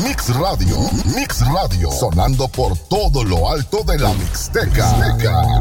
Mix 0.00 0.34
Radio, 0.36 0.76
Mix 1.14 1.46
Radio, 1.46 1.92
sonando 1.92 2.48
por 2.48 2.78
todo 2.78 3.22
lo 3.24 3.50
alto 3.50 3.82
de 3.84 3.98
la 3.98 4.14
Mixteca, 4.14 5.12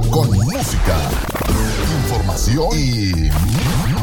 con 0.09 0.31
música, 0.31 0.95
información 2.03 2.69
y 2.73 3.29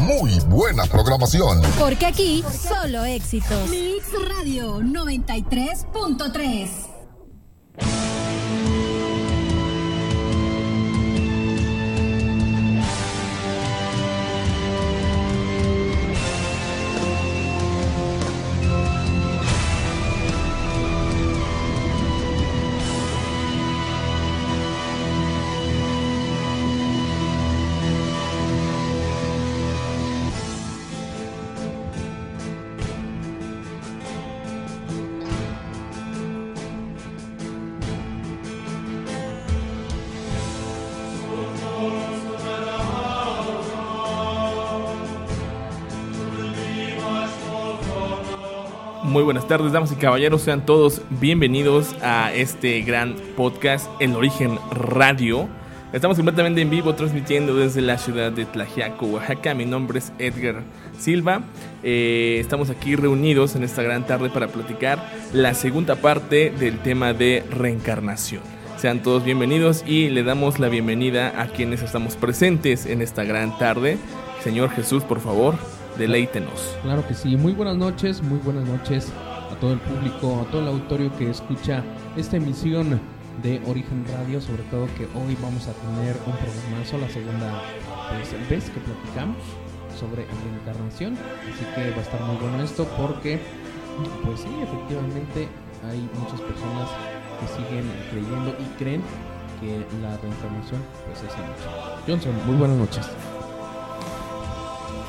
muy 0.01 0.39
buena 0.47 0.85
programación. 0.85 1.63
Porque 1.79 2.05
aquí 2.05 2.43
solo 2.67 3.05
éxitos. 3.05 3.67
Mix 3.69 4.05
Radio 4.37 4.81
93.3. 4.81 6.98
buenas 49.29 49.47
tardes, 49.47 49.71
damas 49.71 49.91
y 49.91 49.95
caballeros, 49.95 50.41
sean 50.41 50.65
todos 50.65 51.03
bienvenidos 51.19 51.95
a 52.01 52.33
este 52.33 52.81
gran 52.81 53.13
podcast, 53.37 53.87
El 53.99 54.15
Origen 54.15 54.57
Radio. 54.71 55.47
Estamos 55.93 56.17
completamente 56.17 56.61
en 56.61 56.71
vivo 56.71 56.95
transmitiendo 56.95 57.55
desde 57.55 57.81
la 57.81 57.99
ciudad 57.99 58.31
de 58.31 58.45
Tlajiaco, 58.45 59.05
Oaxaca. 59.05 59.53
Mi 59.53 59.67
nombre 59.67 59.99
es 59.99 60.11
Edgar 60.17 60.63
Silva. 60.97 61.43
Eh, 61.83 62.37
estamos 62.39 62.71
aquí 62.71 62.95
reunidos 62.95 63.55
en 63.55 63.63
esta 63.63 63.83
gran 63.83 64.07
tarde 64.07 64.31
para 64.31 64.47
platicar 64.47 64.97
la 65.31 65.53
segunda 65.53 65.97
parte 65.97 66.49
del 66.49 66.79
tema 66.79 67.13
de 67.13 67.43
reencarnación. 67.51 68.41
Sean 68.77 69.03
todos 69.03 69.23
bienvenidos 69.23 69.83
y 69.85 70.09
le 70.09 70.23
damos 70.23 70.57
la 70.57 70.69
bienvenida 70.69 71.39
a 71.39 71.49
quienes 71.49 71.83
estamos 71.83 72.15
presentes 72.15 72.87
en 72.87 73.03
esta 73.03 73.25
gran 73.25 73.55
tarde. 73.59 73.99
Señor 74.43 74.71
Jesús, 74.71 75.03
por 75.03 75.19
favor, 75.19 75.53
deleítenos. 75.97 76.77
Claro 76.83 77.07
que 77.07 77.13
sí, 77.13 77.35
muy 77.35 77.53
buenas 77.53 77.77
noches, 77.77 78.21
muy 78.21 78.39
buenas 78.39 78.67
noches 78.67 79.11
a 79.51 79.55
todo 79.59 79.73
el 79.73 79.79
público, 79.79 80.45
a 80.47 80.51
todo 80.51 80.61
el 80.61 80.67
auditorio 80.67 81.15
que 81.17 81.29
escucha 81.29 81.83
esta 82.15 82.37
emisión 82.37 82.99
de 83.41 83.61
Origen 83.67 84.05
Radio, 84.13 84.41
sobre 84.41 84.63
todo 84.63 84.87
que 84.97 85.05
hoy 85.17 85.37
vamos 85.41 85.67
a 85.67 85.73
tener 85.73 86.15
un 86.25 86.33
programazo, 86.33 86.97
la 86.97 87.09
segunda 87.09 87.61
pues, 88.09 88.49
vez 88.49 88.69
que 88.69 88.79
platicamos 88.79 89.37
sobre 89.97 90.25
reencarnación, 90.25 91.13
así 91.13 91.65
que 91.75 91.91
va 91.91 91.97
a 91.97 92.01
estar 92.01 92.21
muy 92.21 92.37
bueno 92.37 92.63
esto 92.63 92.85
porque, 92.97 93.39
pues 94.23 94.41
sí, 94.41 94.49
efectivamente 94.61 95.47
hay 95.87 96.09
muchas 96.19 96.41
personas 96.41 96.89
que 97.39 97.47
siguen 97.47 97.85
creyendo 98.11 98.55
y 98.59 98.77
creen 98.77 99.01
que 99.59 99.85
la 100.01 100.15
reencarnación 100.17 100.81
pues 101.05 101.19
es 101.19 101.37
mucho. 101.37 102.01
Johnson, 102.07 102.33
muy 102.45 102.55
buenas 102.55 102.77
noches. 102.77 103.09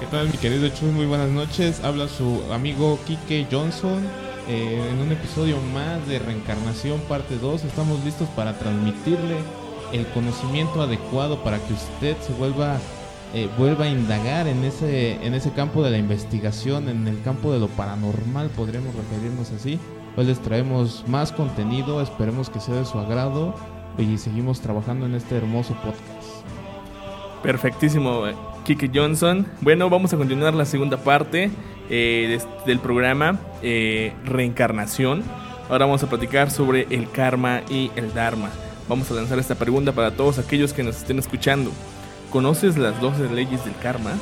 ¿Qué 0.01 0.07
tal 0.07 0.29
mi 0.29 0.39
querido 0.39 0.67
Chuy? 0.71 0.89
Muy 0.93 1.05
buenas 1.05 1.29
noches. 1.29 1.85
Habla 1.85 2.09
su 2.09 2.43
amigo 2.55 2.99
Kike 3.07 3.47
Johnson 3.53 4.03
eh, 4.49 4.89
en 4.91 4.99
un 4.99 5.13
episodio 5.13 5.59
más 5.75 6.09
de 6.09 6.19
Reencarnación 6.19 7.01
parte 7.01 7.37
2. 7.37 7.65
Estamos 7.65 8.03
listos 8.03 8.27
para 8.31 8.59
transmitirle 8.59 9.37
el 9.93 10.07
conocimiento 10.07 10.81
adecuado 10.81 11.45
para 11.45 11.59
que 11.59 11.75
usted 11.75 12.17
se 12.23 12.33
vuelva 12.33 12.79
eh, 13.35 13.51
vuelva 13.59 13.85
a 13.85 13.89
indagar 13.91 14.49
en 14.49 14.65
ese 14.65 15.23
en 15.23 15.35
ese 15.35 15.53
campo 15.53 15.83
de 15.83 15.91
la 15.91 15.99
investigación, 15.99 16.89
en 16.89 17.07
el 17.07 17.21
campo 17.23 17.53
de 17.53 17.59
lo 17.59 17.69
paranormal, 17.69 18.49
podríamos 18.57 18.95
referirnos 18.95 19.51
así. 19.51 19.79
Hoy 20.17 20.25
les 20.25 20.41
traemos 20.41 21.05
más 21.09 21.31
contenido, 21.31 22.01
esperemos 22.01 22.49
que 22.49 22.59
sea 22.59 22.77
de 22.77 22.87
su 22.87 22.99
agrado 22.99 23.55
y 23.99 24.17
seguimos 24.17 24.63
trabajando 24.63 25.05
en 25.05 25.15
este 25.15 25.37
hermoso 25.37 25.75
podcast. 25.75 26.47
Perfectísimo, 27.43 28.27
eh, 28.27 28.35
Kike 28.65 28.91
Johnson. 28.95 29.47
Bueno, 29.61 29.89
vamos 29.91 30.13
a 30.13 30.17
continuar 30.17 30.55
la 30.55 30.65
segunda 30.65 30.97
parte 30.99 31.51
eh, 31.89 32.39
de- 32.41 32.65
del 32.67 32.79
programa 32.79 33.39
eh, 33.63 34.13
Reencarnación. 34.25 35.23
Ahora 35.69 35.87
vamos 35.87 36.03
a 36.03 36.09
platicar 36.09 36.51
sobre 36.51 36.87
el 36.91 37.11
karma 37.11 37.63
y 37.71 37.91
el 37.97 38.13
dharma. 38.13 38.51
Vamos 38.89 39.11
a 39.11 39.15
lanzar 39.15 39.39
esta 39.39 39.55
pregunta 39.55 39.93
para 39.93 40.11
todos 40.13 40.39
aquellos 40.39 40.73
que 40.73 40.83
nos 40.83 40.97
estén 40.97 41.19
escuchando. 41.19 41.71
¿Conoces 42.31 42.77
las 42.77 43.01
12 43.01 43.31
leyes 43.35 43.65
del 43.65 43.75
karma? 43.77 44.13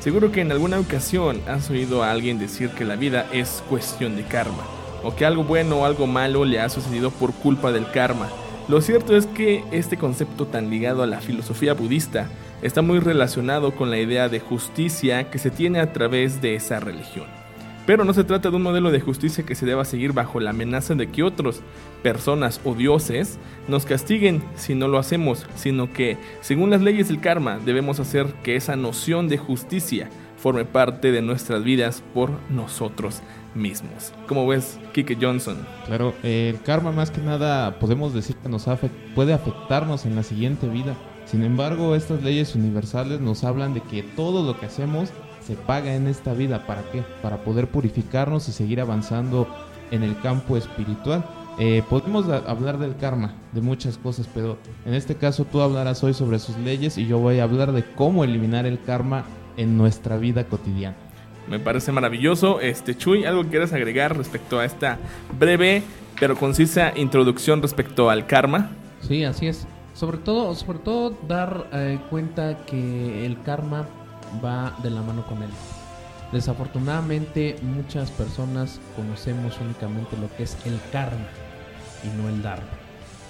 Seguro 0.00 0.32
que 0.32 0.40
en 0.40 0.50
alguna 0.52 0.78
ocasión 0.78 1.40
has 1.46 1.68
oído 1.70 2.02
a 2.02 2.10
alguien 2.10 2.38
decir 2.38 2.70
que 2.70 2.84
la 2.84 2.96
vida 2.96 3.26
es 3.32 3.62
cuestión 3.68 4.16
de 4.16 4.22
karma, 4.24 4.62
o 5.02 5.14
que 5.14 5.26
algo 5.26 5.44
bueno 5.44 5.76
o 5.76 5.84
algo 5.84 6.06
malo 6.06 6.46
le 6.46 6.58
ha 6.60 6.70
sucedido 6.70 7.10
por 7.10 7.34
culpa 7.34 7.70
del 7.70 7.90
karma. 7.90 8.28
Lo 8.68 8.80
cierto 8.80 9.14
es 9.16 9.26
que 9.26 9.62
este 9.72 9.98
concepto 9.98 10.46
tan 10.46 10.70
ligado 10.70 11.02
a 11.02 11.06
la 11.06 11.20
filosofía 11.20 11.74
budista 11.74 12.28
está 12.62 12.82
muy 12.82 12.98
relacionado 12.98 13.72
con 13.72 13.90
la 13.90 13.98
idea 13.98 14.28
de 14.28 14.40
justicia 14.40 15.30
que 15.30 15.38
se 15.38 15.50
tiene 15.50 15.80
a 15.80 15.92
través 15.92 16.40
de 16.40 16.54
esa 16.54 16.80
religión. 16.80 17.26
Pero 17.86 18.04
no 18.04 18.12
se 18.12 18.24
trata 18.24 18.50
de 18.50 18.56
un 18.56 18.62
modelo 18.62 18.90
de 18.90 19.00
justicia 19.00 19.44
que 19.44 19.54
se 19.54 19.66
deba 19.66 19.84
seguir 19.84 20.12
bajo 20.12 20.38
la 20.38 20.50
amenaza 20.50 20.94
de 20.94 21.08
que 21.08 21.22
otros, 21.22 21.60
personas 22.02 22.60
o 22.64 22.74
dioses, 22.74 23.38
nos 23.68 23.84
castiguen 23.84 24.42
si 24.54 24.74
no 24.74 24.86
lo 24.86 24.98
hacemos, 24.98 25.46
sino 25.56 25.92
que, 25.92 26.16
según 26.40 26.70
las 26.70 26.82
leyes 26.82 27.08
del 27.08 27.20
karma, 27.20 27.58
debemos 27.58 27.98
hacer 27.98 28.26
que 28.44 28.54
esa 28.54 28.76
noción 28.76 29.28
de 29.28 29.38
justicia 29.38 30.08
forme 30.36 30.64
parte 30.64 31.10
de 31.10 31.20
nuestras 31.20 31.64
vidas 31.64 32.02
por 32.14 32.30
nosotros 32.50 33.22
mismos. 33.54 34.12
¿Cómo 34.28 34.46
ves, 34.46 34.78
Kike 34.92 35.18
Johnson? 35.20 35.66
Claro, 35.86 36.14
el 36.22 36.60
karma 36.62 36.92
más 36.92 37.10
que 37.10 37.20
nada 37.20 37.78
podemos 37.78 38.14
decir 38.14 38.36
que 38.36 38.48
nos 38.48 38.66
puede 39.14 39.32
afectarnos 39.32 40.06
en 40.06 40.16
la 40.16 40.22
siguiente 40.22 40.68
vida. 40.68 40.96
Sin 41.30 41.44
embargo, 41.44 41.94
estas 41.94 42.24
leyes 42.24 42.56
universales 42.56 43.20
nos 43.20 43.44
hablan 43.44 43.72
de 43.72 43.80
que 43.82 44.02
todo 44.02 44.44
lo 44.44 44.58
que 44.58 44.66
hacemos 44.66 45.10
se 45.46 45.54
paga 45.54 45.94
en 45.94 46.08
esta 46.08 46.32
vida. 46.32 46.66
¿Para 46.66 46.82
qué? 46.90 47.04
Para 47.22 47.44
poder 47.44 47.68
purificarnos 47.68 48.48
y 48.48 48.52
seguir 48.52 48.80
avanzando 48.80 49.46
en 49.92 50.02
el 50.02 50.18
campo 50.20 50.56
espiritual. 50.56 51.24
Eh, 51.58 51.84
podemos 51.88 52.28
hablar 52.28 52.78
del 52.78 52.96
karma, 52.96 53.34
de 53.52 53.60
muchas 53.60 53.96
cosas, 53.96 54.28
pero 54.32 54.58
en 54.84 54.94
este 54.94 55.14
caso 55.14 55.44
tú 55.44 55.60
hablarás 55.60 56.02
hoy 56.02 56.14
sobre 56.14 56.40
sus 56.40 56.56
leyes 56.56 56.98
y 56.98 57.06
yo 57.06 57.18
voy 57.18 57.38
a 57.38 57.44
hablar 57.44 57.72
de 57.72 57.84
cómo 57.84 58.24
eliminar 58.24 58.66
el 58.66 58.82
karma 58.82 59.24
en 59.56 59.76
nuestra 59.76 60.16
vida 60.16 60.44
cotidiana. 60.44 60.96
Me 61.48 61.60
parece 61.60 61.92
maravilloso. 61.92 62.60
Este 62.60 62.96
Chuy, 62.96 63.24
¿algo 63.24 63.44
que 63.44 63.50
quieras 63.50 63.72
agregar 63.72 64.16
respecto 64.16 64.58
a 64.58 64.64
esta 64.64 64.98
breve 65.38 65.82
pero 66.18 66.36
concisa 66.36 66.92
introducción 66.96 67.62
respecto 67.62 68.10
al 68.10 68.26
karma? 68.26 68.70
Sí, 69.00 69.24
así 69.24 69.46
es. 69.46 69.66
Sobre 70.00 70.16
todo, 70.16 70.54
sobre 70.54 70.78
todo 70.78 71.14
dar 71.28 71.68
eh, 71.74 72.00
cuenta 72.08 72.64
que 72.64 73.26
el 73.26 73.42
karma 73.42 73.86
va 74.42 74.74
de 74.82 74.88
la 74.88 75.02
mano 75.02 75.26
con 75.26 75.42
él. 75.42 75.50
Desafortunadamente 76.32 77.56
muchas 77.60 78.10
personas 78.10 78.80
conocemos 78.96 79.58
únicamente 79.60 80.16
lo 80.16 80.34
que 80.34 80.44
es 80.44 80.56
el 80.64 80.80
karma 80.90 81.26
y 82.02 82.08
no 82.16 82.30
el 82.30 82.40
dharma. 82.40 82.70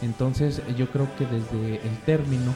Entonces 0.01 0.63
yo 0.77 0.89
creo 0.93 1.09
que 1.17 1.27
desde 1.27 1.85
el 1.85 1.99
término 2.07 2.55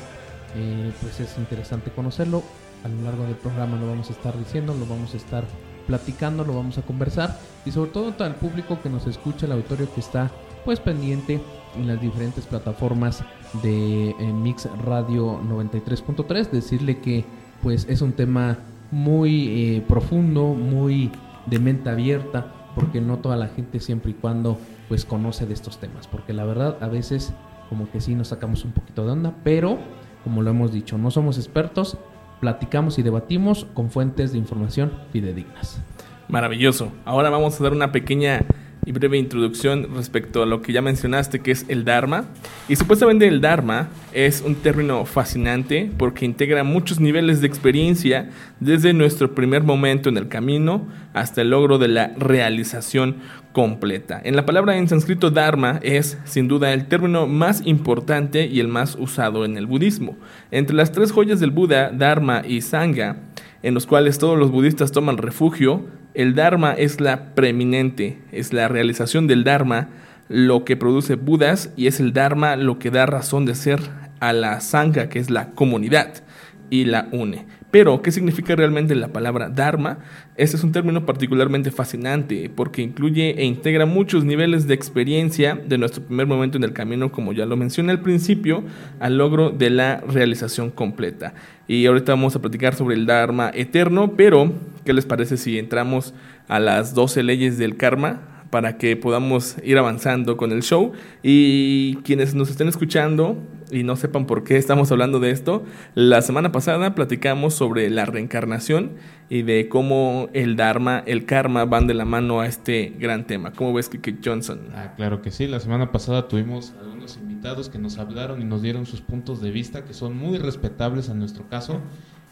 eh, 0.54 0.92
pues 1.00 1.18
es 1.18 1.36
interesante 1.36 1.90
conocerlo. 1.90 2.44
A 2.84 2.88
lo 2.88 3.02
largo 3.02 3.24
del 3.24 3.34
programa 3.34 3.76
lo 3.78 3.88
vamos 3.88 4.10
a 4.10 4.12
estar 4.12 4.38
diciendo, 4.38 4.76
lo 4.78 4.86
vamos 4.86 5.12
a 5.14 5.16
estar 5.16 5.42
platicando, 5.88 6.44
lo 6.44 6.54
vamos 6.54 6.78
a 6.78 6.82
conversar 6.82 7.36
y 7.64 7.72
sobre 7.72 7.90
todo 7.90 8.14
el 8.24 8.34
público 8.36 8.80
que 8.80 8.90
nos 8.90 9.08
escucha, 9.08 9.46
el 9.46 9.52
auditorio 9.52 9.92
que 9.92 9.98
está 9.98 10.30
pues 10.64 10.78
pendiente 10.78 11.40
en 11.74 11.88
las 11.88 12.00
diferentes 12.00 12.46
plataformas 12.46 13.24
de 13.62 14.10
eh, 14.10 14.32
Mix 14.32 14.68
Radio 14.84 15.40
93.3, 15.40 16.50
decirle 16.50 16.98
que 16.98 17.24
pues 17.62 17.86
es 17.88 18.02
un 18.02 18.12
tema 18.12 18.58
muy 18.90 19.48
eh, 19.48 19.84
profundo, 19.86 20.54
muy 20.54 21.10
de 21.46 21.58
mente 21.58 21.90
abierta, 21.90 22.52
porque 22.74 23.00
no 23.00 23.18
toda 23.18 23.36
la 23.36 23.48
gente 23.48 23.80
siempre 23.80 24.10
y 24.12 24.14
cuando 24.14 24.58
pues 24.88 25.04
conoce 25.04 25.46
de 25.46 25.54
estos 25.54 25.78
temas, 25.78 26.06
porque 26.06 26.32
la 26.32 26.44
verdad 26.44 26.76
a 26.80 26.88
veces 26.88 27.32
como 27.68 27.90
que 27.90 28.00
sí 28.00 28.14
nos 28.14 28.28
sacamos 28.28 28.64
un 28.64 28.72
poquito 28.72 29.04
de 29.04 29.12
onda, 29.12 29.34
pero 29.42 29.78
como 30.22 30.42
lo 30.42 30.50
hemos 30.50 30.72
dicho, 30.72 30.98
no 30.98 31.10
somos 31.10 31.38
expertos, 31.38 31.98
platicamos 32.40 32.98
y 32.98 33.02
debatimos 33.02 33.66
con 33.74 33.90
fuentes 33.90 34.32
de 34.32 34.38
información 34.38 34.92
fidedignas. 35.12 35.80
Maravilloso. 36.28 36.90
Ahora 37.04 37.30
vamos 37.30 37.60
a 37.60 37.62
dar 37.64 37.72
una 37.72 37.92
pequeña 37.92 38.44
y 38.86 38.92
breve 38.92 39.18
introducción 39.18 39.88
respecto 39.94 40.42
a 40.42 40.46
lo 40.46 40.62
que 40.62 40.72
ya 40.72 40.82
mencionaste, 40.82 41.40
que 41.40 41.50
es 41.50 41.64
el 41.68 41.84
Dharma. 41.84 42.24
Y 42.68 42.76
supuestamente 42.76 43.26
el 43.26 43.40
Dharma 43.40 43.88
es 44.12 44.42
un 44.42 44.56
término 44.56 45.04
fascinante 45.04 45.90
porque 45.96 46.24
integra 46.24 46.64
muchos 46.64 47.00
niveles 47.00 47.40
de 47.40 47.46
experiencia 47.46 48.30
desde 48.60 48.92
nuestro 48.92 49.34
primer 49.34 49.62
momento 49.62 50.08
en 50.08 50.16
el 50.16 50.28
camino 50.28 50.86
hasta 51.12 51.42
el 51.42 51.50
logro 51.50 51.78
de 51.78 51.88
la 51.88 52.12
realización 52.16 53.16
completa. 53.52 54.20
En 54.22 54.36
la 54.36 54.44
palabra 54.46 54.76
en 54.76 54.88
sánscrito 54.88 55.30
Dharma 55.30 55.78
es 55.82 56.18
sin 56.24 56.48
duda 56.48 56.72
el 56.72 56.86
término 56.86 57.26
más 57.26 57.62
importante 57.64 58.46
y 58.46 58.60
el 58.60 58.68
más 58.68 58.96
usado 58.98 59.44
en 59.44 59.56
el 59.56 59.66
budismo. 59.66 60.16
Entre 60.50 60.74
las 60.74 60.92
tres 60.92 61.12
joyas 61.12 61.40
del 61.40 61.52
Buda, 61.52 61.90
Dharma 61.90 62.42
y 62.46 62.60
Sangha, 62.60 63.16
en 63.62 63.74
los 63.74 63.86
cuales 63.86 64.18
todos 64.18 64.38
los 64.38 64.50
budistas 64.50 64.92
toman 64.92 65.16
refugio, 65.16 65.84
el 66.14 66.34
Dharma 66.34 66.72
es 66.72 67.00
la 67.00 67.34
preeminente, 67.34 68.18
es 68.32 68.52
la 68.52 68.68
realización 68.68 69.26
del 69.26 69.44
Dharma 69.44 69.88
lo 70.28 70.64
que 70.64 70.76
produce 70.76 71.16
Budas 71.16 71.70
y 71.76 71.86
es 71.86 72.00
el 72.00 72.12
Dharma 72.12 72.56
lo 72.56 72.78
que 72.78 72.90
da 72.90 73.04
razón 73.04 73.44
de 73.44 73.54
ser 73.54 73.80
a 74.20 74.32
la 74.32 74.60
Sangha, 74.60 75.08
que 75.08 75.18
es 75.18 75.28
la 75.28 75.50
comunidad, 75.50 76.22
y 76.70 76.86
la 76.86 77.08
une. 77.12 77.46
Pero, 77.74 78.02
¿qué 78.02 78.12
significa 78.12 78.54
realmente 78.54 78.94
la 78.94 79.08
palabra 79.08 79.48
Dharma? 79.48 79.98
Este 80.36 80.56
es 80.56 80.62
un 80.62 80.70
término 80.70 81.04
particularmente 81.04 81.72
fascinante 81.72 82.48
porque 82.54 82.82
incluye 82.82 83.30
e 83.36 83.44
integra 83.44 83.84
muchos 83.84 84.24
niveles 84.24 84.68
de 84.68 84.74
experiencia 84.74 85.56
de 85.56 85.76
nuestro 85.76 86.04
primer 86.04 86.28
momento 86.28 86.56
en 86.56 86.62
el 86.62 86.72
camino, 86.72 87.10
como 87.10 87.32
ya 87.32 87.46
lo 87.46 87.56
mencioné 87.56 87.90
al 87.90 88.00
principio, 88.00 88.62
al 89.00 89.18
logro 89.18 89.50
de 89.50 89.70
la 89.70 89.96
realización 90.08 90.70
completa. 90.70 91.34
Y 91.66 91.84
ahorita 91.86 92.12
vamos 92.12 92.36
a 92.36 92.40
platicar 92.40 92.76
sobre 92.76 92.94
el 92.94 93.06
Dharma 93.06 93.50
eterno, 93.52 94.12
pero 94.16 94.52
¿qué 94.84 94.92
les 94.92 95.04
parece 95.04 95.36
si 95.36 95.58
entramos 95.58 96.14
a 96.46 96.60
las 96.60 96.94
12 96.94 97.24
leyes 97.24 97.58
del 97.58 97.76
karma? 97.76 98.20
para 98.54 98.78
que 98.78 98.96
podamos 98.96 99.56
ir 99.64 99.78
avanzando 99.78 100.36
con 100.36 100.52
el 100.52 100.62
show. 100.62 100.92
Y 101.24 101.96
quienes 102.04 102.36
nos 102.36 102.50
estén 102.50 102.68
escuchando 102.68 103.36
y 103.70 103.82
no 103.82 103.96
sepan 103.96 104.26
por 104.26 104.44
qué 104.44 104.56
estamos 104.56 104.90
hablando 104.92 105.20
de 105.20 105.30
esto, 105.30 105.64
la 105.94 106.22
semana 106.22 106.52
pasada 106.52 106.94
platicamos 106.94 107.54
sobre 107.54 107.90
la 107.90 108.04
reencarnación 108.04 108.92
y 109.28 109.42
de 109.42 109.68
cómo 109.68 110.28
el 110.32 110.56
Dharma, 110.56 111.02
el 111.06 111.24
karma 111.24 111.64
van 111.64 111.86
de 111.86 111.94
la 111.94 112.04
mano 112.04 112.40
a 112.40 112.46
este 112.46 112.92
gran 112.98 113.26
tema. 113.26 113.52
¿Cómo 113.52 113.72
ves, 113.72 113.88
Kiki 113.88 114.18
Johnson? 114.24 114.60
Ah, 114.74 114.94
claro 114.96 115.22
que 115.22 115.30
sí. 115.30 115.46
La 115.46 115.60
semana 115.60 115.92
pasada 115.92 116.28
tuvimos 116.28 116.74
algunos 116.80 117.16
invitados 117.16 117.68
que 117.68 117.78
nos 117.78 117.98
hablaron 117.98 118.40
y 118.40 118.44
nos 118.44 118.62
dieron 118.62 118.86
sus 118.86 119.00
puntos 119.00 119.40
de 119.40 119.50
vista 119.50 119.84
que 119.84 119.94
son 119.94 120.16
muy 120.16 120.38
respetables 120.38 121.08
a 121.08 121.14
nuestro 121.14 121.48
caso 121.48 121.80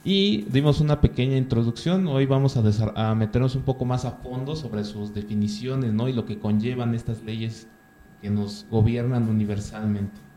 y 0.04 0.42
dimos 0.50 0.80
una 0.80 1.00
pequeña 1.00 1.36
introducción. 1.36 2.06
Hoy 2.08 2.26
vamos 2.26 2.56
a, 2.56 2.62
a, 3.10 3.14
meternos 3.14 3.54
un 3.54 3.62
poco 3.62 3.84
más 3.84 4.04
a 4.04 4.12
fondo 4.12 4.56
sobre 4.56 4.84
sus 4.84 5.14
definiciones 5.14 5.92
¿no? 5.92 6.08
y 6.08 6.12
lo 6.12 6.24
que 6.24 6.38
conllevan 6.38 6.94
estas 6.94 7.22
leyes 7.22 7.68
que 8.20 8.30
nos 8.30 8.66
gobiernan 8.70 9.28
universalmente. 9.28 10.31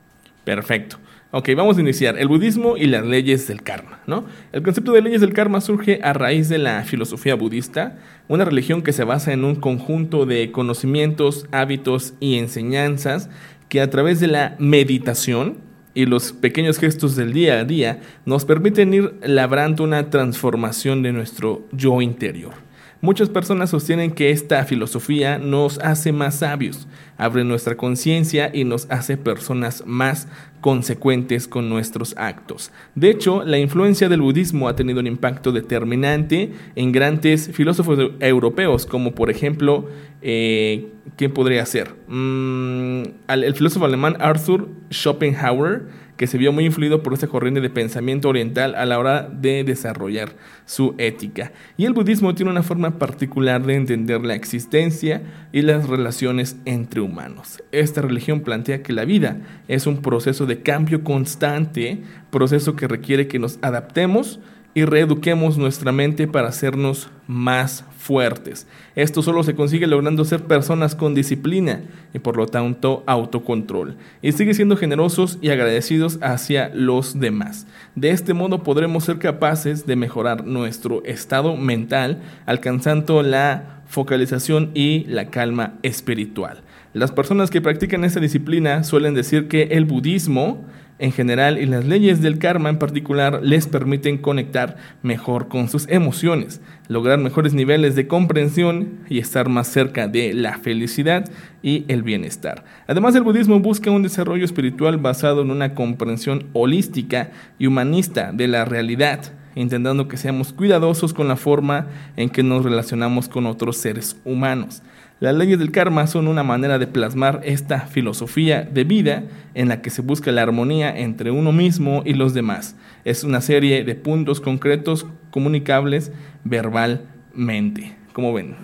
Perfecto. 0.46 0.98
Ok, 1.32 1.50
vamos 1.58 1.78
a 1.78 1.82
iniciar. 1.82 2.18
El 2.18 2.30
budismo 2.30 2.78
y 2.78 2.86
las 2.86 3.06
leyes 3.06 3.46
del 3.50 3.62
karma. 3.62 4.00
¿no? 4.08 4.26
El 4.54 4.64
concepto 4.64 4.94
de 4.94 5.02
leyes 5.02 5.20
del 5.20 5.34
karma 5.34 5.60
surge 5.60 6.00
a 6.02 6.14
raíz 6.14 6.48
de 6.48 6.60
la 6.60 6.84
filosofía 6.86 7.36
budista, 7.36 7.98
una 8.30 8.46
religión 8.46 8.82
que 8.82 8.94
se 8.94 9.04
basa 9.04 9.34
en 9.34 9.44
un 9.44 9.56
conjunto 9.56 10.26
de 10.26 10.54
conocimientos, 10.54 11.46
hábitos 11.52 12.14
y 12.22 12.38
enseñanzas 12.38 13.30
que 13.68 13.82
a 13.82 13.90
través 13.90 14.22
de 14.22 14.28
la 14.28 14.56
meditación, 14.60 15.58
y 15.96 16.06
los 16.06 16.34
pequeños 16.34 16.78
gestos 16.78 17.16
del 17.16 17.34
día 17.34 17.60
a 17.60 17.64
día 17.64 18.02
nos 18.26 18.46
permiten 18.46 18.94
ir 18.94 19.16
labrando 19.24 19.84
una 19.84 20.10
transformación 20.10 21.02
de 21.02 21.14
nuestro 21.14 21.66
yo 21.72 22.02
interior. 22.02 22.65
Muchas 23.02 23.30
personas 23.30 23.70
sostienen 23.70 24.12
que 24.12 24.32
esta 24.32 24.64
filosofía 24.66 25.38
nos 25.38 25.80
hace 25.80 26.12
más 26.12 26.36
sabios, 26.36 26.88
abre 27.18 27.44
nuestra 27.44 27.76
conciencia 27.76 28.50
y 28.54 28.64
nos 28.64 28.90
hace 28.90 29.18
personas 29.18 29.84
más 29.86 30.28
consecuentes 30.62 31.48
con 31.48 31.70
nuestros 31.70 32.16
actos. 32.18 32.72
De 32.96 33.12
hecho, 33.12 33.44
la 33.44 33.60
influencia 33.60 34.10
del 34.10 34.22
budismo 34.22 34.68
ha 34.68 34.76
tenido 34.76 35.00
un 35.00 35.08
impacto 35.08 35.52
determinante 35.52 36.54
en 36.76 36.92
grandes 36.92 37.52
filósofos 37.52 38.00
europeos, 38.20 38.86
como 38.86 39.14
por 39.14 39.30
ejemplo, 39.30 39.88
eh, 40.22 40.88
¿quién 41.18 41.32
podría 41.32 41.66
ser? 41.68 41.94
Mm, 42.08 43.04
el 43.28 43.54
filósofo 43.54 43.86
alemán 43.86 44.18
Arthur 44.20 44.68
Schopenhauer, 44.92 45.84
que 46.18 46.28
se 46.28 46.38
vio 46.38 46.52
muy 46.52 46.66
influido 46.66 47.04
por 47.04 47.14
esta 47.14 47.28
corriente 47.28 47.62
de 47.62 47.70
pensamiento 47.70 48.30
oriental 48.30 48.76
a 48.76 48.86
la 48.86 49.00
hora 49.00 49.30
de 49.30 49.64
desarrollar 49.64 50.34
su 50.66 50.96
ética. 50.98 51.52
Y 51.78 51.86
el 51.86 51.94
budismo 51.94 52.36
tiene 52.36 52.52
una 52.52 52.64
forma 52.64 52.98
particular 52.98 53.66
de 53.66 53.76
entender 53.76 54.24
la 54.24 54.36
existencia 54.36 55.22
y 55.52 55.62
las 55.62 55.88
relaciones 55.88 56.58
entre 56.66 57.02
humanos. 57.02 57.62
Esta 57.72 58.02
religión 58.02 58.42
plantea 58.42 58.82
que 58.82 58.94
la 58.94 59.06
vida 59.06 59.38
es 59.68 59.88
un 59.88 60.02
proceso 60.02 60.46
de 60.46 60.62
cambio 60.62 61.04
constante, 61.04 62.02
proceso 62.32 62.76
que 62.76 62.88
requiere 62.88 63.28
que 63.28 63.40
nos 63.40 63.60
adaptemos 63.62 64.40
y 64.76 64.84
reeduquemos 64.84 65.58
nuestra 65.58 65.94
mente 65.94 66.28
para 66.28 66.50
hacernos 66.50 67.10
más 67.28 67.86
fuertes. 67.98 68.68
Esto 68.96 69.22
solo 69.22 69.42
se 69.42 69.56
consigue 69.56 69.88
logrando 69.88 70.26
ser 70.26 70.44
personas 70.44 70.96
con 70.96 71.16
disciplina 71.16 71.82
y 72.14 72.20
por 72.20 72.36
lo 72.36 72.46
tanto 72.46 73.02
autocontrol. 73.08 73.96
Y 74.22 74.34
sigue 74.34 74.54
siendo 74.54 74.76
generosos 74.76 75.40
y 75.42 75.50
agradecidos 75.50 76.20
hacia 76.22 76.70
los 76.76 77.20
demás. 77.20 77.66
De 77.96 78.12
este 78.12 78.34
modo 78.34 78.64
podremos 78.64 79.06
ser 79.06 79.18
capaces 79.18 79.88
de 79.88 79.96
mejorar 79.96 80.46
nuestro 80.46 81.04
estado 81.06 81.56
mental, 81.56 82.22
alcanzando 82.46 83.24
la 83.24 83.82
focalización 83.88 84.72
y 84.74 85.06
la 85.06 85.30
calma 85.30 85.76
espiritual. 85.84 86.62
Las 86.94 87.14
personas 87.14 87.50
que 87.50 87.62
practican 87.62 88.04
esta 88.04 88.20
disciplina 88.20 88.84
suelen 88.84 89.14
decir 89.14 89.48
que 89.48 89.64
el 89.72 89.86
budismo 89.86 90.66
en 90.98 91.12
general 91.12 91.58
y 91.58 91.66
las 91.66 91.86
leyes 91.86 92.22
del 92.22 92.40
karma 92.40 92.70
en 92.70 92.80
particular 92.80 93.42
les 93.44 93.68
permiten 93.68 94.18
conectar 94.18 94.78
mejor 95.04 95.48
con 95.48 95.68
sus 95.68 95.88
emociones, 95.90 96.62
lograr 96.88 97.20
mejores 97.20 97.54
niveles 97.54 97.96
de 97.96 98.08
comprensión 98.08 99.00
y 99.10 99.20
estar 99.20 99.50
más 99.50 99.68
cerca 99.68 100.08
de 100.08 100.34
la 100.34 100.58
felicidad 100.58 101.30
y 101.62 101.84
el 101.90 102.04
bienestar. 102.04 102.64
Además, 102.88 103.16
el 103.16 103.24
budismo 103.24 103.60
busca 103.60 103.92
un 103.92 104.04
desarrollo 104.04 104.46
espiritual 104.46 104.98
basado 104.98 105.42
en 105.42 105.52
una 105.52 105.74
comprensión 105.74 106.46
holística 106.54 107.32
y 107.60 107.68
humanista 107.68 108.32
de 108.32 108.48
la 108.48 108.64
realidad, 108.66 109.34
intentando 109.56 110.08
que 110.08 110.18
seamos 110.18 110.54
cuidadosos 110.54 111.14
con 111.14 111.28
la 111.28 111.36
forma 111.36 111.88
en 112.16 112.30
que 112.30 112.44
nos 112.44 112.64
relacionamos 112.64 113.28
con 113.28 113.46
otros 113.46 113.78
seres 113.78 114.18
humanos. 114.24 114.82
Las 115.22 115.34
leyes 115.34 115.58
del 115.60 115.72
karma 115.72 116.08
son 116.08 116.28
una 116.28 116.44
manera 116.44 116.78
de 116.78 116.88
plasmar 116.88 117.40
esta 117.46 117.82
filosofía 117.88 118.64
de 118.64 118.84
vida 118.84 119.24
en 119.54 119.70
la 119.70 119.82
que 119.82 119.90
se 119.90 120.02
busca 120.02 120.30
la 120.34 120.42
armonía 120.42 120.98
entre 120.98 121.32
uno 121.32 121.54
mismo 121.54 122.04
y 122.06 122.14
los 122.16 122.34
demás. 122.34 122.76
Es 123.06 123.24
una 123.24 123.40
serie 123.40 123.86
de 123.86 123.96
puntos 123.96 124.42
concretos 124.42 125.06
comunicables 125.32 126.12
verbalmente. 126.44 127.96
¿Cómo 128.12 128.34
ven? 128.34 128.56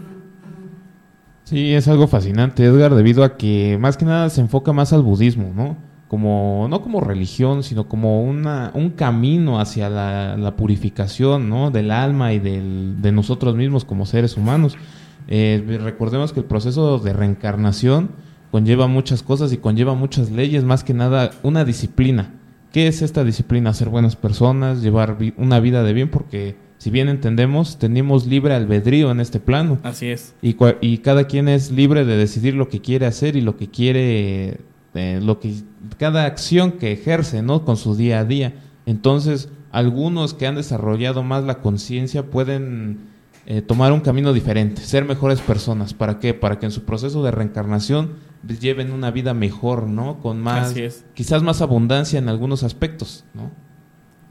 Sí, 1.46 1.74
es 1.74 1.88
algo 1.88 2.08
fascinante, 2.08 2.66
Edgar, 2.66 2.96
debido 2.96 3.24
a 3.24 3.38
que 3.38 3.78
más 3.80 3.96
que 3.96 4.04
nada 4.04 4.30
se 4.30 4.42
enfoca 4.42 4.74
más 4.74 4.92
al 4.92 5.04
budismo, 5.04 5.54
¿no? 5.56 5.78
Como, 6.10 6.68
no 6.70 6.82
como 6.82 7.00
religión, 7.00 7.64
sino 7.64 7.88
como 7.88 8.24
una, 8.24 8.72
un 8.74 8.90
camino 8.90 9.62
hacia 9.62 9.90
la, 9.90 10.54
purificación, 10.58 11.48
¿no? 11.48 11.72
Del 11.72 11.92
alma 11.92 12.34
y 12.34 12.40
de 12.40 13.12
nosotros 13.14 13.56
mismos 13.56 13.86
como 13.86 14.06
seres 14.06 14.36
humanos. 14.36 14.78
Eh, 15.34 15.80
recordemos 15.82 16.34
que 16.34 16.42
el 16.42 16.46
proceso 16.46 17.00
de 17.00 17.14
reencarnación 17.14 18.12
conlleva 18.52 18.88
muchas 18.88 19.24
cosas 19.24 19.54
y 19.54 19.58
conlleva 19.58 19.96
muchas 19.96 20.30
leyes, 20.30 20.66
más 20.66 20.84
que 20.84 20.94
nada 20.94 21.32
una 21.42 21.64
disciplina. 21.64 22.34
¿Qué 22.74 22.88
es 22.88 23.02
esta 23.02 23.24
disciplina? 23.24 23.74
Ser 23.74 23.88
buenas 23.88 24.18
personas, 24.18 24.82
llevar 24.82 25.18
una 25.38 25.62
vida 25.62 25.84
de 25.84 25.94
bien, 25.94 26.10
porque 26.12 26.58
si 26.80 26.90
bien 26.90 27.08
entendemos, 27.08 27.80
tenemos 27.80 28.28
libre 28.28 28.54
albedrío 28.54 29.10
en 29.10 29.22
este 29.22 29.40
plano. 29.40 29.80
Así 29.84 30.08
es. 30.08 30.36
Y, 30.42 30.58
y 30.82 30.98
cada 30.98 31.28
quien 31.28 31.48
es 31.48 31.72
libre 31.72 32.04
de 32.04 32.18
decidir 32.18 32.56
lo 32.56 32.68
que 32.68 32.82
quiere 32.82 33.06
hacer 33.06 33.38
y 33.38 33.42
lo 33.42 33.56
que 33.56 33.70
quiere, 33.70 34.58
eh, 34.96 35.20
lo 35.24 35.40
que 35.40 35.54
cada 35.98 36.26
acción 36.26 36.74
que 36.74 36.92
ejerce, 36.92 37.42
¿no? 37.42 37.64
Con 37.64 37.78
su 37.78 37.96
día 37.96 38.20
a 38.20 38.26
día. 38.26 38.54
Entonces, 38.86 39.48
algunos 39.72 40.34
que 40.34 40.46
han 40.46 40.56
desarrollado 40.56 41.24
más 41.24 41.46
la 41.46 41.60
conciencia 41.60 42.24
pueden 42.26 43.11
eh, 43.46 43.62
tomar 43.62 43.92
un 43.92 44.02
camino 44.02 44.34
diferente, 44.34 44.82
ser 44.82 45.06
mejores 45.06 45.42
personas. 45.42 45.94
¿Para 45.94 46.20
qué? 46.20 46.34
Para 46.34 46.60
que 46.60 46.66
en 46.66 46.72
su 46.72 46.84
proceso 46.84 47.24
de 47.24 47.32
reencarnación 47.32 48.12
lleven 48.60 48.92
una 48.92 49.12
vida 49.12 49.34
mejor, 49.34 49.88
¿no? 49.88 50.20
Con 50.20 50.42
más, 50.42 50.76
quizás 51.14 51.44
más 51.44 51.62
abundancia 51.62 52.20
en 52.20 52.30
algunos 52.30 52.64
aspectos, 52.64 53.26
¿no? 53.34 53.52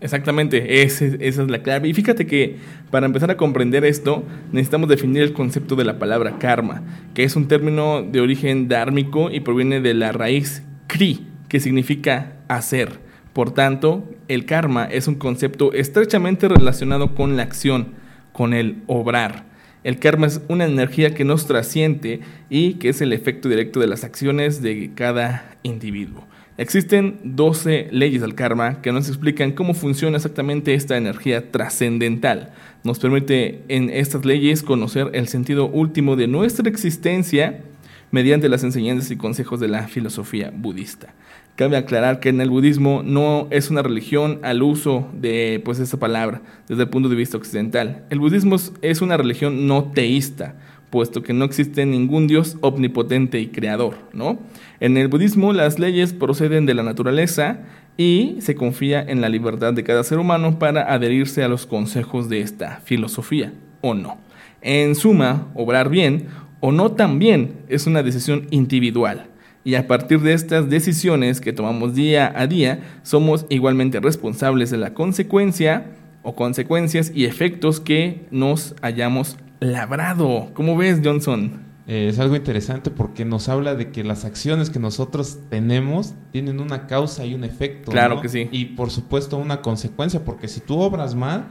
Exactamente, 0.01 0.83
esa 0.83 1.05
es 1.05 1.37
la 1.37 1.63
clave. 1.63 1.89
Y 1.89 1.95
fíjate 1.95 2.27
que 2.27 2.57
para 2.91 3.07
empezar 3.07 3.31
a 3.31 3.37
comprender 3.37 3.85
esto, 3.85 4.25
necesitamos 4.51 4.89
definir 4.89 5.23
el 5.23 5.35
concepto 5.35 5.77
de 5.77 5.85
la 5.85 5.99
palabra 5.99 6.39
karma, 6.39 6.83
que 7.13 7.25
es 7.25 7.37
un 7.37 7.49
término 7.49 8.03
de 8.03 8.21
origen 8.21 8.69
dármico 8.69 9.31
y 9.31 9.41
proviene 9.41 9.81
de 9.81 9.93
la 9.93 10.13
raíz 10.13 10.63
kri, 10.87 11.27
que 11.49 11.61
significa 11.61 12.37
hacer. 12.49 13.01
Por 13.35 13.53
tanto, 13.53 14.09
el 14.29 14.47
karma 14.47 14.87
es 14.87 15.07
un 15.07 15.17
concepto 15.17 15.73
estrechamente 15.75 16.49
relacionado 16.49 17.15
con 17.15 17.37
la 17.37 17.43
acción, 17.43 17.89
con 18.33 18.55
el 18.55 18.83
obrar. 18.87 19.45
El 19.83 19.99
karma 19.99 20.27
es 20.27 20.43
una 20.49 20.67
energía 20.67 21.15
que 21.15 21.25
nos 21.25 21.47
trasciende 21.47 22.21
y 22.51 22.75
que 22.75 22.91
es 22.91 23.01
el 23.01 23.13
efecto 23.13 23.49
directo 23.49 23.81
de 23.81 23.87
las 23.87 24.05
acciones 24.05 24.61
de 24.61 24.91
cada 24.95 25.57
individuo. 25.63 26.27
Existen 26.59 27.19
12 27.25 27.89
leyes 27.91 28.21
del 28.21 28.35
karma 28.35 28.83
que 28.83 28.93
nos 28.93 29.09
explican 29.09 29.53
cómo 29.53 29.73
funciona 29.73 30.19
exactamente 30.19 30.75
esta 30.75 30.99
energía 30.99 31.51
trascendental. 31.51 32.53
Nos 32.85 32.99
permite 32.99 33.63
en 33.69 33.89
estas 33.89 34.27
leyes 34.27 34.63
conocer 34.63 35.09
el 35.15 35.29
sentido 35.29 35.69
último 35.69 36.17
de 36.17 36.27
nuestra 36.27 36.69
existencia 36.69 37.63
mediante 38.11 38.51
las 38.51 38.63
enseñanzas 38.63 39.11
y 39.11 39.17
consejos 39.17 39.61
de 39.61 39.69
la 39.69 39.89
filosofía 39.89 40.53
budista. 40.55 41.15
Cabe 41.57 41.77
aclarar 41.77 42.21
que 42.21 42.31
en 42.31 42.41
el 42.41 42.49
budismo 42.49 43.03
no 43.05 43.47
es 43.51 43.71
una 43.71 43.83
religión 43.83 44.39
al 44.43 44.63
uso 44.63 45.11
de 45.13 45.61
pues 45.65 45.79
esta 45.79 45.99
palabra 45.99 46.41
desde 46.69 46.85
el 46.85 46.89
punto 46.89 47.09
de 47.11 47.17
vista 47.17 47.37
occidental. 47.37 48.05
El 48.09 48.19
budismo 48.19 48.57
es 48.81 49.03
una 49.03 49.19
religión 49.19 49.67
no 49.67 49.85
teísta, 49.85 50.55
puesto 50.89 51.23
que 51.23 51.33
no 51.33 51.45
existe 51.45 51.85
ningún 51.87 52.27
dios 52.27 52.57
omnipotente 52.63 53.41
y 53.41 53.49
creador, 53.49 53.97
¿no? 54.13 54.39
En 54.81 54.97
el 54.97 55.09
budismo 55.09 55.53
las 55.53 55.79
leyes 55.79 56.13
proceden 56.13 56.67
de 56.67 56.75
la 56.75 56.83
naturaleza 56.83 57.61
y 57.97 58.37
se 58.41 58.55
confía 58.55 59.03
en 59.03 59.21
la 59.21 59.29
libertad 59.29 59.75
de 59.75 59.85
cada 59.85 60.03
ser 60.03 60.19
humano 60.19 60.59
para 60.59 60.93
adherirse 60.93 61.45
a 61.45 61.49
los 61.49 61.67
consejos 61.67 62.29
de 62.29 62.41
esta 62.41 62.81
filosofía 62.85 63.53
o 63.83 63.95
no. 63.95 64.19
En 64.63 64.95
suma, 64.95 65.49
obrar 65.55 65.91
bien 65.91 66.29
o 66.61 66.73
no 66.73 66.93
tan 66.93 67.19
bien 67.19 67.61
es 67.69 67.87
una 67.87 68.03
decisión 68.03 68.47
individual 68.51 69.30
y 69.65 69.75
a 69.75 69.87
partir 69.87 70.21
de 70.21 70.33
estas 70.33 70.71
decisiones 70.71 71.41
que 71.41 71.53
tomamos 71.53 71.95
día 71.95 72.33
a 72.35 72.47
día, 72.47 72.81
somos 73.03 73.47
igualmente 73.51 74.01
responsables 74.01 74.71
de 74.71 74.79
la 74.79 74.95
consecuencia 74.95 75.93
o 76.23 76.35
consecuencias 76.35 77.13
y 77.15 77.25
efectos 77.25 77.81
que 77.81 78.27
nos 78.31 78.75
hayamos 78.83 79.37
labrado. 79.61 80.51
¿Cómo 80.55 80.77
ves, 80.77 81.01
Johnson? 81.05 81.71
Eh, 81.87 82.09
es 82.09 82.19
algo 82.19 82.37
interesante 82.37 82.91
porque 82.91 83.25
nos 83.25 83.49
habla 83.49 83.75
de 83.75 83.91
que 83.91 84.05
las 84.05 84.25
acciones 84.25 84.71
que 84.71 84.79
nosotros 84.79 85.41
tenemos 85.51 86.15
tienen 86.31 86.61
una 86.61 86.87
causa 86.87 87.27
y 87.27 87.35
un 87.35 87.45
efecto. 87.45 87.91
Claro 87.91 88.21
que 88.21 88.29
sí. 88.29 88.49
Y 88.53 88.67
por 88.67 88.91
supuesto 88.91 89.37
una 89.37 89.61
consecuencia, 89.61 90.25
porque 90.25 90.49
si 90.49 90.61
tú 90.61 90.79
obras 90.79 91.15
mal, 91.15 91.49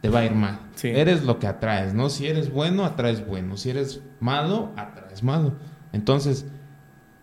te 0.00 0.08
va 0.08 0.20
a 0.20 0.24
ir 0.26 0.32
mal. 0.32 0.60
Sí. 0.74 0.88
Eres 0.88 1.24
lo 1.24 1.38
que 1.38 1.46
atraes, 1.46 1.94
¿no? 1.94 2.10
Si 2.10 2.26
eres 2.26 2.52
bueno, 2.52 2.84
atraes 2.84 3.26
bueno. 3.26 3.56
Si 3.56 3.70
eres 3.70 4.02
malo, 4.20 4.72
atraes 4.76 5.22
malo. 5.22 5.54
Entonces, 5.92 6.46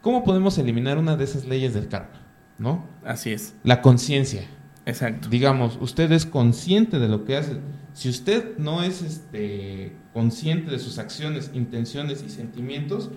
¿Cómo 0.05 0.24
podemos 0.24 0.55
eliminar 0.59 1.00
una 1.00 1.17
de 1.17 1.24
esas 1.24 1.45
leyes 1.45 1.74
del 1.74 1.88
karma? 1.88 2.21
¿No? 2.59 2.85
Así 3.03 3.31
es. 3.31 3.55
La 3.63 3.81
conciencia. 3.81 4.43
Exacto. 4.85 5.29
Digamos, 5.29 5.79
usted 5.81 6.12
es 6.12 6.27
consciente 6.27 7.00
de 7.00 7.07
lo 7.07 7.25
que 7.25 7.35
hace. 7.35 7.59
Si 7.93 8.09
usted 8.09 8.55
no 8.59 8.83
es 8.83 9.01
este, 9.01 9.95
consciente 10.13 10.69
de 10.69 10.77
sus 10.77 11.00
acciones, 11.00 11.50
intenciones 11.55 12.21
y 12.21 12.29
sentimientos, 12.29 13.09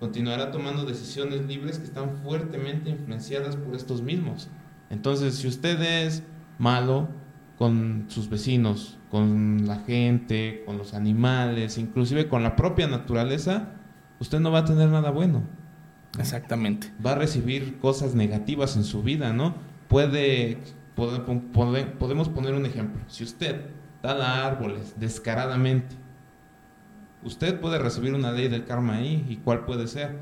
continuará 0.00 0.50
tomando 0.50 0.84
decisiones 0.84 1.46
libres 1.46 1.78
que 1.78 1.84
están 1.84 2.16
fuertemente 2.24 2.90
influenciadas 2.90 3.54
por 3.54 3.76
estos 3.76 4.02
mismos. 4.02 4.48
Entonces, 4.90 5.36
si 5.36 5.46
usted 5.46 5.80
es 5.80 6.24
malo 6.58 7.06
con 7.56 8.06
sus 8.08 8.28
vecinos, 8.28 8.98
con 9.12 9.68
la 9.68 9.76
gente, 9.76 10.64
con 10.66 10.76
los 10.76 10.92
animales, 10.92 11.78
inclusive 11.78 12.26
con 12.26 12.42
la 12.42 12.56
propia 12.56 12.88
naturaleza, 12.88 13.74
usted 14.18 14.40
no 14.40 14.50
va 14.50 14.58
a 14.58 14.64
tener 14.64 14.88
nada 14.88 15.12
bueno. 15.12 15.61
Exactamente. 16.18 16.92
Va 17.04 17.12
a 17.12 17.14
recibir 17.16 17.78
cosas 17.78 18.14
negativas 18.14 18.76
en 18.76 18.84
su 18.84 19.02
vida, 19.02 19.32
¿no? 19.32 19.54
Puede, 19.88 20.58
podemos 20.94 22.28
poner 22.28 22.54
un 22.54 22.66
ejemplo. 22.66 23.02
Si 23.08 23.24
usted 23.24 23.62
tala 24.00 24.46
árboles 24.46 24.94
descaradamente, 24.98 25.96
usted 27.24 27.60
puede 27.60 27.78
recibir 27.78 28.14
una 28.14 28.32
ley 28.32 28.48
del 28.48 28.64
karma 28.64 28.96
ahí. 28.96 29.24
¿Y 29.28 29.36
cuál 29.36 29.64
puede 29.64 29.86
ser? 29.86 30.18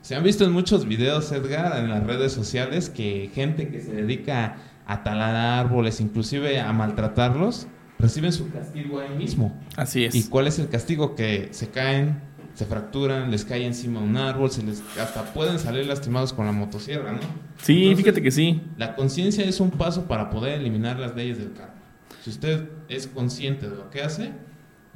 Se 0.00 0.14
han 0.16 0.24
visto 0.24 0.44
en 0.44 0.52
muchos 0.52 0.86
videos, 0.86 1.30
Edgar, 1.32 1.78
en 1.78 1.88
las 1.88 2.04
redes 2.04 2.32
sociales, 2.32 2.90
que 2.90 3.30
gente 3.32 3.68
que 3.68 3.80
se 3.80 3.92
dedica 3.92 4.56
a 4.86 5.04
talar 5.04 5.34
árboles, 5.36 6.00
inclusive 6.00 6.60
a 6.60 6.72
maltratarlos, 6.72 7.68
reciben 8.00 8.32
su 8.32 8.50
castigo 8.50 8.98
ahí 8.98 9.16
mismo. 9.16 9.56
Así 9.76 10.04
es. 10.04 10.14
¿Y 10.14 10.24
cuál 10.24 10.48
es 10.48 10.58
el 10.58 10.68
castigo? 10.68 11.14
Que 11.14 11.48
se 11.52 11.70
caen 11.70 12.20
se 12.54 12.66
fracturan, 12.66 13.30
les 13.30 13.44
cae 13.44 13.64
encima 13.66 14.00
un 14.00 14.16
árbol, 14.16 14.50
se 14.50 14.62
les 14.62 14.82
hasta 14.98 15.32
pueden 15.32 15.58
salir 15.58 15.86
lastimados 15.86 16.32
con 16.32 16.46
la 16.46 16.52
motosierra, 16.52 17.12
¿no? 17.12 17.20
Sí, 17.62 17.94
fíjate 17.96 18.22
que 18.22 18.30
sí. 18.30 18.60
La 18.76 18.94
conciencia 18.94 19.44
es 19.44 19.60
un 19.60 19.70
paso 19.70 20.06
para 20.06 20.30
poder 20.30 20.60
eliminar 20.60 20.98
las 20.98 21.16
leyes 21.16 21.38
del 21.38 21.52
karma. 21.52 21.74
Si 22.22 22.30
usted 22.30 22.68
es 22.88 23.06
consciente 23.06 23.68
de 23.68 23.76
lo 23.76 23.90
que 23.90 24.02
hace, 24.02 24.32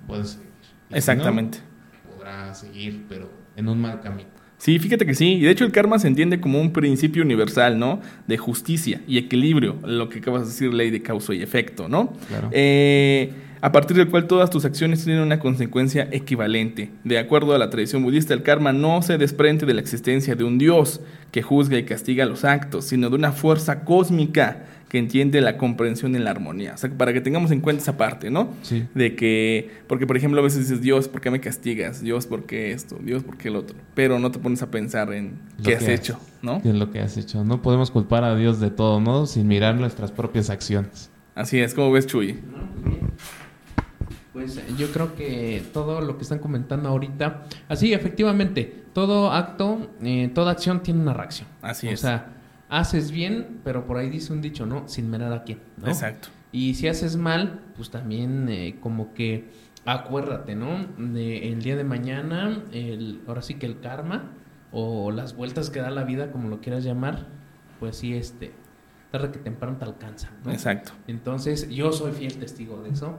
puede 0.07 0.25
seguir. 0.25 0.47
Exactamente. 0.91 1.59
podrá 2.15 2.55
seguir, 2.55 3.05
pero 3.09 3.31
en 3.57 3.69
un 3.69 3.81
mal 3.81 4.01
camino. 4.01 4.29
Sí, 4.59 4.79
fíjate 4.79 5.05
que 5.05 5.15
sí. 5.15 5.35
Y 5.35 5.43
de 5.43 5.51
hecho 5.51 5.65
el 5.65 5.73
karma 5.73 5.99
se 5.99 6.09
entiende 6.09 6.41
como 6.41 6.61
un 6.61 6.73
principio 6.73 7.23
universal, 7.23 7.79
¿no? 7.79 8.01
De 8.27 8.39
justicia 8.39 9.03
y 9.07 9.19
equilibrio, 9.19 9.77
lo 9.85 10.09
que 10.09 10.21
acabas 10.21 10.43
de 10.43 10.49
decir, 10.49 10.73
ley 10.73 10.91
de 10.91 11.03
causa 11.03 11.35
y 11.35 11.43
efecto, 11.43 11.89
¿no? 11.89 12.13
Claro. 12.29 12.49
Eh, 12.53 13.33
a 13.67 13.73
partir 13.73 13.97
del 13.97 14.09
cual 14.09 14.29
todas 14.29 14.49
tus 14.49 14.65
acciones 14.65 15.03
tienen 15.03 15.25
una 15.25 15.41
consecuencia 15.41 16.09
equivalente. 16.13 16.93
De 17.03 17.19
acuerdo 17.19 17.53
a 17.53 17.59
la 17.59 17.69
tradición 17.69 18.05
budista, 18.05 18.33
el 18.33 18.45
karma 18.45 18.73
no 18.73 19.03
se 19.03 19.19
desprende 19.19 19.67
de 19.67 19.75
la 19.75 19.81
existencia 19.81 20.37
de 20.37 20.45
un 20.45 20.57
dios 20.57 21.01
que 21.33 21.43
juzga 21.43 21.77
y 21.77 21.83
castiga 21.83 22.27
los 22.27 22.45
actos, 22.45 22.85
sino 22.85 23.11
de 23.11 23.17
una 23.17 23.33
fuerza 23.33 23.81
cósmica 23.81 24.67
que 24.89 24.99
entiende 24.99 25.41
la 25.41 25.57
comprensión 25.57 26.15
y 26.15 26.21
la 26.21 26.31
armonía. 26.31 26.75
O 26.75 26.77
sea, 26.79 26.91
para 26.91 27.13
que 27.13 27.21
tengamos 27.21 27.51
en 27.51 27.61
cuenta 27.61 27.83
esa 27.83 27.97
parte, 27.97 28.31
¿no? 28.31 28.51
Sí. 28.63 28.87
De 28.95 29.17
que, 29.17 29.69
porque 29.89 30.07
por 30.07 30.17
ejemplo 30.17 30.39
a 30.41 30.45
veces 30.45 30.69
dices, 30.69 30.81
Dios, 30.81 31.09
¿por 31.09 31.21
qué 31.21 31.33
me 31.33 31.41
castigas? 31.41 32.01
Dios, 32.01 32.29
¿por 32.29 32.45
qué 32.47 32.71
esto? 32.71 32.97
Dios, 33.03 33.25
¿por 33.25 33.37
qué 33.37 33.49
el 33.49 33.57
otro? 33.57 33.77
Pero 33.97 34.21
no 34.21 34.31
te 34.31 34.39
pones 34.39 34.63
a 34.63 34.71
pensar 34.71 35.13
en 35.13 35.41
qué 35.65 35.75
has 35.75 35.89
hecho, 35.89 36.21
¿no? 36.41 36.63
¿Qué 36.63 36.69
es 36.69 36.77
lo 36.77 36.93
que 36.93 37.01
has 37.01 37.17
hecho? 37.17 37.43
No 37.43 37.63
podemos 37.63 37.91
culpar 37.91 38.23
a 38.23 38.37
Dios 38.37 38.61
de 38.61 38.71
todo, 38.71 39.01
¿no? 39.01 39.27
Sin 39.27 39.49
mirar 39.49 39.75
nuestras 39.75 40.13
propias 40.13 40.51
acciones. 40.51 41.11
Así 41.35 41.59
es, 41.59 41.75
como 41.75 41.91
ves, 41.91 42.07
Chuy? 42.07 42.39
Pues 44.37 44.61
yo 44.77 44.93
creo 44.93 45.17
que 45.17 45.63
todo 45.73 46.03
lo 46.03 46.19
que 46.19 46.25
están 46.25 46.41
comentando 46.41 46.91
ahorita, 46.91 47.45
así 47.71 47.95
efectivamente, 47.95 48.85
todo 48.93 49.33
acto, 49.33 49.91
eh, 50.03 50.31
toda 50.35 50.51
acción 50.53 50.83
tiene 50.83 51.01
una 51.01 51.15
reacción. 51.15 51.49
Así 51.63 51.89
o 51.89 51.91
es. 51.91 52.01
O 52.01 52.03
sea, 52.03 52.35
haces 52.69 53.13
bien, 53.13 53.63
pero 53.65 53.87
por 53.87 53.97
ahí 53.97 54.11
dice 54.11 54.35
un 54.35 54.43
dicho, 54.43 54.67
¿no? 54.67 54.89
Sin 54.89 55.11
mirar 55.11 55.33
a 55.33 55.43
quién, 55.45 55.61
¿no? 55.79 55.89
Exacto. 55.89 56.29
Y 56.53 56.75
si 56.75 56.87
haces 56.87 57.17
mal, 57.17 57.63
pues 57.77 57.89
también 57.89 58.51
eh, 58.51 58.77
como 58.79 59.15
que 59.15 59.49
acuérdate, 59.87 60.55
¿no? 60.55 60.87
De 60.99 61.49
el 61.49 61.63
día 61.63 61.77
de 61.77 61.85
mañana, 61.85 62.63
el, 62.73 63.23
ahora 63.27 63.41
sí 63.41 63.55
que 63.55 63.65
el 63.65 63.81
karma 63.81 64.33
o 64.71 65.13
las 65.13 65.35
vueltas 65.35 65.71
que 65.71 65.81
da 65.81 65.89
la 65.89 66.05
vida, 66.05 66.31
como 66.31 66.51
lo 66.51 66.61
quieras 66.61 66.85
llamar, 66.85 67.27
pues 67.81 67.97
sí, 67.97 68.13
este, 68.13 68.53
tarde 69.11 69.31
que 69.31 69.39
temprano 69.39 69.79
te 69.79 69.87
alcanza, 69.87 70.29
¿no? 70.45 70.53
Exacto. 70.53 70.93
Entonces, 71.07 71.71
yo 71.71 71.91
soy 71.91 72.13
fiel 72.13 72.37
testigo 72.37 72.83
de 72.83 72.91
eso. 72.91 73.19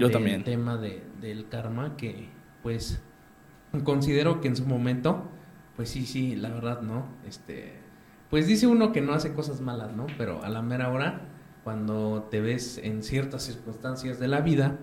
Yo 0.00 0.06
del 0.06 0.14
también. 0.14 0.44
tema 0.44 0.76
de, 0.76 1.02
del 1.20 1.48
karma 1.48 1.96
que, 1.96 2.28
pues, 2.62 3.00
considero 3.84 4.40
que 4.40 4.48
en 4.48 4.56
su 4.56 4.66
momento, 4.66 5.28
pues 5.76 5.90
sí, 5.90 6.06
sí, 6.06 6.34
la 6.34 6.48
verdad, 6.48 6.82
¿no? 6.82 7.06
Este, 7.26 7.78
pues 8.30 8.46
dice 8.46 8.66
uno 8.66 8.92
que 8.92 9.00
no 9.00 9.12
hace 9.12 9.34
cosas 9.34 9.60
malas, 9.60 9.92
¿no? 9.92 10.06
Pero 10.18 10.42
a 10.42 10.48
la 10.48 10.62
mera 10.62 10.90
hora, 10.90 11.22
cuando 11.64 12.28
te 12.30 12.40
ves 12.40 12.78
en 12.78 13.02
ciertas 13.02 13.42
circunstancias 13.42 14.18
de 14.18 14.28
la 14.28 14.40
vida, 14.40 14.78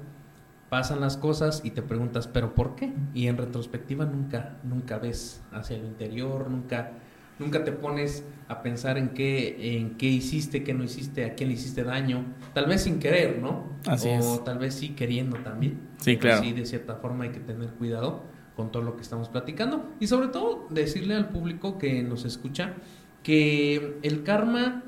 pasan 0.69 0.99
las 0.99 1.17
cosas 1.17 1.61
y 1.63 1.71
te 1.71 1.81
preguntas, 1.81 2.27
¿pero 2.27 2.53
por 2.53 2.75
qué? 2.75 2.93
Y 3.13 3.27
en 3.27 3.37
retrospectiva 3.37 4.05
nunca, 4.05 4.57
nunca 4.63 4.97
ves 4.99 5.41
hacia 5.51 5.77
el 5.77 5.85
interior, 5.85 6.49
nunca, 6.49 6.91
nunca 7.39 7.63
te 7.63 7.71
pones 7.71 8.23
a 8.47 8.61
pensar 8.61 8.97
en 8.97 9.09
qué, 9.09 9.77
en 9.77 9.97
qué 9.97 10.07
hiciste, 10.07 10.63
qué 10.63 10.73
no 10.73 10.83
hiciste, 10.83 11.25
a 11.25 11.35
quién 11.35 11.49
le 11.49 11.55
hiciste 11.55 11.83
daño, 11.83 12.25
tal 12.53 12.65
vez 12.65 12.83
sin 12.83 12.99
querer, 12.99 13.39
¿no? 13.39 13.65
Así 13.85 14.07
o 14.09 14.35
es. 14.35 14.43
tal 14.43 14.57
vez 14.59 14.75
sí 14.75 14.89
queriendo 14.89 15.37
también. 15.37 15.79
Sí, 15.97 16.17
claro. 16.17 16.43
Sí, 16.43 16.53
de 16.53 16.65
cierta 16.65 16.95
forma 16.95 17.25
hay 17.25 17.31
que 17.31 17.39
tener 17.39 17.69
cuidado 17.71 18.23
con 18.55 18.71
todo 18.71 18.83
lo 18.83 18.95
que 18.95 19.03
estamos 19.03 19.29
platicando 19.29 19.91
y 19.99 20.07
sobre 20.07 20.29
todo 20.29 20.67
decirle 20.71 21.15
al 21.15 21.29
público 21.29 21.77
que 21.77 22.01
nos 22.01 22.25
escucha 22.25 22.73
que 23.21 23.99
el 24.01 24.23
karma 24.23 24.83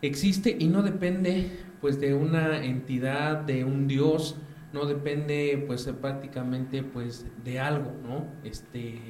existe 0.00 0.56
y 0.58 0.68
no 0.68 0.82
depende 0.82 1.50
pues 1.80 2.00
de 2.00 2.14
una 2.14 2.64
entidad, 2.64 3.38
de 3.38 3.64
un 3.64 3.86
dios, 3.86 4.36
no 4.72 4.86
depende 4.86 5.62
pues 5.66 5.84
prácticamente 6.00 6.82
pues 6.82 7.26
de 7.44 7.60
algo, 7.60 7.92
¿no? 8.02 8.26
Este, 8.44 9.00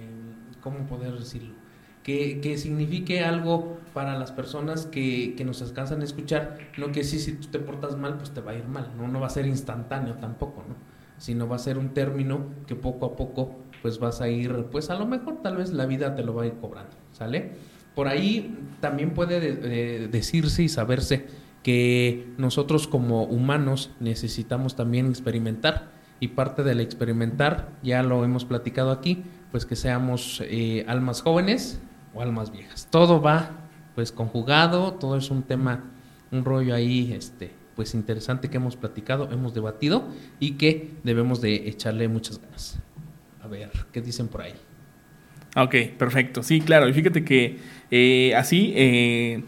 ¿cómo 0.60 0.86
poder 0.86 1.12
decirlo? 1.18 1.61
Que, 2.02 2.40
que 2.40 2.58
signifique 2.58 3.20
algo 3.24 3.78
para 3.94 4.18
las 4.18 4.32
personas 4.32 4.86
que, 4.86 5.34
que 5.36 5.44
nos 5.44 5.62
alcanzan 5.62 6.00
a 6.00 6.04
escuchar, 6.04 6.58
no 6.76 6.90
que 6.90 7.04
sí, 7.04 7.20
si 7.20 7.32
tú 7.34 7.46
te 7.48 7.60
portas 7.60 7.96
mal, 7.96 8.16
pues 8.16 8.30
te 8.32 8.40
va 8.40 8.50
a 8.52 8.54
ir 8.56 8.64
mal, 8.66 8.90
¿no? 8.96 9.06
No 9.06 9.20
va 9.20 9.28
a 9.28 9.30
ser 9.30 9.46
instantáneo 9.46 10.14
tampoco, 10.14 10.64
¿no? 10.68 10.74
Sino 11.18 11.46
va 11.46 11.56
a 11.56 11.58
ser 11.60 11.78
un 11.78 11.90
término 11.90 12.46
que 12.66 12.74
poco 12.74 13.06
a 13.06 13.14
poco 13.16 13.54
pues 13.82 13.98
vas 14.00 14.20
a 14.20 14.28
ir, 14.28 14.66
pues 14.72 14.90
a 14.90 14.96
lo 14.96 15.06
mejor 15.06 15.42
tal 15.42 15.56
vez 15.56 15.72
la 15.72 15.86
vida 15.86 16.14
te 16.16 16.22
lo 16.24 16.34
va 16.34 16.42
a 16.42 16.46
ir 16.46 16.54
cobrando, 16.54 16.96
¿sale? 17.12 17.52
Por 17.94 18.08
ahí 18.08 18.56
también 18.80 19.12
puede 19.14 19.38
de- 19.38 19.54
de- 19.56 20.08
decirse 20.08 20.62
y 20.64 20.68
saberse 20.68 21.26
que 21.62 22.32
nosotros 22.38 22.88
como 22.88 23.22
humanos 23.24 23.90
necesitamos 24.00 24.74
también 24.74 25.06
experimentar 25.06 25.90
y 26.18 26.28
parte 26.28 26.62
del 26.64 26.80
experimentar, 26.80 27.68
ya 27.84 28.02
lo 28.02 28.24
hemos 28.24 28.44
platicado 28.44 28.90
aquí, 28.90 29.22
pues 29.52 29.66
que 29.66 29.76
seamos 29.76 30.42
eh, 30.46 30.84
almas 30.88 31.22
jóvenes 31.22 31.80
o 32.14 32.22
almas 32.22 32.52
viejas. 32.52 32.88
Todo 32.90 33.20
va 33.20 33.62
pues 33.94 34.12
conjugado, 34.12 34.94
todo 34.94 35.16
es 35.16 35.30
un 35.30 35.42
tema, 35.42 35.84
un 36.30 36.44
rollo 36.44 36.74
ahí, 36.74 37.12
este, 37.12 37.50
pues 37.76 37.94
interesante 37.94 38.48
que 38.48 38.56
hemos 38.56 38.76
platicado, 38.76 39.30
hemos 39.30 39.54
debatido 39.54 40.08
y 40.40 40.52
que 40.52 40.90
debemos 41.04 41.40
de 41.40 41.68
echarle 41.68 42.08
muchas 42.08 42.40
ganas. 42.40 42.78
A 43.42 43.48
ver, 43.48 43.70
¿qué 43.92 44.00
dicen 44.00 44.28
por 44.28 44.42
ahí? 44.42 44.54
Ok, 45.56 45.74
perfecto. 45.98 46.42
Sí, 46.42 46.60
claro. 46.60 46.88
Y 46.88 46.94
fíjate 46.94 47.24
que 47.24 47.58
eh, 47.90 48.34
así, 48.34 48.72
eh, 48.74 49.44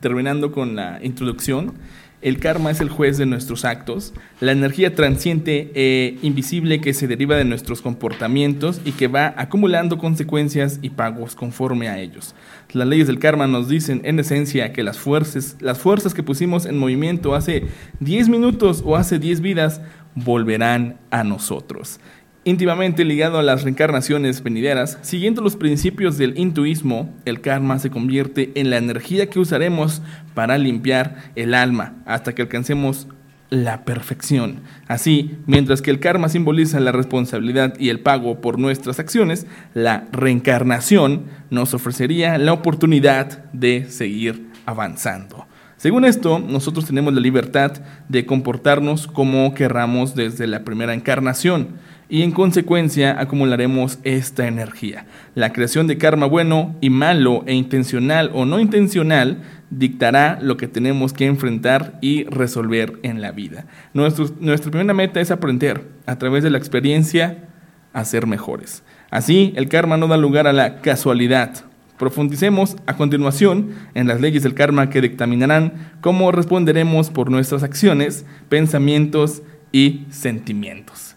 terminando 0.00 0.52
con 0.52 0.76
la 0.76 1.00
introducción, 1.02 1.74
el 2.22 2.38
karma 2.38 2.70
es 2.70 2.80
el 2.80 2.88
juez 2.88 3.18
de 3.18 3.26
nuestros 3.26 3.64
actos, 3.64 4.14
la 4.40 4.52
energía 4.52 4.94
transiente 4.94 5.70
e 5.74 6.18
invisible 6.22 6.80
que 6.80 6.94
se 6.94 7.08
deriva 7.08 7.36
de 7.36 7.44
nuestros 7.44 7.82
comportamientos 7.82 8.80
y 8.84 8.92
que 8.92 9.08
va 9.08 9.34
acumulando 9.36 9.98
consecuencias 9.98 10.78
y 10.82 10.90
pagos 10.90 11.34
conforme 11.34 11.88
a 11.88 11.98
ellos. 11.98 12.34
Las 12.72 12.86
leyes 12.86 13.08
del 13.08 13.18
karma 13.18 13.46
nos 13.48 13.68
dicen 13.68 14.00
en 14.04 14.20
esencia 14.20 14.72
que 14.72 14.84
las 14.84 14.98
fuerzas, 14.98 15.56
las 15.60 15.78
fuerzas 15.78 16.14
que 16.14 16.22
pusimos 16.22 16.64
en 16.64 16.78
movimiento 16.78 17.34
hace 17.34 17.64
10 18.00 18.28
minutos 18.28 18.82
o 18.86 18.96
hace 18.96 19.18
10 19.18 19.40
vidas 19.40 19.80
volverán 20.14 20.98
a 21.10 21.24
nosotros 21.24 21.98
íntimamente 22.44 23.04
ligado 23.04 23.38
a 23.38 23.42
las 23.42 23.62
reencarnaciones 23.62 24.42
venideras, 24.42 24.98
siguiendo 25.02 25.42
los 25.42 25.56
principios 25.56 26.18
del 26.18 26.38
hinduismo, 26.38 27.14
el 27.24 27.40
karma 27.40 27.78
se 27.78 27.90
convierte 27.90 28.50
en 28.54 28.70
la 28.70 28.78
energía 28.78 29.30
que 29.30 29.38
usaremos 29.38 30.02
para 30.34 30.58
limpiar 30.58 31.30
el 31.36 31.54
alma 31.54 31.94
hasta 32.04 32.34
que 32.34 32.42
alcancemos 32.42 33.06
la 33.50 33.84
perfección. 33.84 34.60
Así, 34.88 35.36
mientras 35.46 35.82
que 35.82 35.90
el 35.90 36.00
karma 36.00 36.30
simboliza 36.30 36.80
la 36.80 36.90
responsabilidad 36.90 37.74
y 37.78 37.90
el 37.90 38.00
pago 38.00 38.40
por 38.40 38.58
nuestras 38.58 38.98
acciones, 38.98 39.46
la 39.74 40.08
reencarnación 40.10 41.24
nos 41.50 41.74
ofrecería 41.74 42.38
la 42.38 42.54
oportunidad 42.54 43.44
de 43.52 43.86
seguir 43.90 44.48
avanzando. 44.64 45.46
Según 45.76 46.04
esto, 46.04 46.38
nosotros 46.38 46.86
tenemos 46.86 47.12
la 47.12 47.20
libertad 47.20 47.72
de 48.08 48.24
comportarnos 48.24 49.06
como 49.06 49.52
querramos 49.52 50.14
desde 50.14 50.46
la 50.46 50.64
primera 50.64 50.94
encarnación 50.94 51.70
y 52.12 52.24
en 52.24 52.32
consecuencia 52.32 53.18
acumularemos 53.18 53.98
esta 54.04 54.46
energía. 54.46 55.06
La 55.34 55.54
creación 55.54 55.86
de 55.86 55.96
karma 55.96 56.26
bueno 56.26 56.76
y 56.82 56.90
malo 56.90 57.42
e 57.46 57.54
intencional 57.54 58.30
o 58.34 58.44
no 58.44 58.60
intencional 58.60 59.40
dictará 59.70 60.38
lo 60.42 60.58
que 60.58 60.68
tenemos 60.68 61.14
que 61.14 61.24
enfrentar 61.24 61.98
y 62.02 62.24
resolver 62.24 62.98
en 63.02 63.22
la 63.22 63.32
vida. 63.32 63.64
nuestra 63.94 64.70
primera 64.70 64.92
meta 64.92 65.22
es 65.22 65.30
aprender 65.30 65.88
a 66.04 66.18
través 66.18 66.44
de 66.44 66.50
la 66.50 66.58
experiencia 66.58 67.48
a 67.94 68.04
ser 68.04 68.26
mejores. 68.26 68.82
Así, 69.10 69.54
el 69.56 69.70
karma 69.70 69.96
no 69.96 70.06
da 70.06 70.18
lugar 70.18 70.46
a 70.46 70.52
la 70.52 70.82
casualidad. 70.82 71.64
Profundicemos 71.98 72.76
a 72.84 72.94
continuación 72.94 73.70
en 73.94 74.06
las 74.06 74.20
leyes 74.20 74.42
del 74.42 74.52
karma 74.52 74.90
que 74.90 75.00
dictaminarán 75.00 75.94
cómo 76.02 76.30
responderemos 76.30 77.08
por 77.08 77.30
nuestras 77.30 77.62
acciones, 77.62 78.26
pensamientos 78.50 79.40
y 79.72 80.04
sentimientos. 80.10 81.11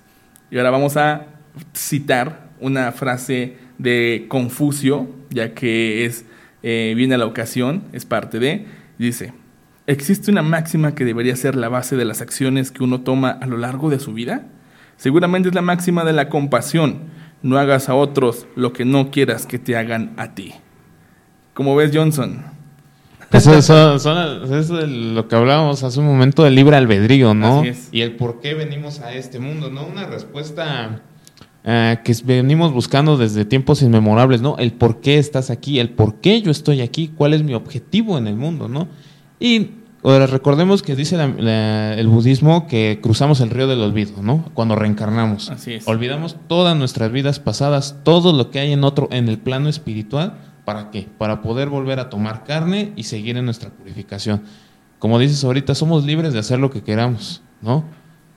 Y 0.52 0.58
ahora 0.58 0.72
vamos 0.72 0.98
a 0.98 1.28
citar 1.74 2.50
una 2.60 2.92
frase 2.92 3.58
de 3.78 4.26
Confucio, 4.28 5.10
ya 5.30 5.54
que 5.54 6.06
es, 6.06 6.26
eh, 6.64 6.94
viene 6.96 7.16
a 7.16 7.18
la 7.18 7.26
ocasión, 7.26 7.84
es 7.94 8.06
parte 8.06 8.40
de, 8.40 8.66
dice, 8.98 9.34
¿existe 9.88 10.32
una 10.32 10.42
máxima 10.42 10.96
que 10.96 11.06
debería 11.06 11.36
ser 11.36 11.56
la 11.56 11.70
base 11.70 11.96
de 11.96 12.06
las 12.06 12.22
acciones 12.22 12.72
que 12.72 12.84
uno 12.84 13.02
toma 13.02 13.32
a 13.32 13.48
lo 13.48 13.58
largo 13.58 13.90
de 13.90 14.00
su 14.00 14.14
vida? 14.14 14.48
Seguramente 14.98 15.50
es 15.50 15.56
la 15.56 15.62
máxima 15.62 16.06
de 16.06 16.14
la 16.14 16.30
compasión, 16.30 17.02
no 17.42 17.58
hagas 17.58 17.90
a 17.90 17.96
otros 17.96 18.48
lo 18.56 18.74
que 18.74 18.86
no 18.86 19.12
quieras 19.12 19.46
que 19.46 19.60
te 19.60 19.76
hagan 19.76 20.14
a 20.18 20.34
ti. 20.34 20.54
¿Cómo 21.54 21.76
ves, 21.76 21.92
Johnson? 21.94 22.55
Eso, 23.36 23.54
es 23.58 24.70
lo 24.70 25.28
que 25.28 25.36
hablábamos 25.36 25.84
hace 25.84 26.00
un 26.00 26.06
momento 26.06 26.44
del 26.44 26.56
libre 26.56 26.78
albedrío, 26.78 27.34
¿no? 27.34 27.64
Y 27.92 28.02
el 28.02 28.16
por 28.16 28.40
qué 28.40 28.54
venimos 28.54 29.00
a 29.02 29.14
este 29.14 29.40
mundo, 29.40 29.70
¿no? 29.70 29.86
Una 29.86 30.06
respuesta 30.06 31.02
eh, 31.64 31.98
que 32.04 32.14
venimos 32.24 32.72
buscando 32.72 33.18
desde 33.18 33.44
tiempos 33.44 33.82
inmemorables, 33.82 34.42
¿no? 34.42 34.58
El 34.58 34.72
por 34.72 35.02
qué 35.02 35.18
estás 35.18 35.50
aquí, 35.50 35.80
el 35.80 35.90
por 35.90 36.16
qué 36.16 36.42
yo 36.42 36.52
estoy 36.52 36.82
aquí, 36.82 37.12
cuál 37.16 37.34
es 37.34 37.44
mi 37.44 37.54
objetivo 37.54 38.18
en 38.18 38.28
el 38.28 38.36
mundo, 38.36 38.70
¿no? 38.70 38.88
Y 39.40 39.72
ahora 40.04 40.28
recordemos 40.28 40.82
que 40.82 40.96
dice 40.96 41.18
el 41.18 42.08
budismo 42.08 42.68
que 42.68 43.00
cruzamos 43.02 43.42
el 43.42 43.50
río 43.50 43.68
del 43.68 43.82
olvido, 43.82 44.22
¿no? 44.22 44.46
Cuando 44.54 44.76
reencarnamos. 44.76 45.50
Así 45.50 45.74
es. 45.74 45.88
Olvidamos 45.88 46.38
todas 46.48 46.78
nuestras 46.78 47.12
vidas 47.12 47.40
pasadas, 47.40 47.98
todo 48.04 48.32
lo 48.32 48.50
que 48.50 48.60
hay 48.60 48.72
en 48.72 48.86
otro, 48.86 49.10
en 49.12 49.28
el 49.28 49.40
plano 49.40 49.68
espiritual 49.68 50.38
¿Para 50.66 50.90
qué? 50.90 51.08
Para 51.18 51.42
poder 51.42 51.70
volver 51.70 52.00
a 52.00 52.10
tomar 52.10 52.44
carne 52.44 52.92
y 52.96 53.04
seguir 53.04 53.38
en 53.38 53.46
nuestra 53.46 53.70
purificación. 53.70 54.44
Como 55.00 55.20
dices 55.20 55.44
ahorita, 55.44 55.76
somos 55.76 56.04
libres 56.06 56.34
de 56.34 56.40
hacer 56.40 56.60
lo 56.60 56.72
que 56.72 56.82
queramos, 56.82 57.44
¿no? 57.62 57.86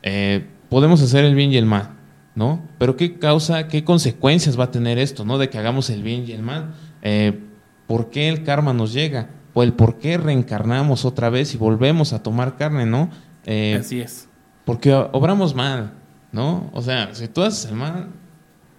Eh, 0.03 0.47
podemos 0.69 1.01
hacer 1.03 1.25
el 1.25 1.35
bien 1.35 1.51
y 1.51 1.57
el 1.57 1.65
mal, 1.65 1.91
¿no? 2.35 2.63
Pero 2.79 2.97
¿qué 2.97 3.19
causa, 3.19 3.69
qué 3.69 3.83
consecuencias 3.85 4.59
va 4.61 4.65
a 4.65 4.71
tener 4.71 4.99
esto, 4.99 5.25
¿no? 5.25 5.39
De 5.39 5.49
que 5.49 5.59
hagamos 5.59 5.89
el 5.89 6.03
bien 6.03 6.25
y 6.27 6.33
el 6.33 6.43
mal. 6.43 6.75
Eh, 7.03 7.41
¿Por 7.87 8.11
qué 8.11 8.29
el 8.29 8.45
karma 8.45 8.75
nos 8.75 8.93
llega? 8.93 9.31
O 9.55 9.63
el 9.63 9.73
por 9.73 9.99
qué 9.99 10.19
reencarnamos 10.19 11.07
otra 11.07 11.31
vez 11.31 11.55
y 11.55 11.59
volvemos 11.59 12.13
a 12.13 12.23
tomar 12.23 12.57
carne, 12.57 12.85
¿no? 12.85 13.09
Eh, 13.47 13.79
Así 13.81 14.01
es. 14.01 14.29
Porque 14.67 14.93
obramos 14.93 15.55
mal, 15.55 15.95
¿no? 16.31 16.69
O 16.75 16.83
sea, 16.83 17.15
si 17.15 17.29
tú 17.29 17.43
haces 17.43 17.71
el 17.71 17.77
mal, 17.77 18.09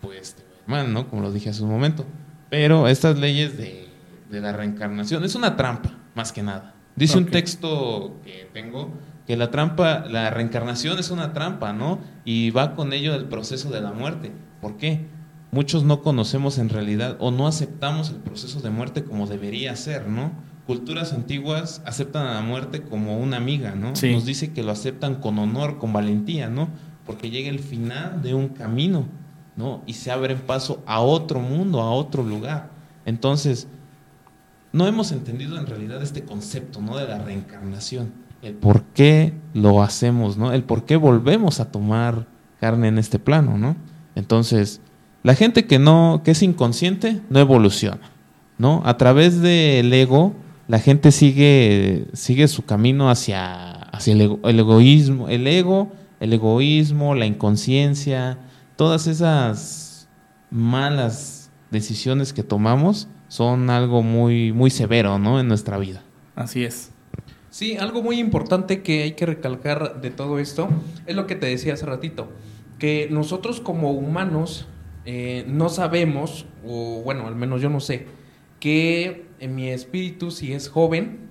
pues 0.01 0.35
te 0.35 0.43
va 0.43 0.77
mal, 0.77 0.93
¿no? 0.93 1.09
Como 1.09 1.23
lo 1.23 1.31
dije 1.31 1.49
hace 1.49 1.63
un 1.63 1.71
momento. 1.71 2.05
Pero 2.49 2.87
estas 2.87 3.17
leyes 3.17 3.57
de, 3.57 3.87
la 4.29 4.51
reencarnación 4.53 5.23
es 5.23 5.35
una 5.35 5.55
trampa, 5.55 5.91
más 6.15 6.31
que 6.31 6.43
nada. 6.43 6.73
Dice 6.95 7.17
un 7.17 7.25
texto 7.25 8.17
que 8.25 8.49
tengo 8.53 8.91
que 9.25 9.37
la 9.37 9.51
trampa, 9.51 10.05
la 10.09 10.31
reencarnación 10.31 10.97
es 10.97 11.11
una 11.11 11.33
trampa, 11.33 11.71
¿no? 11.71 11.99
Y 12.25 12.49
va 12.49 12.75
con 12.75 12.93
ello 12.93 13.13
el 13.13 13.25
proceso 13.25 13.69
de 13.69 13.79
la 13.79 13.91
muerte. 13.91 14.31
¿Por 14.59 14.77
qué? 14.77 15.05
Muchos 15.51 15.83
no 15.83 16.01
conocemos 16.01 16.57
en 16.57 16.69
realidad 16.69 17.15
o 17.19 17.29
no 17.29 17.47
aceptamos 17.47 18.09
el 18.09 18.17
proceso 18.17 18.59
de 18.61 18.71
muerte 18.71 19.03
como 19.03 19.27
debería 19.27 19.75
ser, 19.75 20.07
¿no? 20.07 20.31
Culturas 20.65 21.13
antiguas 21.13 21.81
aceptan 21.85 22.25
a 22.25 22.33
la 22.33 22.41
muerte 22.41 22.81
como 22.81 23.19
una 23.19 23.37
amiga, 23.37 23.75
¿no? 23.75 23.89
Nos 23.89 24.25
dice 24.25 24.51
que 24.51 24.63
lo 24.63 24.71
aceptan 24.71 25.15
con 25.15 25.37
honor, 25.39 25.77
con 25.77 25.93
valentía, 25.93 26.49
¿no? 26.49 26.69
Porque 27.05 27.29
llega 27.29 27.49
el 27.49 27.59
final 27.59 28.21
de 28.23 28.33
un 28.33 28.49
camino. 28.49 29.05
¿No? 29.59 29.83
Y 29.85 29.95
se 29.95 30.09
abren 30.09 30.39
paso 30.39 30.81
a 30.85 31.01
otro 31.01 31.41
mundo, 31.41 31.81
a 31.81 31.91
otro 31.91 32.23
lugar. 32.23 32.69
Entonces, 33.05 33.67
no 34.71 34.87
hemos 34.87 35.11
entendido 35.11 35.59
en 35.59 35.67
realidad 35.67 36.01
este 36.01 36.23
concepto, 36.23 36.81
¿no? 36.81 36.95
De 36.97 37.05
la 37.05 37.19
reencarnación. 37.19 38.13
El 38.41 38.53
por 38.53 38.83
qué 38.83 39.33
lo 39.53 39.83
hacemos, 39.83 40.37
¿no? 40.37 40.53
El 40.53 40.63
por 40.63 40.85
qué 40.85 40.95
volvemos 40.95 41.59
a 41.59 41.71
tomar 41.73 42.25
carne 42.61 42.87
en 42.87 42.97
este 42.97 43.19
plano, 43.19 43.57
¿no? 43.57 43.75
Entonces, 44.15 44.79
la 45.23 45.35
gente 45.35 45.67
que 45.67 45.77
no, 45.77 46.21
que 46.23 46.31
es 46.31 46.41
inconsciente, 46.41 47.19
no 47.29 47.39
evoluciona, 47.39 48.11
¿no? 48.57 48.81
A 48.85 48.95
través 48.95 49.41
del 49.41 49.91
ego, 49.91 50.35
la 50.69 50.79
gente 50.79 51.11
sigue, 51.11 52.07
sigue 52.13 52.47
su 52.47 52.63
camino 52.63 53.09
hacia, 53.09 53.73
hacia 53.73 54.13
el, 54.13 54.39
el 54.41 54.59
egoísmo, 54.59 55.27
el 55.27 55.45
ego, 55.47 55.91
el 56.21 56.31
egoísmo, 56.31 57.13
la 57.13 57.25
inconsciencia, 57.25 58.37
todas 58.79 59.07
esas 59.07 60.07
malas 60.51 61.51
decisiones 61.69 62.31
que 62.31 62.43
tomamos 62.43 63.09
son 63.27 63.69
algo 63.69 64.03
muy, 64.03 64.53
muy 64.53 64.69
severo, 64.69 65.19
¿no? 65.19 65.37
En 65.41 65.49
nuestra 65.49 65.77
vida. 65.77 66.01
Así 66.33 66.63
es. 66.63 66.89
Sí, 67.49 67.75
algo 67.75 68.01
muy 68.01 68.21
importante 68.21 68.81
que 68.81 69.03
hay 69.03 69.11
que 69.11 69.25
recalcar 69.25 69.99
de 69.99 70.11
todo 70.11 70.39
esto 70.39 70.69
es 71.07 71.13
lo 71.17 71.27
que 71.27 71.35
te 71.35 71.47
decía 71.47 71.73
hace 71.73 71.85
ratito, 71.85 72.31
que 72.77 73.09
nosotros 73.11 73.59
como 73.59 73.91
humanos 73.91 74.65
eh, 75.03 75.43
no 75.45 75.67
sabemos, 75.67 76.45
o 76.65 77.01
bueno, 77.03 77.27
al 77.27 77.35
menos 77.35 77.61
yo 77.61 77.69
no 77.69 77.81
sé, 77.81 78.07
que 78.61 79.25
en 79.41 79.55
mi 79.55 79.67
espíritu 79.71 80.31
si 80.31 80.53
es 80.53 80.69
joven 80.69 81.27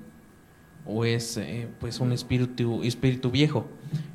o 0.85 1.07
es 1.07 1.39
eh, 1.39 1.67
pues 1.81 1.99
un 2.01 2.13
espíritu, 2.13 2.83
espíritu 2.83 3.31
viejo. 3.31 3.67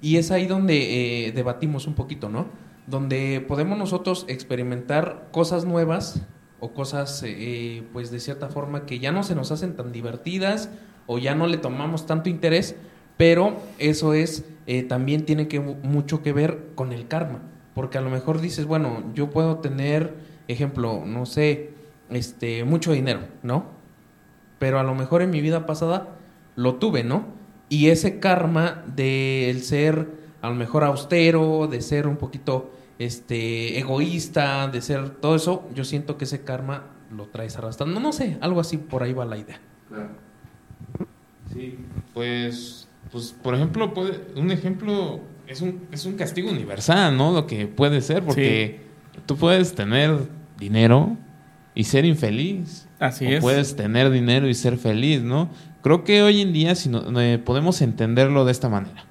Y 0.03 0.17
es 0.17 0.29
ahí 0.29 0.45
donde 0.45 1.29
eh, 1.29 1.31
debatimos 1.31 1.87
un 1.87 1.95
poquito, 1.95 2.29
¿no? 2.29 2.61
Donde 2.87 3.43
podemos 3.47 3.77
nosotros 3.77 4.25
experimentar 4.27 5.27
cosas 5.31 5.65
nuevas 5.65 6.21
o 6.59 6.73
cosas, 6.73 7.23
eh, 7.25 7.83
pues 7.93 8.11
de 8.11 8.19
cierta 8.19 8.49
forma, 8.49 8.85
que 8.85 8.99
ya 8.99 9.11
no 9.11 9.23
se 9.23 9.35
nos 9.35 9.51
hacen 9.51 9.75
tan 9.75 9.91
divertidas 9.91 10.69
o 11.07 11.17
ya 11.17 11.35
no 11.35 11.47
le 11.47 11.57
tomamos 11.57 12.05
tanto 12.05 12.29
interés, 12.29 12.75
pero 13.17 13.57
eso 13.79 14.13
es, 14.13 14.45
eh, 14.65 14.83
también 14.83 15.25
tiene 15.25 15.47
que, 15.47 15.59
mucho 15.59 16.21
que 16.21 16.33
ver 16.33 16.69
con 16.75 16.93
el 16.93 17.07
karma, 17.07 17.39
porque 17.73 17.97
a 17.97 18.01
lo 18.01 18.09
mejor 18.09 18.41
dices, 18.41 18.65
bueno, 18.65 19.03
yo 19.13 19.29
puedo 19.29 19.57
tener, 19.57 20.15
ejemplo, 20.47 21.03
no 21.05 21.25
sé, 21.25 21.71
este, 22.09 22.63
mucho 22.63 22.93
dinero, 22.93 23.21
¿no? 23.41 23.65
Pero 24.59 24.79
a 24.79 24.83
lo 24.83 24.95
mejor 24.95 25.21
en 25.21 25.31
mi 25.31 25.41
vida 25.41 25.65
pasada 25.65 26.15
lo 26.55 26.75
tuve, 26.75 27.03
¿no? 27.03 27.25
Y 27.69 27.89
ese 27.89 28.19
karma 28.19 28.83
del 28.95 29.63
ser 29.63 30.22
a 30.43 30.49
lo 30.49 30.55
mejor 30.55 30.83
austero, 30.83 31.67
de 31.71 31.81
ser 31.81 32.05
un 32.05 32.17
poquito 32.17 32.69
este 32.99 33.79
egoísta, 33.79 34.67
de 34.67 34.81
ser 34.81 35.09
todo 35.09 35.35
eso, 35.37 35.69
yo 35.73 35.85
siento 35.85 36.17
que 36.17 36.25
ese 36.25 36.43
karma 36.43 36.83
lo 37.15 37.27
traes 37.27 37.57
arrastrando. 37.57 38.01
No 38.01 38.11
sé, 38.11 38.37
algo 38.41 38.59
así 38.59 38.75
por 38.75 39.03
ahí 39.03 39.13
va 39.13 39.23
la 39.23 39.37
idea. 39.37 39.61
Sí, 41.53 41.79
pues, 42.13 42.89
pues 43.09 43.33
por 43.41 43.55
ejemplo, 43.55 43.93
puede, 43.93 44.19
un 44.35 44.51
ejemplo 44.51 45.21
es 45.47 45.61
un, 45.61 45.87
es 45.93 46.05
un 46.05 46.15
castigo 46.15 46.51
universal, 46.51 47.15
¿no? 47.15 47.31
Lo 47.31 47.47
que 47.47 47.67
puede 47.67 48.01
ser, 48.01 48.21
porque 48.25 48.81
tú 49.25 49.37
puedes 49.37 49.73
tener 49.75 50.27
dinero 50.59 51.15
y 51.73 51.85
ser 51.85 52.03
infeliz. 52.03 52.89
Así 52.99 53.25
o 53.27 53.29
es. 53.29 53.41
Puedes 53.41 53.77
tener 53.77 54.09
dinero 54.09 54.49
y 54.49 54.53
ser 54.55 54.77
feliz, 54.77 55.21
¿no? 55.21 55.49
Creo 55.81 56.03
que 56.03 56.21
hoy 56.21 56.41
en 56.41 56.51
día 56.51 56.75
si 56.75 56.89
no, 56.89 57.21
eh, 57.21 57.39
podemos 57.39 57.81
entenderlo 57.81 58.43
de 58.43 58.51
esta 58.51 58.67
manera. 58.67 59.05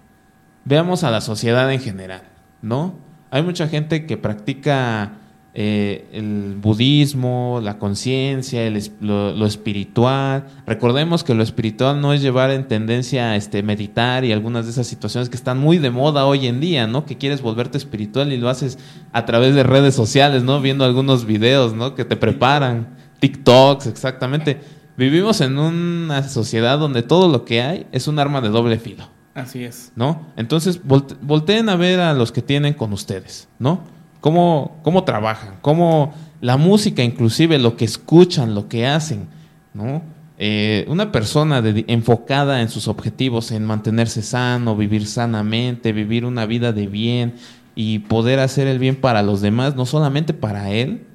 Veamos 0.65 1.05
a 1.05 1.11
la 1.11 1.21
sociedad 1.21 1.73
en 1.73 1.81
general, 1.81 2.23
¿no? 2.61 2.95
Hay 3.31 3.43
mucha 3.43 3.67
gente 3.69 4.07
que 4.07 4.17
practica 4.17 5.13
eh, 5.55 6.07
el 6.13 6.57
budismo, 6.57 7.61
la 7.63 7.79
conciencia, 7.79 8.63
lo 9.01 9.47
espiritual. 9.47 10.47
Recordemos 10.67 11.25
que 11.25 11.35
lo 11.35 11.43
espiritual 11.43 12.01
no 12.01 12.15
es 12.15 12.23
llevar 12.23 12.51
en 12.51 12.69
tendencia 12.69 13.33
a 13.33 13.37
este, 13.37 13.63
meditar 13.63 14.25
y 14.25 14.33
algunas 14.33 14.65
de 14.65 14.71
esas 14.71 14.87
situaciones 14.87 15.29
que 15.29 15.37
están 15.37 15.59
muy 15.59 15.77
de 15.77 15.91
moda 15.91 16.25
hoy 16.25 16.47
en 16.47 16.61
día, 16.61 16.87
¿no? 16.87 17.05
Que 17.05 17.19
quieres 17.19 17.43
volverte 17.43 17.77
espiritual 17.77 18.33
y 18.33 18.39
lo 18.39 18.49
haces 18.49 18.79
a 19.13 19.27
través 19.27 19.55
de 19.55 19.63
redes 19.63 19.95
sociales, 19.95 20.43
¿no? 20.43 20.61
Viendo 20.61 20.85
algunos 20.87 21.27
videos, 21.27 21.75
¿no? 21.75 21.95
Que 21.95 22.07
te 22.07 22.17
preparan. 22.17 22.97
TikToks, 23.21 23.87
exactamente. 23.87 24.61
Vivimos 24.97 25.41
en 25.43 25.59
una 25.59 26.23
sociedad 26.29 26.79
donde 26.79 27.03
todo 27.03 27.29
lo 27.29 27.45
que 27.45 27.63
hay 27.63 27.87
es 27.93 28.09
un 28.09 28.19
arma 28.19 28.41
de 28.41 28.49
doble 28.49 28.79
filo. 28.79 29.09
Así 29.35 29.65
es. 29.65 29.93
¿no? 29.97 30.27
Entonces, 30.37 30.83
volte- 30.85 31.17
volteen 31.23 31.69
a 31.69 31.77
ver 31.77 32.01
a 32.01 32.13
los 32.15 32.33
que 32.33 32.43
tienen 32.43 32.75
con 32.75 32.93
ustedes, 32.93 33.49
¿no? 33.59 33.81
Cómo, 34.21 34.77
cómo 34.83 35.05
trabajan, 35.05 35.57
cómo 35.63 36.13
la 36.41 36.57
música, 36.57 37.03
inclusive 37.03 37.59
lo 37.59 37.77
que 37.77 37.85
escuchan, 37.85 38.55
lo 38.55 38.69
que 38.69 38.87
hacen, 38.87 39.27
¿no? 39.75 40.03
Eh, 40.39 40.85
una 40.89 41.13
persona 41.13 41.63
enfocada 41.87 42.61
en 42.63 42.69
sus 42.69 42.89
objetivos, 42.89 43.53
en 43.53 43.65
mantenerse 43.65 44.23
sano, 44.23 44.77
vivir 44.77 45.07
sanamente, 45.07 45.93
vivir 45.93 46.25
una 46.25 46.47
vida 46.47 46.73
de 46.73 46.87
bien 46.89 47.35
y 47.75 48.01
poder 48.01 48.39
hacer 48.41 48.67
el 48.67 48.79
bien 48.79 48.97
para 48.97 49.23
los 49.23 49.41
demás, 49.41 49.77
no 49.77 49.87
solamente 49.87 50.35
para 50.35 50.71
él, 50.71 51.07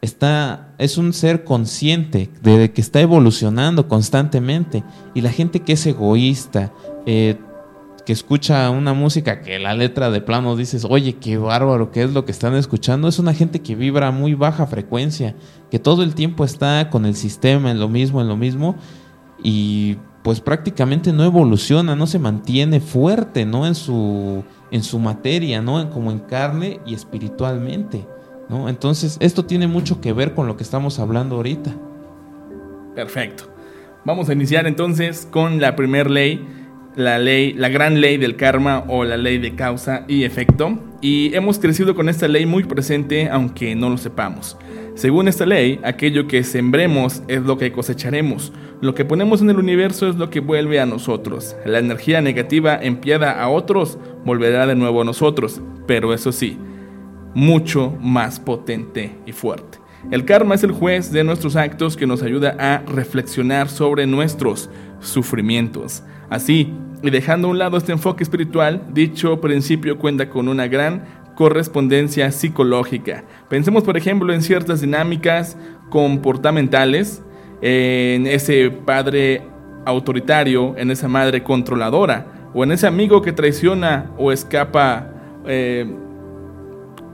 está 0.00 0.68
es 0.78 0.98
un 0.98 1.12
ser 1.12 1.44
consciente 1.44 2.28
de 2.42 2.72
que 2.72 2.80
está 2.80 3.00
evolucionando 3.00 3.88
constantemente 3.88 4.82
y 5.14 5.20
la 5.20 5.30
gente 5.30 5.60
que 5.60 5.74
es 5.74 5.86
egoísta 5.86 6.72
eh, 7.06 7.36
que 8.06 8.12
escucha 8.12 8.68
una 8.70 8.94
música 8.94 9.40
que 9.42 9.58
la 9.58 9.74
letra 9.74 10.10
de 10.10 10.20
plano 10.20 10.56
dices 10.56 10.84
oye 10.88 11.14
qué 11.16 11.38
bárbaro 11.38 11.90
qué 11.92 12.02
es 12.02 12.12
lo 12.12 12.24
que 12.24 12.32
están 12.32 12.54
escuchando 12.56 13.06
es 13.08 13.18
una 13.18 13.32
gente 13.34 13.60
que 13.60 13.76
vibra 13.76 14.08
a 14.08 14.10
muy 14.10 14.34
baja 14.34 14.66
frecuencia 14.66 15.34
que 15.70 15.78
todo 15.78 16.02
el 16.02 16.14
tiempo 16.14 16.44
está 16.44 16.90
con 16.90 17.06
el 17.06 17.14
sistema 17.14 17.70
en 17.70 17.78
lo 17.78 17.88
mismo 17.88 18.20
en 18.20 18.28
lo 18.28 18.36
mismo 18.36 18.74
y 19.42 19.96
pues 20.24 20.40
prácticamente 20.40 21.12
no 21.12 21.22
evoluciona 21.24 21.94
no 21.94 22.06
se 22.08 22.18
mantiene 22.18 22.80
fuerte 22.80 23.44
no 23.46 23.66
en 23.66 23.74
su 23.76 24.42
en 24.72 24.82
su 24.82 24.98
materia 24.98 25.62
no 25.62 25.80
En- 25.80 25.88
como 25.90 26.10
en 26.10 26.18
carne 26.18 26.80
y 26.84 26.94
espiritualmente 26.94 28.04
¿no? 28.48 28.68
Entonces, 28.68 29.16
esto 29.20 29.46
tiene 29.46 29.66
mucho 29.66 30.00
que 30.02 30.12
ver 30.12 30.34
con 30.34 30.46
lo 30.46 30.56
que 30.58 30.62
estamos 30.64 30.98
hablando 30.98 31.36
ahorita. 31.36 31.72
Perfecto. 32.94 33.44
Vamos 34.04 34.28
a 34.28 34.32
iniciar 34.32 34.66
entonces 34.66 35.26
con 35.30 35.60
la 35.60 35.74
primer 35.76 36.10
ley, 36.10 36.44
la 36.96 37.18
ley, 37.18 37.52
la 37.54 37.68
gran 37.68 38.00
ley 38.00 38.16
del 38.16 38.36
karma 38.36 38.84
o 38.88 39.04
la 39.04 39.16
ley 39.16 39.38
de 39.38 39.54
causa 39.54 40.04
y 40.08 40.24
efecto. 40.24 40.78
Y 41.00 41.34
hemos 41.34 41.58
crecido 41.58 41.94
con 41.94 42.08
esta 42.08 42.28
ley 42.28 42.46
muy 42.46 42.64
presente 42.64 43.28
aunque 43.30 43.74
no 43.74 43.90
lo 43.90 43.96
sepamos. 43.96 44.56
Según 44.94 45.26
esta 45.26 45.46
ley, 45.46 45.80
aquello 45.84 46.28
que 46.28 46.44
sembremos 46.44 47.22
es 47.26 47.42
lo 47.42 47.56
que 47.56 47.72
cosecharemos. 47.72 48.52
Lo 48.82 48.94
que 48.94 49.04
ponemos 49.04 49.40
en 49.40 49.48
el 49.48 49.56
universo 49.56 50.08
es 50.08 50.16
lo 50.16 50.28
que 50.28 50.40
vuelve 50.40 50.80
a 50.80 50.86
nosotros. 50.86 51.56
La 51.64 51.78
energía 51.78 52.20
negativa 52.20 52.78
enviada 52.80 53.40
a 53.40 53.48
otros 53.48 53.98
volverá 54.24 54.66
de 54.66 54.74
nuevo 54.74 55.00
a 55.00 55.04
nosotros. 55.04 55.62
Pero 55.86 56.12
eso 56.12 56.30
sí, 56.30 56.58
mucho 57.34 57.96
más 58.00 58.38
potente 58.38 59.16
y 59.24 59.32
fuerte. 59.32 59.81
El 60.10 60.24
karma 60.24 60.54
es 60.54 60.64
el 60.64 60.72
juez 60.72 61.12
de 61.12 61.24
nuestros 61.24 61.56
actos 61.56 61.96
que 61.96 62.06
nos 62.06 62.22
ayuda 62.22 62.56
a 62.58 62.78
reflexionar 62.78 63.68
sobre 63.68 64.06
nuestros 64.06 64.68
sufrimientos. 65.00 66.02
Así, 66.28 66.74
y 67.02 67.10
dejando 67.10 67.48
a 67.48 67.50
un 67.50 67.58
lado 67.58 67.76
este 67.76 67.92
enfoque 67.92 68.22
espiritual, 68.22 68.82
dicho 68.92 69.40
principio 69.40 69.98
cuenta 69.98 70.28
con 70.28 70.48
una 70.48 70.66
gran 70.66 71.04
correspondencia 71.34 72.30
psicológica. 72.30 73.24
Pensemos, 73.48 73.84
por 73.84 73.96
ejemplo, 73.96 74.32
en 74.32 74.42
ciertas 74.42 74.80
dinámicas 74.80 75.56
comportamentales, 75.88 77.22
en 77.60 78.26
ese 78.26 78.70
padre 78.70 79.42
autoritario, 79.84 80.76
en 80.76 80.90
esa 80.90 81.08
madre 81.08 81.42
controladora, 81.42 82.50
o 82.54 82.64
en 82.64 82.72
ese 82.72 82.86
amigo 82.86 83.22
que 83.22 83.32
traiciona 83.32 84.10
o 84.18 84.30
escapa 84.30 85.10
eh, 85.46 85.86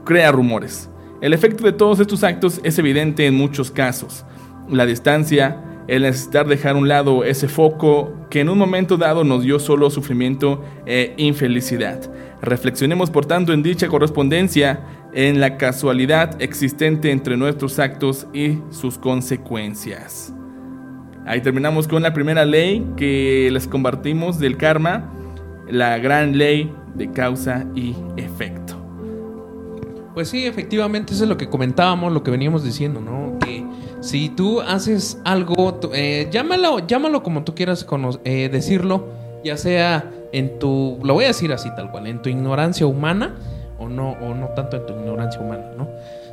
crea 0.05 0.31
rumores. 0.31 0.89
El 1.21 1.33
efecto 1.33 1.65
de 1.65 1.73
todos 1.73 1.99
estos 1.99 2.23
actos 2.23 2.61
es 2.63 2.79
evidente 2.79 3.25
en 3.27 3.35
muchos 3.35 3.71
casos. 3.71 4.25
La 4.69 4.85
distancia, 4.85 5.61
el 5.87 6.03
necesitar 6.03 6.47
dejar 6.47 6.75
a 6.75 6.79
un 6.79 6.87
lado 6.87 7.25
ese 7.25 7.49
foco 7.49 8.13
que 8.29 8.39
en 8.39 8.47
un 8.47 8.57
momento 8.57 8.95
dado 8.95 9.25
nos 9.25 9.43
dio 9.43 9.59
solo 9.59 9.89
sufrimiento 9.89 10.63
e 10.85 11.13
infelicidad. 11.17 11.99
Reflexionemos 12.41 13.09
por 13.09 13.25
tanto 13.25 13.51
en 13.51 13.63
dicha 13.63 13.89
correspondencia, 13.89 14.79
en 15.13 15.41
la 15.41 15.57
casualidad 15.57 16.41
existente 16.41 17.11
entre 17.11 17.35
nuestros 17.35 17.79
actos 17.79 18.27
y 18.31 18.59
sus 18.69 18.97
consecuencias. 18.97 20.33
Ahí 21.25 21.41
terminamos 21.41 21.87
con 21.87 22.01
la 22.01 22.13
primera 22.13 22.45
ley 22.45 22.87
que 22.95 23.49
les 23.51 23.67
compartimos 23.67 24.39
del 24.39 24.55
karma, 24.55 25.11
la 25.67 25.97
gran 25.97 26.37
ley 26.37 26.71
de 26.95 27.11
causa 27.11 27.65
y 27.75 27.95
efecto. 28.17 28.58
Pues 30.13 30.29
sí, 30.29 30.45
efectivamente, 30.45 31.13
eso 31.13 31.23
es 31.23 31.29
lo 31.29 31.37
que 31.37 31.47
comentábamos, 31.49 32.11
lo 32.11 32.23
que 32.23 32.31
veníamos 32.31 32.63
diciendo, 32.63 32.99
¿no? 32.99 33.37
Que 33.39 33.63
si 34.01 34.29
tú 34.29 34.59
haces 34.61 35.19
algo, 35.23 35.73
tú- 35.75 35.91
eh, 35.93 36.27
llámalo, 36.31 36.85
llámalo 36.85 37.23
como 37.23 37.43
tú 37.43 37.55
quieras 37.55 37.85
eh, 38.25 38.49
decirlo, 38.51 39.07
ya 39.43 39.55
sea 39.55 40.11
en 40.33 40.59
tu, 40.59 40.99
lo 41.03 41.13
voy 41.13 41.25
a 41.25 41.27
decir 41.27 41.53
así 41.53 41.69
tal 41.75 41.91
cual, 41.91 42.07
en 42.07 42.21
tu 42.21 42.29
ignorancia 42.29 42.85
humana 42.85 43.35
o 43.77 43.87
no, 43.87 44.11
o 44.13 44.33
no 44.33 44.47
tanto 44.49 44.77
en 44.77 44.85
tu 44.85 44.93
ignorancia 44.93 45.39
humana, 45.39 45.71
¿no? 45.77 45.87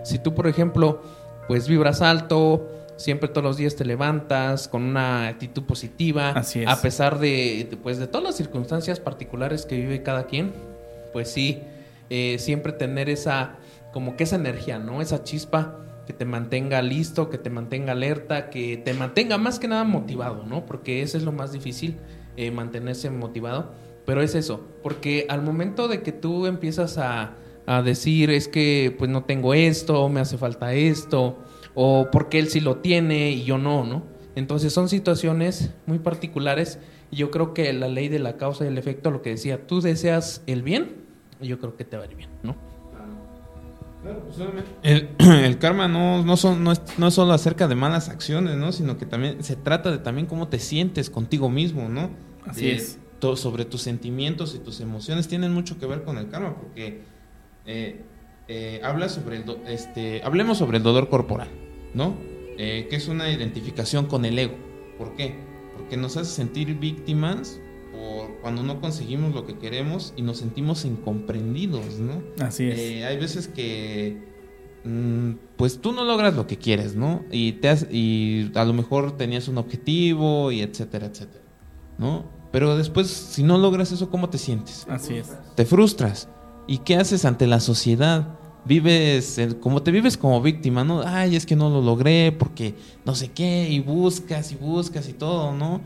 Si 0.05 0.19
tú, 0.19 0.35
por 0.35 0.47
ejemplo, 0.49 1.03
pues 1.47 1.69
vibras 1.69 2.03
alto, 2.03 2.67
siempre 2.97 3.29
todos 3.29 3.45
los 3.45 3.57
días 3.57 3.77
te 3.77 3.85
levantas 3.85 4.69
con 4.69 4.83
una 4.83 5.29
actitud 5.29 5.62
positiva, 5.65 6.31
Así 6.31 6.62
es. 6.62 6.67
a 6.69 6.81
pesar 6.81 7.19
de, 7.19 7.69
de, 7.71 7.77
pues, 7.77 7.99
de 7.99 8.07
todas 8.07 8.25
las 8.25 8.37
circunstancias 8.37 8.99
particulares 9.01 9.67
que 9.67 9.77
vive 9.77 10.03
cada 10.03 10.25
quien, 10.25 10.53
pues 11.12 11.31
sí, 11.31 11.61
eh, 12.11 12.37
siempre 12.39 12.73
tener 12.73 13.09
esa, 13.11 13.57
como 13.97 14.15
que 14.15 14.25
esa 14.25 14.37
energía, 14.37 14.79
¿no? 14.79 15.01
Esa 15.01 15.25
chispa 15.25 15.79
que 16.07 16.13
te 16.13 16.27
mantenga 16.27 16.83
listo, 16.83 17.31
que 17.31 17.39
te 17.39 17.49
mantenga 17.49 17.93
alerta, 17.93 18.51
que 18.51 18.77
te 18.77 18.93
mantenga 18.93 19.39
más 19.39 19.59
que 19.59 19.69
nada 19.69 19.85
motivado, 19.85 20.45
¿no? 20.45 20.67
Porque 20.67 21.01
eso 21.01 21.17
es 21.17 21.25
lo 21.25 21.33
más 21.33 21.51
difícil, 21.51 21.97
eh, 22.37 22.51
mantenerse 22.51 23.09
motivado. 23.09 23.73
Pero 24.05 24.21
es 24.21 24.35
eso, 24.35 24.69
porque 24.83 25.25
al 25.31 25.41
momento 25.41 25.89
de 25.89 26.03
que 26.03 26.13
tú 26.13 26.45
empiezas 26.45 26.99
a, 26.99 27.37
a 27.65 27.81
decir 27.81 28.29
es 28.29 28.49
que 28.49 28.95
pues 28.99 29.11
no 29.11 29.25
tengo 29.25 29.55
esto, 29.55 30.07
me 30.11 30.21
hace 30.21 30.37
falta 30.37 30.75
esto, 30.75 31.39
o 31.75 32.11
porque 32.13 32.39
él 32.39 32.49
sí 32.49 32.61
lo 32.61 32.77
tiene 32.77 33.31
y 33.31 33.45
yo 33.45 33.57
no, 33.57 33.85
¿no? 33.85 34.03
Entonces 34.35 34.75
son 34.75 34.91
situaciones 34.91 35.71
muy 35.87 36.01
particulares 36.01 36.79
y 37.11 37.17
yo 37.17 37.31
creo 37.31 37.55
que 37.55 37.73
la 37.73 37.89
ley 37.89 38.11
de 38.11 38.19
la 38.19 38.37
causa 38.37 38.67
y 38.67 38.69
el 38.69 38.77
efecto, 38.77 39.11
lo 39.11 39.23
que 39.23 39.31
decía, 39.31 39.67
tú 39.67 39.81
deseas 39.81 40.43
el 40.47 40.63
bien, 40.63 40.97
yo 41.41 41.59
creo 41.59 41.79
que 41.79 41.87
te 41.87 41.97
va 41.97 42.03
a 42.03 42.07
ir 42.07 42.15
bien, 42.15 42.29
¿no? 42.43 42.76
El, 44.83 45.09
el 45.19 45.59
karma 45.59 45.88
no, 45.88 46.25
no, 46.25 46.37
son, 46.37 46.62
no, 46.64 46.73
es, 46.73 46.81
no 46.99 47.09
es 47.09 47.14
solo 47.14 47.33
acerca 47.33 47.69
de 47.69 47.75
malas 47.75 48.09
acciones, 48.09 48.57
¿no? 48.57 48.73
Sino 48.73 48.97
que 48.99 49.07
también 49.07 49.42
se 49.42 49.57
trata 49.57 49.90
de 49.90 49.99
también 49.99 50.27
cómo 50.27 50.49
te 50.49 50.59
sientes 50.59 51.11
contigo 51.11 51.49
mismo, 51.51 51.88
¿no? 51.88 52.11
Así 52.47 52.66
De- 52.66 52.75
es. 52.75 52.99
to- 53.19 53.37
sobre 53.37 53.64
tus 53.64 53.83
sentimientos 53.83 54.55
y 54.55 54.59
tus 54.59 54.81
emociones 54.81 55.27
tienen 55.29 55.53
mucho 55.53 55.79
que 55.79 55.87
ver 55.87 56.05
con 56.05 56.19
el 56.19 56.29
karma, 56.29 56.55
porque 56.57 57.03
eh, 57.66 58.05
eh, 58.49 58.81
habla 58.85 59.09
sobre 59.09 59.38
el 59.38 59.45
do- 59.45 59.61
este, 59.66 60.23
hablemos 60.23 60.59
sobre 60.59 60.77
el 60.79 60.83
dolor 60.83 61.09
corporal, 61.09 61.49
¿no? 61.95 62.14
Eh, 62.59 62.87
que 62.88 62.97
es 62.97 63.09
una 63.09 63.31
identificación 63.31 64.07
con 64.07 64.25
el 64.25 64.38
ego. 64.38 64.55
¿Por 64.99 65.14
qué? 65.16 65.35
Porque 65.77 65.97
nos 65.97 66.16
hace 66.16 66.31
sentir 66.31 66.75
víctimas 66.79 67.61
por 67.97 68.37
cuando 68.43 68.63
no 68.63 68.81
conseguimos 68.81 69.35
lo 69.35 69.47
que 69.47 69.59
queremos 69.59 70.13
y 70.17 70.23
nos 70.23 70.39
sentimos 70.39 70.85
incomprendidos, 70.85 71.99
¿no? 71.99 72.23
Así 72.45 72.65
es. 72.65 72.79
Eh, 72.79 73.05
hay 73.05 73.17
veces 73.19 73.49
que 73.49 74.19
mm, 74.85 75.33
pues 75.57 75.81
tú 75.81 75.93
no 75.93 76.05
logras 76.05 76.35
lo 76.35 76.47
que 76.47 76.57
quieres, 76.59 76.95
¿no? 76.95 77.23
Y, 77.33 77.53
te 77.53 77.69
has- 77.69 77.87
y 77.91 78.51
a 78.55 78.65
lo 78.65 78.73
mejor 78.73 79.17
tenías 79.17 79.49
un 79.49 79.59
objetivo 79.59 80.53
y 80.53 80.61
etcétera, 80.61 81.07
etcétera, 81.07 81.45
¿no? 81.99 82.25
Pero 82.53 82.77
después, 82.77 83.09
si 83.09 83.43
no 83.43 83.59
logras 83.59 83.91
eso, 83.93 84.09
¿cómo 84.11 84.29
te 84.31 84.39
sientes? 84.39 84.87
Así 84.89 85.15
es. 85.17 85.33
Te 85.57 85.65
frustras. 85.65 86.29
¿Y 86.69 86.79
qué 86.79 86.97
haces 86.97 87.25
ante 87.25 87.47
la 87.47 87.61
sociedad? 87.61 88.39
Vives 88.65 89.39
el- 89.39 89.59
como 89.61 89.83
te 89.83 89.91
vives 89.93 90.17
como 90.17 90.41
víctima, 90.43 90.83
¿no? 90.85 91.03
Ay, 91.05 91.37
es 91.37 91.47
que 91.47 91.55
no 91.57 91.71
lo 91.71 91.81
logré 91.83 92.33
porque 92.33 92.75
no 93.05 93.15
sé 93.15 93.31
qué, 93.33 93.69
y 93.71 93.79
buscas 93.81 94.51
y 94.53 94.57
buscas 94.57 95.09
y 95.09 95.13
todo, 95.13 95.53
¿no? 95.55 95.81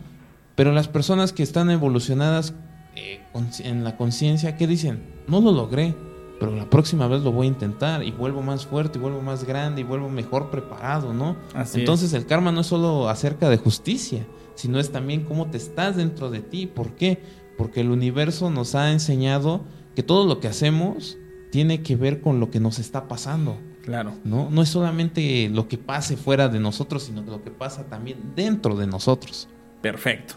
Pero 0.61 0.73
las 0.73 0.89
personas 0.89 1.33
que 1.33 1.43
están 1.43 1.71
evolucionadas 1.71 2.53
eh, 2.95 3.23
en 3.61 3.83
la 3.83 3.97
conciencia, 3.97 4.59
¿qué 4.59 4.67
dicen? 4.67 5.03
No 5.27 5.41
lo 5.41 5.53
logré, 5.53 5.97
pero 6.39 6.55
la 6.55 6.69
próxima 6.69 7.09
vez 7.09 7.23
lo 7.23 7.33
voy 7.33 7.47
a 7.47 7.49
intentar 7.49 8.05
y 8.05 8.11
vuelvo 8.11 8.43
más 8.43 8.67
fuerte, 8.67 8.99
y 8.99 9.01
vuelvo 9.01 9.23
más 9.23 9.45
grande 9.45 9.81
y 9.81 9.85
vuelvo 9.85 10.11
mejor 10.11 10.51
preparado, 10.51 11.15
¿no? 11.15 11.37
Así 11.55 11.81
Entonces 11.81 12.13
el 12.13 12.27
karma 12.27 12.53
no 12.53 12.61
es 12.61 12.67
solo 12.67 13.09
acerca 13.09 13.49
de 13.49 13.57
justicia, 13.57 14.27
sino 14.55 14.79
es 14.79 14.93
también 14.93 15.25
cómo 15.25 15.47
te 15.47 15.57
estás 15.57 15.97
dentro 15.97 16.29
de 16.29 16.41
ti. 16.41 16.67
¿Por 16.67 16.95
qué? 16.95 17.23
Porque 17.57 17.81
el 17.81 17.91
universo 17.91 18.51
nos 18.51 18.75
ha 18.75 18.93
enseñado 18.93 19.63
que 19.97 20.03
todo 20.03 20.27
lo 20.27 20.41
que 20.41 20.49
hacemos 20.49 21.17
tiene 21.51 21.83
que 21.83 21.97
ver 21.97 22.21
con 22.21 22.39
lo 22.39 22.51
que 22.51 22.61
nos 22.61 22.79
está 22.79 23.09
pasando. 23.09 23.57
Claro. 23.83 24.13
¿no? 24.25 24.51
no 24.51 24.61
es 24.61 24.69
solamente 24.69 25.49
lo 25.49 25.69
que 25.69 25.79
pase 25.79 26.19
fuera 26.19 26.51
de 26.51 26.61
nosotros, 26.61 27.05
sino 27.05 27.23
lo 27.23 27.43
que 27.43 27.51
pasa 27.51 27.85
también 27.85 28.35
dentro 28.37 28.77
de 28.77 28.87
nosotros. 28.87 29.49
Perfecto. 29.81 30.35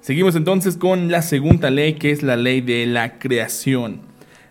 Seguimos 0.00 0.36
entonces 0.36 0.76
con 0.76 1.10
la 1.10 1.22
segunda 1.22 1.70
ley, 1.70 1.94
que 1.94 2.10
es 2.10 2.22
la 2.22 2.36
ley 2.36 2.60
de 2.60 2.86
la 2.86 3.18
creación. 3.18 4.00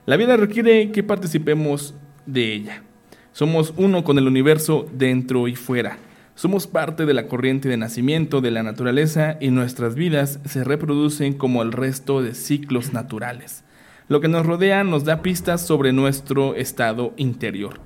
La 0.05 0.17
vida 0.17 0.37
requiere 0.37 0.91
que 0.91 1.03
participemos 1.03 1.95
de 2.25 2.53
ella. 2.53 2.83
Somos 3.31 3.73
uno 3.77 4.03
con 4.03 4.17
el 4.17 4.27
universo 4.27 4.87
dentro 4.93 5.47
y 5.47 5.55
fuera. 5.55 5.99
Somos 6.35 6.67
parte 6.67 7.05
de 7.05 7.13
la 7.13 7.27
corriente 7.27 7.69
de 7.69 7.77
nacimiento 7.77 8.41
de 8.41 8.51
la 8.51 8.61
naturaleza 8.61 9.37
y 9.39 9.49
nuestras 9.49 9.95
vidas 9.95 10.39
se 10.45 10.63
reproducen 10.63 11.33
como 11.33 11.63
el 11.63 11.71
resto 11.71 12.21
de 12.21 12.35
ciclos 12.35 12.93
naturales. 12.93 13.63
Lo 14.07 14.21
que 14.21 14.27
nos 14.27 14.45
rodea 14.45 14.83
nos 14.83 15.05
da 15.05 15.21
pistas 15.21 15.65
sobre 15.65 15.93
nuestro 15.93 16.55
estado 16.55 17.13
interior. 17.17 17.79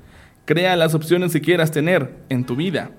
Crea 0.46 0.76
las 0.76 0.96
opciones 0.96 1.32
que 1.32 1.42
quieras 1.42 1.72
tener 1.72 2.16
en 2.30 2.44
tu 2.44 2.56
vida. 2.56 2.92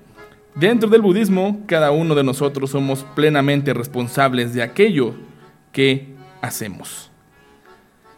Dentro 0.55 0.87
del 0.87 1.01
budismo, 1.01 1.63
cada 1.65 1.89
uno 1.89 2.13
de 2.13 2.23
nosotros 2.23 2.69
somos 2.69 3.03
plenamente 3.15 3.73
responsables 3.73 4.53
de 4.53 4.61
aquello 4.61 5.15
que 5.71 6.13
hacemos. 6.41 7.09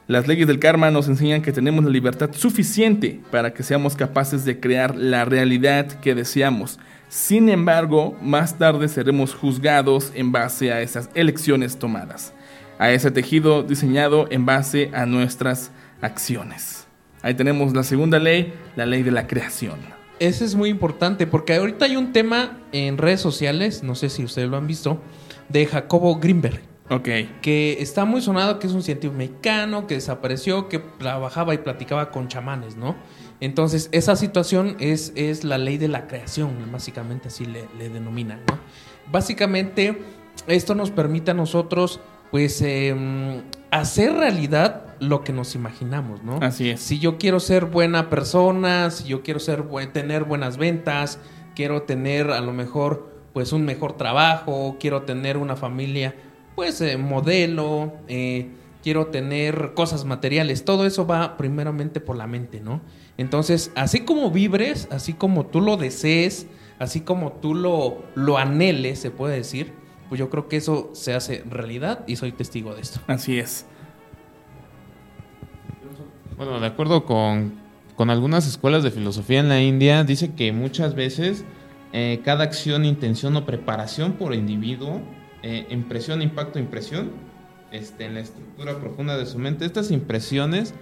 Las 0.08 0.28
leyes 0.28 0.45
del 0.45 0.60
karma 0.60 0.91
nos 0.91 1.08
enseñan 1.08 1.41
que 1.41 1.54
tenemos 1.54 1.84
la 1.86 1.89
libertad 1.89 2.30
suficiente 2.34 3.21
para 3.32 3.54
que 3.54 3.63
seamos 3.63 3.95
capaces 3.95 4.43
de 4.43 4.60
crear 4.60 4.95
la 4.95 5.24
realidad 5.24 5.88
que 6.02 6.13
deseamos. 6.13 6.78
Sin 7.08 7.48
embargo, 7.48 8.17
más 8.21 8.58
tarde 8.58 8.89
seremos 8.89 9.34
juzgados 9.34 10.12
en 10.13 10.34
base 10.34 10.74
a 10.74 10.82
esas 10.82 11.10
elecciones 11.15 11.80
tomadas, 11.80 12.34
a 12.78 12.91
ese 12.91 13.12
tejido 13.12 13.63
diseñado 13.63 14.28
en 14.30 14.45
base 14.45 14.91
a 14.93 15.06
nuestras 15.06 15.71
acciones. 16.02 16.86
Ahí 17.24 17.34
tenemos 17.34 17.74
la 17.74 17.84
segunda 17.84 18.19
ley, 18.19 18.54
la 18.76 18.86
ley 18.86 19.02
de 19.04 19.12
la 19.12 19.26
creación. 19.26 19.95
Ese 20.19 20.45
es 20.45 20.56
muy 20.56 20.69
importante 20.69 21.28
porque 21.28 21.56
ahorita 21.56 21.86
hay 21.86 21.97
un 21.97 22.13
tema 22.13 22.60
en 22.71 22.97
redes 22.97 23.19
sociales, 23.19 23.84
no 23.84 23.95
sé 23.95 24.10
si 24.10 24.23
ustedes 24.23 24.49
lo 24.49 24.58
han 24.58 24.67
visto, 24.67 25.01
de 25.49 25.65
Jacobo 25.65 26.15
Greenberg. 26.17 26.62
Ok, 26.89 27.10
que 27.41 27.78
está 27.80 28.06
muy 28.06 28.21
sonado, 28.21 28.60
que 28.60 28.67
es 28.67 28.73
un 28.73 28.84
científico 28.84 29.17
mexicano 29.17 29.88
que 29.88 29.95
desapareció, 29.95 30.69
que 30.69 30.78
trabajaba 30.78 31.56
y 31.56 31.58
platicaba 31.58 32.12
con 32.12 32.28
chamanes, 32.28 32.78
¿no? 32.78 32.95
Entonces, 33.39 33.89
esa 33.91 34.15
situación 34.15 34.78
es, 34.80 35.12
es 35.15 35.43
la 35.43 35.58
ley 35.58 35.80
de 35.80 35.88
la 35.88 36.06
creación, 36.06 36.51
básicamente 36.71 37.30
así 37.30 37.45
le, 37.45 37.67
le 37.80 37.89
denominan, 37.89 38.41
¿no? 38.47 38.60
Básicamente, 39.12 39.99
esto 40.45 40.75
nos 40.75 40.91
permite 40.91 41.32
a 41.32 41.34
nosotros, 41.34 41.99
pues, 42.30 42.62
em, 42.62 43.41
hacer 43.71 44.13
realidad 44.13 44.85
lo 45.00 45.24
que 45.24 45.34
nos 45.34 45.56
imaginamos, 45.56 46.24
¿no? 46.24 46.40
así 46.42 46.70
es. 46.70 46.82
Si 46.82 47.00
yo 47.00 47.18
quiero 47.18 47.40
ser 47.40 47.66
buena 47.66 48.10
persona, 48.10 48.92
si 48.92 49.06
yo 49.06 49.24
quiero 49.24 49.40
ser 49.40 49.64
tener 49.94 50.24
buenas 50.24 50.58
ventas, 50.58 51.20
quiero 51.56 51.84
tener 51.84 52.32
a 52.32 52.42
lo 52.42 52.54
mejor 52.54 53.16
pues 53.34 53.54
un 53.54 53.66
mejor 53.66 53.94
trabajo, 53.94 54.78
quiero 54.80 55.04
tener 55.04 55.38
una 55.38 55.56
familia 55.56 56.16
pues 56.56 56.80
eh, 56.82 56.98
modelo, 56.98 57.94
eh, 58.08 58.50
quiero 58.82 59.08
tener 59.08 59.74
cosas 59.74 60.06
materiales, 60.06 60.64
todo 60.64 60.86
eso 60.86 61.06
va 61.06 61.38
primeramente 61.38 62.00
por 62.00 62.16
la 62.16 62.28
mente, 62.28 62.62
¿no? 62.62 62.82
Entonces, 63.18 63.72
así 63.76 64.02
como 64.02 64.32
vibres, 64.32 64.88
así 64.92 65.14
como 65.14 65.46
tú 65.48 65.60
lo 65.60 65.76
desees, 65.76 66.48
así 66.80 67.02
como 67.02 67.34
tú 67.34 67.56
lo, 67.56 68.04
lo 68.16 68.38
anheles, 68.38 69.00
se 69.00 69.12
puede 69.12 69.36
decir, 69.38 69.74
pues 70.08 70.20
yo 70.20 70.30
creo 70.30 70.48
que 70.48 70.58
eso 70.58 70.92
se 70.94 71.14
hace 71.14 71.44
realidad 71.50 72.04
y 72.08 72.16
soy 72.16 72.32
testigo 72.32 72.74
de 72.76 72.82
esto. 72.82 73.00
Así 73.08 73.40
es. 73.40 73.66
Bueno, 76.38 76.60
de 76.60 76.67
acuerdo 76.67 77.06
con, 77.06 77.54
con 77.95 78.10
algunas 78.10 78.45
escuelas 78.45 78.84
de 78.84 78.91
filosofía 78.91 79.39
en 79.39 79.48
la 79.48 79.62
India, 79.62 80.04
dice 80.04 80.34
que 80.34 80.52
muchas 80.52 80.93
veces 80.93 81.45
eh, 81.93 82.19
cada 82.26 82.43
acción, 82.43 82.84
intención 82.84 83.38
o 83.38 83.45
preparación 83.45 84.13
por 84.13 84.34
individuo, 84.34 85.02
eh, 85.43 85.65
impresión, 85.69 86.21
impacto, 86.21 86.60
impresión, 86.60 87.12
este, 87.71 88.06
en 88.06 88.15
la 88.15 88.19
estructura 88.19 88.80
profunda 88.80 89.17
de 89.17 89.26
su 89.26 89.39
mente, 89.39 89.63
estas 89.63 89.91
impresiones, 89.91 90.74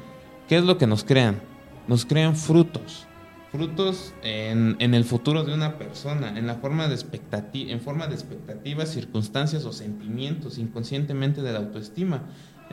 ¿qué 0.48 0.58
es 0.58 0.64
lo 0.64 0.80
que 0.80 0.88
nos 0.88 1.04
crean? 1.04 1.40
Nos 1.88 2.06
crean 2.06 2.36
frutos. 2.36 3.06
Frutos 3.52 4.16
en, 4.24 4.76
en 4.80 4.96
el 4.96 5.04
futuro 5.04 5.44
de 5.44 5.54
una 5.54 5.78
persona, 5.78 6.36
en 6.36 6.48
la 6.48 6.56
forma 6.56 6.88
de 6.88 6.96
expectati- 6.96 7.70
en 7.70 7.80
forma 7.80 8.08
de 8.08 8.16
expectativas, 8.16 8.90
circunstancias 8.90 9.66
o 9.66 9.72
sentimientos 9.72 10.58
inconscientemente 10.58 11.44
de 11.44 11.54
la 11.54 11.60
autoestima. 11.60 12.24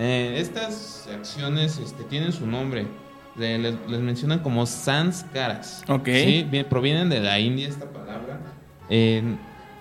Eh, 0.00 0.36
estas 0.40 1.06
acciones 1.14 1.78
este, 1.78 2.02
tienen 2.04 2.32
su 2.32 2.46
nombre. 2.46 2.86
De- 3.36 3.58
les, 3.58 3.74
les 3.88 4.00
mencionan 4.00 4.40
como 4.40 4.64
sanskaras. 4.66 5.84
Ok. 5.88 6.06
Sí, 6.06 6.46
bien, 6.50 6.66
provienen 6.68 7.08
de 7.10 7.20
la 7.20 7.38
India 7.38 7.68
esta 7.68 7.84
palabra. 7.90 8.40
Eh, 8.88 9.22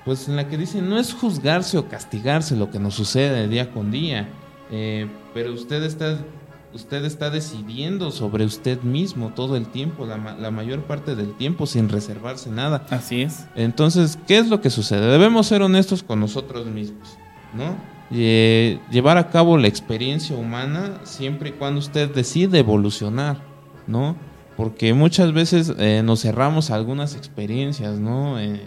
pues 0.06 0.28
en 0.28 0.36
la 0.36 0.48
que 0.48 0.58
dicen 0.58 0.90
no 0.90 1.00
es 1.00 1.14
juzgarse 1.14 1.78
o 1.78 1.88
castigarse 1.90 2.56
lo 2.56 2.70
que 2.70 2.80
nos 2.80 2.94
sucede 2.96 3.48
día 3.48 3.72
con 3.72 3.92
día, 3.92 4.28
eh, 4.72 5.08
pero 5.34 5.54
usted 5.54 5.84
está, 5.84 6.18
usted 6.74 7.06
está 7.06 7.30
decidiendo 7.30 8.12
sobre 8.12 8.46
usted 8.46 8.82
mismo 8.82 9.34
todo 9.36 9.56
el 9.56 9.68
tiempo, 9.68 10.06
la, 10.06 10.18
ma- 10.18 10.36
la 10.36 10.52
mayor 10.52 10.84
parte 10.84 11.16
del 11.16 11.34
tiempo 11.36 11.66
sin 11.66 11.90
reservarse 11.90 12.50
nada. 12.50 12.86
Así 12.90 13.22
es. 13.24 13.46
Entonces, 13.56 14.18
¿qué 14.28 14.38
es 14.38 14.48
lo 14.50 14.62
que 14.62 14.70
sucede? 14.70 15.08
Debemos 15.12 15.48
ser 15.48 15.62
honestos 15.62 16.02
con 16.04 16.20
nosotros 16.20 16.66
mismos, 16.68 17.18
¿no? 17.54 17.76
Eh, 18.12 18.80
llevar 18.90 19.18
a 19.18 19.30
cabo 19.30 19.58
la 19.58 19.68
experiencia 19.68 20.36
humana 20.36 21.00
siempre 21.04 21.50
y 21.50 21.52
cuando 21.54 21.80
usted 21.80 22.14
decide 22.14 22.60
evolucionar, 22.60 23.42
¿no? 23.88 24.16
Porque 24.58 24.94
muchas 24.94 25.32
veces 25.32 25.74
eh, 25.78 26.02
nos 26.04 26.22
cerramos 26.22 26.72
a 26.72 26.76
algunas 26.76 27.16
experiencias, 27.16 28.00
¿no? 28.00 28.40
Eh, 28.40 28.62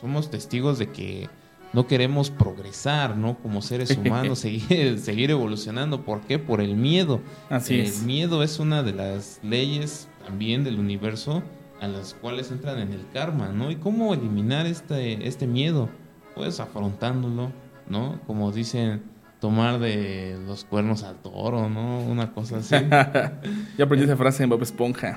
somos 0.00 0.30
testigos 0.30 0.78
de 0.78 0.90
que 0.90 1.28
no 1.72 1.86
queremos 1.86 2.30
progresar, 2.30 3.16
¿no? 3.16 3.38
Como 3.38 3.62
seres 3.62 3.96
humanos, 3.96 4.40
seguir, 4.40 4.98
seguir 4.98 5.30
evolucionando. 5.30 6.04
¿Por 6.04 6.20
qué? 6.22 6.38
Por 6.38 6.60
el 6.60 6.76
miedo. 6.76 7.20
Así 7.50 7.74
el 7.74 7.86
es. 7.86 8.02
miedo 8.02 8.42
es 8.42 8.58
una 8.58 8.82
de 8.82 8.92
las 8.92 9.40
leyes 9.42 10.08
también 10.26 10.64
del 10.64 10.78
universo 10.78 11.42
a 11.80 11.88
las 11.88 12.14
cuales 12.14 12.50
entran 12.50 12.78
en 12.78 12.92
el 12.92 13.04
karma, 13.12 13.48
¿no? 13.48 13.70
¿Y 13.70 13.76
cómo 13.76 14.14
eliminar 14.14 14.66
este, 14.66 15.26
este 15.26 15.46
miedo? 15.46 15.88
Pues 16.34 16.60
afrontándolo, 16.60 17.52
¿no? 17.92 18.20
Como 18.26 18.50
dicen, 18.50 19.02
tomar 19.40 19.78
de 19.78 20.36
los 20.46 20.64
cuernos 20.64 21.02
al 21.04 21.16
toro, 21.16 21.68
¿no? 21.68 22.00
Una 22.00 22.32
cosa 22.32 22.56
así. 22.56 22.74
Yo 23.78 23.84
aprendí 23.84 24.04
esa 24.06 24.16
frase 24.16 24.42
en 24.42 24.50
Bob 24.50 24.62
Esponja. 24.62 25.16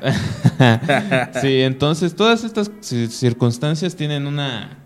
sí, 1.41 1.61
entonces 1.61 2.15
todas 2.15 2.43
estas 2.43 2.71
ci- 2.81 3.07
circunstancias 3.07 3.95
tienen 3.95 4.27
una 4.27 4.77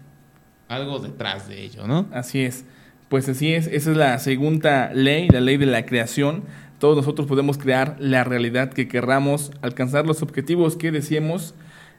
algo 0.68 1.00
detrás 1.00 1.48
de 1.48 1.64
ello, 1.64 1.88
¿no? 1.88 2.08
Así 2.14 2.42
es. 2.42 2.64
Pues 3.10 3.28
así 3.28 3.54
es. 3.54 3.68
Esa 3.68 3.92
es 3.92 3.98
la 3.98 4.20
segunda 4.20 4.92
ley, 4.94 5.28
la 5.30 5.42
ley 5.42 5.58
de 5.58 5.66
la 5.66 5.86
creación. 5.86 6.44
Todos 6.78 6.96
nosotros 6.96 7.28
podemos 7.28 7.58
crear 7.58 7.96
la 8.00 8.24
realidad 8.24 8.72
que 8.72 8.88
querramos, 8.88 9.52
alcanzar 9.62 10.06
los 10.06 10.22
objetivos 10.22 10.76
que 10.76 10.92
deseemos. 10.92 11.56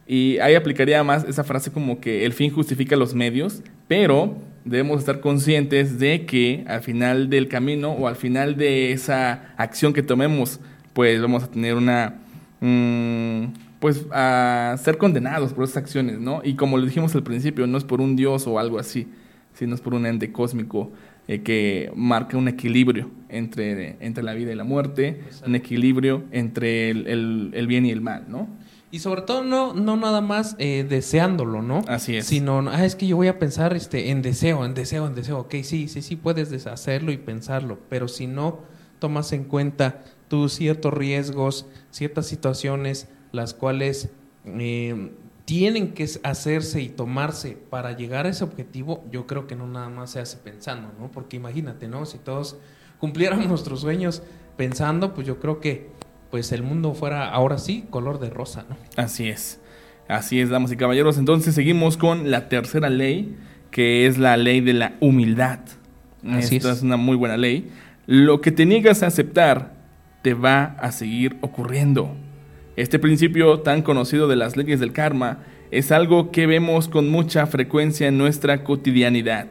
Y 0.07 0.39
ahí 0.39 0.55
aplicaría 0.55 1.03
más 1.05 1.25
esa 1.25 1.43
frase 1.45 1.71
como 1.73 2.01
que 2.01 2.25
el 2.25 2.33
fin 2.33 2.53
justifica 2.53 2.97
los 2.97 3.15
medios, 3.15 3.63
pero 3.89 4.37
debemos 4.65 4.99
estar 5.01 5.21
conscientes 5.21 5.99
de 5.99 6.27
que 6.27 6.65
al 6.69 6.83
final 6.83 7.31
del 7.31 7.49
camino 7.49 7.93
o 7.93 8.07
al 8.09 8.17
final 8.17 8.57
de 8.57 8.93
esa 8.93 9.53
acción 9.57 9.93
que 9.93 10.03
tomemos, 10.03 10.61
pues 10.93 11.21
vamos 11.21 11.45
a 11.45 11.51
tener 11.51 11.75
una... 11.75 12.15
mm, 12.61 13.45
pues 13.81 14.07
a 14.13 14.77
ser 14.83 14.99
condenados 14.99 15.55
por 15.55 15.65
esas 15.65 15.79
acciones, 15.79 16.21
¿no? 16.21 16.43
Y 16.45 16.55
como 16.55 16.77
lo 16.77 16.85
dijimos 16.85 17.15
al 17.15 17.23
principio, 17.23 17.67
no 17.67 17.79
es 17.79 17.85
por 17.85 18.01
un 18.03 18.15
dios 18.15 18.47
o 18.47 18.59
algo 18.59 18.79
así, 18.79 19.09
sino 19.55 19.75
es 19.75 19.81
por 19.81 19.95
un 19.95 20.05
ente 20.05 20.31
cósmico 20.33 20.93
eh, 21.29 21.41
que 21.41 21.91
marca 21.95 22.37
un 22.37 22.49
equilibrio 22.49 23.11
entre, 23.31 23.97
entre 24.01 24.23
la 24.23 24.35
vida 24.35 24.53
y 24.53 24.55
la 24.55 24.65
muerte, 24.65 25.23
un 25.47 25.55
equilibrio 25.55 26.25
entre 26.31 26.91
el, 26.91 27.07
el- 27.07 27.51
el 27.55 27.67
bien 27.67 27.87
y 27.87 27.91
el 27.91 28.03
mal, 28.03 28.25
¿no? 28.29 28.49
Y 28.93 28.99
sobre 28.99 29.23
todo 29.23 29.45
no, 29.45 29.73
no 29.73 29.97
nada 29.97 30.21
más 30.21 30.57
eh, 30.59 30.85
deseándolo, 30.89 31.63
¿no? 31.63 31.83
Así 31.87 32.17
es. 32.17 32.27
Sino, 32.27 32.59
ah, 32.71 32.85
es 32.85 32.97
que 32.97 33.07
yo 33.07 33.17
voy 33.17 33.29
a 33.29 33.39
pensar 33.39 33.73
este, 33.75 34.11
en 34.11 34.21
deseo, 34.21 34.65
en 34.65 34.75
deseo, 34.75 35.07
en 35.07 35.15
deseo. 35.15 35.39
Ok, 35.39 35.57
sí, 35.63 35.87
sí, 35.87 36.03
sí, 36.03 36.17
puedes 36.17 36.51
deshacerlo 36.51 37.13
y 37.13 37.17
pensarlo. 37.17 37.79
Pero 37.89 38.09
si 38.09 38.27
no 38.27 38.61
tomas 38.99 39.33
en 39.33 39.45
cuenta 39.45 40.03
tus 40.29 40.55
ciertos 40.55 40.93
riesgos, 40.93 41.67
ciertas 41.91 42.27
situaciones, 42.27 43.09
las 43.31 43.55
cuales 43.55 44.11
eh, 44.45 45.13
tienen 45.45 45.95
que 45.95 46.09
hacerse 46.23 46.81
y 46.81 46.89
tomarse 46.89 47.57
para 47.71 47.97
llegar 47.97 48.27
a 48.27 48.31
ese 48.31 48.45
objetivo, 48.45 49.05
yo 49.11 49.27
creo 49.27 49.47
que 49.47 49.57
no 49.57 49.67
nada 49.67 49.89
más 49.89 50.11
se 50.11 50.21
hace 50.21 50.37
pensando, 50.37 50.93
¿no? 50.99 51.11
Porque 51.11 51.37
imagínate, 51.37 51.87
¿no? 51.87 52.07
Si 52.07 52.19
todos 52.19 52.57
cumpliéramos 52.99 53.47
nuestros 53.49 53.81
sueños 53.81 54.23
pensando, 54.57 55.15
pues 55.15 55.27
yo 55.27 55.39
creo 55.39 55.61
que 55.61 55.91
pues 56.31 56.53
el 56.53 56.63
mundo 56.63 56.95
fuera 56.95 57.29
ahora 57.31 57.59
sí 57.59 57.85
color 57.91 58.21
de 58.21 58.31
rosa, 58.31 58.65
¿no? 58.69 58.77
Así 58.97 59.29
es. 59.29 59.61
Así 60.09 60.41
es, 60.41 60.51
damas 60.51 60.73
y 60.73 60.77
caballeros. 60.77 61.19
Entonces 61.19 61.55
seguimos 61.55 61.97
con 61.97 62.31
la 62.31 62.49
tercera 62.49 62.91
ley, 62.91 63.37
que 63.71 64.07
es 64.07 64.19
la 64.19 64.37
ley 64.37 64.61
de 64.61 64.73
la 64.73 64.95
humildad. 65.01 65.61
Así 66.29 66.57
Esta 66.57 66.73
es. 66.73 66.79
es 66.79 66.83
una 66.83 66.97
muy 66.97 67.17
buena 67.17 67.37
ley. 67.37 67.71
Lo 68.07 68.41
que 68.41 68.51
te 68.51 68.67
niegas 68.67 69.03
a 69.03 69.07
aceptar 69.07 69.75
te 70.23 70.35
va 70.35 70.77
a 70.81 70.93
seguir 70.93 71.37
ocurriendo. 71.41 72.15
Este 72.77 72.99
principio 72.99 73.61
tan 73.61 73.83
conocido 73.83 74.27
de 74.27 74.37
las 74.37 74.57
leyes 74.57 74.81
del 74.81 74.93
karma 74.93 75.39
es 75.71 75.93
algo 75.93 76.31
que 76.31 76.47
vemos 76.47 76.89
con 76.89 77.09
mucha 77.09 77.47
frecuencia 77.47 78.09
en 78.09 78.19
nuestra 78.19 78.65
cotidianidad. 78.65 79.49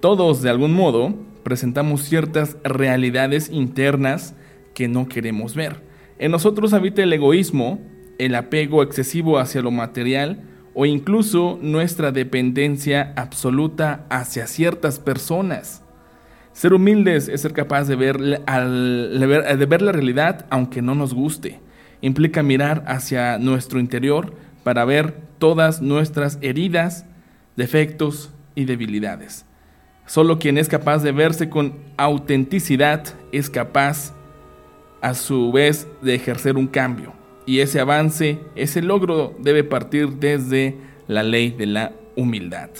Todos, 0.00 0.42
de 0.42 0.50
algún 0.50 0.72
modo, 0.72 1.14
presentamos 1.42 2.02
ciertas 2.02 2.56
realidades 2.62 3.50
internas 3.50 4.34
que 4.74 4.88
no 4.88 5.08
queremos 5.08 5.54
ver. 5.54 5.85
En 6.18 6.30
nosotros 6.30 6.72
habita 6.72 7.02
el 7.02 7.12
egoísmo, 7.12 7.80
el 8.18 8.34
apego 8.34 8.82
excesivo 8.82 9.38
hacia 9.38 9.62
lo 9.62 9.70
material 9.70 10.40
o 10.74 10.86
incluso 10.86 11.58
nuestra 11.60 12.12
dependencia 12.12 13.12
absoluta 13.16 14.06
hacia 14.08 14.46
ciertas 14.46 14.98
personas. 14.98 15.82
Ser 16.52 16.72
humildes 16.72 17.28
es 17.28 17.42
ser 17.42 17.52
capaz 17.52 17.84
de 17.84 17.96
ver, 17.96 18.18
de 18.18 19.66
ver 19.66 19.82
la 19.82 19.92
realidad 19.92 20.46
aunque 20.48 20.80
no 20.80 20.94
nos 20.94 21.12
guste. 21.12 21.60
Implica 22.00 22.42
mirar 22.42 22.82
hacia 22.86 23.38
nuestro 23.38 23.78
interior 23.78 24.34
para 24.64 24.86
ver 24.86 25.14
todas 25.38 25.82
nuestras 25.82 26.38
heridas, 26.40 27.04
defectos 27.56 28.30
y 28.54 28.64
debilidades. 28.64 29.44
Solo 30.06 30.38
quien 30.38 30.56
es 30.56 30.68
capaz 30.68 31.02
de 31.02 31.12
verse 31.12 31.50
con 31.50 31.74
autenticidad 31.98 33.04
es 33.32 33.50
capaz 33.50 34.15
a 35.06 35.14
su 35.14 35.52
vez 35.52 35.86
de 36.02 36.16
ejercer 36.16 36.56
un 36.56 36.66
cambio. 36.66 37.12
Y 37.46 37.60
ese 37.60 37.78
avance, 37.78 38.40
ese 38.56 38.82
logro 38.82 39.36
debe 39.38 39.62
partir 39.62 40.08
desde 40.14 40.74
la 41.06 41.22
ley 41.22 41.50
de 41.52 41.66
la 41.66 41.92
humildad. 42.16 42.70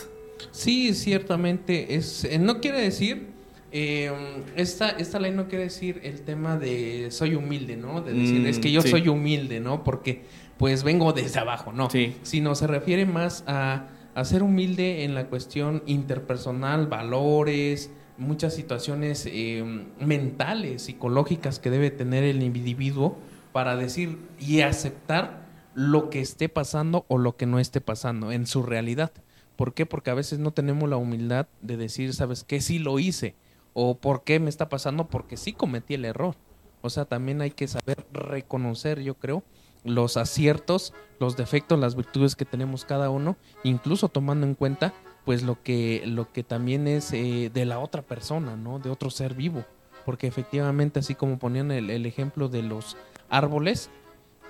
Sí, 0.51 0.93
ciertamente. 0.95 1.95
Es, 1.95 2.25
eh, 2.25 2.39
no 2.41 2.61
quiere 2.61 2.81
decir, 2.81 3.29
eh, 3.71 4.11
esta, 4.57 4.91
esta 4.91 5.21
ley 5.21 5.31
no 5.31 5.47
quiere 5.47 5.65
decir 5.65 6.01
el 6.03 6.23
tema 6.23 6.57
de 6.57 7.13
soy 7.13 7.37
humilde, 7.37 7.77
¿no? 7.77 8.01
De 8.01 8.13
decir, 8.13 8.41
Mm, 8.41 8.47
es 8.47 8.59
que 8.59 8.73
yo 8.73 8.83
sí. 8.83 8.89
soy 8.89 9.07
humilde, 9.07 9.61
¿no? 9.61 9.85
Porque 9.85 10.23
pues 10.59 10.83
vengo 10.83 11.13
desde 11.13 11.39
abajo, 11.39 11.73
¿no? 11.73 11.91
Sí. 11.91 12.17
Sino 12.23 12.57
se 12.57 12.67
refiere 12.67 13.07
más 13.07 13.45
a, 13.47 13.87
a 14.17 14.25
ser 14.25 14.43
humilde 14.43 15.05
en 15.05 15.15
la 15.15 15.27
cuestión 15.27 15.85
interpersonal, 15.87 16.89
valores, 16.89 17.91
muchas 18.19 18.55
situaciones 18.55 19.27
eh, 19.27 19.65
mentales, 19.99 20.83
psicológicas 20.83 21.59
que 21.59 21.71
debe 21.71 21.91
tener 21.91 22.25
el 22.25 22.43
individuo 22.43 23.19
para 23.53 23.77
decir 23.77 24.19
y 24.39 24.61
aceptar 24.61 25.47
lo 25.75 26.11
que 26.11 26.21
esté 26.21 26.49
pasando 26.49 27.05
o 27.09 27.19
lo 27.19 27.37
que 27.37 27.47
no 27.47 27.59
esté 27.59 27.81
pasando 27.81 28.33
en 28.33 28.47
su 28.47 28.63
realidad. 28.63 29.13
¿Por 29.57 29.75
qué? 29.75 29.87
Porque 29.87 30.11
a 30.11 30.15
veces 30.15 30.39
no 30.39 30.51
tenemos 30.53 30.89
la 30.89 30.97
humildad 30.97 31.47
de 31.63 31.77
decir, 31.77 32.15
¿sabes 32.15 32.45
qué? 32.45 32.61
Sí 32.61 32.79
lo 32.79 32.99
hice. 32.99 33.35
O 33.73 33.99
¿por 33.99 34.25
qué 34.25 34.41
me 34.41 34.51
está 34.51 34.69
pasando? 34.69 35.07
Porque 35.09 35.37
sí 35.37 35.53
cometí 35.53 35.95
el 35.95 36.05
error. 36.05 36.35
O 36.83 36.91
sea, 36.91 37.05
también 37.05 37.41
hay 37.41 37.51
que 37.51 37.69
saber 37.69 38.07
reconocer, 38.13 39.03
yo 39.03 39.15
creo, 39.15 39.43
los 39.85 40.17
aciertos, 40.17 40.93
los 41.19 41.37
defectos, 41.37 41.79
las 41.79 41.97
virtudes 41.97 42.37
que 42.37 42.45
tenemos 42.45 42.85
cada 42.85 43.11
uno, 43.11 43.37
incluso 43.65 44.09
tomando 44.09 44.47
en 44.47 44.55
cuenta 44.55 44.95
pues 45.27 45.43
lo 45.43 45.63
que, 45.63 46.05
lo 46.07 46.33
que 46.33 46.43
también 46.43 46.89
es 46.89 47.13
eh, 47.13 47.51
de 47.53 47.67
la 47.67 47.81
otra 47.81 48.01
persona, 48.01 48.57
¿no? 48.57 48.79
De 48.79 48.89
otro 48.89 49.11
ser 49.11 49.35
vivo. 49.35 49.65
Porque 50.07 50.29
efectivamente, 50.29 51.01
así 51.01 51.15
como 51.15 51.39
ponían 51.39 51.71
el, 51.73 51.91
el 51.91 52.07
ejemplo 52.07 52.49
de 52.49 52.63
los 52.63 52.97
árboles, 53.29 53.91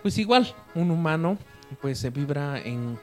pues 0.02 0.18
igual, 0.18 0.54
un 0.74 0.90
humano 0.90 1.38
pues 1.80 1.98
se 1.98 2.10
vibra 2.10 2.60
en, 2.60 2.98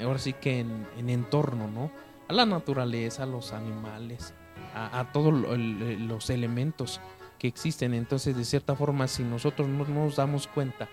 ahora 0.00 0.18
sí 0.18 0.32
que 0.32 0.60
en, 0.60 0.86
en 0.96 1.10
entorno, 1.10 1.68
¿no? 1.68 1.90
A 2.28 2.32
la 2.32 2.46
naturaleza, 2.46 3.24
a 3.24 3.26
los 3.26 3.52
animales, 3.52 4.34
a, 4.74 5.10
todos 5.12 5.32
los 5.32 6.30
elementos 6.30 7.00
que 7.38 7.48
existen. 7.48 7.94
Entonces, 7.94 8.36
de 8.36 8.44
cierta 8.44 8.76
forma, 8.76 9.08
si 9.08 9.22
nosotros 9.22 9.68
no 9.68 9.84
nos 9.86 10.16
damos 10.16 10.46
cuenta 10.46 10.88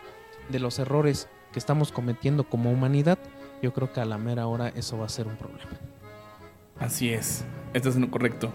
de 0.50 0.60
los 0.60 0.80
errores 0.80 1.28
que 1.52 1.60
estamos 1.60 1.92
cometiendo 1.92 2.46
como 2.46 2.72
humanidad, 2.72 3.20
yo 3.62 3.74
creo 3.74 3.92
que 3.92 4.00
a 4.00 4.06
la 4.06 4.18
mera 4.18 4.48
hora 4.48 4.70
eso 4.70 4.98
va 4.98 5.06
a 5.06 5.10
ser 5.10 5.28
un 5.28 5.36
problema. 5.36 5.70
Así 6.80 7.10
es, 7.10 7.46
estás 7.74 7.96
en 7.96 8.02
lo 8.02 8.12
correcto. 8.12 8.52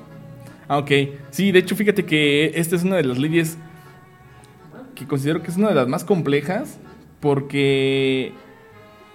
Ah, 0.68 0.78
ok. 0.78 0.90
Sí, 1.30 1.50
de 1.50 1.60
hecho, 1.60 1.76
fíjate 1.76 2.04
que 2.04 2.52
esta 2.54 2.76
es 2.76 2.84
una 2.84 2.96
de 2.96 3.04
las 3.04 3.18
leyes 3.18 3.56
que 4.94 5.06
considero 5.06 5.42
que 5.42 5.50
es 5.50 5.56
una 5.56 5.68
de 5.68 5.74
las 5.74 5.88
más 5.88 6.04
complejas 6.04 6.78
porque 7.20 8.32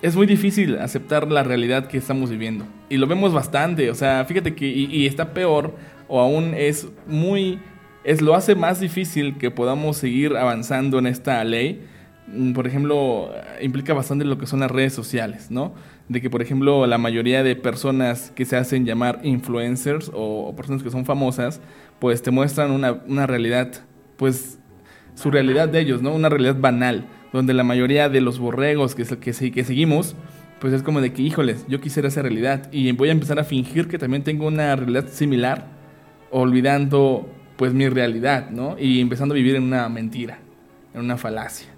es 0.02 0.16
muy 0.16 0.26
difícil 0.26 0.78
aceptar 0.80 1.32
la 1.32 1.44
realidad 1.44 1.88
que 1.88 1.98
estamos 1.98 2.30
viviendo. 2.30 2.66
Y 2.90 2.98
lo 2.98 3.08
vemos 3.08 3.34
bastante, 3.34 3.90
o 3.92 3.96
sea, 3.96 4.26
fíjate 4.26 4.56
que 4.56 4.68
y 4.68 5.06
está 5.06 5.34
peor 5.34 5.76
o 6.08 6.20
aún 6.20 6.54
es 6.56 6.88
muy 7.08 7.60
es 8.04 8.22
lo 8.22 8.36
hace 8.36 8.56
más 8.56 8.80
difícil 8.80 9.38
que 9.38 9.52
podamos 9.52 9.98
seguir 9.98 10.36
avanzando 10.36 11.00
en 11.00 11.08
esta 11.08 11.44
ley. 11.44 11.82
Mm, 12.28 12.54
Por 12.54 12.68
ejemplo, 12.68 13.32
implica 13.62 13.94
bastante 13.94 14.26
lo 14.26 14.38
que 14.38 14.48
son 14.48 14.62
las 14.62 14.72
redes 14.72 14.94
sociales, 14.94 15.52
¿no? 15.52 15.74
De 16.10 16.22
que, 16.22 16.30
por 16.30 16.42
ejemplo, 16.42 16.86
la 16.88 16.98
mayoría 16.98 17.44
de 17.44 17.56
personas 17.56 18.32
que 18.36 18.46
se 18.46 18.56
hacen 18.56 18.86
llamar 18.86 19.20
influencers 19.24 20.12
o, 20.14 20.54
personas 20.56 20.84
que 20.84 20.92
son 20.92 21.06
famosas, 21.06 21.62
pues 22.00 22.22
te 22.22 22.32
muestran 22.32 22.72
una, 22.72 22.94
una 23.08 23.28
realidad, 23.28 23.72
pues 24.18 24.60
su 25.16 25.32
realidad 25.32 25.70
de 25.70 25.80
ellos, 25.82 26.02
¿no? 26.02 26.14
Una 26.14 26.30
realidad 26.30 26.56
banal, 26.60 27.06
donde 27.32 27.54
la 27.54 27.64
mayoría 27.64 28.10
de 28.10 28.22
los 28.22 28.40
borregos 28.40 28.96
que, 28.96 29.04
que, 29.18 29.52
que 29.52 29.64
seguimos, 29.64 30.16
pues 30.60 30.74
es 30.74 30.84
como 30.84 31.02
de 31.02 31.14
que, 31.14 31.22
híjoles, 31.22 31.66
yo 31.68 31.82
quisiera 31.82 32.08
esa 32.08 32.22
realidad 32.22 32.70
y 32.72 32.92
voy 32.94 33.10
a 33.10 33.12
empezar 33.12 33.40
a 33.40 33.44
fingir 33.44 33.88
que 33.88 33.98
también 33.98 34.24
tengo 34.24 34.48
una 34.48 34.76
realidad 34.76 35.08
similar, 35.10 35.68
olvidando 36.32 37.28
pues 37.58 37.74
mi 37.74 37.88
realidad, 37.90 38.50
¿no? 38.50 38.78
Y 38.80 39.02
empezando 39.02 39.34
a 39.34 39.38
vivir 39.38 39.56
en 39.56 39.64
una 39.64 39.88
mentira, 39.90 40.40
en 40.94 41.02
una 41.02 41.18
falacia. 41.18 41.73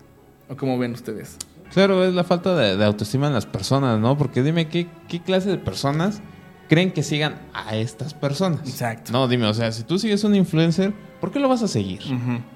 ¿O 0.50 0.56
cómo 0.56 0.78
ven 0.78 0.94
ustedes? 0.94 1.38
Claro, 1.74 2.04
es 2.06 2.14
la 2.14 2.24
falta 2.24 2.56
de, 2.56 2.78
de 2.78 2.86
autoestima 2.86 3.28
en 3.28 3.34
las 3.34 3.46
personas, 3.46 4.00
¿no? 4.00 4.18
Porque 4.18 4.44
dime, 4.44 4.68
¿qué, 4.68 4.88
¿qué 5.08 5.22
clase 5.22 5.50
de 5.50 5.58
personas 5.58 6.22
creen 6.70 6.92
que 6.92 7.04
sigan 7.04 7.42
a 7.54 7.76
estas 7.76 8.14
personas? 8.14 8.62
Exacto. 8.68 9.12
No, 9.12 9.28
dime, 9.28 9.46
o 9.48 9.54
sea, 9.54 9.72
si 9.72 9.84
tú 9.84 9.98
sigues 10.00 10.24
un 10.24 10.36
influencer, 10.36 10.94
¿por 11.20 11.32
qué 11.32 11.40
lo 11.40 11.50
vas 11.50 11.64
a 11.64 11.68
seguir? 11.68 12.02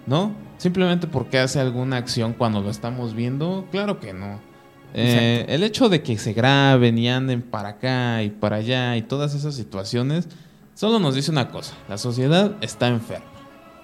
¿No? 0.05 0.33
Simplemente 0.57 1.07
porque 1.07 1.39
hace 1.39 1.59
alguna 1.59 1.97
acción 1.97 2.33
cuando 2.33 2.61
lo 2.61 2.69
estamos 2.69 3.13
viendo, 3.13 3.67
claro 3.71 3.99
que 3.99 4.13
no. 4.13 4.39
Eh, 4.93 5.45
el 5.49 5.63
hecho 5.63 5.87
de 5.87 6.01
que 6.01 6.17
se 6.17 6.33
graben 6.33 6.97
y 6.97 7.09
anden 7.09 7.43
para 7.43 7.69
acá 7.69 8.23
y 8.23 8.31
para 8.31 8.57
allá 8.57 8.97
y 8.97 9.03
todas 9.03 9.35
esas 9.35 9.53
situaciones, 9.55 10.27
solo 10.73 10.99
nos 10.99 11.13
dice 11.13 11.29
una 11.29 11.49
cosa, 11.49 11.73
la 11.87 11.97
sociedad 11.97 12.55
está 12.61 12.87
enferma. 12.87 13.38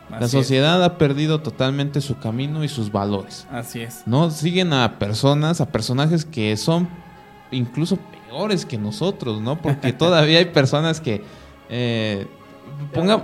La 0.10 0.26
es. 0.26 0.32
sociedad 0.32 0.84
ha 0.84 0.98
perdido 0.98 1.42
totalmente 1.42 2.02
su 2.02 2.18
camino 2.20 2.64
y 2.64 2.68
sus 2.68 2.92
valores. 2.92 3.48
Así 3.52 3.82
es. 3.82 4.04
¿no? 4.06 4.30
Siguen 4.32 4.74
a 4.74 4.98
personas, 5.00 5.62
a 5.62 5.68
personajes 5.72 6.26
que 6.26 6.56
son 6.58 6.88
incluso 7.52 7.98
peores 7.98 8.66
que 8.66 8.78
nosotros, 8.78 9.42
¿no? 9.42 9.62
Porque 9.62 9.94
todavía 9.94 10.40
hay 10.40 10.46
personas 10.46 11.00
que 11.02 11.24
eh, 11.70 12.28
ponga- 12.94 13.24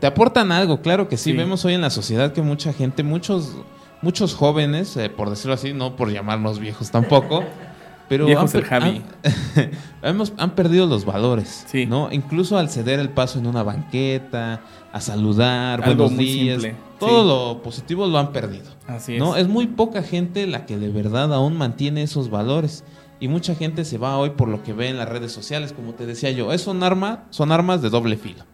te 0.00 0.06
aportan 0.06 0.52
algo, 0.52 0.80
claro 0.80 1.08
que 1.08 1.16
sí. 1.16 1.30
Sí. 1.32 1.36
Vemos 1.36 1.64
hoy 1.64 1.74
en 1.74 1.80
la 1.80 1.90
sociedad 1.90 2.32
que 2.32 2.42
mucha 2.42 2.72
gente, 2.72 3.02
muchos, 3.02 3.56
muchos 4.02 4.34
jóvenes, 4.34 4.96
eh, 4.96 5.08
por 5.08 5.30
decirlo 5.30 5.54
así, 5.54 5.72
no 5.72 5.96
por 5.96 6.10
llamarnos 6.10 6.58
viejos 6.58 6.90
tampoco, 6.90 7.42
pero 8.08 8.26
han, 8.26 8.46
el 8.46 8.50
per- 8.52 8.64
Javi. 8.64 9.02
han- 9.24 9.70
hemos- 10.02 10.32
han 10.36 10.54
perdido 10.54 10.86
los 10.86 11.04
valores, 11.04 11.64
Sí. 11.68 11.86
¿no? 11.86 12.10
Incluso 12.12 12.58
al 12.58 12.68
ceder 12.70 13.00
el 13.00 13.08
paso 13.10 13.38
en 13.38 13.46
una 13.46 13.62
banqueta, 13.62 14.60
a 14.92 15.00
saludar, 15.00 15.82
Algo 15.82 16.04
buenos 16.04 16.18
días, 16.18 16.62
simple, 16.62 16.76
todo 17.00 17.22
sí. 17.22 17.28
lo 17.56 17.62
positivo 17.62 18.06
lo 18.06 18.18
han 18.18 18.32
perdido. 18.32 18.66
Así 18.86 19.14
es. 19.14 19.18
No, 19.18 19.36
es 19.36 19.48
muy 19.48 19.66
poca 19.66 20.02
gente 20.02 20.46
la 20.46 20.66
que 20.66 20.76
de 20.78 20.88
verdad 20.90 21.32
aún 21.34 21.56
mantiene 21.56 22.02
esos 22.02 22.30
valores. 22.30 22.84
Y 23.20 23.28
mucha 23.28 23.54
gente 23.54 23.84
se 23.84 23.96
va 23.96 24.18
hoy 24.18 24.30
por 24.30 24.48
lo 24.48 24.62
que 24.62 24.72
ve 24.72 24.88
en 24.88 24.98
las 24.98 25.08
redes 25.08 25.32
sociales, 25.32 25.72
como 25.72 25.94
te 25.94 26.04
decía 26.04 26.30
yo. 26.32 26.52
Es 26.52 26.60
son, 26.62 26.82
arma, 26.82 27.24
son 27.30 27.52
armas 27.52 27.80
de 27.80 27.88
doble 27.88 28.16
filo. 28.16 28.44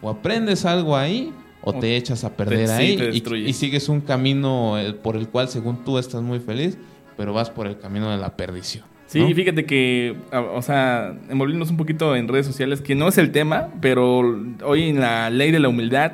O 0.00 0.10
aprendes 0.10 0.64
algo 0.64 0.96
ahí, 0.96 1.32
o 1.62 1.70
O 1.70 1.74
te 1.78 1.96
echas 1.96 2.22
a 2.24 2.30
te- 2.30 2.36
perder 2.36 2.68
sí, 2.68 2.72
ahí 2.74 2.96
te 2.96 3.04
y- 3.04 3.10
destruyes. 3.12 3.48
y, 3.50 3.52
sigues 3.52 3.88
un 3.88 4.00
camino 4.00 4.78
eh, 4.78 4.92
por 4.92 5.16
el 5.16 5.28
cual, 5.28 5.48
según 5.48 5.84
tú, 5.84 5.98
estás 5.98 6.22
muy 6.22 6.38
feliz, 6.40 6.76
pero 7.16 7.32
vas 7.32 7.50
por 7.50 7.66
el 7.66 7.78
camino 7.78 8.10
de 8.10 8.18
la 8.18 8.36
perdición. 8.36 8.84
Sí, 9.12 9.20
¿no? 9.20 9.34
fíjate 9.34 9.66
que, 9.66 10.16
o 10.32 10.62
sea, 10.62 11.14
envolviéndonos 11.28 11.70
un 11.70 11.76
poquito 11.76 12.16
en 12.16 12.28
redes 12.28 12.46
sociales, 12.46 12.80
que 12.80 12.94
no 12.94 13.08
es 13.08 13.18
el 13.18 13.30
tema, 13.30 13.68
pero 13.82 14.20
hoy 14.64 14.84
en 14.84 15.00
la 15.00 15.28
ley 15.28 15.50
de 15.50 15.60
la 15.60 15.68
humildad 15.68 16.12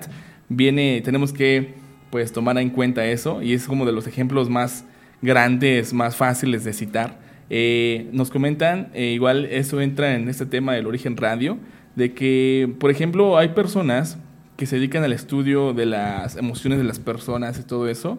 viene, 0.49 1.01
tenemos 1.05 1.33
que, 1.33 1.75
pues, 2.11 2.33
tomar 2.33 2.59
en 2.59 2.71
cuenta 2.71 3.07
eso, 3.07 3.41
y 3.41 3.53
es 3.53 3.69
como 3.69 3.87
de 3.87 3.93
los 3.93 4.09
ejemplos 4.09 4.51
más 4.51 4.85
grandes, 5.23 5.93
más 5.95 6.17
fáciles 6.17 6.65
de 6.65 6.73
citar. 6.73 7.21
Eh, 7.51 8.09
nos 8.11 8.31
comentan, 8.31 8.89
eh, 8.95 9.13
igual 9.13 9.45
eso 9.45 9.81
entra 9.81 10.17
en 10.17 10.29
este 10.29 10.45
tema 10.45 10.75
del 10.75 10.87
origen 10.89 11.17
radio, 11.17 11.57
de 11.95 12.15
que, 12.15 12.69
por 12.81 12.91
ejemplo, 12.91 13.39
hay 13.39 13.51
personas 13.51 14.19
que 14.57 14.67
se 14.67 14.75
dedican 14.75 15.05
al 15.05 15.13
estudio 15.13 15.73
de 15.73 15.87
las 15.87 16.35
emociones 16.35 16.81
de 16.81 16.85
las 16.85 16.99
personas 16.99 17.61
y 17.61 17.63
todo 17.63 17.89
eso, 17.89 18.19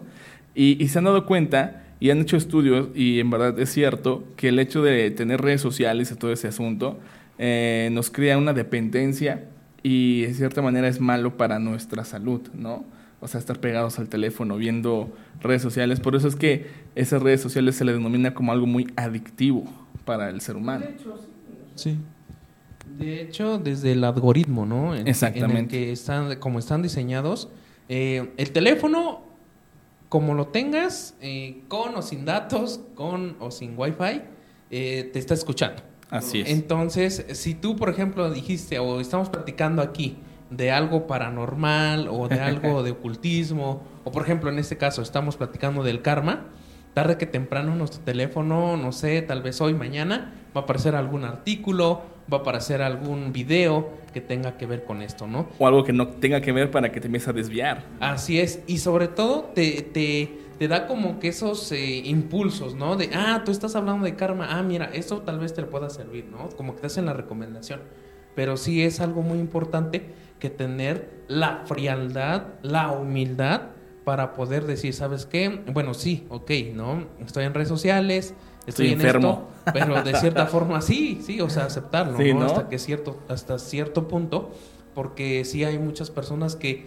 y, 0.54 0.82
y 0.82 0.88
se 0.88 0.96
han 0.96 1.04
dado 1.04 1.26
cuenta 1.26 1.82
y 2.00 2.10
han 2.10 2.20
hecho 2.20 2.36
estudios, 2.36 2.88
y 2.94 3.20
en 3.20 3.30
verdad 3.30 3.58
es 3.60 3.70
cierto, 3.70 4.24
que 4.36 4.48
el 4.48 4.58
hecho 4.58 4.82
de 4.82 5.10
tener 5.10 5.40
redes 5.40 5.60
sociales 5.60 6.10
y 6.10 6.14
todo 6.16 6.32
ese 6.32 6.48
asunto 6.48 6.98
eh, 7.38 7.88
nos 7.92 8.10
crea 8.10 8.36
una 8.38 8.52
dependencia 8.52 9.44
y 9.82 10.22
de 10.22 10.34
cierta 10.34 10.60
manera 10.62 10.88
es 10.88 11.00
malo 11.00 11.36
para 11.36 11.58
nuestra 11.58 12.04
salud, 12.04 12.40
¿no? 12.54 12.84
O 13.22 13.28
sea, 13.28 13.38
estar 13.38 13.60
pegados 13.60 13.98
al 13.98 14.08
teléfono 14.08 14.56
viendo 14.56 15.14
redes 15.42 15.60
sociales. 15.62 16.00
Por 16.00 16.16
eso 16.16 16.26
es 16.26 16.36
que 16.36 16.66
esas 16.94 17.22
redes 17.22 17.40
sociales 17.42 17.76
se 17.76 17.84
le 17.84 17.92
denomina 17.92 18.32
como 18.34 18.50
algo 18.52 18.66
muy 18.66 18.90
adictivo 18.96 19.64
para 20.06 20.30
el 20.30 20.40
ser 20.40 20.56
humano. 20.56 20.86
Sí. 21.74 21.96
De 22.98 23.22
hecho, 23.22 23.58
desde 23.58 23.92
el 23.92 24.04
algoritmo, 24.04 24.66
¿no? 24.66 24.94
En- 24.94 25.00
En 25.02 25.06
el 25.06 25.08
Exactamente. 25.08 25.68
que 25.68 25.92
están, 25.92 26.36
como 26.36 26.58
están 26.58 26.82
diseñados, 26.82 27.48
eh, 27.88 28.30
el 28.36 28.50
teléfono, 28.52 29.22
como 30.10 30.34
lo 30.34 30.48
tengas, 30.48 31.14
eh, 31.22 31.62
con 31.68 31.94
o 31.94 32.02
sin 32.02 32.24
datos, 32.24 32.80
con 32.96 33.36
o 33.38 33.52
sin 33.52 33.78
wifi, 33.78 34.22
eh, 34.68 35.08
te 35.12 35.18
está 35.20 35.34
escuchando. 35.34 35.82
Así 36.10 36.40
es. 36.40 36.50
Entonces, 36.50 37.24
si 37.34 37.54
tú, 37.54 37.76
por 37.76 37.88
ejemplo, 37.88 38.28
dijiste, 38.28 38.80
o 38.80 39.00
estamos 39.00 39.30
platicando 39.30 39.80
aquí 39.80 40.18
de 40.50 40.72
algo 40.72 41.06
paranormal 41.06 42.08
o 42.08 42.26
de 42.26 42.40
algo 42.40 42.82
de 42.82 42.90
ocultismo, 42.90 43.84
o 44.02 44.10
por 44.10 44.24
ejemplo, 44.24 44.50
en 44.50 44.58
este 44.58 44.76
caso, 44.76 45.00
estamos 45.00 45.36
platicando 45.36 45.84
del 45.84 46.02
karma, 46.02 46.48
tarde 46.92 47.16
que 47.16 47.26
temprano 47.26 47.76
nuestro 47.76 48.02
teléfono, 48.02 48.76
no 48.76 48.90
sé, 48.90 49.22
tal 49.22 49.42
vez 49.42 49.60
hoy, 49.60 49.74
mañana, 49.74 50.34
va 50.56 50.62
a 50.62 50.64
aparecer 50.64 50.96
algún 50.96 51.24
artículo, 51.24 52.02
va 52.32 52.38
a 52.38 52.40
aparecer 52.40 52.82
algún 52.82 53.32
video 53.32 53.90
que 54.12 54.20
tenga 54.20 54.56
que 54.56 54.66
ver 54.66 54.84
con 54.84 55.02
esto, 55.02 55.26
¿no? 55.26 55.48
O 55.58 55.66
algo 55.66 55.84
que 55.84 55.92
no 55.92 56.08
tenga 56.08 56.40
que 56.40 56.52
ver 56.52 56.70
para 56.70 56.90
que 56.92 57.00
te 57.00 57.06
empieces 57.06 57.28
a 57.28 57.32
desviar. 57.32 57.84
Así 58.00 58.40
es, 58.40 58.62
y 58.66 58.78
sobre 58.78 59.08
todo 59.08 59.50
te, 59.54 59.82
te, 59.82 60.38
te 60.58 60.68
da 60.68 60.86
como 60.86 61.18
que 61.18 61.28
esos 61.28 61.70
eh, 61.72 62.02
impulsos, 62.04 62.74
¿no? 62.74 62.96
De, 62.96 63.10
ah, 63.14 63.42
tú 63.44 63.50
estás 63.50 63.74
hablando 63.76 64.04
de 64.04 64.16
karma, 64.16 64.48
ah, 64.50 64.62
mira, 64.62 64.90
esto 64.92 65.22
tal 65.22 65.38
vez 65.38 65.54
te 65.54 65.62
pueda 65.62 65.90
servir, 65.90 66.26
¿no? 66.26 66.48
Como 66.56 66.74
que 66.74 66.82
te 66.82 66.86
hacen 66.88 67.06
la 67.06 67.12
recomendación. 67.12 67.80
Pero 68.34 68.56
sí 68.56 68.82
es 68.82 69.00
algo 69.00 69.22
muy 69.22 69.38
importante 69.38 70.14
que 70.38 70.50
tener 70.50 71.24
la 71.28 71.62
frialdad, 71.66 72.44
la 72.62 72.92
humildad 72.92 73.62
para 74.04 74.32
poder 74.32 74.66
decir, 74.66 74.94
¿sabes 74.94 75.26
qué? 75.26 75.62
Bueno, 75.72 75.94
sí, 75.94 76.26
ok, 76.30 76.50
¿no? 76.74 77.06
Estoy 77.24 77.44
en 77.44 77.54
redes 77.54 77.68
sociales, 77.68 78.34
estoy, 78.70 78.86
Estoy 78.88 78.94
en 78.94 79.00
enfermo. 79.06 79.48
esto, 79.66 79.72
pero 79.72 80.02
de 80.02 80.14
cierta 80.16 80.46
forma 80.46 80.80
sí, 80.80 81.20
sí, 81.24 81.40
o 81.40 81.50
sea, 81.50 81.64
aceptarlo, 81.66 82.16
Sí, 82.16 82.32
¿no? 82.32 82.40
¿no? 82.40 82.46
Hasta 82.46 82.68
que 82.68 82.78
cierto, 82.78 83.18
hasta 83.28 83.58
cierto 83.58 84.08
punto, 84.08 84.50
porque 84.94 85.44
sí 85.44 85.64
hay 85.64 85.78
muchas 85.78 86.10
personas 86.10 86.56
que 86.56 86.86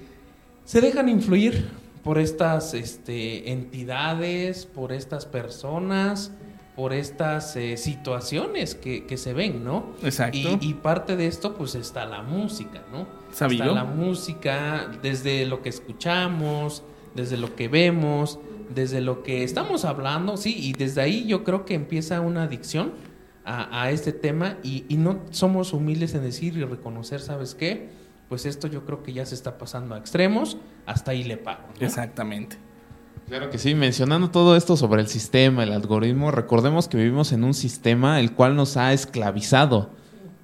se 0.65 0.81
dejan 0.81 1.07
influir 1.09 1.69
por 2.03 2.17
estas 2.19 2.73
este, 2.73 3.51
entidades, 3.51 4.65
por 4.65 4.91
estas 4.91 5.25
personas, 5.25 6.31
por 6.75 6.91
estas 6.91 7.55
eh, 7.55 7.77
situaciones 7.77 8.75
que, 8.75 9.05
que 9.05 9.15
se 9.17 9.33
ven, 9.33 9.63
¿no? 9.63 9.91
Exacto. 10.03 10.37
Y, 10.37 10.57
y 10.61 10.73
parte 10.73 11.15
de 11.15 11.27
esto, 11.27 11.53
pues 11.55 11.75
está 11.75 12.05
la 12.05 12.23
música, 12.23 12.81
¿no? 12.91 13.05
¿Sabido? 13.31 13.65
Está 13.65 13.75
la 13.75 13.83
música, 13.83 14.87
desde 15.01 15.45
lo 15.45 15.61
que 15.61 15.69
escuchamos, 15.69 16.83
desde 17.15 17.37
lo 17.37 17.55
que 17.55 17.67
vemos, 17.67 18.39
desde 18.73 19.01
lo 19.01 19.23
que 19.23 19.43
estamos 19.43 19.85
hablando, 19.85 20.37
sí, 20.37 20.55
y 20.57 20.73
desde 20.73 21.01
ahí 21.01 21.25
yo 21.25 21.43
creo 21.43 21.65
que 21.65 21.73
empieza 21.73 22.21
una 22.21 22.43
adicción 22.43 22.93
a, 23.45 23.83
a 23.83 23.91
este 23.91 24.13
tema 24.13 24.57
y, 24.63 24.85
y 24.87 24.97
no 24.97 25.21
somos 25.31 25.73
humildes 25.73 26.13
en 26.15 26.23
decir 26.23 26.57
y 26.57 26.63
reconocer, 26.63 27.19
¿sabes 27.19 27.55
qué? 27.55 27.89
Pues 28.29 28.45
esto 28.45 28.67
yo 28.67 28.85
creo 28.85 29.03
que 29.03 29.13
ya 29.13 29.25
se 29.25 29.35
está 29.35 29.57
pasando 29.57 29.95
a 29.95 29.97
extremos, 29.97 30.57
hasta 30.85 31.11
ahí 31.11 31.23
le 31.23 31.37
pago. 31.37 31.63
¿no? 31.79 31.85
Exactamente. 31.85 32.57
Claro 33.27 33.49
que 33.49 33.57
sí, 33.57 33.73
mencionando 33.73 34.31
todo 34.31 34.55
esto 34.55 34.75
sobre 34.75 35.01
el 35.01 35.07
sistema, 35.07 35.63
el 35.63 35.71
algoritmo, 35.71 36.31
recordemos 36.31 36.87
que 36.87 36.97
vivimos 36.97 37.31
en 37.31 37.43
un 37.43 37.53
sistema 37.53 38.19
el 38.19 38.33
cual 38.33 38.55
nos 38.55 38.75
ha 38.75 38.91
esclavizado 38.91 39.91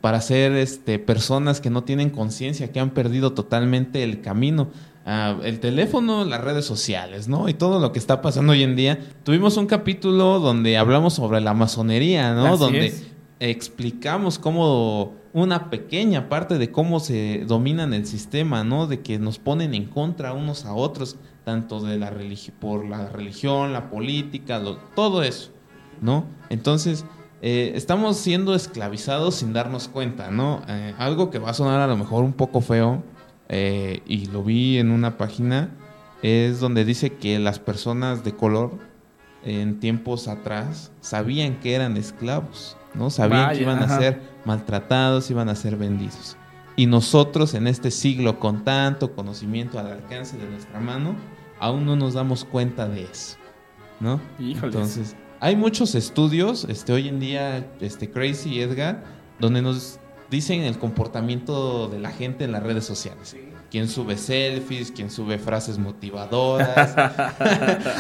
para 0.02 0.22
ser 0.22 0.54
este, 0.54 0.98
personas 0.98 1.60
que 1.60 1.70
no 1.70 1.84
tienen 1.84 2.10
conciencia, 2.10 2.72
que 2.72 2.80
han 2.80 2.92
perdido 2.92 3.34
totalmente 3.34 4.04
el 4.04 4.22
camino. 4.22 4.70
Ah, 5.12 5.38
el 5.44 5.60
teléfono, 5.60 6.24
las 6.24 6.40
redes 6.40 6.66
sociales, 6.66 7.28
¿no? 7.28 7.50
Y 7.50 7.56
todo 7.56 7.80
lo 7.80 7.92
que 7.92 7.98
está 7.98 8.22
pasando 8.22 8.52
hoy 8.52 8.62
en 8.62 8.76
día. 8.76 9.00
Tuvimos 9.24 9.58
un 9.58 9.66
capítulo 9.66 10.40
donde 10.40 10.78
hablamos 10.78 11.14
sobre 11.16 11.42
la 11.42 11.56
masonería, 11.56 12.36
¿no? 12.36 12.46
Así 12.46 12.60
donde 12.60 12.86
es. 12.86 13.08
explicamos 13.40 14.38
cómo 14.38 15.14
una 15.34 15.72
pequeña 15.72 16.30
parte 16.30 16.60
de 16.60 16.72
cómo 16.72 17.00
se 17.00 17.44
dominan 17.48 17.96
el 17.96 18.06
sistema, 18.06 18.64
¿no? 18.64 18.86
De 18.86 19.02
que 19.02 19.18
nos 19.18 19.40
ponen 19.40 19.74
en 19.74 19.86
contra 19.86 20.34
unos 20.34 20.66
a 20.66 20.74
otros, 20.76 21.16
tanto 21.44 21.80
de 21.82 21.98
la 21.98 22.14
por 22.60 22.86
la 22.86 23.10
religión, 23.10 23.74
la 23.74 23.90
política, 23.90 24.60
lo- 24.60 24.78
todo 24.96 25.24
eso, 25.24 25.50
¿no? 26.02 26.26
Entonces, 26.50 27.04
eh, 27.42 27.72
estamos 27.74 28.18
siendo 28.18 28.54
esclavizados 28.54 29.34
sin 29.36 29.54
darnos 29.54 29.88
cuenta, 29.88 30.30
¿no? 30.30 30.62
Eh, 30.68 30.94
algo 31.00 31.32
que 31.32 31.40
va 31.40 31.50
a 31.50 31.54
sonar 31.56 31.80
a 31.82 31.88
lo 31.88 31.98
mejor 31.98 32.24
un 32.24 32.34
poco 32.34 32.62
feo, 32.62 33.02
eh, 33.50 34.02
y 34.06 34.28
lo 34.28 34.44
vi 34.44 34.78
en 34.78 34.92
una 34.92 35.18
página, 35.18 35.72
es 36.22 36.60
donde 36.60 36.86
dice 36.86 37.14
que 37.14 37.40
las 37.40 37.60
personas 37.60 38.24
de 38.24 38.36
color 38.36 38.78
en 39.44 39.80
tiempos 39.80 40.28
atrás 40.28 40.92
sabían 41.02 41.60
que 41.60 41.74
eran 41.74 41.98
esclavos, 41.98 42.78
¿no? 42.94 43.10
Sabían 43.10 43.48
Vaya, 43.48 43.58
que 43.58 43.64
iban 43.64 43.84
ajá. 43.84 43.96
a 43.96 44.00
ser 44.00 44.22
maltratados, 44.46 45.32
iban 45.32 45.50
a 45.50 45.56
ser 45.56 45.78
vendidos. 45.78 46.38
Y 46.76 46.86
nosotros 46.86 47.54
en 47.56 47.68
este 47.68 47.92
siglo 47.92 48.40
con 48.40 48.64
tanto 48.64 49.14
conocimiento 49.14 49.80
al 49.80 49.88
alcance 49.88 50.38
de 50.38 50.50
nuestra 50.50 50.80
mano, 50.80 51.16
aún 51.60 51.86
no 51.86 51.96
nos 51.96 52.14
damos 52.14 52.46
cuenta 52.46 52.88
de 52.88 53.04
eso, 53.04 53.38
¿no? 54.00 54.22
Híjoles. 54.40 54.76
Entonces, 54.76 55.16
hay 55.40 55.56
muchos 55.56 55.96
estudios, 55.96 56.66
este, 56.66 56.94
hoy 56.94 57.08
en 57.08 57.20
día, 57.20 57.70
este, 57.80 58.10
Crazy 58.10 58.50
y 58.50 58.62
Edgar, 58.62 59.04
donde 59.40 59.62
nos 59.62 60.00
dicen 60.30 60.62
el 60.62 60.78
comportamiento 60.78 61.88
de 61.88 62.00
la 62.00 62.12
gente 62.12 62.46
en 62.46 62.52
las 62.52 62.64
redes 62.64 62.86
sociales. 62.86 63.36
Quién 63.72 63.88
sube 63.88 64.18
selfies, 64.18 64.92
quién 64.92 65.12
sube 65.12 65.38
frases 65.38 65.78
motivadoras. 65.78 66.96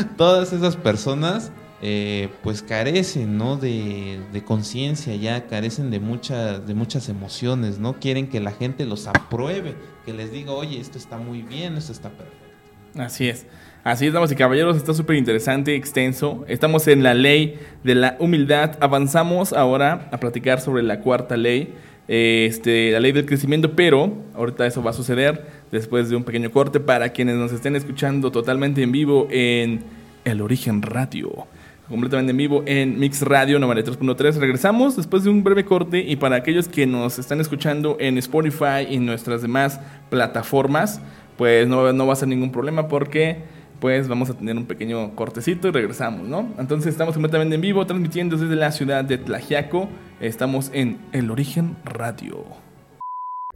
Todas 0.17 0.51
esas 0.51 0.75
personas, 0.75 1.51
eh, 1.81 2.29
pues 2.43 2.63
carecen, 2.63 3.37
¿no? 3.37 3.55
De, 3.55 4.19
de 4.31 4.43
conciencia 4.43 5.15
ya, 5.15 5.45
carecen 5.47 5.91
de, 5.91 5.99
muchas 5.99 6.65
de 6.65 6.73
muchas 6.73 7.07
emociones, 7.07 7.77
¿no? 7.77 7.99
Quieren 7.99 8.29
que 8.29 8.39
la 8.39 8.51
gente 8.51 8.85
los 8.85 9.07
apruebe, 9.07 9.75
que 10.05 10.13
les 10.13 10.31
diga, 10.31 10.53
oye, 10.53 10.79
esto 10.79 10.97
está 10.97 11.17
muy 11.17 11.43
bien, 11.43 11.77
esto 11.77 11.91
está 11.91 12.09
perfecto. 12.09 12.49
Así 12.95 13.29
es. 13.29 13.45
Así 13.83 14.07
es, 14.07 14.13
damas 14.13 14.31
y 14.31 14.35
caballeros, 14.35 14.75
está 14.75 14.93
súper 14.93 15.15
interesante, 15.15 15.73
extenso. 15.75 16.43
Estamos 16.49 16.87
en 16.87 17.01
la 17.01 17.13
ley 17.13 17.57
de 17.83 17.95
la 17.95 18.17
humildad. 18.19 18.75
Avanzamos 18.81 19.53
ahora 19.53 20.09
a 20.11 20.19
platicar 20.19 20.59
sobre 20.59 20.83
la 20.83 20.99
cuarta 20.99 21.37
ley, 21.37 21.73
este, 22.11 22.89
la 22.89 22.99
ley 22.99 23.11
del 23.11 23.27
crecimiento, 23.27 23.75
pero 23.75 24.11
ahorita 24.33 24.65
eso 24.65 24.81
va 24.81 24.89
a 24.89 24.93
suceder 24.93 25.45
después 25.71 26.09
de 26.09 26.15
un 26.15 26.23
pequeño 26.23 26.49
corte 26.49 26.79
para 26.79 27.09
quienes 27.09 27.35
nos 27.35 27.51
estén 27.51 27.75
escuchando 27.75 28.31
totalmente 28.31 28.81
en 28.81 28.91
vivo 28.91 29.27
en 29.29 29.81
El 30.25 30.41
Origen 30.41 30.81
Radio. 30.81 31.45
Completamente 31.87 32.31
en 32.31 32.37
vivo 32.37 32.63
en 32.65 32.97
Mix 32.97 33.21
Radio 33.21 33.59
93.3. 33.59 34.39
Regresamos 34.39 34.95
después 34.97 35.23
de 35.23 35.29
un 35.29 35.43
breve 35.43 35.65
corte 35.65 35.99
y 35.99 36.15
para 36.15 36.35
aquellos 36.37 36.67
que 36.67 36.87
nos 36.87 37.19
están 37.19 37.41
escuchando 37.41 37.95
en 37.99 38.17
Spotify 38.17 38.87
y 38.89 38.97
nuestras 38.97 39.43
demás 39.43 39.79
plataformas, 40.09 41.01
pues 41.37 41.67
no, 41.67 41.93
no 41.93 42.07
va 42.07 42.13
a 42.13 42.15
ser 42.15 42.27
ningún 42.27 42.51
problema 42.51 42.87
porque 42.87 43.43
pues 43.79 44.07
vamos 44.07 44.29
a 44.29 44.33
tener 44.33 44.57
un 44.57 44.65
pequeño 44.65 45.15
cortecito 45.15 45.67
y 45.67 45.71
regresamos, 45.71 46.27
¿no? 46.27 46.53
Entonces 46.57 46.91
estamos 46.91 47.13
completamente 47.13 47.55
en 47.55 47.61
vivo, 47.61 47.85
transmitiendo 47.85 48.37
desde 48.37 48.55
la 48.55 48.71
ciudad 48.71 49.03
de 49.03 49.17
Tlajiaco. 49.17 49.89
Estamos 50.19 50.69
en 50.73 50.99
El 51.11 51.31
Origen 51.31 51.77
Radio. 51.85 52.43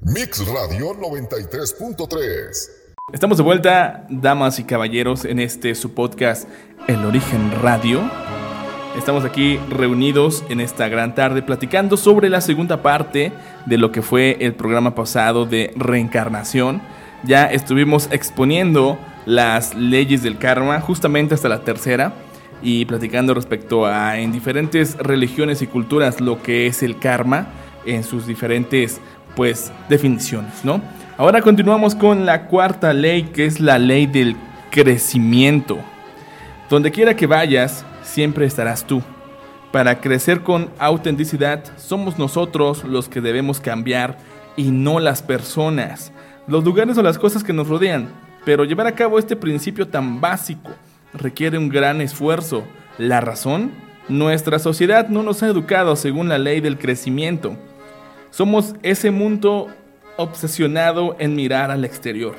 Mix 0.01 0.45
Radio 0.47 0.93
93.3. 0.99 2.83
Estamos 3.11 3.37
de 3.37 3.43
vuelta, 3.43 4.07
damas 4.09 4.59
y 4.59 4.63
caballeros, 4.63 5.25
en 5.25 5.39
este 5.39 5.75
su 5.75 5.93
podcast 5.93 6.47
El 6.87 7.05
Origen 7.05 7.51
Radio. 7.61 8.01
Estamos 8.97 9.25
aquí 9.25 9.57
reunidos 9.69 10.43
en 10.49 10.61
esta 10.61 10.87
gran 10.87 11.15
tarde 11.15 11.41
platicando 11.41 11.97
sobre 11.97 12.29
la 12.29 12.41
segunda 12.41 12.81
parte 12.81 13.31
de 13.65 13.77
lo 13.77 13.91
que 13.91 14.01
fue 14.01 14.37
el 14.39 14.53
programa 14.53 14.93
pasado 14.93 15.45
de 15.45 15.73
reencarnación. 15.75 16.81
Ya 17.23 17.45
estuvimos 17.45 18.07
exponiendo 18.11 18.99
las 19.25 19.75
leyes 19.75 20.23
del 20.23 20.37
karma 20.37 20.79
justamente 20.81 21.33
hasta 21.33 21.49
la 21.49 21.63
tercera. 21.63 22.13
y 22.65 22.85
platicando 22.85 23.33
respecto 23.33 23.85
a 23.85 24.17
en 24.19 24.31
diferentes 24.31 24.97
religiones 24.97 25.61
y 25.61 25.67
culturas 25.67 26.21
lo 26.21 26.41
que 26.41 26.65
es 26.65 26.81
el 26.81 26.97
karma 26.97 27.47
en 27.85 28.05
sus 28.05 28.25
diferentes 28.25 29.01
pues 29.35 29.69
definiciones, 29.89 30.63
¿no? 30.63 30.81
Ahora 31.17 31.41
continuamos 31.41 31.93
con 31.93 32.25
la 32.25 32.47
cuarta 32.47 32.93
ley 32.93 33.23
que 33.33 33.45
es 33.45 33.59
la 33.59 33.79
ley 33.79 34.05
del 34.05 34.37
crecimiento. 34.71 35.77
Donde 36.69 36.91
quiera 36.91 37.15
que 37.15 37.27
vayas, 37.27 37.85
siempre 38.01 38.45
estarás 38.45 38.85
tú. 38.85 39.03
Para 39.71 39.99
crecer 39.99 40.41
con 40.41 40.69
autenticidad, 40.79 41.63
somos 41.77 42.17
nosotros 42.17 42.83
los 42.83 43.09
que 43.09 43.21
debemos 43.21 43.59
cambiar 43.59 44.17
y 44.55 44.71
no 44.71 44.99
las 44.99 45.21
personas, 45.21 46.11
los 46.47 46.63
lugares 46.63 46.97
o 46.97 47.01
las 47.01 47.17
cosas 47.17 47.43
que 47.43 47.53
nos 47.53 47.67
rodean. 47.67 48.09
Pero 48.45 48.65
llevar 48.65 48.87
a 48.87 48.95
cabo 48.95 49.19
este 49.19 49.35
principio 49.35 49.87
tan 49.87 50.19
básico 50.19 50.71
requiere 51.13 51.57
un 51.57 51.69
gran 51.69 52.01
esfuerzo. 52.01 52.63
¿La 52.97 53.21
razón? 53.21 53.71
Nuestra 54.09 54.59
sociedad 54.59 55.07
no 55.07 55.23
nos 55.23 55.43
ha 55.43 55.47
educado 55.47 55.95
según 55.95 56.27
la 56.27 56.37
ley 56.37 56.59
del 56.59 56.77
crecimiento. 56.77 57.57
Somos 58.31 58.75
ese 58.83 59.11
mundo 59.11 59.69
obsesionado 60.17 61.15
en 61.19 61.35
mirar 61.35 61.71
al 61.71 61.85
exterior, 61.85 62.35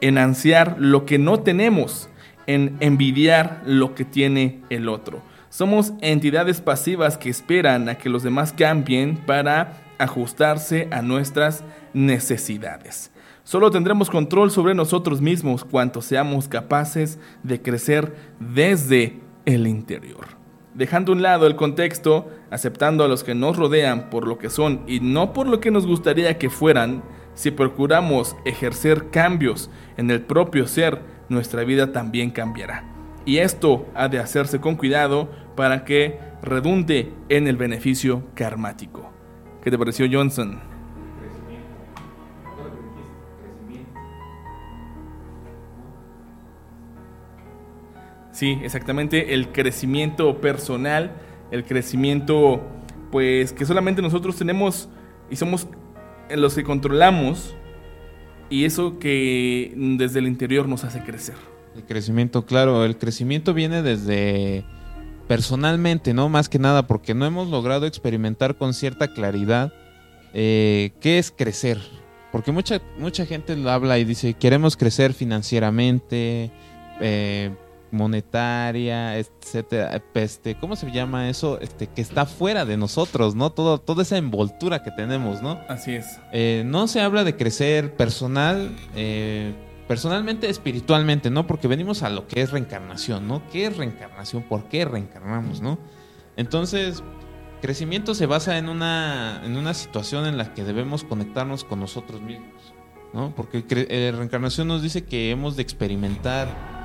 en 0.00 0.18
ansiar 0.18 0.76
lo 0.78 1.04
que 1.04 1.18
no 1.18 1.40
tenemos, 1.40 2.08
en 2.46 2.76
envidiar 2.80 3.62
lo 3.66 3.94
que 3.94 4.04
tiene 4.04 4.62
el 4.70 4.88
otro. 4.88 5.22
Somos 5.50 5.92
entidades 6.00 6.62
pasivas 6.62 7.18
que 7.18 7.28
esperan 7.28 7.88
a 7.90 7.96
que 7.96 8.08
los 8.08 8.22
demás 8.22 8.54
cambien 8.54 9.16
para 9.16 9.82
ajustarse 9.98 10.88
a 10.90 11.02
nuestras 11.02 11.62
necesidades. 11.92 13.11
Solo 13.44 13.72
tendremos 13.72 14.08
control 14.08 14.50
sobre 14.52 14.74
nosotros 14.74 15.20
mismos 15.20 15.64
cuanto 15.64 16.00
seamos 16.00 16.46
capaces 16.46 17.18
de 17.42 17.60
crecer 17.60 18.14
desde 18.38 19.20
el 19.46 19.66
interior. 19.66 20.42
Dejando 20.74 21.12
a 21.12 21.16
un 21.16 21.22
lado 21.22 21.46
el 21.46 21.56
contexto, 21.56 22.30
aceptando 22.50 23.04
a 23.04 23.08
los 23.08 23.24
que 23.24 23.34
nos 23.34 23.56
rodean 23.56 24.10
por 24.10 24.28
lo 24.28 24.38
que 24.38 24.48
son 24.48 24.82
y 24.86 25.00
no 25.00 25.32
por 25.32 25.48
lo 25.48 25.60
que 25.60 25.72
nos 25.72 25.86
gustaría 25.86 26.38
que 26.38 26.50
fueran, 26.50 27.02
si 27.34 27.50
procuramos 27.50 28.36
ejercer 28.44 29.10
cambios 29.10 29.70
en 29.96 30.10
el 30.10 30.22
propio 30.22 30.66
ser, 30.66 31.00
nuestra 31.28 31.64
vida 31.64 31.92
también 31.92 32.30
cambiará. 32.30 32.84
Y 33.24 33.38
esto 33.38 33.86
ha 33.94 34.08
de 34.08 34.18
hacerse 34.18 34.60
con 34.60 34.76
cuidado 34.76 35.28
para 35.56 35.84
que 35.84 36.18
redunde 36.42 37.12
en 37.28 37.48
el 37.48 37.56
beneficio 37.56 38.22
karmático. 38.34 39.10
¿Qué 39.62 39.70
te 39.70 39.78
pareció 39.78 40.06
Johnson? 40.10 40.71
Sí, 48.42 48.58
exactamente, 48.64 49.34
el 49.34 49.52
crecimiento 49.52 50.40
personal, 50.40 51.12
el 51.52 51.62
crecimiento 51.62 52.60
pues 53.12 53.52
que 53.52 53.64
solamente 53.64 54.02
nosotros 54.02 54.34
tenemos 54.34 54.88
y 55.30 55.36
somos 55.36 55.68
los 56.28 56.52
que 56.56 56.64
controlamos 56.64 57.54
y 58.50 58.64
eso 58.64 58.98
que 58.98 59.72
desde 59.76 60.18
el 60.18 60.26
interior 60.26 60.66
nos 60.66 60.82
hace 60.82 61.04
crecer. 61.04 61.36
El 61.76 61.84
crecimiento, 61.84 62.44
claro, 62.44 62.84
el 62.84 62.98
crecimiento 62.98 63.54
viene 63.54 63.80
desde 63.80 64.64
personalmente, 65.28 66.12
¿no? 66.12 66.28
Más 66.28 66.48
que 66.48 66.58
nada 66.58 66.88
porque 66.88 67.14
no 67.14 67.24
hemos 67.24 67.46
logrado 67.46 67.86
experimentar 67.86 68.56
con 68.56 68.74
cierta 68.74 69.14
claridad 69.14 69.72
eh, 70.34 70.90
qué 71.00 71.20
es 71.20 71.30
crecer. 71.30 71.78
Porque 72.32 72.50
mucha, 72.50 72.82
mucha 72.98 73.24
gente 73.24 73.54
lo 73.54 73.70
habla 73.70 74.00
y 74.00 74.04
dice, 74.04 74.34
queremos 74.34 74.76
crecer 74.76 75.12
financieramente, 75.12 76.50
eh, 77.00 77.52
monetaria, 77.92 79.18
etcétera, 79.18 80.02
este, 80.14 80.56
¿cómo 80.58 80.76
se 80.76 80.90
llama 80.90 81.28
eso? 81.28 81.60
Este, 81.60 81.86
que 81.86 82.00
está 82.00 82.26
fuera 82.26 82.64
de 82.64 82.76
nosotros, 82.76 83.34
¿no? 83.34 83.50
Todo, 83.50 83.78
toda 83.78 84.02
esa 84.02 84.16
envoltura 84.16 84.82
que 84.82 84.90
tenemos, 84.90 85.42
¿no? 85.42 85.60
Así 85.68 85.92
es. 85.92 86.18
Eh, 86.32 86.64
no 86.66 86.88
se 86.88 87.02
habla 87.02 87.22
de 87.22 87.36
crecer 87.36 87.94
personal, 87.94 88.74
eh, 88.96 89.54
personalmente, 89.86 90.48
espiritualmente, 90.48 91.30
¿no? 91.30 91.46
Porque 91.46 91.68
venimos 91.68 92.02
a 92.02 92.08
lo 92.08 92.26
que 92.26 92.40
es 92.40 92.50
reencarnación, 92.50 93.28
¿no? 93.28 93.42
¿Qué 93.52 93.66
es 93.66 93.76
reencarnación? 93.76 94.42
¿Por 94.44 94.68
qué 94.68 94.86
reencarnamos, 94.86 95.60
no? 95.60 95.78
Entonces, 96.36 97.02
crecimiento 97.60 98.14
se 98.14 98.24
basa 98.24 98.56
en 98.56 98.70
una, 98.70 99.42
en 99.44 99.56
una 99.56 99.74
situación 99.74 100.26
en 100.26 100.38
la 100.38 100.54
que 100.54 100.64
debemos 100.64 101.04
conectarnos 101.04 101.64
con 101.64 101.80
nosotros 101.80 102.22
mismos, 102.22 102.72
¿no? 103.12 103.34
Porque 103.34 103.64
eh, 103.68 104.12
reencarnación 104.16 104.66
nos 104.66 104.82
dice 104.82 105.04
que 105.04 105.30
hemos 105.30 105.56
de 105.56 105.62
experimentar 105.62 106.81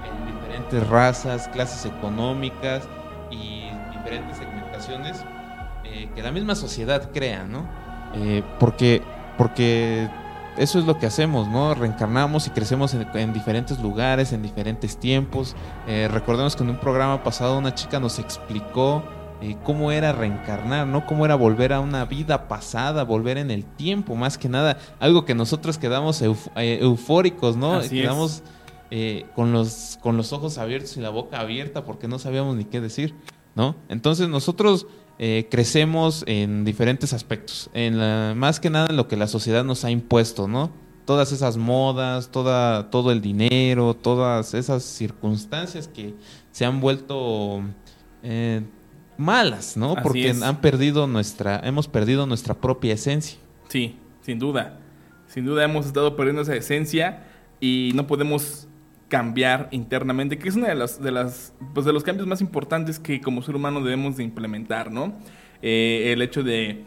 diferentes 0.58 0.88
razas, 0.90 1.48
clases 1.50 1.86
económicas 1.86 2.88
y 3.32 3.70
diferentes 3.96 4.38
segmentaciones 4.38 5.24
eh, 5.84 6.10
que 6.16 6.22
la 6.22 6.32
misma 6.32 6.56
sociedad 6.56 7.12
crea, 7.14 7.44
¿no? 7.44 7.68
Eh, 8.16 8.44
porque, 8.60 9.02
porque 9.38 10.10
eso 10.58 10.80
es 10.80 10.86
lo 10.86 10.98
que 10.98 11.06
hacemos, 11.06 11.48
¿no? 11.48 11.76
Reencarnamos 11.76 12.48
y 12.48 12.50
crecemos 12.50 12.94
en, 12.94 13.34
diferentes 13.34 13.80
lugares, 13.80 14.34
en 14.34 14.42
diferentes 14.42 14.98
tiempos. 14.98 15.56
Eh, 15.88 16.08
recordemos 16.12 16.56
que 16.56 16.64
en 16.64 16.72
un 16.72 16.78
programa 16.78 17.24
pasado 17.24 17.58
una 17.58 17.74
chica 17.74 18.00
nos 18.00 18.20
explicó 18.20 19.04
cómo 19.64 19.92
era 19.92 20.14
reencarnar, 20.14 20.88
¿no? 20.88 21.06
Cómo 21.06 21.24
era 21.24 21.36
volver 21.36 21.72
a 21.72 21.80
una 21.80 22.06
vida 22.06 22.48
pasada, 22.48 23.04
volver 23.04 23.38
en 23.38 23.52
el 23.52 23.66
tiempo, 23.66 24.16
más 24.16 24.36
que 24.40 24.50
nada. 24.50 24.80
Algo 25.00 25.26
que 25.26 25.36
nosotros 25.36 25.78
quedamos 25.78 26.24
eufóricos, 26.56 27.56
¿no? 27.56 27.76
Así 27.76 28.02
quedamos 28.02 28.42
eh, 28.92 29.26
con, 29.36 29.52
los, 29.52 30.00
con 30.02 30.18
los 30.18 30.34
ojos 30.34 30.58
abiertos 30.58 30.96
y 30.98 31.02
la 31.02 31.10
boca 31.10 31.40
abierta 31.40 31.84
porque 31.84 32.08
no 32.08 32.20
sabíamos 32.20 32.56
ni 32.56 32.66
qué 32.66 32.82
decir, 32.82 33.14
¿no? 33.56 33.76
Entonces 33.90 34.30
nosotros 34.30 34.88
eh, 35.20 35.48
crecemos 35.50 36.24
en 36.28 36.64
diferentes 36.64 37.12
aspectos, 37.12 37.70
en 37.74 37.98
la, 37.98 38.34
más 38.36 38.60
que 38.60 38.70
nada 38.70 38.88
en 38.90 38.96
lo 38.96 39.08
que 39.08 39.18
la 39.18 39.28
sociedad 39.28 39.64
nos 39.64 39.84
ha 39.84 39.92
impuesto, 39.92 40.48
¿no? 40.48 40.72
Todas 41.06 41.32
esas 41.32 41.58
modas, 41.58 42.30
toda, 42.32 42.90
todo 42.92 43.12
el 43.12 43.22
dinero, 43.22 43.94
todas 43.96 44.54
esas 44.54 44.84
circunstancias 44.84 45.88
que 45.88 46.14
se 46.52 46.66
han 46.66 46.80
vuelto 46.80 47.62
eh, 48.24 48.62
malas, 49.18 49.76
¿no? 49.76 49.96
Porque 50.04 50.36
han 50.42 50.62
perdido 50.62 51.08
nuestra, 51.08 51.60
hemos 51.64 51.88
perdido 51.88 52.28
nuestra 52.28 52.54
propia 52.54 52.94
esencia. 52.94 53.40
Sí, 53.70 53.98
sin 54.22 54.40
duda. 54.40 54.80
Sin 55.28 55.46
duda 55.46 55.64
hemos 55.64 55.86
estado 55.86 56.16
perdiendo 56.16 56.44
esa 56.44 56.56
esencia 56.56 57.26
y 57.60 57.92
no 57.96 58.08
podemos 58.08 58.67
cambiar 59.08 59.70
internamente, 59.72 60.38
que 60.38 60.50
es 60.50 60.56
una 60.56 60.68
de 60.68 60.76
las, 60.76 61.02
de 61.02 61.12
las, 61.12 61.54
pues 61.74 61.86
de 61.86 61.94
los 61.94 62.04
cambios 62.04 62.28
más 62.28 62.42
importantes 62.42 63.00
que 63.00 63.22
como 63.22 63.42
ser 63.42 63.56
humano 63.56 63.82
debemos 63.82 64.18
de 64.18 64.24
implementar, 64.24 64.92
¿no? 64.92 65.14
Eh, 65.62 66.12
el 66.14 66.22
hecho 66.22 66.44
de 66.44 66.84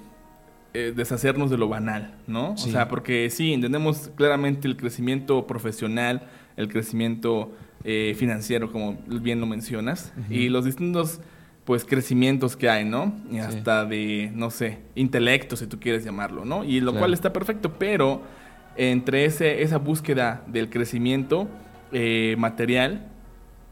eh, 0.75 0.93
deshacernos 0.95 1.51
de 1.51 1.59
lo 1.59 1.69
banal, 1.69 2.15
¿no? 2.27 2.53
O 2.53 2.57
sea, 2.57 2.89
porque 2.89 3.29
sí, 3.31 3.53
entendemos 3.53 4.11
claramente 4.15 4.69
el 4.69 4.77
crecimiento 4.77 5.47
profesional, 5.47 6.29
el 6.57 6.69
crecimiento 6.69 7.53
eh, 7.85 8.15
financiero, 8.17 8.71
como 8.71 8.99
bien 9.07 9.41
lo 9.41 9.47
mencionas, 9.47 10.13
y 10.29 10.49
los 10.49 10.65
distintos 10.65 11.21
pues 11.65 11.85
crecimientos 11.85 12.57
que 12.57 12.69
hay, 12.69 12.85
¿no? 12.85 13.15
Y 13.31 13.39
hasta 13.39 13.85
de, 13.85 14.31
no 14.35 14.51
sé, 14.51 14.79
intelecto, 14.95 15.57
si 15.57 15.67
tú 15.67 15.79
quieres 15.81 16.05
llamarlo, 16.05 16.45
¿no? 16.45 16.65
Y 16.65 16.81
lo 16.81 16.95
cual 16.95 17.15
está 17.15 17.33
perfecto, 17.33 17.75
pero 17.79 18.23
entre 18.77 19.25
ese, 19.25 19.63
esa 19.63 19.79
búsqueda 19.79 20.45
del 20.47 20.71
crecimiento, 20.71 21.49
eh, 21.93 22.35
material, 22.39 23.07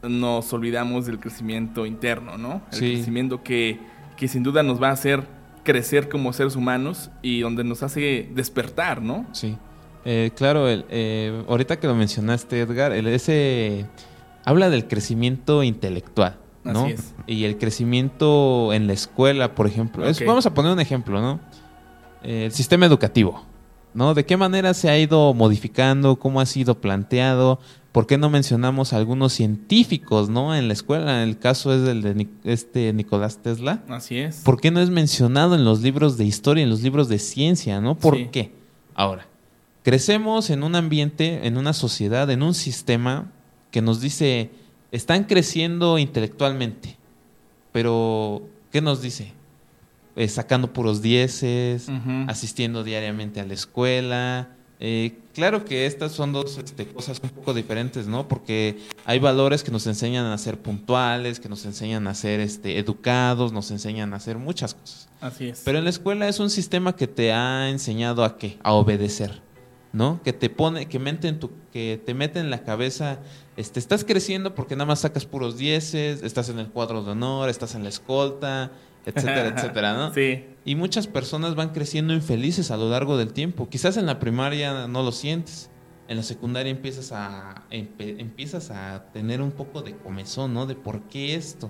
nos 0.03 0.51
olvidamos 0.53 1.05
del 1.05 1.19
crecimiento 1.19 1.85
interno, 1.85 2.37
¿no? 2.37 2.61
El 2.71 2.79
crecimiento 2.79 3.43
que, 3.43 3.79
que 4.17 4.27
sin 4.27 4.43
duda 4.43 4.63
nos 4.63 4.81
va 4.81 4.89
a 4.89 4.91
hacer 4.91 5.23
crecer 5.63 6.09
como 6.09 6.31
seres 6.33 6.55
humanos 6.55 7.11
y 7.21 7.41
donde 7.41 7.63
nos 7.63 7.83
hace 7.83 8.29
despertar, 8.33 9.01
¿no? 9.01 9.25
Sí. 9.33 9.57
Eh, 10.05 10.31
claro, 10.35 10.67
el, 10.67 10.85
eh, 10.89 11.43
ahorita 11.47 11.79
que 11.79 11.87
lo 11.87 11.95
mencionaste, 11.95 12.61
Edgar, 12.61 12.93
el, 12.93 13.07
ese 13.07 13.85
habla 14.45 14.69
del 14.69 14.87
crecimiento 14.87 15.63
intelectual, 15.63 16.37
¿no? 16.63 16.87
Y 17.27 17.43
el 17.43 17.57
crecimiento 17.57 18.73
en 18.73 18.87
la 18.87 18.93
escuela, 18.93 19.53
por 19.53 19.67
ejemplo. 19.67 20.05
vamos 20.25 20.45
a 20.45 20.53
poner 20.53 20.71
un 20.71 20.79
ejemplo, 20.79 21.21
¿no? 21.21 21.39
el 22.23 22.51
sistema 22.51 22.85
educativo, 22.85 23.45
¿no? 23.99 24.13
¿De 24.13 24.25
qué 24.25 24.37
manera 24.37 24.73
se 24.73 24.89
ha 24.89 24.97
ido 24.97 25.33
modificando? 25.33 26.15
¿Cómo 26.15 26.39
ha 26.39 26.45
sido 26.45 26.79
planteado? 26.79 27.59
¿Por 27.91 28.07
qué 28.07 28.17
no 28.17 28.29
mencionamos 28.29 28.93
algunos 28.93 29.33
científicos, 29.33 30.29
no? 30.29 30.55
En 30.55 30.69
la 30.69 30.73
escuela, 30.73 31.21
el 31.21 31.37
caso 31.37 31.73
es 31.73 31.85
el 31.85 32.01
de 32.01 32.27
este 32.45 32.93
Nicolás 32.93 33.39
Tesla. 33.39 33.83
Así 33.89 34.17
es. 34.17 34.37
¿Por 34.37 34.61
qué 34.61 34.71
no 34.71 34.79
es 34.79 34.89
mencionado 34.89 35.53
en 35.53 35.65
los 35.65 35.81
libros 35.81 36.17
de 36.17 36.23
historia, 36.23 36.63
en 36.63 36.69
los 36.69 36.81
libros 36.81 37.09
de 37.09 37.19
ciencia, 37.19 37.81
no? 37.81 37.95
¿Por 37.95 38.31
qué? 38.31 38.53
Ahora, 38.95 39.27
crecemos 39.83 40.49
en 40.49 40.63
un 40.63 40.75
ambiente, 40.75 41.45
en 41.45 41.57
una 41.57 41.73
sociedad, 41.73 42.29
en 42.31 42.41
un 42.41 42.53
sistema 42.53 43.33
que 43.69 43.81
nos 43.81 43.99
dice, 43.99 44.49
están 44.93 45.25
creciendo 45.25 45.97
intelectualmente, 45.97 46.95
pero 47.73 48.43
¿qué 48.71 48.79
nos 48.81 49.01
dice? 49.01 49.33
Eh, 50.19 50.27
sacando 50.27 50.73
puros 50.73 51.01
dieces, 51.01 51.87
asistiendo 52.27 52.83
diariamente 52.83 53.39
a 53.39 53.45
la 53.45 53.53
escuela, 53.53 54.49
Eh, 54.81 55.19
claro 55.33 55.65
que 55.65 55.85
estas 55.85 56.13
son 56.13 56.31
dos 56.31 56.57
este, 56.57 56.87
cosas 56.87 57.19
un 57.21 57.29
poco 57.29 57.53
diferentes, 57.53 58.07
¿no? 58.07 58.29
Porque 58.29 58.79
hay 59.03 59.19
valores 59.19 59.61
que 59.61 59.71
nos 59.71 59.85
enseñan 59.87 60.25
a 60.25 60.37
ser 60.37 60.57
puntuales, 60.57 61.41
que 61.41 61.49
nos 61.49 61.65
enseñan 61.65 62.07
a 62.07 62.13
ser 62.13 62.39
este, 62.39 62.79
educados, 62.79 63.51
nos 63.51 63.71
enseñan 63.71 64.13
a 64.13 64.17
hacer 64.17 64.37
muchas 64.37 64.73
cosas. 64.73 65.09
Así 65.19 65.49
es. 65.49 65.63
Pero 65.65 65.79
en 65.79 65.83
la 65.83 65.89
escuela 65.89 66.29
es 66.29 66.39
un 66.39 66.49
sistema 66.49 66.95
que 66.95 67.07
te 67.07 67.33
ha 67.33 67.69
enseñado 67.69 68.23
a 68.23 68.37
qué? 68.37 68.57
A 68.63 68.71
obedecer, 68.71 69.41
¿no? 69.91 70.21
Que 70.23 70.31
te 70.31 70.49
pone, 70.49 70.87
que 70.87 70.97
mete 70.97 71.27
en 71.27 71.39
tu, 71.41 71.51
que 71.73 72.01
te 72.05 72.13
mete 72.13 72.39
en 72.39 72.49
la 72.49 72.63
cabeza, 72.63 73.19
este, 73.57 73.81
estás 73.81 74.05
creciendo 74.05 74.55
porque 74.55 74.77
nada 74.77 74.85
más 74.85 75.01
sacas 75.01 75.25
puros 75.25 75.57
dieces, 75.57 76.23
estás 76.23 76.47
en 76.47 76.57
el 76.57 76.67
cuadro 76.67 77.03
de 77.03 77.11
honor, 77.11 77.49
estás 77.49 77.75
en 77.75 77.83
la 77.83 77.89
escolta, 77.89 78.71
etcétera, 79.15 79.47
etcétera, 79.55 79.93
¿no? 79.93 80.13
Sí. 80.13 80.45
Y 80.65 80.75
muchas 80.75 81.07
personas 81.07 81.55
van 81.55 81.69
creciendo 81.69 82.13
infelices 82.13 82.71
a 82.71 82.77
lo 82.77 82.89
largo 82.89 83.17
del 83.17 83.33
tiempo. 83.33 83.69
Quizás 83.69 83.97
en 83.97 84.05
la 84.05 84.19
primaria 84.19 84.87
no 84.87 85.03
lo 85.03 85.11
sientes. 85.11 85.69
En 86.07 86.17
la 86.17 86.23
secundaria 86.23 86.71
empiezas 86.71 87.11
a 87.11 87.63
empiezas 87.69 88.71
a 88.71 89.11
tener 89.13 89.41
un 89.41 89.51
poco 89.51 89.83
de 89.83 89.95
comezón, 89.95 90.55
¿no? 90.55 90.65
De 90.65 90.75
por 90.75 91.01
qué 91.03 91.35
esto. 91.35 91.69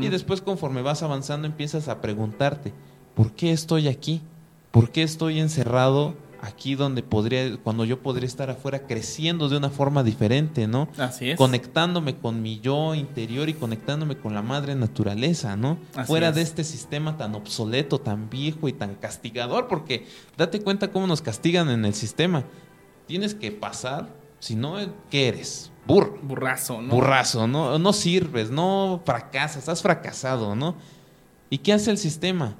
Y 0.00 0.08
después 0.08 0.40
conforme 0.40 0.80
vas 0.80 1.02
avanzando 1.02 1.46
empiezas 1.46 1.88
a 1.88 2.00
preguntarte, 2.00 2.72
¿por 3.14 3.32
qué 3.32 3.52
estoy 3.52 3.88
aquí? 3.88 4.22
¿Por 4.70 4.90
qué 4.90 5.02
estoy 5.02 5.38
encerrado 5.38 6.16
aquí 6.40 6.74
donde 6.74 7.02
podría 7.02 7.56
cuando 7.58 7.84
yo 7.84 8.00
podría 8.00 8.26
estar 8.26 8.50
afuera 8.50 8.86
creciendo 8.86 9.48
de 9.48 9.56
una 9.56 9.70
forma 9.70 10.02
diferente, 10.02 10.66
¿no? 10.66 10.88
Así 10.98 11.30
es. 11.30 11.36
conectándome 11.36 12.16
con 12.16 12.42
mi 12.42 12.60
yo 12.60 12.94
interior 12.94 13.48
y 13.48 13.54
conectándome 13.54 14.16
con 14.16 14.34
la 14.34 14.42
madre 14.42 14.74
naturaleza, 14.74 15.56
¿no? 15.56 15.78
Así 15.94 16.06
Fuera 16.06 16.28
es. 16.28 16.34
de 16.34 16.42
este 16.42 16.64
sistema 16.64 17.16
tan 17.16 17.34
obsoleto, 17.34 17.98
tan 17.98 18.30
viejo 18.30 18.68
y 18.68 18.72
tan 18.72 18.94
castigador, 18.96 19.68
porque 19.68 20.06
date 20.36 20.60
cuenta 20.60 20.92
cómo 20.92 21.06
nos 21.06 21.22
castigan 21.22 21.70
en 21.70 21.84
el 21.84 21.94
sistema. 21.94 22.44
Tienes 23.06 23.34
que 23.34 23.52
pasar, 23.52 24.08
si 24.38 24.56
no, 24.56 24.76
¿qué 25.10 25.28
eres? 25.28 25.70
Burro. 25.86 26.18
Burrazo, 26.22 26.82
¿no? 26.82 26.92
Burrazo, 26.92 27.46
¿no? 27.46 27.78
No 27.78 27.92
sirves, 27.92 28.50
no 28.50 29.00
fracasas, 29.04 29.58
estás 29.58 29.82
fracasado, 29.82 30.56
¿no? 30.56 30.74
¿Y 31.48 31.58
qué 31.58 31.72
hace 31.72 31.92
el 31.92 31.98
sistema? 31.98 32.56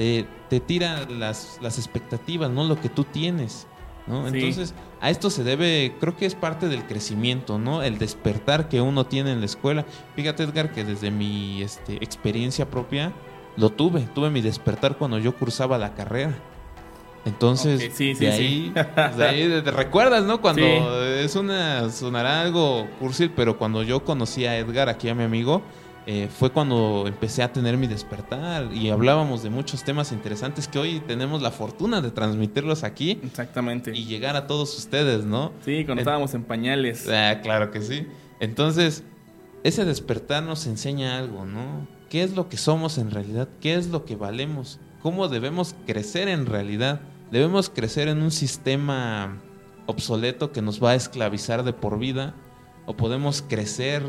Te, 0.00 0.26
te 0.48 0.60
tira 0.60 1.06
las, 1.10 1.58
las 1.60 1.76
expectativas, 1.76 2.50
¿no? 2.50 2.64
Lo 2.64 2.80
que 2.80 2.88
tú 2.88 3.04
tienes, 3.04 3.66
¿no? 4.06 4.26
Sí. 4.30 4.38
Entonces, 4.38 4.74
a 4.98 5.10
esto 5.10 5.28
se 5.28 5.44
debe, 5.44 5.94
creo 6.00 6.16
que 6.16 6.24
es 6.24 6.34
parte 6.34 6.68
del 6.68 6.86
crecimiento, 6.86 7.58
¿no? 7.58 7.82
El 7.82 7.98
despertar 7.98 8.70
que 8.70 8.80
uno 8.80 9.04
tiene 9.04 9.30
en 9.30 9.40
la 9.40 9.44
escuela. 9.44 9.84
Fíjate, 10.16 10.44
Edgar, 10.44 10.72
que 10.72 10.84
desde 10.84 11.10
mi 11.10 11.60
este, 11.60 11.96
experiencia 11.96 12.70
propia 12.70 13.12
lo 13.58 13.68
tuve. 13.68 14.08
Tuve 14.14 14.30
mi 14.30 14.40
despertar 14.40 14.96
cuando 14.96 15.18
yo 15.18 15.36
cursaba 15.36 15.76
la 15.76 15.92
carrera. 15.92 16.34
Entonces, 17.26 17.82
sí, 17.92 18.14
sí, 18.14 18.24
de, 18.24 18.32
sí. 18.32 18.72
ahí, 18.72 18.72
de 19.18 19.24
ahí 19.26 19.62
te 19.62 19.70
recuerdas, 19.70 20.24
¿no? 20.24 20.40
Cuando 20.40 20.64
es 21.04 21.36
una, 21.36 21.90
sonará 21.90 22.40
algo 22.40 22.88
cursil, 22.98 23.32
pero 23.36 23.58
cuando 23.58 23.82
yo 23.82 24.02
conocí 24.02 24.46
a 24.46 24.56
Edgar, 24.56 24.88
aquí 24.88 25.10
a 25.10 25.14
mi 25.14 25.24
amigo, 25.24 25.60
eh, 26.06 26.28
fue 26.30 26.50
cuando 26.50 27.04
empecé 27.06 27.42
a 27.42 27.52
tener 27.52 27.76
mi 27.76 27.86
despertar 27.86 28.72
y 28.72 28.90
hablábamos 28.90 29.42
de 29.42 29.50
muchos 29.50 29.84
temas 29.84 30.12
interesantes 30.12 30.66
que 30.66 30.78
hoy 30.78 31.00
tenemos 31.00 31.42
la 31.42 31.50
fortuna 31.50 32.00
de 32.00 32.10
transmitirlos 32.10 32.84
aquí 32.84 33.20
Exactamente. 33.22 33.94
y 33.94 34.06
llegar 34.06 34.34
a 34.34 34.46
todos 34.46 34.76
ustedes, 34.78 35.24
¿no? 35.24 35.52
Sí, 35.64 35.84
cuando 35.84 36.00
estábamos 36.00 36.32
en 36.34 36.44
pañales. 36.44 37.06
Ah, 37.08 37.40
claro 37.42 37.70
que 37.70 37.82
sí. 37.82 38.06
Entonces, 38.40 39.04
ese 39.62 39.84
despertar 39.84 40.42
nos 40.42 40.66
enseña 40.66 41.18
algo, 41.18 41.44
¿no? 41.44 41.86
¿Qué 42.08 42.22
es 42.22 42.34
lo 42.34 42.48
que 42.48 42.56
somos 42.56 42.96
en 42.96 43.10
realidad? 43.10 43.48
¿Qué 43.60 43.74
es 43.74 43.88
lo 43.88 44.04
que 44.06 44.16
valemos? 44.16 44.80
¿Cómo 45.02 45.28
debemos 45.28 45.76
crecer 45.86 46.28
en 46.28 46.46
realidad? 46.46 47.02
¿Debemos 47.30 47.70
crecer 47.70 48.08
en 48.08 48.22
un 48.22 48.30
sistema 48.30 49.40
obsoleto 49.86 50.50
que 50.50 50.62
nos 50.62 50.82
va 50.82 50.90
a 50.90 50.94
esclavizar 50.94 51.62
de 51.62 51.72
por 51.72 51.98
vida? 51.98 52.34
¿O 52.86 52.96
podemos 52.96 53.42
crecer 53.42 54.02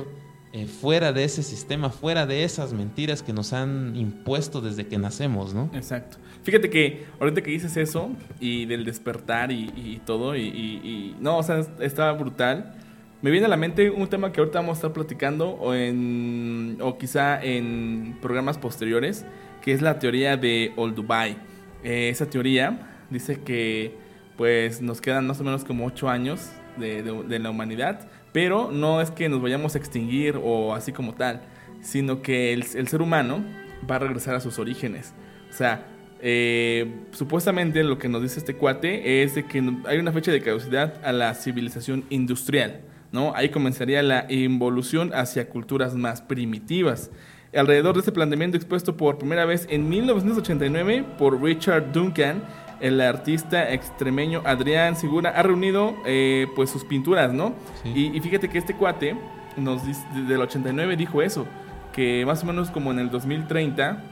eh, 0.54 0.66
fuera 0.66 1.14
de 1.14 1.24
ese 1.24 1.44
sistema, 1.44 1.90
fuera 1.90 2.26
de 2.26 2.44
esas 2.44 2.74
mentiras 2.74 3.24
que 3.24 3.32
nos 3.34 3.54
han 3.54 3.96
impuesto 3.96 4.60
desde 4.62 4.86
que 4.88 4.98
nacemos, 4.98 5.54
¿no? 5.54 5.70
Exacto. 5.74 6.18
Fíjate 6.44 6.70
que 6.70 7.06
ahorita 7.20 7.42
que 7.42 7.52
dices 7.52 7.78
eso 7.78 8.10
y 8.40 8.66
del 8.66 8.84
despertar 8.84 9.52
y, 9.52 10.02
todo, 10.06 10.36
y, 10.36 11.16
no, 11.20 11.38
o 11.38 11.44
sea, 11.44 11.60
es- 11.60 11.70
está 11.80 12.12
brutal. 12.12 12.74
Me 13.22 13.30
viene 13.30 13.46
a 13.46 13.50
la 13.50 13.58
mente 13.58 13.92
un 13.92 14.08
tema 14.08 14.32
que 14.32 14.40
ahorita 14.42 14.60
vamos 14.60 14.74
a 14.74 14.80
estar 14.80 14.94
platicando 14.94 15.50
o, 15.52 16.98
quizá 16.98 17.42
en 17.44 18.18
programas 18.22 18.58
posteriores, 18.58 19.26
que 19.62 19.72
es 19.74 19.82
la 19.82 20.00
teoría 20.00 20.38
de 20.38 20.74
Old 20.76 20.96
Dubai. 20.96 21.38
Eh, 21.84 22.10
esa 22.10 22.26
teoría 22.26 22.90
dice 23.10 23.40
que 23.42 23.96
pues 24.38 24.82
nos 24.82 25.02
quedan 25.02 25.28
más 25.28 25.40
o 25.40 25.44
menos 25.44 25.64
como 25.64 25.86
ocho 25.86 26.10
años 26.10 26.50
de, 26.78 27.04
de- 27.04 27.24
de 27.24 27.40
la 27.40 27.52
humanidad, 27.52 28.08
pero 28.32 28.72
no 28.72 29.02
es 29.02 29.12
que 29.12 29.30
nos 29.30 29.42
vayamos 29.42 29.76
a 29.76 29.78
extinguir 29.78 30.40
o 30.42 30.74
así 30.74 30.92
como 30.92 31.14
tal, 31.14 31.42
sino 31.82 32.22
que 32.22 32.54
el, 32.54 32.64
ser 32.64 33.02
humano 33.02 33.44
va 33.90 33.96
a 33.96 34.00
regresar 34.00 34.36
a 34.36 34.40
sus 34.40 34.60
orígenes. 34.60 35.14
O 35.50 35.54
sea, 35.54 35.88
eh, 36.22 36.94
supuestamente 37.12 37.84
lo 37.84 37.98
que 37.98 38.08
nos 38.08 38.22
dice 38.22 38.40
este 38.40 38.56
cuate 38.56 39.24
es 39.24 39.36
de 39.36 39.46
que 39.46 39.64
hay 39.86 39.98
una 39.98 40.12
fecha 40.12 40.32
de 40.32 40.42
caducidad 40.42 41.04
a 41.04 41.12
la 41.12 41.34
civilización 41.34 42.06
industrial, 42.10 42.82
¿no? 43.12 43.34
Ahí 43.36 43.50
comenzaría 43.50 44.04
la 44.04 44.26
involución 44.30 45.12
hacia 45.14 45.50
culturas 45.50 45.96
más 45.96 46.22
primitivas. 46.22 47.12
Alrededor 47.54 47.96
de 47.96 48.00
este 48.00 48.14
planteamiento 48.14 48.56
expuesto 48.56 48.96
por 48.96 49.18
primera 49.18 49.44
vez 49.44 49.68
en 49.70 49.90
1989 49.90 51.04
por 51.18 51.42
Richard 51.42 51.92
Duncan, 51.92 52.44
el 52.82 53.00
artista 53.02 53.72
extremeño 53.72 54.42
Adrián 54.46 54.96
Segura 54.96 55.32
ha 55.32 55.44
reunido 55.44 55.96
eh, 56.06 56.48
pues 56.56 56.70
sus 56.70 56.84
pinturas, 56.84 57.34
¿no? 57.34 57.54
Sí. 57.84 57.92
Y, 57.96 58.18
y 58.18 58.20
fíjate 58.22 58.50
que 58.50 58.58
este 58.58 58.76
cuate 58.76 59.16
nos 59.58 59.86
dice, 59.86 60.02
desde 60.16 60.36
el 60.36 60.42
89 60.42 60.96
dijo 60.98 61.22
eso, 61.22 61.46
que 61.94 62.26
más 62.26 62.44
o 62.44 62.46
menos 62.46 62.72
como 62.72 62.92
en 62.92 63.00
el 63.00 63.10
2030 63.10 64.04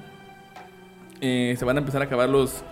eh, 1.21 1.55
se 1.57 1.65
van 1.65 1.77
a 1.77 1.79
empezar 1.79 2.01
a 2.01 2.05
acabar 2.05 2.29
los 2.29 2.63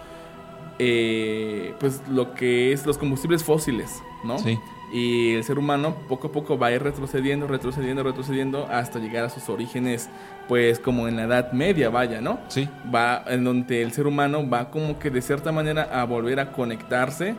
eh, 0.80 1.74
pues 1.80 2.02
lo 2.08 2.34
que 2.34 2.72
es 2.72 2.86
los 2.86 2.98
combustibles 2.98 3.44
fósiles, 3.44 4.02
¿no? 4.24 4.38
Sí. 4.38 4.60
Y 4.92 5.34
el 5.36 5.44
ser 5.44 5.60
humano 5.60 5.96
poco 6.08 6.28
a 6.28 6.32
poco 6.32 6.58
va 6.58 6.68
a 6.68 6.72
ir 6.72 6.82
retrocediendo, 6.82 7.46
retrocediendo, 7.48 8.04
retrocediendo 8.04 8.68
hasta 8.72 9.00
llegar 9.00 9.26
a 9.26 9.30
sus 9.30 9.50
orígenes, 9.50 10.10
pues 10.48 10.80
como 10.80 11.08
en 11.10 11.18
la 11.18 11.24
Edad 11.24 11.52
Media, 11.52 11.90
vaya, 11.90 12.22
¿no? 12.22 12.40
Sí. 12.48 12.70
Va 12.94 13.24
en 13.28 13.44
donde 13.44 13.82
el 13.82 13.92
ser 13.92 14.08
humano 14.08 14.50
va 14.50 14.70
como 14.72 14.98
que 14.98 15.10
de 15.10 15.22
cierta 15.22 15.52
manera 15.52 15.84
a 15.92 16.06
volver 16.06 16.40
a 16.40 16.52
conectarse 16.54 17.36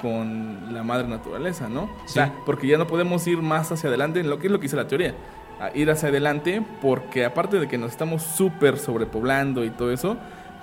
con 0.00 0.72
la 0.72 0.82
madre 0.82 1.08
naturaleza, 1.08 1.68
¿no? 1.68 1.82
O 1.84 1.90
Sí. 2.06 2.14
sea, 2.14 2.32
porque 2.46 2.66
ya 2.68 2.78
no 2.78 2.86
podemos 2.86 3.26
ir 3.26 3.38
más 3.38 3.70
hacia 3.72 3.88
adelante 3.88 4.20
en 4.20 4.30
lo 4.30 4.38
que 4.38 4.46
es 4.46 4.52
lo 4.52 4.58
que 4.58 4.64
dice 4.64 4.76
la 4.76 4.86
teoría. 4.86 5.14
A 5.60 5.76
ir 5.76 5.90
hacia 5.90 6.08
adelante 6.08 6.62
porque 6.80 7.24
aparte 7.24 7.58
de 7.60 7.68
que 7.68 7.78
nos 7.78 7.90
estamos 7.92 8.22
súper 8.22 8.78
sobrepoblando 8.78 9.64
y 9.64 9.70
todo 9.70 9.92
eso, 9.92 10.16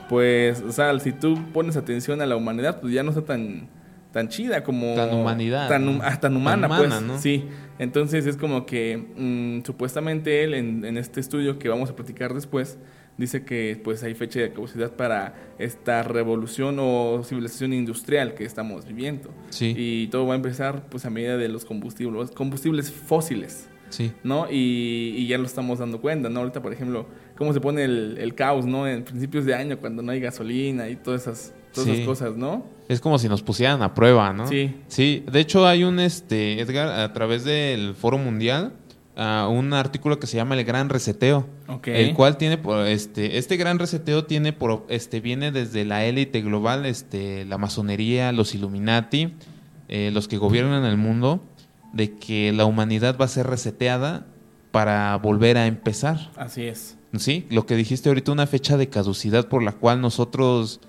pues, 0.09 0.61
o 0.61 0.71
sea, 0.71 0.97
si 0.99 1.11
tú 1.11 1.37
pones 1.53 1.77
atención 1.77 2.21
a 2.21 2.25
la 2.25 2.35
humanidad, 2.35 2.81
pues 2.81 2.93
ya 2.93 3.03
no 3.03 3.09
está 3.11 3.23
tan 3.23 3.67
tan 4.11 4.27
chida 4.29 4.63
como 4.63 4.95
Tan 4.95 5.13
humanidad, 5.13 5.69
tan, 5.69 5.85
¿no? 5.85 6.03
ah, 6.03 6.19
tan 6.19 6.35
humana, 6.35 6.67
Tan 6.67 6.77
humana, 6.79 6.89
pues 6.97 7.01
¿no? 7.03 7.17
sí 7.19 7.45
entonces 7.77 8.25
es 8.25 8.37
como 8.37 8.65
que 8.65 8.97
mm, 9.15 9.65
supuestamente 9.65 10.43
él 10.43 10.53
en, 10.55 10.83
en 10.83 10.97
este 10.97 11.19
estudio 11.19 11.59
que 11.59 11.69
vamos 11.69 11.89
a 11.89 11.95
platicar 11.95 12.33
después 12.33 12.77
dice 13.17 13.43
que 13.43 13.79
pues 13.83 14.01
hay 14.03 14.15
fecha 14.15 14.39
de 14.39 14.51
caducidad 14.51 14.93
para 14.93 15.35
esta 15.59 16.03
revolución 16.03 16.77
o 16.79 17.21
civilización 17.23 17.73
industrial 17.73 18.33
que 18.33 18.45
estamos 18.45 18.85
viviendo 18.85 19.29
Sí. 19.49 19.73
y 19.77 20.07
todo 20.07 20.25
va 20.25 20.33
a 20.33 20.37
empezar 20.37 20.85
pues 20.89 21.05
a 21.05 21.09
medida 21.09 21.37
de 21.37 21.47
los 21.49 21.65
combustibles 21.65 22.31
combustibles 22.31 22.91
fósiles 22.91 23.69
Sí. 23.89 24.11
¿no? 24.23 24.47
Y, 24.49 25.13
y 25.17 25.27
ya 25.27 25.37
lo 25.37 25.45
estamos 25.45 25.79
dando 25.79 25.99
cuenta, 26.01 26.29
¿no? 26.29 26.39
Ahorita, 26.41 26.61
por 26.61 26.71
ejemplo, 26.73 27.05
cómo 27.37 27.53
se 27.53 27.59
pone 27.61 27.83
el, 27.83 28.17
el 28.19 28.35
caos, 28.35 28.65
¿no? 28.65 28.87
En 28.87 29.03
principios 29.03 29.45
de 29.45 29.55
año, 29.55 29.77
cuando 29.79 30.01
no 30.01 30.11
hay 30.11 30.19
gasolina 30.19 30.89
y 30.89 30.95
todas 30.95 31.23
esas, 31.23 31.53
todas 31.73 31.87
Sí. 31.89 31.95
esas 31.95 32.05
cosas, 32.05 32.35
¿no? 32.35 32.65
Es 32.87 32.99
como 33.01 33.19
si 33.19 33.27
nos 33.29 33.41
pusieran 33.43 33.81
a 33.81 33.93
prueba, 33.93 34.31
¿no? 34.33 34.47
Sí. 34.47 34.75
Sí, 34.87 35.23
de 35.31 35.39
hecho 35.39 35.67
hay 35.67 35.83
un, 35.83 35.99
este, 35.99 36.59
Edgar, 36.61 36.87
a 36.89 37.13
través 37.13 37.43
del 37.43 37.93
Foro 37.95 38.17
Mundial, 38.17 38.73
ah, 39.15 39.47
un 39.51 39.73
artículo 39.73 40.19
que 40.19 40.27
se 40.27 40.37
llama 40.37 40.55
El 40.55 40.63
Gran 40.65 40.89
Reseteo. 40.89 41.47
El 41.85 42.13
cual 42.15 42.37
tiene, 42.37 42.57
por, 42.57 42.87
este, 42.87 43.37
este 43.37 43.55
gran 43.55 43.77
reseteo 43.77 44.25
tiene, 44.25 44.53
por, 44.53 44.85
este, 44.89 45.19
viene 45.21 45.51
desde 45.51 45.85
la 45.85 46.03
élite 46.05 46.41
global, 46.41 46.85
este, 46.87 47.45
la 47.45 47.57
masonería, 47.59 48.31
los 48.31 48.55
Illuminati, 48.55 49.33
eh, 49.87 50.09
los 50.11 50.27
que 50.27 50.37
gobiernan 50.37 50.83
el 50.85 50.97
mundo, 50.97 51.43
de 51.93 52.17
que 52.17 52.51
la 52.53 52.65
humanidad 52.65 53.17
va 53.19 53.25
a 53.25 53.29
ser 53.29 53.47
reseteada 53.47 54.25
para 54.71 55.15
volver 55.17 55.57
a 55.57 55.65
empezar. 55.67 56.31
Así 56.35 56.63
es. 56.63 56.97
Sí, 57.17 57.47
lo 57.49 57.65
que 57.65 57.75
dijiste 57.75 58.09
ahorita, 58.09 58.31
una 58.31 58.45
fecha 58.45 58.77
de 58.77 58.87
caducidad 58.89 59.47
por 59.47 59.63
la 59.63 59.71
cual 59.71 59.99
nosotros 60.01 60.79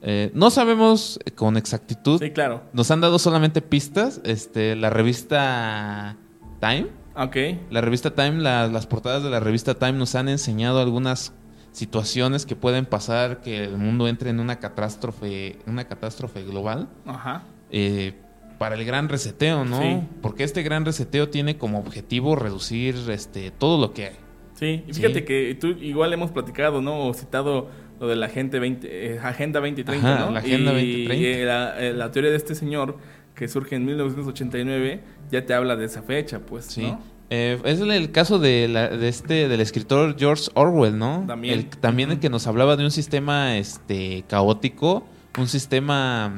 eh, 0.00 0.30
no 0.34 0.50
sabemos 0.50 1.18
con 1.34 1.56
exactitud. 1.56 2.20
Sí, 2.22 2.30
claro. 2.30 2.62
Nos 2.72 2.90
han 2.90 3.00
dado 3.02 3.18
solamente 3.18 3.60
pistas. 3.60 4.20
Este, 4.24 4.76
la 4.76 4.88
revista 4.90 6.16
Time, 6.60 6.86
Ok. 7.16 7.36
la 7.70 7.80
revista 7.82 8.14
Time, 8.14 8.40
la- 8.40 8.68
las 8.68 8.86
portadas 8.86 9.22
de 9.22 9.30
la 9.30 9.40
revista 9.40 9.74
Time 9.74 9.92
nos 9.92 10.14
han 10.14 10.28
enseñado 10.28 10.80
algunas 10.80 11.32
situaciones 11.72 12.46
que 12.46 12.56
pueden 12.56 12.86
pasar, 12.86 13.40
que 13.42 13.64
el 13.64 13.76
mundo 13.76 14.08
entre 14.08 14.30
en 14.30 14.40
una 14.40 14.58
catástrofe, 14.58 15.58
una 15.66 15.84
catástrofe 15.86 16.42
global. 16.44 16.88
Ajá. 17.06 17.42
Eh, 17.70 18.18
para 18.58 18.74
el 18.74 18.84
gran 18.84 19.08
reseteo, 19.08 19.64
¿no? 19.64 19.80
Sí. 19.80 20.00
Porque 20.20 20.44
este 20.44 20.62
gran 20.62 20.84
reseteo 20.84 21.28
tiene 21.28 21.56
como 21.56 21.78
objetivo 21.78 22.34
reducir 22.36 22.96
este 23.10 23.50
todo 23.50 23.80
lo 23.80 23.92
que 23.92 24.06
hay. 24.06 24.16
Sí, 24.54 24.82
y 24.88 24.92
fíjate 24.92 25.20
Sí. 25.20 25.24
que 25.24 25.56
tú 25.60 25.68
igual 25.80 26.12
hemos 26.12 26.30
platicado, 26.32 26.82
¿no? 26.82 27.06
O 27.06 27.14
citado 27.14 27.68
lo 28.00 28.08
de 28.08 28.16
la 28.16 28.26
Agenda 28.26 28.58
20, 28.58 28.88
eh, 29.14 29.18
Agenda 29.22 29.60
2030, 29.60 30.14
Ajá, 30.14 30.24
¿no? 30.26 30.30
la 30.32 30.40
Agenda 30.40 30.72
y, 30.80 31.04
2030. 31.04 31.14
y, 31.14 31.24
eh, 31.26 31.44
la, 31.44 31.80
eh, 31.80 31.92
la 31.92 32.10
teoría 32.10 32.30
de 32.30 32.36
este 32.36 32.54
señor 32.54 32.96
que 33.34 33.46
surge 33.48 33.76
en 33.76 33.84
1989 33.84 35.00
ya 35.30 35.44
te 35.46 35.54
habla 35.54 35.76
de 35.76 35.84
esa 35.86 36.02
fecha, 36.02 36.40
pues, 36.40 36.64
Sí. 36.66 36.82
¿no? 36.82 37.00
Eh, 37.30 37.60
es 37.64 37.80
el, 37.80 37.90
el 37.90 38.10
caso 38.10 38.38
de, 38.38 38.68
la- 38.68 38.88
de 38.88 39.06
este 39.08 39.48
del 39.48 39.60
escritor 39.60 40.16
George 40.18 40.44
Orwell, 40.54 40.96
¿no? 40.98 41.24
También. 41.26 41.54
El, 41.58 41.66
también 41.66 42.10
el 42.10 42.18
que 42.20 42.30
nos 42.30 42.46
hablaba 42.46 42.76
de 42.76 42.84
un 42.84 42.90
sistema 42.90 43.56
este 43.58 44.24
caótico, 44.28 45.06
un 45.38 45.46
sistema 45.46 46.32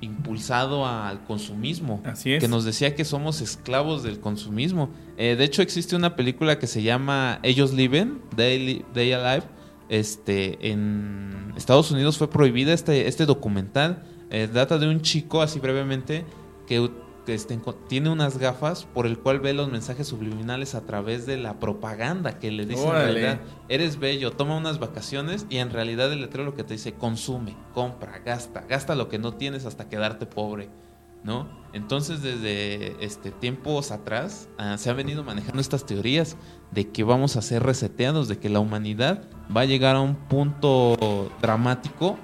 impulsado 0.00 0.86
al 0.86 1.24
consumismo. 1.24 2.00
Así 2.04 2.32
es. 2.32 2.40
Que 2.42 2.48
nos 2.48 2.64
decía 2.64 2.94
que 2.94 3.04
somos 3.04 3.40
esclavos 3.40 4.02
del 4.02 4.20
consumismo. 4.20 4.90
Eh, 5.16 5.34
de 5.36 5.44
hecho, 5.44 5.62
existe 5.62 5.96
una 5.96 6.14
película 6.16 6.58
que 6.58 6.66
se 6.66 6.82
llama 6.82 7.40
Ellos 7.42 7.74
Viven, 7.74 8.20
They, 8.36 8.58
Li- 8.66 8.84
They 8.94 9.12
Alive. 9.12 9.44
Este, 9.88 10.70
en 10.70 11.52
Estados 11.56 11.90
Unidos 11.90 12.18
fue 12.18 12.28
prohibida 12.30 12.72
este, 12.74 13.08
este 13.08 13.26
documental. 13.26 14.02
Eh, 14.30 14.48
data 14.52 14.78
de 14.78 14.86
un 14.88 15.00
chico, 15.00 15.40
así 15.40 15.58
brevemente, 15.58 16.24
que 16.66 16.90
este, 17.34 17.58
tiene 17.88 18.10
unas 18.10 18.38
gafas 18.38 18.84
por 18.84 19.06
el 19.06 19.18
cual 19.18 19.40
ve 19.40 19.52
los 19.52 19.70
mensajes 19.70 20.06
subliminales 20.08 20.74
a 20.74 20.86
través 20.86 21.26
de 21.26 21.36
la 21.36 21.60
propaganda 21.60 22.38
que 22.38 22.50
le 22.50 22.66
dice 22.66 22.86
en 22.86 22.92
realidad, 22.92 23.40
eres 23.68 23.98
bello, 23.98 24.32
toma 24.32 24.56
unas 24.56 24.78
vacaciones 24.78 25.46
y 25.50 25.58
en 25.58 25.70
realidad 25.70 26.12
el 26.12 26.20
letrero 26.20 26.44
lo 26.44 26.54
que 26.54 26.64
te 26.64 26.74
dice, 26.74 26.94
consume, 26.94 27.56
compra, 27.74 28.18
gasta, 28.24 28.62
gasta 28.62 28.94
lo 28.94 29.08
que 29.08 29.18
no 29.18 29.34
tienes 29.34 29.64
hasta 29.66 29.88
quedarte 29.88 30.26
pobre. 30.26 30.70
¿No? 31.24 31.48
Entonces 31.72 32.22
desde 32.22 33.04
este 33.04 33.32
tiempos 33.32 33.90
atrás 33.90 34.48
ah, 34.56 34.78
se 34.78 34.88
han 34.88 34.96
venido 34.96 35.24
manejando 35.24 35.60
estas 35.60 35.84
teorías 35.84 36.36
de 36.70 36.90
que 36.90 37.02
vamos 37.02 37.34
a 37.36 37.42
ser 37.42 37.64
reseteados, 37.64 38.28
de 38.28 38.38
que 38.38 38.48
la 38.48 38.60
humanidad 38.60 39.24
va 39.54 39.62
a 39.62 39.64
llegar 39.64 39.96
a 39.96 40.00
un 40.00 40.14
punto 40.14 41.28
dramático 41.42 42.16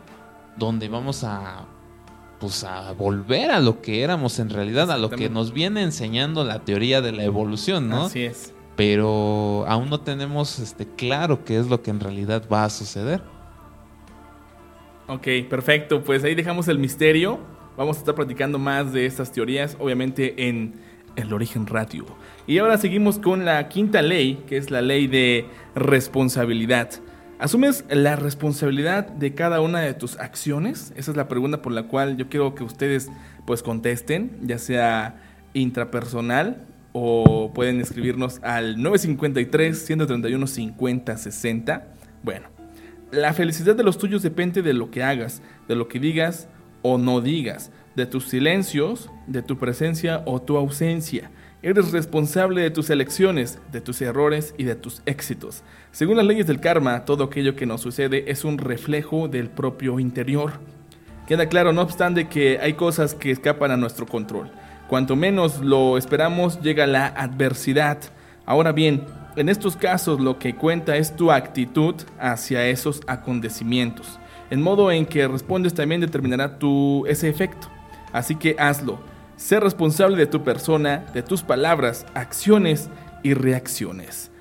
donde 0.57 0.89
vamos 0.89 1.25
a 1.25 1.67
pues 2.45 2.63
a 2.65 2.93
volver 2.93 3.51
a 3.51 3.59
lo 3.59 3.81
que 3.81 4.03
éramos 4.03 4.39
en 4.39 4.51
realidad, 4.51 4.91
a 4.91 4.99
lo 4.99 5.09
que 5.09 5.31
nos 5.31 5.55
viene 5.55 5.83
enseñando 5.83 6.45
la 6.45 6.59
teoría 6.59 7.01
de 7.01 7.11
la 7.11 7.25
evolución, 7.25 7.89
¿no? 7.89 8.05
Así 8.05 8.25
es. 8.25 8.53
Pero 8.77 9.65
aún 9.67 9.89
no 9.89 10.01
tenemos 10.01 10.59
este 10.59 10.87
claro 10.87 11.43
qué 11.43 11.59
es 11.59 11.69
lo 11.69 11.83
que 11.83 11.91
en 11.91 12.01
realidad 12.01 12.43
va 12.53 12.65
a 12.65 12.71
suceder. 12.71 13.23
Ok, 15.07 15.27
perfecto. 15.49 16.05
Pues 16.05 16.23
ahí 16.23 16.35
dejamos 16.35 16.69
el 16.69 16.79
misterio. 16.79 17.39
Vamos 17.79 17.97
a 17.97 18.01
estar 18.01 18.15
platicando 18.15 18.59
más 18.59 18.93
de 18.93 19.07
estas 19.07 19.33
teorías, 19.33 19.75
obviamente 19.81 20.49
en 20.49 20.75
El 21.17 21.33
Origen 21.33 21.67
Radio. 21.67 22.05
Y 22.47 22.59
ahora 22.59 22.77
seguimos 22.77 23.19
con 23.19 23.47
la 23.47 23.71
quinta 23.71 24.03
ley, 24.03 24.45
que 24.47 24.59
es 24.59 24.71
la 24.71 24.83
ley 24.83 25.07
de 25.07 25.47
responsabilidad. 25.75 26.91
¿Asumes 27.45 27.85
la 27.91 28.17
responsabilidad 28.17 29.07
de 29.07 29.35
cada 29.35 29.61
una 29.61 29.81
de 29.81 29.93
tus 29.93 30.19
acciones? 30.19 30.95
Esa 30.97 31.11
es 31.11 31.17
la 31.19 31.29
pregunta 31.29 31.61
por 31.61 31.73
la 31.73 31.83
cual 31.83 32.17
yo 32.17 32.31
quiero 32.31 32.55
que 32.55 32.65
ustedes 32.65 33.11
pues 33.45 33.63
contesten, 33.63 34.39
ya 34.41 34.57
sea 34.57 35.21
intrapersonal 35.53 36.65
o 36.95 37.53
pueden 37.55 37.83
escribirnos 37.83 38.41
al 38.43 38.83
953 38.83 39.79
131 39.79 40.47
50 40.47 41.19
60. 41.19 41.87
Bueno, 42.23 42.49
la 43.13 43.35
felicidad 43.35 43.77
de 43.77 43.85
los 43.85 43.99
tuyos 43.99 44.23
depende 44.23 44.63
de 44.63 44.73
lo 44.73 44.91
que 44.91 45.03
hagas, 45.03 45.43
de 45.69 45.77
lo 45.77 45.87
que 45.87 46.01
digas 46.01 46.49
o 46.81 46.97
no 46.97 47.21
digas, 47.21 47.71
de 47.95 48.07
tus 48.07 48.25
silencios, 48.25 49.11
de 49.27 49.43
tu 49.43 49.59
presencia 49.59 50.23
o 50.25 50.41
tu 50.41 50.57
ausencia. 50.57 51.31
Eres 51.61 51.93
responsable 51.93 52.61
de 52.61 52.71
tus 52.71 52.89
elecciones, 52.91 53.59
de 53.71 53.83
tus 53.83 54.01
errores 54.01 54.55
y 54.57 54.65
de 54.65 54.77
tus 54.77 55.03
éxitos. 55.05 55.63
Según 55.95 56.17
las 56.17 56.27
leyes 56.27 56.49
del 56.49 56.59
karma, 56.59 57.05
todo 57.05 57.23
aquello 57.23 57.55
que 57.55 57.67
nos 57.67 57.81
sucede 57.81 58.25
es 58.29 58.45
un 58.45 58.59
reflejo 58.59 59.29
del 59.29 59.49
propio 59.49 60.01
interior. 60.01 60.55
Queda 61.29 61.49
claro, 61.49 61.73
no 61.73 61.83
obstante, 61.83 62.27
que 62.27 62.59
hay 62.59 62.73
cosas 62.73 63.15
que 63.15 63.31
escapan 63.31 63.71
a 63.71 63.77
nuestro 63.77 64.05
control. 64.05 64.51
Cuanto 64.89 65.15
menos 65.15 65.61
lo 65.61 65.97
esperamos, 65.97 66.61
llega 66.61 66.89
la 66.89 67.07
adversidad. 67.07 67.99
Ahora 68.45 68.73
bien, 68.73 69.05
en 69.37 69.49
estos 69.49 69.77
casos 69.77 70.19
lo 70.19 70.41
que 70.41 70.57
cuenta 70.57 70.97
es 70.97 71.15
tu 71.15 71.31
actitud 71.31 71.95
hacia 72.19 72.67
esos 72.67 73.01
acontecimientos. 73.07 74.19
El 74.51 74.59
modo 74.59 74.91
en 74.91 75.07
que 75.07 75.29
respondes 75.29 75.75
también 75.75 76.01
determinará 76.01 76.59
tu, 76.59 77.07
ese 77.07 77.29
efecto. 77.29 77.69
Así 78.13 78.35
que 78.35 78.57
hazlo. 78.59 78.99
Sé 79.37 79.61
responsable 79.61 80.17
de 80.17 80.27
tu 80.27 80.43
persona, 80.43 81.07
de 81.15 81.23
tus 81.23 81.45
palabras, 81.45 82.05
acciones 82.15 82.91
y 83.23 83.35
reacciones. 83.35 84.33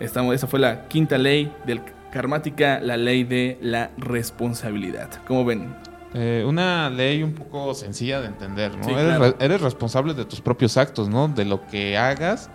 Estamos, 0.00 0.34
esa 0.34 0.46
fue 0.46 0.60
la 0.60 0.86
quinta 0.88 1.18
ley 1.18 1.52
del 1.66 1.80
karmática, 2.12 2.80
la 2.80 2.96
ley 2.96 3.24
de 3.24 3.58
la 3.60 3.90
responsabilidad. 3.98 5.08
¿Cómo 5.26 5.44
ven? 5.44 5.74
Eh, 6.14 6.44
una 6.46 6.88
ley 6.88 7.22
un 7.22 7.34
poco 7.34 7.74
sencilla 7.74 8.20
de 8.20 8.28
entender, 8.28 8.76
¿no? 8.76 8.84
Sí, 8.84 8.90
eres, 8.92 9.04
claro. 9.16 9.24
re- 9.38 9.44
eres 9.44 9.60
responsable 9.60 10.14
de 10.14 10.24
tus 10.24 10.40
propios 10.40 10.76
actos, 10.76 11.08
¿no? 11.08 11.28
De 11.28 11.44
lo 11.44 11.66
que 11.66 11.98
hagas 11.98 12.48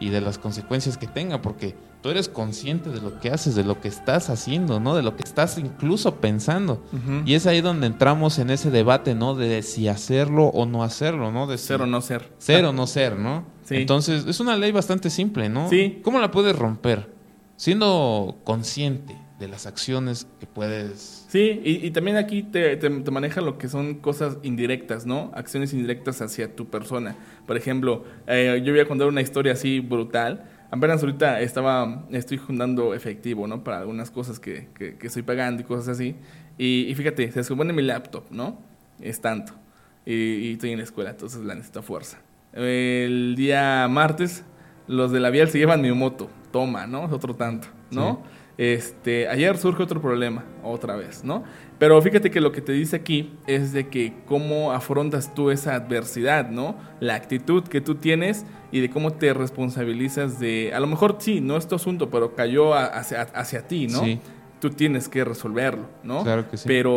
y 0.00 0.08
de 0.08 0.20
las 0.20 0.38
consecuencias 0.38 0.96
que 0.96 1.06
tenga, 1.06 1.42
porque 1.42 1.74
tú 2.00 2.08
eres 2.08 2.28
consciente 2.28 2.88
de 2.90 3.00
lo 3.02 3.20
que 3.20 3.30
haces, 3.30 3.54
de 3.54 3.64
lo 3.64 3.78
que 3.80 3.88
estás 3.88 4.30
haciendo, 4.30 4.80
¿no? 4.80 4.94
De 4.96 5.02
lo 5.02 5.16
que 5.16 5.22
estás 5.22 5.58
incluso 5.58 6.16
pensando. 6.16 6.82
Y 7.26 7.34
es 7.34 7.46
ahí 7.46 7.60
donde 7.60 7.86
entramos 7.86 8.38
en 8.38 8.48
ese 8.50 8.70
debate, 8.70 9.14
¿no? 9.14 9.34
De 9.34 9.62
si 9.62 9.86
hacerlo 9.88 10.46
o 10.46 10.64
no 10.64 10.82
hacerlo, 10.82 11.30
¿no? 11.30 11.46
De 11.46 11.58
si- 11.58 11.66
Ser 11.68 11.82
o 11.82 11.86
no 11.86 12.00
ser. 12.00 12.30
Ser 12.38 12.64
o 12.64 12.72
no 12.72 12.86
ser, 12.86 13.16
¿no? 13.18 13.44
Sí. 13.64 13.76
Entonces, 13.76 14.26
es 14.26 14.40
una 14.40 14.56
ley 14.56 14.72
bastante 14.72 15.10
simple, 15.10 15.48
¿no? 15.48 15.68
Sí. 15.70 16.00
¿Cómo 16.02 16.20
la 16.20 16.30
puedes 16.30 16.54
romper? 16.56 17.08
Siendo 17.56 18.36
consciente 18.44 19.16
de 19.38 19.48
las 19.48 19.66
acciones 19.66 20.26
que 20.38 20.46
puedes... 20.46 21.24
Sí, 21.28 21.60
y, 21.64 21.86
y 21.86 21.90
también 21.90 22.16
aquí 22.16 22.42
te, 22.42 22.76
te- 22.76 22.90
te 22.90 23.10
maneja 23.10 23.40
lo 23.40 23.58
que 23.58 23.68
son 23.68 23.94
cosas 23.96 24.38
indirectas, 24.42 25.06
¿no? 25.06 25.30
Acciones 25.34 25.72
indirectas 25.72 26.20
hacia 26.20 26.54
tu 26.54 26.66
persona. 26.66 27.16
Por 27.46 27.56
ejemplo, 27.56 28.04
eh, 28.26 28.60
yo 28.64 28.72
voy 28.72 28.80
a 28.80 28.86
contar 28.88 29.08
una 29.08 29.20
historia 29.20 29.52
así 29.54 29.80
brutal. 29.80 30.44
Apenas 30.70 31.00
ahorita 31.02 31.40
estaba, 31.40 32.06
estoy 32.10 32.38
juntando 32.38 32.92
efectivo, 32.94 33.46
¿no? 33.46 33.64
Para 33.64 33.78
algunas 33.80 34.10
cosas 34.10 34.38
que, 34.40 34.68
que- 34.76 34.96
que 34.96 35.06
estoy 35.06 35.22
pagando 35.22 35.62
y 35.62 35.64
cosas 35.64 35.88
así. 35.88 36.16
Y, 36.58 36.86
y 36.88 36.94
fíjate, 36.94 37.30
se 37.32 37.44
supone 37.44 37.72
mi 37.72 37.82
laptop, 37.82 38.24
¿no? 38.30 38.60
Es 39.00 39.20
tanto. 39.20 39.54
Y, 40.06 40.12
y 40.14 40.52
estoy 40.52 40.70
en 40.72 40.78
la 40.78 40.84
escuela, 40.84 41.10
entonces 41.10 41.40
la 41.42 41.54
necesito 41.54 41.80
a 41.80 41.82
fuerza. 41.82 42.18
El 42.54 43.34
día 43.36 43.86
martes, 43.88 44.44
los 44.86 45.10
de 45.12 45.20
la 45.20 45.30
Vial 45.30 45.48
se 45.48 45.58
llevan 45.58 45.80
mi 45.82 45.92
moto. 45.92 46.28
Toma, 46.52 46.86
¿no? 46.86 47.06
Es 47.06 47.12
otro 47.12 47.34
tanto, 47.34 47.68
¿no? 47.90 48.22
Este, 48.56 49.26
ayer 49.28 49.56
surge 49.58 49.82
otro 49.82 50.00
problema, 50.00 50.44
otra 50.62 50.94
vez, 50.94 51.24
¿no? 51.24 51.42
Pero 51.80 52.00
fíjate 52.00 52.30
que 52.30 52.40
lo 52.40 52.52
que 52.52 52.60
te 52.60 52.70
dice 52.70 52.94
aquí 52.94 53.32
es 53.48 53.72
de 53.72 53.88
que 53.88 54.12
cómo 54.26 54.70
afrontas 54.70 55.34
tú 55.34 55.50
esa 55.50 55.74
adversidad, 55.74 56.50
¿no? 56.50 56.76
La 57.00 57.16
actitud 57.16 57.64
que 57.64 57.80
tú 57.80 57.96
tienes 57.96 58.46
y 58.70 58.78
de 58.80 58.90
cómo 58.90 59.12
te 59.14 59.34
responsabilizas 59.34 60.38
de, 60.38 60.70
a 60.72 60.78
lo 60.78 60.86
mejor 60.86 61.16
sí, 61.18 61.40
no 61.40 61.56
es 61.56 61.66
tu 61.66 61.74
asunto, 61.74 62.10
pero 62.10 62.36
cayó 62.36 62.74
a- 62.74 62.84
hacia, 62.86 63.22
hacia 63.22 63.66
ti, 63.66 63.88
¿no? 63.88 64.04
Sí. 64.04 64.20
Tú 64.60 64.70
tienes 64.70 65.08
que 65.08 65.24
resolverlo, 65.24 65.88
¿no? 66.02 66.22
Claro 66.22 66.48
que 66.50 66.56
sí. 66.56 66.64
Pero 66.66 66.92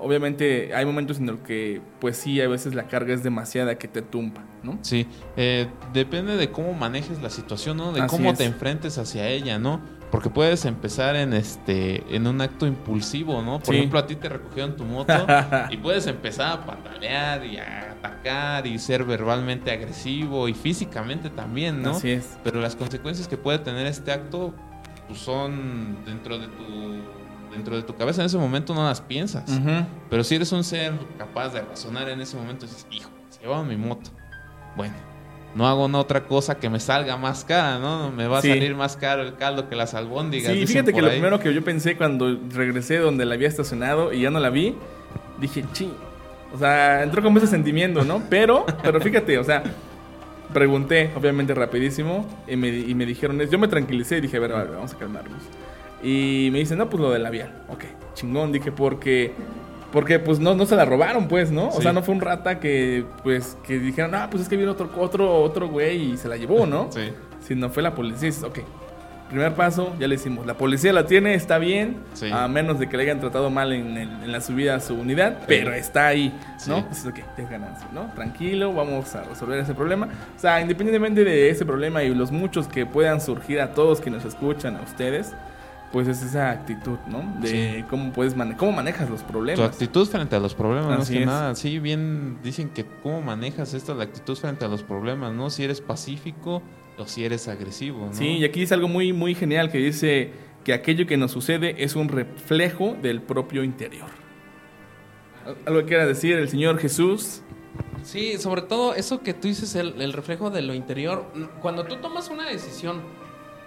obviamente 0.00 0.74
hay 0.74 0.86
momentos 0.86 1.18
en 1.18 1.26
los 1.26 1.40
que, 1.40 1.82
pues 2.00 2.16
sí, 2.16 2.40
a 2.40 2.48
veces 2.48 2.74
la 2.74 2.84
carga 2.88 3.12
es 3.12 3.22
demasiada 3.22 3.76
que 3.76 3.88
te 3.88 4.00
tumba, 4.00 4.42
¿no? 4.62 4.78
Sí, 4.80 5.06
eh, 5.36 5.66
depende 5.92 6.36
de 6.36 6.50
cómo 6.50 6.72
manejes 6.72 7.20
la 7.20 7.28
situación, 7.28 7.76
¿no? 7.76 7.92
De 7.92 8.00
Así 8.00 8.16
cómo 8.16 8.30
es. 8.30 8.38
te 8.38 8.44
enfrentes 8.44 8.96
hacia 8.96 9.28
ella, 9.28 9.58
¿no? 9.58 9.80
Porque 10.10 10.30
puedes 10.30 10.64
empezar 10.64 11.14
en 11.14 11.34
este 11.34 12.02
en 12.16 12.26
un 12.26 12.40
acto 12.40 12.66
impulsivo, 12.66 13.42
¿no? 13.42 13.58
Por 13.60 13.74
Sí. 13.74 13.76
ejemplo, 13.78 13.98
a 13.98 14.06
ti 14.06 14.16
te 14.16 14.28
recogieron 14.28 14.76
tu 14.76 14.84
moto 14.84 15.12
y 15.70 15.76
puedes 15.76 16.06
empezar 16.06 16.52
a 16.52 16.64
patalear 16.66 17.44
y 17.44 17.58
a 17.58 17.92
atacar 17.92 18.66
y 18.66 18.78
ser 18.78 19.04
verbalmente 19.04 19.70
agresivo 19.70 20.48
y 20.48 20.54
físicamente 20.54 21.28
también, 21.30 21.82
¿no? 21.82 21.90
Así 21.90 22.10
es. 22.10 22.38
Pero 22.42 22.60
las 22.60 22.74
consecuencias 22.76 23.28
que 23.28 23.36
puede 23.36 23.58
tener 23.58 23.86
este 23.86 24.10
acto 24.10 24.54
pues, 25.10 25.20
son 25.22 25.96
dentro 26.04 26.38
de 26.38 26.46
tu 26.46 27.54
dentro 27.54 27.74
de 27.76 27.82
tu 27.82 27.96
cabeza 27.96 28.20
en 28.22 28.26
ese 28.26 28.38
momento 28.38 28.72
no 28.74 28.84
las 28.84 29.00
piensas. 29.00 29.50
Ujú. 29.50 29.84
Pero 30.08 30.22
si 30.22 30.36
eres 30.36 30.52
un 30.52 30.62
ser 30.62 30.92
capaz 31.18 31.48
de 31.52 31.60
razonar 31.62 32.08
en 32.08 32.20
ese 32.20 32.36
momento, 32.36 32.64
dices, 32.64 32.86
hijo, 32.92 33.10
se 33.28 33.40
llevaron 33.40 33.66
mi 33.66 33.76
moto. 33.76 34.10
Bueno, 34.76 34.94
no 35.56 35.66
hago 35.66 35.84
una 35.86 35.98
otra 35.98 36.22
cosa 36.26 36.58
que 36.58 36.70
me 36.70 36.78
salga 36.78 37.16
más 37.16 37.44
cara, 37.44 37.80
¿no? 37.80 38.12
Me 38.12 38.28
va 38.28 38.38
a 38.38 38.42
Sí. 38.42 38.48
salir 38.50 38.76
más 38.76 38.96
caro 38.96 39.22
el 39.22 39.34
caldo 39.34 39.68
que 39.68 39.74
las 39.74 39.94
albóndigas. 39.94 40.52
Sí, 40.52 40.64
fíjate 40.64 40.92
que 40.92 40.92
por 40.92 41.02
lo 41.02 41.08
ahí. 41.08 41.14
primero 41.16 41.40
que 41.40 41.52
yo 41.52 41.64
pensé 41.64 41.96
cuando 41.96 42.38
regresé 42.50 42.98
donde 42.98 43.24
la 43.24 43.34
había 43.34 43.48
estacionado 43.48 44.12
y 44.12 44.20
ya 44.20 44.30
no 44.30 44.38
la 44.38 44.50
vi, 44.50 44.76
dije, 45.40 45.64
chi. 45.72 45.90
O 46.54 46.58
sea, 46.58 47.02
entró 47.02 47.20
como 47.20 47.38
ese 47.38 47.48
sentimiento, 47.48 48.04
¿no? 48.04 48.22
Pero, 48.30 48.64
pero 48.82 49.00
fíjate, 49.00 49.38
o 49.38 49.44
sea, 49.44 49.64
pregunté, 50.52 51.10
obviamente 51.16 51.54
rapidísimo, 51.54 52.26
y 52.46 52.56
me, 52.56 52.68
y 52.68 52.94
me 52.94 53.06
dijeron, 53.06 53.40
yo 53.40 53.58
me 53.58 53.68
tranquilicé 53.68 54.18
y 54.18 54.20
dije, 54.20 54.36
a 54.36 54.40
ver, 54.40 54.52
ver, 54.52 54.68
vamos 54.68 54.92
a 54.92 54.98
calmarnos. 54.98 55.42
Y 56.02 56.48
me 56.52 56.58
dicen, 56.60 56.78
no, 56.78 56.88
pues 56.88 57.00
lo 57.00 57.10
del 57.10 57.22
labial. 57.22 57.62
Ok, 57.68 57.84
chingón, 58.14 58.52
dije, 58.52 58.72
porque 58.72 59.32
Porque 59.92 60.20
pues 60.20 60.38
no, 60.38 60.54
no 60.54 60.66
se 60.66 60.76
la 60.76 60.84
robaron, 60.84 61.26
pues, 61.26 61.50
¿no? 61.50 61.68
O 61.68 61.82
sea, 61.82 61.92
no 61.92 62.02
fue 62.02 62.14
un 62.14 62.20
rata 62.20 62.60
que, 62.60 63.04
pues, 63.24 63.56
que 63.66 63.80
dijeron, 63.80 64.14
ah, 64.14 64.28
pues 64.30 64.44
es 64.44 64.48
que 64.48 64.56
vino 64.56 64.70
otro, 64.70 64.88
otro, 64.96 65.42
otro 65.42 65.68
güey 65.68 66.12
y 66.12 66.16
se 66.16 66.28
la 66.28 66.36
llevó, 66.36 66.64
¿no? 66.64 66.92
Sí. 66.92 67.10
Sino 67.40 67.70
fue 67.70 67.82
la 67.82 67.92
policía. 67.92 68.28
Dices, 68.28 68.44
Ok, 68.44 68.60
primer 69.30 69.54
paso, 69.54 69.94
ya 69.98 70.06
le 70.08 70.16
hicimos. 70.16 70.44
La 70.44 70.54
policía 70.54 70.92
la 70.92 71.06
tiene, 71.06 71.34
está 71.34 71.58
bien, 71.58 71.96
Sí. 72.14 72.28
a 72.32 72.46
menos 72.48 72.78
de 72.78 72.88
que 72.88 72.96
le 72.96 73.04
hayan 73.04 73.20
tratado 73.20 73.48
mal 73.48 73.72
en, 73.72 73.96
el- 73.96 74.08
en 74.24 74.32
la 74.32 74.40
subida 74.40 74.74
a 74.74 74.80
su 74.80 74.94
unidad, 74.94 75.38
pero 75.46 75.72
está 75.72 76.08
ahí, 76.08 76.34
¿no? 76.66 76.78
Sí. 76.80 76.84
Dices, 76.90 77.06
ok, 77.06 77.16
ya 77.38 77.44
es 77.44 77.50
ganancia, 77.50 77.86
¿no? 77.92 78.10
Tranquilo, 78.14 78.72
vamos 78.74 79.14
a 79.14 79.22
resolver 79.22 79.58
ese 79.60 79.74
problema. 79.74 80.08
O 80.36 80.38
sea, 80.38 80.60
independientemente 80.60 81.24
de 81.24 81.48
ese 81.50 81.64
problema 81.64 82.02
y 82.02 82.14
los 82.14 82.30
muchos 82.30 82.68
que 82.68 82.84
puedan 82.86 83.20
surgir 83.20 83.60
a 83.60 83.72
todos 83.72 84.00
que 84.00 84.10
nos 84.10 84.24
escuchan, 84.24 84.76
a 84.76 84.82
ustedes, 84.82 85.32
pues 85.92 86.06
es 86.06 86.22
esa 86.22 86.50
actitud, 86.50 86.98
¿no? 87.08 87.22
De 87.40 87.48
Sí. 87.78 87.84
cómo 87.90 88.12
puedes 88.12 88.36
mane- 88.36 88.56
cómo 88.56 88.70
manejas 88.70 89.10
los 89.10 89.22
Tu 89.22 89.26
problemas. 89.32 89.66
actitud 89.66 90.06
frente 90.08 90.36
a 90.36 90.38
los 90.38 90.54
problemas, 90.54 90.98
más 90.98 91.10
que 91.10 91.20
es. 91.20 91.26
nada. 91.26 91.54
Sí, 91.56 91.80
bien 91.80 92.38
dicen 92.44 92.68
que 92.68 92.84
cómo 93.02 93.20
manejas 93.22 93.74
esto, 93.74 93.94
la 93.94 94.04
actitud 94.04 94.36
frente 94.36 94.64
a 94.64 94.68
los 94.68 94.84
problemas, 94.84 95.32
¿no? 95.34 95.50
Si 95.50 95.64
eres 95.64 95.80
pacífico 95.80 96.62
o 97.00 97.06
si 97.06 97.24
eres 97.24 97.48
agresivo, 97.48 98.06
¿no? 98.06 98.12
Sí, 98.14 98.26
y 98.38 98.44
aquí 98.44 98.60
dice 98.60 98.74
algo 98.74 98.88
muy, 98.88 99.12
muy 99.12 99.34
genial 99.34 99.70
que 99.72 99.78
dice 99.78 100.30
que 100.64 100.72
aquello 100.74 101.06
que 101.06 101.16
nos 101.16 101.30
sucede 101.32 101.82
es 101.82 101.96
un 101.96 102.08
reflejo 102.08 102.96
del 103.00 103.22
propio 103.22 103.64
interior. 103.64 104.08
Al- 105.46 105.56
Algo 105.66 105.80
que 105.80 105.86
quiera 105.86 106.06
decir 106.06 106.36
el 106.36 106.48
Señor 106.48 106.78
Jesús. 106.78 107.42
Sí, 108.02 108.36
sobre 108.38 108.62
todo 108.62 108.94
eso 108.94 109.20
que 109.22 109.32
tú 109.34 109.48
dices, 109.48 109.74
el, 109.74 110.00
el 110.00 110.12
reflejo 110.12 110.50
de 110.50 110.62
lo 110.62 110.74
interior. 110.74 111.24
Cuando 111.62 111.84
tú 111.84 111.96
tomas 111.96 112.28
una 112.28 112.48
decisión 112.48 113.00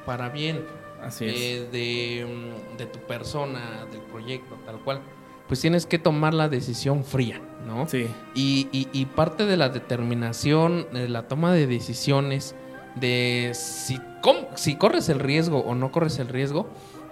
para 0.05 0.29
bien 0.29 0.61
Así 1.01 1.25
es. 1.25 1.33
eh, 1.35 1.67
de, 1.71 2.25
mm, 2.25 2.77
de 2.77 2.85
tu 2.87 2.99
persona, 2.99 3.85
del 3.91 4.01
proyecto, 4.01 4.55
tal 4.65 4.79
cual, 4.79 5.01
pues 5.47 5.59
tienes 5.61 5.85
que 5.85 5.99
tomar 5.99 6.33
la 6.33 6.47
decisión 6.49 7.03
fría, 7.03 7.41
¿no? 7.67 7.87
Sí, 7.87 8.07
Y, 8.33 8.67
y- 8.71 8.87
y 8.93 9.05
parte 9.05 9.45
de 9.45 9.57
la 9.57 9.69
determinación, 9.69 10.87
de 10.93 11.09
la 11.09 11.27
toma 11.27 11.53
de 11.53 11.67
decisiones, 11.67 12.55
de 12.95 13.51
si, 13.53 13.99
si 14.55 14.75
corres 14.75 15.09
el 15.09 15.19
riesgo 15.19 15.59
o 15.59 15.75
no 15.75 15.91
corres 15.91 16.19
el 16.19 16.27
riesgo, 16.27 16.67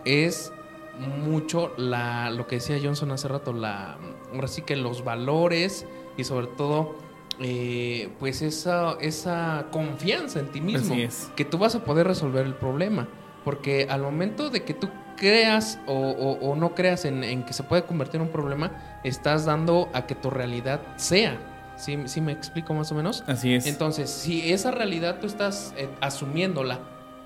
es 0.05 0.51
mucho 0.99 1.71
la, 1.77 2.29
lo 2.29 2.47
que 2.47 2.55
decía 2.55 2.77
Johnson 2.81 3.11
hace 3.11 3.27
rato, 3.27 3.53
la, 3.53 3.97
ahora 4.33 4.47
sí 4.47 4.61
que 4.61 4.75
los 4.75 5.03
valores 5.03 5.85
y 6.17 6.23
sobre 6.23 6.47
todo, 6.47 6.95
eh, 7.39 8.09
pues 8.19 8.41
esa, 8.41 8.97
esa 8.99 9.67
confianza 9.71 10.39
en 10.39 10.47
ti 10.51 10.61
mismo, 10.61 10.95
es. 10.95 11.31
que 11.35 11.45
tú 11.45 11.57
vas 11.57 11.73
a 11.75 11.83
poder 11.83 12.07
resolver 12.07 12.45
el 12.45 12.53
problema. 12.55 13.07
Porque 13.43 13.87
al 13.89 14.03
momento 14.03 14.51
de 14.51 14.63
que 14.63 14.75
tú 14.75 14.87
creas 15.17 15.79
o, 15.87 15.93
o- 15.93 16.51
o 16.51 16.55
no 16.55 16.75
creas 16.75 17.05
en, 17.05 17.23
en 17.23 17.43
que 17.43 17.53
se 17.53 17.63
puede 17.63 17.83
convertir 17.85 18.17
en 18.17 18.27
un 18.27 18.31
problema, 18.31 18.99
estás 19.03 19.45
dando 19.45 19.89
a 19.93 20.05
que 20.05 20.13
tu 20.13 20.29
realidad 20.29 20.79
sea. 20.97 21.39
¿Sí, 21.81 21.97
sí 22.05 22.21
me 22.21 22.31
explico 22.31 22.73
más 22.73 22.91
o 22.91 22.95
menos? 22.95 23.23
así 23.27 23.53
es. 23.55 23.65
Entonces, 23.65 24.09
si 24.09 24.51
esa 24.53 24.71
realidad 24.71 25.17
tú 25.19 25.27
estás 25.27 25.73
eh, 25.77 25.89
asumiéndola 25.99 26.79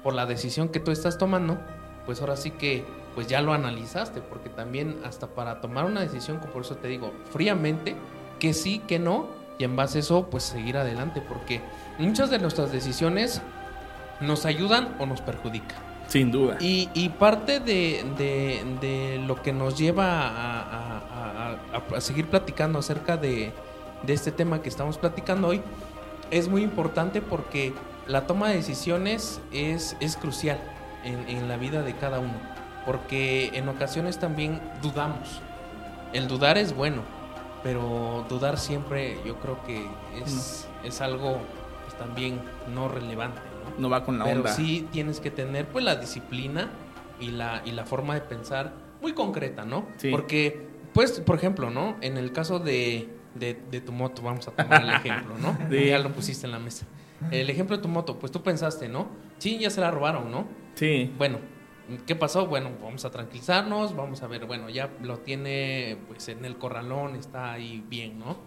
por 0.04 0.14
la 0.14 0.26
decisión 0.26 0.70
que 0.70 0.80
tú 0.80 0.92
estás 0.92 1.18
tomando, 1.18 1.58
pues 2.06 2.22
ahora 2.22 2.38
sí 2.38 2.52
que 2.52 2.86
pues 3.16 3.28
ya 3.28 3.42
lo 3.42 3.54
analizaste, 3.54 4.22
porque 4.22 4.50
también 4.50 4.98
hasta 5.06 5.28
para 5.28 5.62
tomar 5.62 5.86
una 5.86 6.02
decisión, 6.02 6.38
como 6.40 6.52
por 6.54 6.62
eso 6.64 6.76
te 6.76 6.88
digo, 6.88 7.14
fríamente, 7.32 7.96
que 8.40 8.54
sí, 8.54 8.80
que 8.88 9.00
no, 9.00 9.28
y 9.58 9.64
en 9.64 9.76
base 9.76 9.98
a 9.98 10.02
eso, 10.02 10.28
pues 10.30 10.44
seguir 10.44 10.76
adelante, 10.78 11.22
porque 11.22 11.62
muchas 11.98 12.30
de 12.30 12.40
nuestras 12.40 12.72
decisiones 12.74 13.42
nos 14.22 14.46
ayudan 14.46 14.96
o 15.00 15.06
nos 15.06 15.22
perjudican. 15.22 15.78
Sin 16.08 16.30
duda. 16.32 16.58
Y, 16.60 16.90
y 16.94 17.10
parte 17.10 17.60
de, 17.60 18.06
de- 18.18 18.64
de 18.82 19.18
lo 19.26 19.42
que 19.42 19.52
nos 19.54 19.78
lleva 19.78 20.28
a, 20.28 20.62
a- 20.62 20.98
a- 20.98 21.58
a- 21.94 21.98
a 21.98 22.02
seguir 22.02 22.28
platicando 22.28 22.80
acerca 22.80 23.18
de, 23.18 23.52
de 24.04 24.14
este 24.14 24.32
tema 24.32 24.62
que 24.62 24.70
estamos 24.70 24.98
platicando 24.98 25.48
hoy 25.48 25.62
es 26.32 26.48
muy 26.48 26.64
importante 26.64 27.22
porque 27.22 27.74
la 28.08 28.28
toma 28.28 28.50
de 28.50 28.56
decisiones 28.56 29.42
es, 29.52 29.96
es 30.00 30.18
crucial 30.18 30.60
en, 31.04 31.28
en 31.28 31.48
la 31.48 31.58
vida 31.58 31.82
de 31.82 31.94
cada 31.96 32.20
uno. 32.20 32.34
Porque 32.86 33.52
en 33.54 33.68
ocasiones 33.68 34.20
también 34.20 34.62
dudamos. 34.82 35.42
El 36.14 36.28
dudar 36.28 36.58
es 36.58 36.76
bueno, 36.76 37.02
pero 37.64 38.26
dudar 38.30 38.60
siempre 38.60 39.18
yo 39.26 39.38
creo 39.38 39.64
que 39.64 39.88
es, 40.24 40.68
es 40.84 41.02
algo 41.02 41.40
pues, 41.84 41.98
también 41.98 42.40
no 42.74 42.88
relevante. 42.88 43.42
¿no? 43.64 43.82
No 43.82 43.90
va 43.90 44.06
con 44.06 44.20
la 44.20 44.26
Pero 44.26 44.42
onda. 44.42 44.54
sí 44.54 44.88
tienes 44.92 45.20
que 45.20 45.32
tener 45.32 45.66
pues 45.68 45.84
la 45.84 45.96
disciplina 45.96 46.70
y 47.20 47.32
la, 47.32 47.64
y 47.66 47.72
la 47.72 47.86
forma 47.86 48.14
de 48.14 48.22
pensar 48.22 48.74
muy 49.02 49.14
concreta, 49.14 49.66
¿no? 49.66 49.88
Sí. 49.98 50.12
Porque, 50.12 50.68
pues, 50.94 51.20
por 51.22 51.38
ejemplo, 51.38 51.70
¿no? 51.72 51.96
En 52.02 52.18
el 52.18 52.32
caso 52.32 52.60
de, 52.60 53.10
de, 53.36 53.60
de 53.70 53.82
tu 53.82 53.92
moto, 53.92 54.22
vamos 54.22 54.48
a 54.48 54.52
tomar 54.52 54.82
el 54.84 54.90
ejemplo, 54.90 55.38
¿no? 55.38 55.58
Sí. 55.70 55.86
Ya 55.88 56.00
lo 56.00 56.12
pusiste 56.12 56.46
en 56.48 56.52
la 56.52 56.60
mesa. 56.60 56.86
El 57.32 57.50
ejemplo 57.50 57.78
de 57.78 57.82
tu 57.84 57.88
moto, 57.90 58.18
pues 58.20 58.32
tú 58.32 58.42
pensaste, 58.44 58.90
¿no? 58.90 59.08
Sí, 59.38 59.58
ya 59.58 59.70
se 59.70 59.82
la 59.82 59.92
robaron, 59.92 60.32
¿no? 60.32 60.48
Sí, 60.76 61.12
Bueno, 61.18 61.40
¿qué 62.06 62.16
pasó? 62.16 62.46
Bueno, 62.48 62.72
vamos 62.82 63.06
a 63.06 63.12
tranquilizarnos, 63.12 63.96
vamos 63.96 64.22
a 64.24 64.28
ver, 64.28 64.46
bueno, 64.46 64.70
ya 64.70 64.90
lo 65.02 65.20
tiene 65.20 65.98
pues 66.08 66.28
en 66.30 66.44
el 66.46 66.58
corralón, 66.58 67.16
está 67.16 67.54
ahí 67.54 67.84
bien, 67.88 68.20
¿no? 68.20 68.38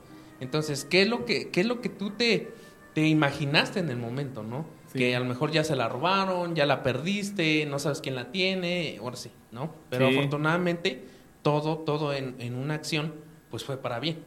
Entonces, 0.41 0.85
¿qué 0.85 1.03
es 1.03 1.09
lo 1.09 1.25
que, 1.25 1.49
qué 1.51 1.61
es 1.63 1.67
lo 1.67 1.81
que 1.81 1.89
tú 1.89 2.11
te, 2.11 2.53
te 2.95 3.07
imaginaste 3.09 3.81
en 3.81 3.89
el 3.91 3.97
momento, 3.97 4.43
¿no? 4.43 4.67
Sí. 4.93 4.99
Que 4.99 5.17
a 5.17 5.21
lo 5.21 5.25
mejor 5.27 5.51
ya 5.51 5.65
se 5.65 5.75
la 5.75 5.89
robaron, 5.89 6.55
ya 6.55 6.65
la 6.67 6.83
perdiste, 6.83 7.65
no 7.67 7.79
sabes 7.79 8.01
quién 8.01 8.15
la 8.15 8.31
tiene, 8.31 8.99
ahora 9.01 9.17
sí, 9.17 9.31
¿no? 9.51 9.75
Pero 9.91 10.09
Sí. 10.09 10.17
afortunadamente, 10.17 11.05
todo, 11.43 11.79
todo 11.79 12.13
en, 12.13 12.37
en 12.39 12.55
una 12.55 12.75
acción, 12.75 13.15
pues 13.51 13.65
fue 13.65 13.79
para 13.79 13.99
bien. 13.99 14.25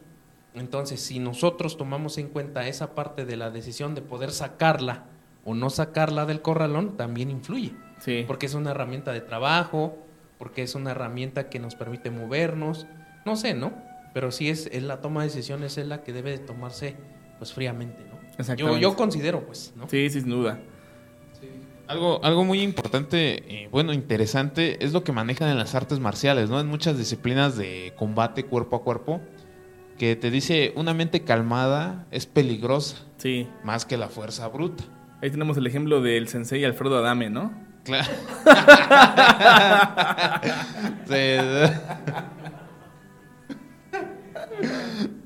Entonces, 0.54 1.00
si 1.00 1.18
nosotros 1.18 1.76
tomamos 1.76 2.18
en 2.18 2.28
cuenta 2.28 2.68
esa 2.68 2.94
parte 2.94 3.24
de 3.24 3.36
la 3.36 3.50
decisión 3.50 3.94
de 3.94 4.02
poder 4.02 4.30
sacarla 4.30 5.06
o 5.44 5.54
no 5.54 5.70
sacarla 5.70 6.26
del 6.26 6.42
corralón, 6.42 6.96
también 6.96 7.30
influye 7.30 7.74
sí. 8.02 8.24
porque 8.26 8.46
es 8.46 8.54
una 8.54 8.72
herramienta 8.72 9.12
de 9.12 9.20
trabajo, 9.20 9.96
porque 10.38 10.62
es 10.62 10.74
una 10.74 10.90
herramienta 10.90 11.48
que 11.48 11.58
nos 11.58 11.74
permite 11.74 12.10
movernos, 12.10 12.86
no 13.24 13.36
sé, 13.36 13.54
¿no? 13.54 13.72
Pero 14.12 14.30
sí 14.30 14.50
es, 14.50 14.66
es 14.72 14.82
la 14.82 15.00
toma 15.00 15.22
de 15.22 15.28
decisiones 15.28 15.78
es 15.78 15.86
la 15.86 16.02
que 16.02 16.12
debe 16.12 16.30
de 16.30 16.38
tomarse 16.38 16.96
pues 17.38 17.52
fríamente, 17.52 18.04
¿no? 18.04 18.18
Exactamente. 18.38 18.80
yo 18.80 18.96
considero, 18.96 19.44
pues, 19.46 19.72
¿no? 19.76 19.88
Sí, 19.88 20.08
sin 20.10 20.28
duda. 20.28 20.60
Algo, 21.88 22.24
algo 22.24 22.44
muy 22.44 22.62
importante, 22.62 23.64
eh, 23.64 23.68
bueno, 23.70 23.92
interesante, 23.92 24.82
es 24.84 24.92
lo 24.92 25.04
que 25.04 25.12
manejan 25.12 25.48
en 25.48 25.58
las 25.58 25.74
artes 25.74 26.00
marciales, 26.00 26.48
¿no? 26.48 26.60
En 26.60 26.66
muchas 26.66 26.96
disciplinas 26.96 27.56
de 27.56 27.92
combate 27.96 28.44
cuerpo 28.44 28.76
a 28.76 28.82
cuerpo, 28.82 29.20
que 29.98 30.16
te 30.16 30.30
dice 30.30 30.72
una 30.76 30.94
mente 30.94 31.22
calmada 31.22 32.06
es 32.10 32.26
peligrosa, 32.26 32.96
Sí. 33.18 33.48
más 33.64 33.84
que 33.86 33.96
la 33.96 34.08
fuerza 34.08 34.48
bruta. 34.48 34.84
Ahí 35.22 35.30
tenemos 35.30 35.56
el 35.56 35.66
ejemplo 35.66 36.00
del 36.00 36.28
sensei 36.28 36.64
Alfredo 36.64 36.98
Adame, 36.98 37.30
¿no? 37.30 37.52
Claro. 37.84 38.08
sí, 41.06 41.36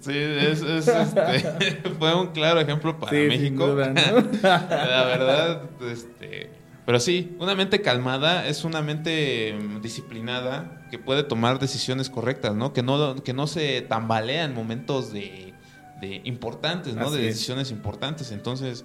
Sí, 0.00 0.12
es, 0.16 0.62
es, 0.62 0.86
este, 0.88 1.90
fue 1.98 2.14
un 2.14 2.28
claro 2.28 2.60
ejemplo 2.60 2.96
para 2.98 3.10
Sí, 3.10 3.26
México. 3.26 3.66
duda, 3.66 3.92
¿no? 3.92 4.02
La 4.42 5.04
verdad, 5.04 5.62
este, 5.90 6.50
pero 6.86 7.00
sí, 7.00 7.36
una 7.40 7.56
mente 7.56 7.82
calmada 7.82 8.46
es 8.46 8.64
una 8.64 8.80
mente 8.80 9.58
mm, 9.60 9.80
disciplinada 9.80 10.86
que 10.88 11.00
puede 11.00 11.24
tomar 11.24 11.58
decisiones 11.58 12.08
correctas, 12.08 12.54
¿no? 12.54 12.72
Que 12.72 12.84
no, 12.84 13.16
que 13.16 13.32
no 13.32 13.48
se 13.48 13.82
tambalea 13.82 14.44
en 14.44 14.54
momentos 14.54 15.12
de, 15.12 15.52
de 16.00 16.20
importantes, 16.24 16.94
¿no? 16.94 17.08
Así 17.08 17.16
de 17.16 17.28
es. 17.28 17.34
decisiones 17.34 17.72
importantes. 17.72 18.30
Entonces, 18.30 18.84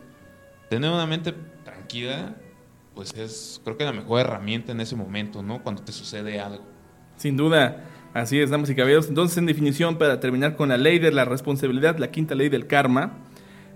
tener 0.68 0.90
una 0.90 1.06
mente 1.06 1.36
tranquila, 1.64 2.36
pues 2.96 3.14
es, 3.14 3.62
creo 3.64 3.78
que 3.78 3.86
la 3.86 3.94
mejor 3.94 4.22
herramienta 4.22 4.72
en 4.72 4.82
ese 4.82 4.96
momento, 4.96 5.44
¿no? 5.44 5.62
Cuando 5.62 5.84
te 5.84 5.92
sucede 5.92 6.40
algo. 6.40 6.66
Sin 7.18 7.38
duda. 7.38 7.86
Así 8.16 8.40
es, 8.40 8.50
damas 8.50 8.70
y 8.72 8.76
caballeros. 8.76 9.10
Entonces, 9.10 9.38
en 9.38 9.46
definición, 9.46 10.00
para 10.00 10.20
terminar 10.20 10.56
con 10.56 10.70
la 10.70 10.78
ley 10.78 10.98
de 10.98 11.12
la 11.12 11.24
responsabilidad, 11.24 11.98
la 11.98 12.10
quinta 12.10 12.34
ley 12.34 12.50
del 12.50 12.66
karma, 12.66 13.20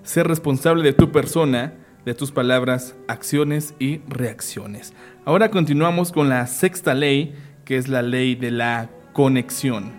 ser 0.03 0.27
responsable 0.27 0.83
de 0.83 0.93
tu 0.93 1.11
persona, 1.11 1.73
de 2.05 2.13
tus 2.13 2.31
palabras, 2.31 2.95
acciones 3.07 3.73
y 3.79 4.01
reacciones. 4.07 4.93
Ahora 5.25 5.49
continuamos 5.49 6.11
con 6.11 6.29
la 6.29 6.45
sexta 6.47 6.93
ley, 6.93 7.35
que 7.65 7.77
es 7.77 7.87
la 7.87 8.03
ley 8.03 8.35
de 8.35 8.51
la 8.51 8.89
conexión. 9.13 9.91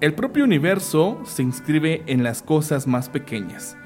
El 0.00 0.14
propio 0.14 0.44
universo 0.44 1.20
se 1.24 1.42
inscribe 1.42 2.02
en 2.06 2.22
las 2.22 2.42
cosas 2.42 2.86
más 2.86 3.08
pequeñas, 3.08 3.76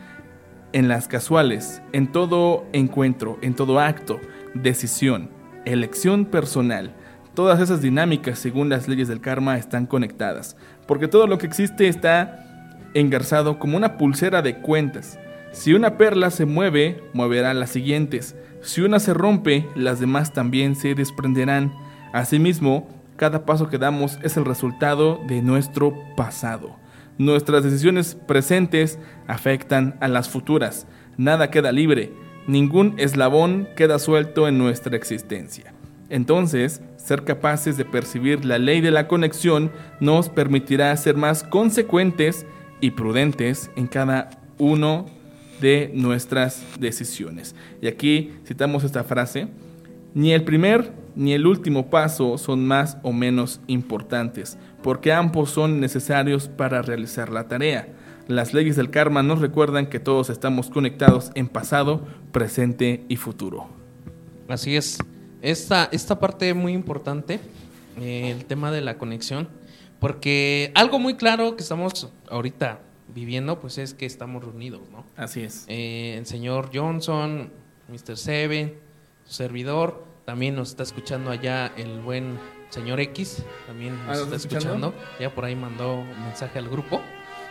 en 0.73 0.89
las 0.89 1.09
casuales, 1.09 1.83
en 1.93 2.11
todo 2.11 2.67
encuentro, 2.73 3.39
en 3.43 3.55
todo 3.55 3.81
acto, 3.81 4.21
decisión, 4.55 5.31
elección 5.65 6.25
personal. 6.27 6.95
Todas 7.35 7.61
esas 7.61 7.81
dinámicas, 7.81 8.39
según 8.39 8.69
las 8.69 8.89
leyes 8.89 9.09
del 9.09 9.21
karma, 9.21 9.57
están 9.57 9.87
conectadas, 9.87 10.57
porque 10.87 11.09
todo 11.09 11.27
lo 11.27 11.39
que 11.39 11.47
existe 11.47 11.89
está 11.89 12.81
engarzado 12.95 13.59
como 13.59 13.77
una 13.77 13.97
pulsera 13.97 14.43
de 14.43 14.59
cuentas. 14.59 15.19
Si 15.53 15.75
una 15.75 15.99
perla 15.99 16.31
se 16.31 16.47
mueve, 16.47 17.03
moverá 17.13 17.55
las 17.55 17.71
siguientes. 17.71 18.37
Si 18.63 18.83
una 18.83 19.01
se 19.01 19.15
rompe, 19.15 19.67
las 19.75 19.99
demás 19.99 20.33
también 20.33 20.77
se 20.77 20.95
desprenderán. 20.95 21.73
Asimismo, 22.13 22.89
Cada 23.17 23.45
paso 23.45 23.69
que 23.69 23.77
damos 23.77 24.19
es 24.23 24.39
el 24.39 24.47
resultado 24.47 25.21
de 25.29 25.43
nuestro 25.43 25.93
pasado. 26.17 26.77
Nuestras 27.19 27.63
decisiones 27.63 28.15
presentes 28.15 28.99
afectan 29.27 29.99
a 30.01 30.09
las 30.09 30.31
futuras. 30.31 30.87
Nada 31.19 31.51
queda 31.51 31.71
libre. 31.71 32.15
Ningún 32.47 32.95
eslabón 32.97 33.69
queda 33.77 33.99
suelto 33.99 34.49
en 34.49 34.57
nuestra 34.57 34.97
existencia. 34.97 35.75
Entonces, 36.09 36.81
ser 36.97 37.25
capaces 37.25 37.77
de 37.77 37.85
percibir 37.85 38.47
la 38.47 38.57
ley 38.57 38.81
de 38.81 38.91
la 38.91 39.07
conexión 39.07 39.71
nos 40.01 40.31
permitirá 40.31 40.97
ser 40.97 41.17
más 41.17 41.43
consecuentes 41.43 42.47
y 42.81 42.93
prudentes 42.93 43.71
en 43.77 43.87
cada 43.87 44.31
uno 44.57 45.05
de 45.61 45.91
nuestras 45.95 46.63
decisiones. 46.79 47.55
Y 47.81 47.87
aquí 47.87 48.33
citamos 48.47 48.85
esta 48.85 49.05
frase, 49.05 49.49
ni 50.15 50.33
el 50.33 50.45
primer 50.45 50.93
ni 51.15 51.33
el 51.33 51.47
último 51.47 51.91
paso 51.91 52.39
son 52.39 52.67
más 52.67 52.97
o 53.03 53.13
menos 53.13 53.61
importantes, 53.67 54.59
porque 54.83 55.13
ambos 55.13 55.51
son 55.51 55.81
necesarios 55.81 56.49
para 56.49 56.83
realizar 56.83 57.31
la 57.31 57.49
tarea. 57.49 57.89
Las 58.29 58.55
leyes 58.55 58.77
del 58.77 58.91
karma 58.91 59.23
nos 59.23 59.41
recuerdan 59.41 59.89
que 59.89 59.99
todos 59.99 60.31
estamos 60.31 60.71
conectados 60.71 61.33
en 61.35 61.49
pasado, 61.49 62.07
presente 62.33 63.05
y 63.09 63.17
futuro. 63.17 63.69
Así 64.49 64.77
es. 64.77 64.99
Esta, 65.43 65.89
esta 65.91 66.21
parte 66.21 66.55
muy 66.55 66.73
importante, 66.73 67.41
eh, 68.01 68.31
el 68.31 68.45
tema 68.45 68.71
de 68.71 68.83
la 68.83 68.99
conexión, 68.99 69.49
porque 69.99 70.71
algo 70.75 70.99
muy 70.99 71.17
claro 71.17 71.57
que 71.57 71.63
estamos 71.63 72.09
ahorita 72.29 72.81
viviendo, 73.15 73.61
pues 73.61 73.79
es 73.79 73.95
que 73.95 74.07
estamos 74.07 74.45
reunidos, 74.45 74.89
¿no? 74.91 75.05
Así 75.17 75.43
es. 75.43 75.65
Eh, 75.69 76.17
el 76.19 76.27
señor 76.27 76.71
Johnson, 76.75 77.51
Mr. 77.89 78.17
Seven, 78.17 78.75
su 79.27 79.35
servidor, 79.35 80.05
también 80.25 80.55
nos 80.55 80.71
está 80.71 80.83
escuchando 80.83 81.31
allá 81.31 81.73
el 81.77 82.01
buen 82.01 82.39
señor 82.71 83.01
X, 83.01 83.43
también 83.67 83.95
nos 83.95 84.03
Ah, 84.05 84.07
¿nos 84.13 84.23
está 84.25 84.37
escuchando? 84.37 84.89
escuchando. 84.89 84.95
Ya 85.19 85.35
por 85.35 85.45
ahí 85.45 85.57
mandó 85.57 85.97
un 86.01 86.25
mensaje 86.25 86.59
al 86.59 86.69
grupo, 86.69 87.01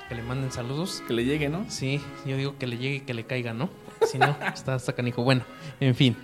que 0.07 0.15
le 0.15 0.23
manden 0.23 0.51
saludos. 0.51 1.03
Que 1.07 1.13
le 1.13 1.25
llegue, 1.25 1.49
¿no? 1.49 1.65
Sí, 1.69 2.01
yo 2.25 2.37
digo 2.37 2.57
que 2.57 2.67
le 2.67 2.77
llegue 2.77 2.95
y 2.95 2.99
que 3.01 3.13
le 3.13 3.25
caiga, 3.25 3.53
¿no? 3.53 3.69
Si 4.07 4.17
no, 4.17 4.35
está, 4.53 4.75
está 4.75 4.93
canijo. 4.93 5.23
Bueno, 5.23 5.43
en 5.79 5.93
fin. 5.93 6.15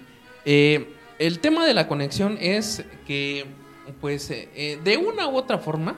Eh, 0.45 0.93
el 1.19 1.39
tema 1.39 1.65
de 1.65 1.73
la 1.73 1.87
conexión 1.87 2.37
es 2.39 2.83
que, 3.05 3.45
pues, 4.01 4.31
eh, 4.31 4.79
de 4.83 4.97
una 4.97 5.27
u 5.27 5.35
otra 5.37 5.57
forma, 5.57 5.95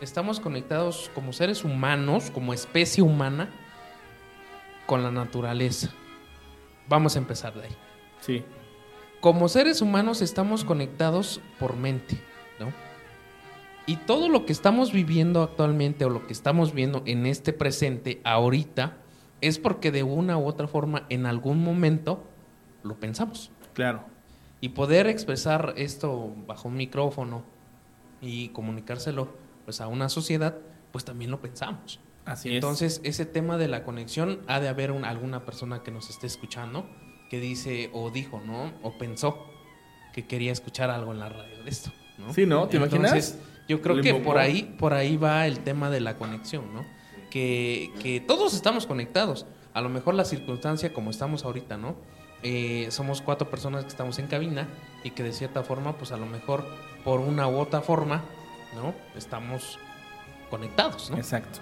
estamos 0.00 0.40
conectados 0.40 1.10
como 1.14 1.32
seres 1.32 1.64
humanos, 1.64 2.30
como 2.30 2.52
especie 2.52 3.02
humana, 3.02 3.50
con 4.86 5.02
la 5.02 5.10
naturaleza. 5.10 5.90
Vamos 6.88 7.16
a 7.16 7.18
empezar 7.18 7.54
de 7.54 7.64
ahí. 7.64 7.76
Sí. 8.20 8.44
Como 9.20 9.48
seres 9.48 9.82
humanos 9.82 10.22
estamos 10.22 10.64
conectados 10.64 11.40
por 11.58 11.76
mente, 11.76 12.20
¿no? 12.60 12.72
Y 13.86 13.96
todo 13.96 14.28
lo 14.28 14.46
que 14.46 14.52
estamos 14.52 14.92
viviendo 14.92 15.42
actualmente 15.42 16.04
o 16.04 16.10
lo 16.10 16.26
que 16.26 16.32
estamos 16.32 16.72
viendo 16.72 17.02
en 17.06 17.26
este 17.26 17.52
presente, 17.52 18.20
ahorita, 18.24 18.98
es 19.40 19.58
porque 19.58 19.92
de 19.92 20.02
una 20.02 20.38
u 20.38 20.46
otra 20.46 20.66
forma, 20.66 21.06
en 21.08 21.26
algún 21.26 21.62
momento, 21.62 22.24
lo 22.82 22.98
pensamos. 22.98 23.50
Claro. 23.74 24.04
Y 24.60 24.70
poder 24.70 25.06
expresar 25.06 25.74
esto 25.76 26.32
bajo 26.46 26.68
un 26.68 26.76
micrófono 26.76 27.42
y 28.20 28.48
comunicárselo 28.48 29.45
pues, 29.66 29.82
a 29.82 29.86
una 29.88 30.08
sociedad, 30.08 30.56
pues 30.92 31.04
también 31.04 31.30
lo 31.30 31.40
pensamos. 31.42 32.00
Así 32.24 32.54
Entonces, 32.54 33.00
ese 33.04 33.26
tema 33.26 33.58
de 33.58 33.68
la 33.68 33.84
conexión, 33.84 34.40
ha 34.48 34.58
de 34.60 34.68
haber 34.68 34.90
un- 34.92 35.04
alguna 35.04 35.44
persona 35.44 35.82
que 35.82 35.90
nos 35.90 36.08
esté 36.08 36.26
escuchando 36.26 36.88
que 37.30 37.38
dice 37.40 37.90
o 37.92 38.10
dijo, 38.10 38.40
¿no? 38.46 38.72
O 38.82 38.96
pensó 38.96 39.46
que 40.14 40.26
quería 40.26 40.50
escuchar 40.52 40.88
algo 40.90 41.12
en 41.12 41.18
la 41.20 41.28
radio 41.28 41.62
de 41.62 41.70
esto, 41.70 41.92
¿no? 42.18 42.32
Sí, 42.32 42.46
¿no? 42.46 42.66
¿Te 42.68 42.78
imaginas? 42.78 43.12
Entonces, 43.12 43.38
yo 43.68 43.82
creo 43.82 44.00
que 44.00 44.14
por 44.14 44.38
ahí, 44.38 44.74
por 44.78 44.94
ahí 44.94 45.16
va 45.16 45.46
el 45.46 45.60
tema 45.60 45.90
de 45.90 46.00
la 46.00 46.16
conexión, 46.16 46.72
¿no? 46.72 46.84
Que, 47.30 47.90
que 48.02 48.20
todos 48.20 48.54
estamos 48.54 48.86
conectados. 48.86 49.44
A 49.74 49.80
lo 49.82 49.88
mejor 49.88 50.14
la 50.14 50.24
circunstancia 50.24 50.92
como 50.92 51.10
estamos 51.10 51.44
ahorita, 51.44 51.76
¿no? 51.76 51.96
Eh, 52.42 52.86
somos 52.90 53.20
cuatro 53.22 53.50
personas 53.50 53.82
que 53.84 53.88
estamos 53.90 54.18
en 54.18 54.26
cabina 54.28 54.68
y 55.04 55.10
que 55.10 55.22
de 55.22 55.32
cierta 55.32 55.62
forma, 55.62 55.98
pues 55.98 56.12
a 56.12 56.16
lo 56.16 56.26
mejor 56.26 56.64
por 57.04 57.20
una 57.20 57.48
u 57.48 57.58
otra 57.58 57.80
forma, 57.82 58.24
¿no? 58.76 58.94
Estamos 59.16 59.78
conectados, 60.50 61.10
¿no? 61.10 61.16
Exacto. 61.16 61.58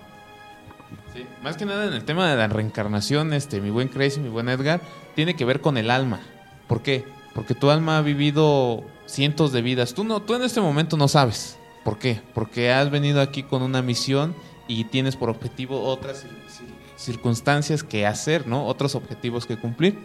Sí, 1.14 1.24
Más 1.42 1.56
que 1.56 1.64
nada 1.64 1.86
en 1.86 1.94
el 1.94 2.04
tema 2.04 2.28
de 2.30 2.36
la 2.36 2.46
reencarnación, 2.48 3.32
este, 3.32 3.60
mi 3.60 3.70
buen 3.70 3.88
Crazy, 3.88 4.20
mi 4.20 4.28
buen 4.28 4.48
Edgar, 4.48 4.80
tiene 5.14 5.34
que 5.34 5.44
ver 5.44 5.60
con 5.60 5.76
el 5.76 5.90
alma. 5.90 6.20
¿Por 6.68 6.82
qué? 6.82 7.04
Porque 7.34 7.54
tu 7.54 7.70
alma 7.70 7.98
ha 7.98 8.02
vivido 8.02 8.84
cientos 9.06 9.52
de 9.52 9.62
vidas. 9.62 9.94
Tú 9.94 10.04
no, 10.04 10.20
tú 10.22 10.34
en 10.34 10.42
este 10.42 10.60
momento 10.60 10.96
no 10.96 11.08
sabes. 11.08 11.58
¿Por 11.84 11.98
qué? 11.98 12.20
Porque 12.34 12.72
has 12.72 12.90
venido 12.90 13.20
aquí 13.20 13.42
con 13.42 13.62
una 13.62 13.82
misión 13.82 14.34
y 14.68 14.84
tienes 14.84 15.16
por 15.16 15.30
objetivo 15.30 15.82
otras 15.82 16.24
cir- 16.24 16.28
cir- 16.48 16.74
circunstancias 16.96 17.82
que 17.82 18.06
hacer, 18.06 18.46
¿no? 18.46 18.66
Otros 18.66 18.94
objetivos 18.94 19.46
que 19.46 19.56
cumplir. 19.58 19.98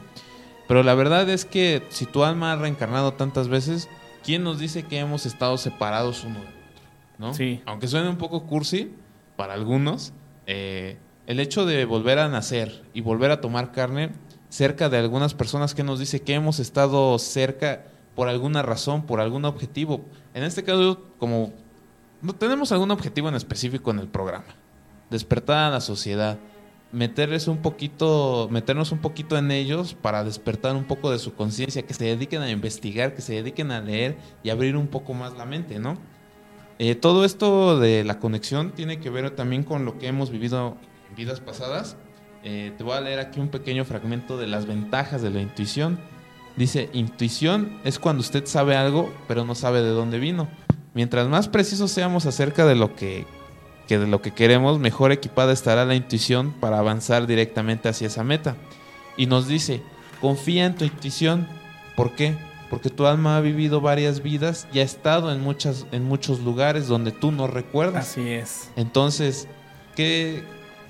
Pero 0.68 0.84
la 0.84 0.94
verdad 0.96 1.30
es 1.30 1.46
que 1.46 1.84
si 1.90 2.06
tu 2.06 2.24
alma 2.24 2.52
ha 2.52 2.56
reencarnado 2.56 3.14
tantas 3.14 3.48
veces, 3.48 3.90
¿quién 4.24 4.44
nos 4.44 4.60
dice 4.60 4.84
que 4.84 5.00
hemos 5.00 5.26
estado 5.26 5.58
separados 5.58 6.24
uno 6.24 6.40
otro? 6.40 6.59
¿No? 7.20 7.34
Sí. 7.36 7.62
Aunque 7.66 7.88
suene 7.88 8.10
un 8.10 8.18
poco 8.18 8.48
cursi 8.48 8.92
para 9.36 9.54
algunos, 9.54 10.14
eh, 10.48 10.98
el 11.28 11.40
hecho 11.40 11.68
de 11.68 11.86
volver 11.86 12.18
a 12.18 12.28
nacer 12.28 12.84
y 12.94 13.02
volver 13.02 13.30
a 13.30 13.40
tomar 13.42 13.72
carne 13.72 14.10
cerca 14.50 14.90
de 14.90 14.98
algunas 14.98 15.36
personas 15.36 15.76
que 15.76 15.84
nos 15.84 16.00
dice 16.00 16.22
que 16.22 16.34
hemos 16.34 16.60
estado 16.60 17.20
cerca 17.20 17.86
por 18.16 18.28
alguna 18.28 18.64
razón, 18.64 19.06
por 19.06 19.22
algún 19.22 19.46
objetivo. 19.46 20.02
En 20.34 20.44
este 20.44 20.64
caso, 20.64 21.04
como 21.20 21.54
no 22.22 22.34
tenemos 22.34 22.72
algún 22.72 22.92
objetivo 22.92 23.30
en 23.30 23.36
específico 23.36 23.92
en 23.92 24.00
el 24.00 24.08
programa, 24.08 24.48
despertar 25.10 25.58
a 25.58 25.70
la 25.70 25.82
sociedad, 25.82 26.40
meterles 26.92 27.48
un 27.48 27.58
poquito, 27.58 28.48
meternos 28.52 28.92
un 28.92 29.00
poquito 29.00 29.38
en 29.38 29.52
ellos 29.52 29.94
para 29.94 30.24
despertar 30.24 30.76
un 30.76 30.86
poco 30.86 31.12
de 31.12 31.20
su 31.20 31.34
conciencia, 31.36 31.84
que 31.84 31.94
se 31.94 32.06
dediquen 32.06 32.42
a 32.42 32.50
investigar, 32.50 33.14
que 33.14 33.22
se 33.22 33.34
dediquen 33.34 33.72
a 33.72 33.82
leer 33.82 34.18
y 34.44 34.50
abrir 34.50 34.76
un 34.76 34.88
poco 34.88 35.14
más 35.14 35.38
la 35.38 35.46
mente, 35.46 35.80
¿no? 35.80 35.98
Eh, 36.82 36.96
todo 36.96 37.26
esto 37.26 37.78
de 37.78 38.06
la 38.06 38.20
conexión 38.20 38.72
tiene 38.72 39.02
que 39.02 39.10
ver 39.10 39.32
también 39.32 39.64
con 39.64 39.84
lo 39.84 40.00
que 40.00 40.08
hemos 40.08 40.32
vivido 40.32 40.78
en 41.10 41.16
vidas 41.16 41.42
pasadas. 41.42 41.98
Eh, 42.42 42.72
te 42.78 42.86
voy 42.86 42.94
a 42.94 43.02
leer 43.02 43.20
aquí 43.20 43.42
un 43.42 43.50
pequeño 43.50 43.84
fragmento 43.84 44.38
de 44.38 44.48
las 44.48 44.66
ventajas 44.66 45.22
de 45.22 45.30
la 45.30 45.42
intuición. 45.42 46.00
Dice, 46.56 46.90
intuición 46.94 47.80
es 47.84 48.00
cuando 48.00 48.22
usted 48.22 48.46
sabe 48.46 48.78
algo, 48.78 49.14
pero 49.28 49.44
no 49.44 49.56
sabe 49.56 49.82
de 49.82 49.90
dónde 49.90 50.20
vino. 50.20 50.48
Mientras 50.94 51.28
más 51.28 51.50
precisos 51.50 51.92
seamos 51.92 52.26
acerca 52.26 52.66
de 52.66 52.76
lo 52.76 52.96
que, 52.96 53.26
que 53.88 54.00
de 54.00 54.08
lo 54.08 54.22
que 54.22 54.32
queremos, 54.32 54.80
mejor 54.80 55.12
equipada 55.12 55.52
estará 55.52 55.84
la 55.84 55.96
intuición 55.96 56.54
para 56.62 56.80
avanzar 56.80 57.28
directamente 57.28 57.90
hacia 57.90 58.08
esa 58.08 58.24
meta. 58.24 58.56
Y 59.18 59.26
nos 59.26 59.48
dice, 59.48 59.84
confía 60.22 60.66
en 60.66 60.76
tu 60.76 60.86
intuición. 60.86 61.46
¿Por 61.98 62.16
qué? 62.16 62.38
Porque 62.70 62.90
tu 62.90 63.06
alma 63.08 63.38
ha 63.38 63.42
vivido 63.42 63.82
varias 63.82 64.22
vidas 64.22 64.68
y 64.72 64.80
ha 64.80 64.84
estado 64.84 65.32
en, 65.34 65.42
muchas, 65.42 65.88
en 65.92 66.04
muchos 66.04 66.40
lugares 66.42 66.88
donde 66.88 67.12
tú 67.12 67.32
no 67.32 67.48
recuerdas. 67.48 68.10
Así 68.12 68.30
es. 68.30 68.70
Entonces, 68.76 69.48
que 69.96 70.44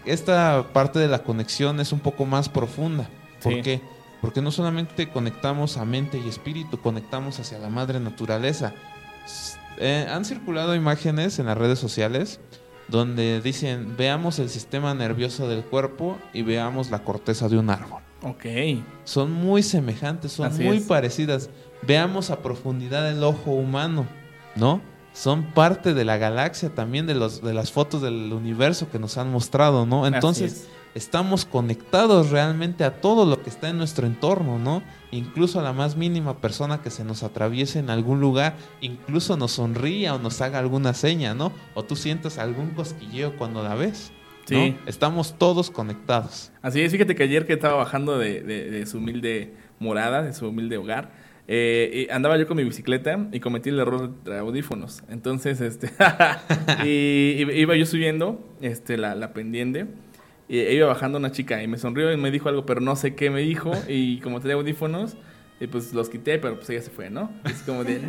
esta 0.06 0.68
parte 0.74 1.00
de 1.00 1.08
la 1.08 1.24
conexión 1.24 1.80
es 1.80 1.92
un 1.94 2.00
poco 2.00 2.26
más 2.26 2.50
profunda. 2.50 3.10
¿Por 3.42 3.54
Sí. 3.54 3.62
qué? 3.62 3.82
Porque 4.22 4.42
no 4.42 4.52
solamente 4.52 5.10
conectamos 5.10 5.78
a 5.78 5.86
mente 5.86 6.20
y 6.20 6.28
espíritu, 6.28 6.82
conectamos 6.82 7.40
hacia 7.40 7.58
la 7.60 7.70
madre 7.70 8.02
naturaleza. 8.02 8.74
Eh, 9.78 10.06
han 10.12 10.26
circulado 10.26 10.76
imágenes 10.76 11.40
en 11.40 11.46
las 11.46 11.58
redes 11.58 11.80
sociales 11.80 12.42
donde 12.90 13.40
dicen, 13.40 13.96
veamos 13.96 14.40
el 14.40 14.50
sistema 14.50 14.94
nervioso 14.94 15.48
del 15.48 15.64
cuerpo 15.64 16.18
y 16.34 16.42
veamos 16.42 16.90
la 16.92 17.04
corteza 17.04 17.48
de 17.48 17.58
un 17.58 17.70
árbol. 17.70 18.02
Ok. 18.24 18.46
Son 19.06 19.32
muy 19.32 19.64
semejantes, 19.64 20.34
son 20.34 20.48
Así 20.48 20.64
muy 20.64 20.78
es. 20.78 20.84
parecidas. 20.84 21.50
Veamos 21.82 22.30
a 22.30 22.42
profundidad 22.42 23.10
el 23.10 23.24
ojo 23.24 23.52
humano, 23.52 24.06
¿no? 24.56 24.82
Son 25.14 25.44
parte 25.54 25.94
de 25.94 26.06
la 26.06 26.18
galaxia 26.18 26.70
también 26.70 27.08
de, 27.08 27.16
los, 27.16 27.42
de 27.42 27.54
las 27.54 27.72
fotos 27.72 28.02
del 28.02 28.32
universo 28.32 28.90
que 28.92 29.00
nos 29.00 29.18
han 29.18 29.32
mostrado, 29.32 29.86
¿no? 29.86 30.06
Entonces, 30.06 30.52
es. 30.54 30.68
estamos 30.94 31.46
conectados 31.46 32.30
realmente 32.30 32.84
a 32.84 33.02
todo 33.02 33.26
lo 33.26 33.42
que 33.42 33.50
está 33.50 33.70
en 33.70 33.78
nuestro 33.78 34.06
entorno, 34.06 34.60
¿no? 34.60 34.84
Incluso 35.12 35.60
a 35.60 35.64
la 35.64 35.74
más 35.74 35.96
mínima 35.96 36.38
persona 36.38 36.82
que 36.82 36.90
se 36.92 37.04
nos 37.04 37.24
atraviese 37.24 37.80
en 37.80 37.90
algún 37.90 38.22
lugar, 38.22 38.56
incluso 38.82 39.36
nos 39.36 39.54
sonría 39.54 40.14
o 40.14 40.20
nos 40.20 40.42
haga 40.42 40.60
alguna 40.60 40.94
seña, 40.94 41.34
¿no? 41.34 41.52
O 41.74 41.84
tú 41.84 41.96
sientas 41.96 42.38
algún 42.38 42.70
cosquilleo 42.72 43.36
cuando 43.38 43.64
la 43.64 43.76
ves. 43.76 44.12
¿no? 44.50 44.58
Sí. 44.58 44.78
Estamos 44.86 45.36
todos 45.38 45.70
conectados. 45.72 46.52
Así 46.62 46.82
es, 46.82 46.92
fíjate 46.92 47.16
que 47.16 47.24
ayer 47.24 47.46
que 47.46 47.54
estaba 47.54 47.76
bajando 47.76 48.18
de, 48.18 48.42
de- 48.42 48.70
de 48.72 48.86
su 48.86 48.98
humilde 48.98 49.54
morada, 49.80 50.22
de 50.24 50.34
su 50.34 50.48
humilde 50.48 50.78
hogar, 50.78 51.12
eh, 51.52 52.06
y 52.08 52.14
andaba 52.14 52.38
yo 52.38 52.46
con 52.46 52.58
mi 52.58 52.64
bicicleta 52.64 53.28
y 53.32 53.40
cometí 53.40 53.70
el 53.70 53.80
error 53.80 54.14
de 54.24 54.38
audífonos. 54.38 55.02
Entonces, 55.10 55.60
este, 55.62 55.90
y, 56.86 57.42
iba 57.60 57.76
yo 57.76 57.88
subiendo 57.88 58.40
este, 58.62 58.98
la, 58.98 59.16
la 59.16 59.34
pendiente, 59.34 59.88
y 60.48 60.60
iba 60.60 60.86
bajando 60.86 61.18
una 61.18 61.32
chica 61.32 61.64
y 61.64 61.68
me 61.68 61.80
sonrió 61.80 62.14
y 62.14 62.18
me 62.18 62.30
dijo 62.30 62.50
algo, 62.50 62.68
pero 62.68 62.82
no 62.82 62.96
sé 62.96 63.16
qué 63.16 63.32
me 63.32 63.42
dijo, 63.42 63.72
y 63.88 64.20
como 64.20 64.42
tenía 64.42 64.58
audífonos, 64.58 65.18
Y 65.60 65.66
pues 65.66 65.92
los 65.92 66.08
quité, 66.08 66.38
pero 66.38 66.56
pues 66.56 66.70
ella 66.70 66.84
se 66.84 66.92
fue, 66.92 67.10
¿no? 67.10 67.32
Es 67.44 67.64
como 67.64 67.84
de. 67.84 67.96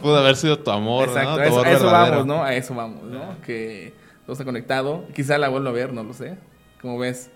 Pudo 0.00 0.18
haber 0.18 0.36
sido 0.36 0.60
tu 0.60 0.70
amor, 0.70 1.08
Exacto, 1.08 1.36
¿no? 1.36 1.40
a 1.40 1.46
eso, 1.46 1.64
a 1.64 1.72
eso 1.72 1.86
vamos, 1.86 2.26
¿no? 2.26 2.44
A 2.44 2.54
eso 2.54 2.76
vamos, 2.76 3.02
¿no? 3.02 3.40
Que 3.44 3.92
todo 4.24 4.34
está 4.34 4.44
conectado. 4.44 5.04
Quizá 5.14 5.36
la 5.36 5.48
vuelva 5.48 5.70
a 5.70 5.72
ver, 5.72 5.92
no 5.92 6.04
lo 6.04 6.14
sé. 6.14 6.38
¿Cómo 6.80 6.96
ves? 6.96 7.28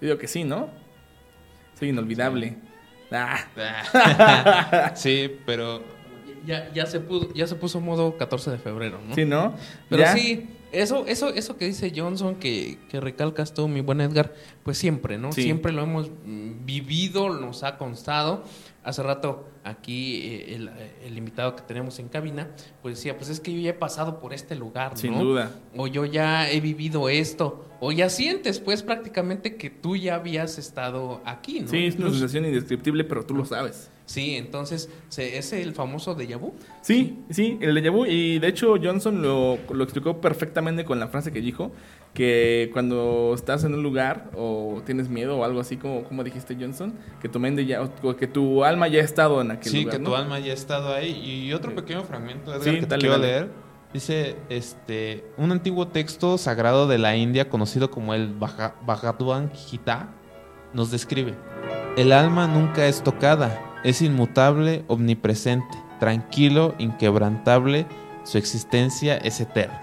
Yo 0.00 0.08
digo 0.08 0.18
que 0.18 0.26
sí, 0.26 0.44
¿no? 0.44 0.81
Soy 1.82 1.88
inolvidable. 1.88 2.54
Ah, 3.10 4.92
sí, 4.94 5.36
pero 5.44 5.82
Ya, 6.46 6.70
ya, 6.72 6.86
se 6.86 7.00
pudo, 7.00 7.34
ya 7.34 7.48
se 7.48 7.56
puso 7.56 7.80
modo 7.80 8.16
14 8.16 8.52
de 8.52 8.58
febrero, 8.58 9.00
¿no? 9.04 9.12
sí, 9.16 9.24
¿no? 9.24 9.56
Pero 9.88 10.02
¿Ya? 10.04 10.12
sí, 10.12 10.48
eso, 10.70 11.04
eso, 11.08 11.30
eso 11.30 11.56
que 11.56 11.64
dice 11.64 11.92
Johnson, 11.92 12.36
que, 12.36 12.78
que 12.88 13.00
recalcas 13.00 13.52
tú, 13.52 13.66
mi 13.66 13.80
buen 13.80 14.00
Edgar, 14.00 14.32
pues 14.62 14.78
siempre, 14.78 15.18
¿no? 15.18 15.32
Sí. 15.32 15.42
Siempre 15.42 15.72
lo 15.72 15.82
hemos 15.82 16.08
mm, 16.24 16.64
vivido, 16.64 17.30
nos 17.30 17.64
ha 17.64 17.78
constado. 17.78 18.44
Hace 18.84 19.02
rato 19.04 19.48
aquí 19.62 20.16
eh, 20.24 20.54
el, 20.56 20.70
el 21.04 21.16
invitado 21.16 21.54
que 21.54 21.62
tenemos 21.62 21.98
en 22.00 22.08
cabina, 22.08 22.48
pues 22.82 22.96
decía, 22.96 23.16
pues 23.16 23.30
es 23.30 23.38
que 23.38 23.52
yo 23.54 23.60
ya 23.60 23.70
he 23.70 23.74
pasado 23.74 24.18
por 24.18 24.32
este 24.34 24.56
lugar, 24.56 24.92
¿no? 24.92 24.96
Sin 24.98 25.18
duda. 25.18 25.52
O 25.76 25.86
yo 25.86 26.04
ya 26.04 26.50
he 26.50 26.60
vivido 26.60 27.08
esto. 27.08 27.66
O 27.80 27.92
ya 27.92 28.08
sientes, 28.10 28.58
pues 28.60 28.82
prácticamente 28.82 29.56
que 29.56 29.70
tú 29.70 29.96
ya 29.96 30.16
habías 30.16 30.58
estado 30.58 31.20
aquí, 31.24 31.60
¿no? 31.60 31.68
Sí, 31.68 31.78
es 31.86 31.94
una 31.94 32.06
Incluso- 32.06 32.18
sensación 32.18 32.44
indescriptible, 32.46 33.04
pero 33.04 33.24
tú 33.24 33.34
lo 33.36 33.44
sabes. 33.44 33.90
Sí, 34.12 34.36
entonces, 34.36 34.90
¿se- 35.08 35.38
¿es 35.38 35.52
el 35.54 35.72
famoso 35.72 36.14
déjà 36.14 36.38
vu? 36.38 36.52
Sí, 36.82 37.18
sí, 37.30 37.56
el 37.62 37.74
déjà 37.74 37.90
vu. 37.90 38.04
Y 38.04 38.38
de 38.40 38.48
hecho, 38.48 38.74
Johnson 38.82 39.22
lo, 39.22 39.58
lo 39.72 39.84
explicó 39.84 40.20
perfectamente 40.20 40.84
con 40.84 41.00
la 41.00 41.08
frase 41.08 41.32
que 41.32 41.40
dijo: 41.40 41.72
que 42.12 42.68
cuando 42.74 43.32
estás 43.34 43.64
en 43.64 43.72
un 43.72 43.82
lugar 43.82 44.30
o 44.36 44.82
tienes 44.84 45.08
miedo 45.08 45.38
o 45.38 45.44
algo 45.44 45.60
así, 45.60 45.78
como, 45.78 46.04
como 46.04 46.22
dijiste, 46.24 46.54
Johnson, 46.60 46.92
que 47.22 47.28
tu 47.30 47.40
mente 47.40 47.64
ya, 47.64 47.80
o 48.02 48.16
que 48.16 48.26
tu 48.26 48.64
alma 48.64 48.86
ya 48.88 49.00
ha 49.00 49.04
estado 49.04 49.40
en 49.40 49.50
aquel 49.52 49.72
sí, 49.72 49.78
lugar. 49.84 49.96
que 49.96 50.02
¿no? 50.02 50.10
tu 50.10 50.16
alma 50.16 50.38
ya 50.40 50.50
ha 50.50 50.54
estado 50.54 50.92
ahí. 50.92 51.12
Y 51.24 51.52
otro 51.54 51.70
Sí. 51.70 51.76
pequeño 51.76 52.02
fragmento, 52.02 52.50
Edgar, 52.52 52.64
Sí, 52.64 52.80
que 52.80 52.86
te 52.86 52.98
quiero 52.98 53.16
leer. 53.16 53.48
Dice, 53.94 54.36
este, 54.50 55.24
un 55.38 55.52
antiguo 55.52 55.88
texto 55.88 56.36
sagrado 56.36 56.86
de 56.86 56.98
la 56.98 57.16
India 57.16 57.48
conocido 57.48 57.90
como 57.90 58.12
el 58.12 58.38
Bhaga- 58.38 58.74
Bhagavad 58.86 59.50
Gita 59.54 60.10
nos 60.74 60.90
describe. 60.90 61.34
El 61.96 62.12
alma 62.12 62.46
nunca 62.46 62.86
es 62.86 63.02
tocada, 63.02 63.58
es 63.84 64.02
inmutable, 64.02 64.84
omnipresente, 64.88 65.76
tranquilo, 66.00 66.74
inquebrantable, 66.78 67.86
su 68.24 68.38
existencia 68.38 69.16
es 69.16 69.40
eterna. 69.40 69.82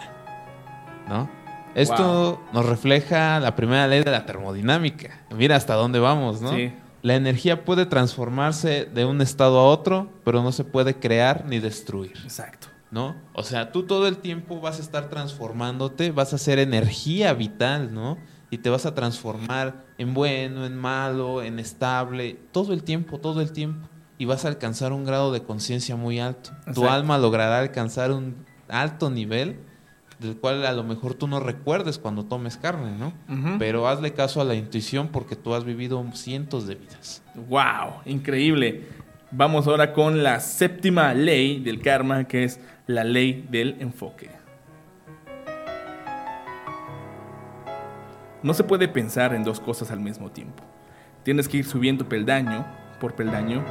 ¿No? 1.08 1.30
Esto 1.76 2.42
nos 2.52 2.66
refleja 2.66 3.40
la 3.40 3.56
primera 3.56 3.88
ley 3.88 4.04
de 4.04 4.12
la 4.12 4.26
termodinámica. 4.26 5.22
Mira 5.36 5.56
hasta 5.56 5.76
dónde 5.76 6.00
vamos, 6.00 6.42
¿no? 6.42 6.54
Sí. 6.54 6.74
La 7.02 7.16
energía 7.16 7.64
puede 7.64 7.86
transformarse 7.86 8.86
de 8.86 9.06
un 9.06 9.22
estado 9.22 9.60
a 9.60 9.64
otro, 9.64 10.10
pero 10.26 10.44
no 10.44 10.52
se 10.52 10.66
puede 10.66 10.96
crear 10.96 11.46
ni 11.46 11.60
destruir, 11.60 12.18
Exacto. 12.24 12.68
¿no? 12.92 13.16
O 13.34 13.44
sea, 13.44 13.72
tú 13.72 13.84
todo 13.84 14.08
el 14.08 14.18
tiempo 14.18 14.60
vas 14.60 14.80
a 14.80 14.82
estar 14.82 15.10
transformándote, 15.10 16.12
vas 16.12 16.34
a 16.34 16.38
ser 16.38 16.60
energía 16.60 17.34
vital, 17.34 17.94
¿no? 17.94 18.18
Y 18.52 18.58
te 18.60 18.70
vas 18.70 18.86
a 18.86 18.96
transformar 18.96 19.86
en 19.98 20.14
bueno, 20.14 20.66
en 20.66 20.76
malo, 20.76 21.44
en 21.44 21.60
estable, 21.60 22.38
todo 22.52 22.74
el 22.74 22.84
tiempo, 22.84 23.20
todo 23.20 23.42
el 23.42 23.52
tiempo. 23.52 23.88
Y 24.18 24.26
vas 24.26 24.44
a 24.46 24.48
alcanzar 24.48 24.92
un 24.92 25.06
grado 25.06 25.32
de 25.32 25.44
conciencia 25.44 25.96
muy 25.96 26.20
alto. 26.20 26.52
Tu 26.74 26.88
alma 26.88 27.18
logrará 27.18 27.60
alcanzar 27.60 28.12
un 28.12 28.36
alto 28.68 29.10
nivel 29.10 29.60
del 30.20 30.36
cual 30.36 30.66
a 30.66 30.74
lo 30.74 30.84
mejor 30.84 31.14
tú 31.14 31.28
no 31.28 31.40
recuerdes 31.40 31.98
cuando 31.98 32.26
tomes 32.26 32.58
carne, 32.58 32.92
¿no? 32.98 33.14
Pero 33.58 33.88
hazle 33.88 34.14
caso 34.14 34.42
a 34.42 34.44
la 34.44 34.56
intuición 34.56 35.08
porque 35.08 35.36
tú 35.36 35.56
has 35.56 35.64
vivido 35.64 36.04
cientos 36.14 36.68
de 36.68 36.76
vidas. 36.76 37.24
¡Wow! 37.48 38.02
Increíble. 38.06 38.88
Vamos 39.32 39.68
ahora 39.68 39.94
con 39.94 40.24
la 40.24 40.40
séptima 40.40 41.14
ley 41.14 41.60
del 41.60 41.82
karma, 41.82 42.26
que 42.26 42.44
es 42.44 42.60
la 42.88 43.04
ley 43.04 43.48
del 43.50 43.78
enfoque. 43.80 44.30
No 48.42 48.54
se 48.54 48.64
puede 48.64 48.88
pensar 48.88 49.34
en 49.34 49.44
dos 49.44 49.60
cosas 49.60 49.92
al 49.92 50.00
mismo 50.00 50.32
tiempo. 50.32 50.64
Tienes 51.24 51.50
que 51.50 51.58
ir 51.58 51.66
subiendo 51.66 52.08
peldaño 52.08 52.66
por 53.02 53.14
peldaño, 53.14 53.64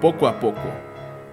poco 0.00 0.26
a 0.26 0.40
poco. 0.40 0.72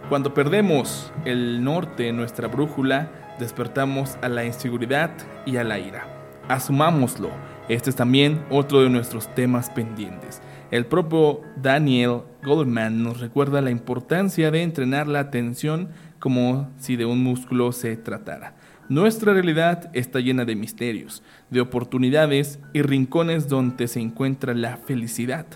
Cuando 0.10 0.34
perdemos 0.34 1.14
el 1.24 1.64
norte 1.64 2.12
nuestra 2.12 2.50
brújula, 2.50 3.10
despertamos 3.40 4.18
a 4.22 4.28
la 4.28 4.44
inseguridad 4.44 5.12
y 5.46 5.56
a 5.56 5.64
la 5.64 5.80
ira. 5.80 6.06
Asumámoslo. 6.50 7.30
Este 7.70 7.90
es 7.90 7.96
también 7.96 8.44
otro 8.50 8.82
de 8.82 8.90
nuestros 8.90 9.34
temas 9.34 9.70
pendientes. 9.70 10.42
El 10.70 10.86
propio 10.86 11.42
Daniel 11.56 12.24
Goldman 12.44 13.02
nos 13.04 13.22
recuerda 13.22 13.62
la 13.62 13.72
importancia 13.72 14.52
de 14.52 14.64
entrenar 14.64 15.08
la 15.08 15.22
atención 15.22 15.90
como 16.20 16.70
si 16.78 16.98
de 16.98 17.06
un 17.06 17.24
músculo 17.24 17.72
se 17.72 17.96
tratara. 17.96 18.56
Nuestra 18.88 19.34
realidad 19.34 19.90
está 19.94 20.20
llena 20.20 20.46
de 20.46 20.56
misterios, 20.56 21.24
de 21.50 21.60
oportunidades 21.60 22.60
y 22.72 22.84
rincones 22.84 23.50
donde 23.50 23.88
se 23.88 24.00
encuentra 24.00 24.54
la 24.54 24.78
felicidad. 24.78 25.48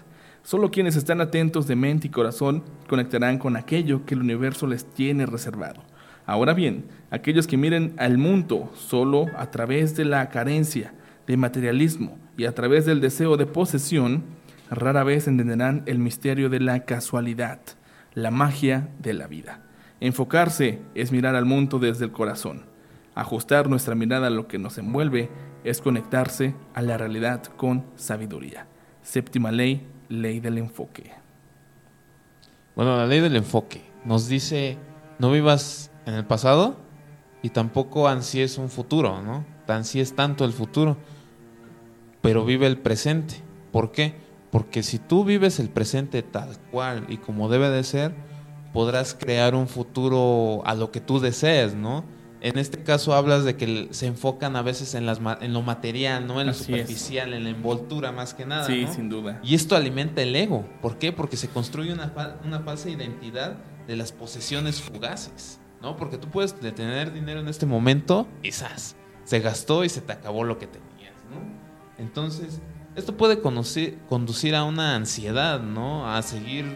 Solo 0.41 0.71
quienes 0.71 0.95
están 0.95 1.21
atentos 1.21 1.67
de 1.67 1.75
mente 1.75 2.07
y 2.07 2.09
corazón 2.09 2.63
conectarán 2.87 3.37
con 3.37 3.55
aquello 3.55 4.03
que 4.03 4.15
el 4.15 4.21
universo 4.21 4.65
les 4.65 4.83
tiene 4.83 5.27
reservado. 5.27 5.83
Ahora 6.25 6.55
bien, 6.55 6.85
aquellos 7.11 7.45
que 7.45 7.55
miren 7.55 7.93
al 7.97 8.17
mundo 8.17 8.71
solo 8.73 9.27
a 9.37 9.51
través 9.51 9.95
de 9.95 10.05
la 10.05 10.29
carencia, 10.29 10.95
de 11.27 11.37
materialismo 11.37 12.17
y 12.35 12.45
a 12.45 12.55
través 12.55 12.87
del 12.87 12.99
deseo 12.99 13.37
de 13.37 13.45
posesión, 13.45 14.23
rara 14.71 15.03
vez 15.03 15.27
entenderán 15.27 15.83
el 15.85 15.99
misterio 15.99 16.49
de 16.49 16.61
la 16.61 16.79
casualidad, 16.79 17.59
la 18.15 18.31
magia 18.31 18.89
de 18.97 19.13
la 19.13 19.27
vida. 19.27 19.61
Enfocarse 19.99 20.81
es 20.95 21.11
mirar 21.11 21.35
al 21.35 21.45
mundo 21.45 21.77
desde 21.77 22.05
el 22.05 22.11
corazón. 22.11 22.68
Ajustar 23.15 23.69
nuestra 23.69 23.95
mirada 23.95 24.27
a 24.27 24.31
lo 24.31 24.47
que 24.47 24.59
nos 24.59 24.77
envuelve 24.77 25.29
es 25.63 25.81
conectarse 25.81 26.55
a 26.73 26.81
la 26.81 26.97
realidad 26.97 27.43
con 27.43 27.85
sabiduría. 27.95 28.67
Séptima 29.01 29.51
ley, 29.51 29.87
ley 30.07 30.39
del 30.39 30.57
enfoque. 30.57 31.11
Bueno, 32.75 32.95
la 32.95 33.05
ley 33.05 33.19
del 33.19 33.35
enfoque 33.35 33.81
nos 34.05 34.27
dice, 34.27 34.77
no 35.17 35.31
vivas 35.31 35.91
en 36.05 36.13
el 36.13 36.25
pasado 36.25 36.77
y 37.41 37.49
tampoco 37.49 38.07
ansíes 38.07 38.57
un 38.57 38.69
futuro, 38.69 39.21
¿no? 39.21 39.45
Ansíes 39.67 40.15
tanto 40.15 40.45
el 40.45 40.53
futuro, 40.53 40.97
pero 42.21 42.45
vive 42.45 42.67
el 42.67 42.77
presente. 42.77 43.35
¿Por 43.71 43.91
qué? 43.91 44.15
Porque 44.49 44.81
si 44.81 44.97
tú 44.97 45.23
vives 45.23 45.59
el 45.59 45.69
presente 45.69 46.23
tal 46.23 46.57
cual 46.71 47.05
y 47.07 47.17
como 47.17 47.49
debe 47.49 47.69
de 47.69 47.83
ser, 47.83 48.15
podrás 48.73 49.13
crear 49.13 49.55
un 49.55 49.67
futuro 49.67 50.61
a 50.65 50.73
lo 50.73 50.91
que 50.91 51.01
tú 51.01 51.19
desees, 51.19 51.75
¿no? 51.75 52.03
En 52.41 52.57
este 52.57 52.83
caso 52.83 53.13
hablas 53.13 53.43
de 53.43 53.57
que 53.57 53.89
se 53.91 54.07
enfocan 54.07 54.55
a 54.55 54.61
veces 54.61 54.93
en, 54.95 55.05
las 55.05 55.19
en 55.41 55.51
lo 55.53 55.61
material, 55.61 56.25
¿no? 56.25 56.39
En 56.39 56.47
lo 56.47 56.51
Así 56.51 56.61
es. 56.61 56.65
superficial, 56.67 57.33
en 57.33 57.43
la 57.43 57.49
envoltura 57.49 58.11
más 58.13 58.33
que 58.33 58.45
nada, 58.45 58.65
Sí, 58.65 58.85
¿no? 58.85 58.93
sin 58.93 59.09
duda. 59.09 59.39
Y 59.43 59.55
esto 59.55 59.75
alimenta 59.75 60.21
el 60.21 60.33
ego. 60.35 60.65
¿Por 60.81 60.97
qué? 60.97 61.11
Porque 61.11 61.35
se 61.35 61.49
construye 61.49 61.91
una, 61.91 62.13
una 62.45 62.59
falsa 62.61 62.89
identidad 62.89 63.57
de 63.87 63.95
las 63.97 64.11
posesiones 64.13 64.81
fugaces, 64.81 65.59
¿no? 65.81 65.97
Porque 65.97 66.17
tú 66.17 66.29
puedes 66.29 66.59
de 66.61 66.71
tener 66.71 67.11
dinero 67.11 67.41
en 67.41 67.49
este 67.49 67.65
momento 67.65 68.27
y 68.41 68.51
¡zas! 68.53 68.95
se 69.25 69.39
gastó 69.41 69.83
y 69.83 69.89
se 69.89 69.99
te 70.01 70.13
acabó 70.13 70.43
lo 70.45 70.57
que 70.57 70.67
tenías, 70.67 71.13
¿no? 71.29 71.41
Entonces, 72.01 72.61
esto 72.95 73.17
puede 73.17 73.41
conocer- 73.41 73.97
conducir 74.07 74.55
a 74.55 74.63
una 74.63 74.95
ansiedad, 74.95 75.59
¿no? 75.61 76.09
A 76.09 76.21
seguir 76.21 76.75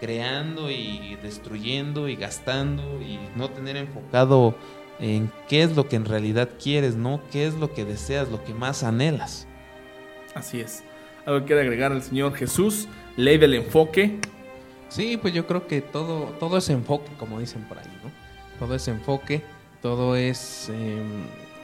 creando 0.00 0.70
y 0.70 1.16
destruyendo 1.22 2.08
y 2.08 2.16
gastando 2.16 3.00
y 3.02 3.18
no 3.36 3.50
tener 3.50 3.76
enfocado 3.76 4.56
en 5.02 5.30
qué 5.48 5.62
es 5.62 5.76
lo 5.76 5.88
que 5.88 5.96
en 5.96 6.04
realidad 6.06 6.48
quieres, 6.62 6.94
¿no? 6.96 7.20
¿Qué 7.30 7.46
es 7.46 7.54
lo 7.54 7.74
que 7.74 7.84
deseas, 7.84 8.28
lo 8.30 8.42
que 8.44 8.54
más 8.54 8.82
anhelas? 8.84 9.46
Así 10.34 10.60
es. 10.60 10.82
Algo 11.26 11.40
que 11.40 11.46
quiere 11.46 11.62
agregar 11.62 11.92
el 11.92 12.02
Señor 12.02 12.34
Jesús, 12.34 12.88
ley 13.16 13.36
del 13.36 13.54
enfoque. 13.54 14.18
Sí, 14.88 15.16
pues 15.16 15.34
yo 15.34 15.46
creo 15.46 15.66
que 15.66 15.80
todo, 15.82 16.26
todo 16.38 16.56
es 16.58 16.68
enfoque, 16.70 17.10
como 17.18 17.40
dicen 17.40 17.62
por 17.64 17.78
ahí, 17.78 17.86
¿no? 18.02 18.10
Todo 18.58 18.74
es 18.74 18.86
enfoque, 18.88 19.42
todo 19.80 20.16
es... 20.16 20.68
eh, 20.72 21.02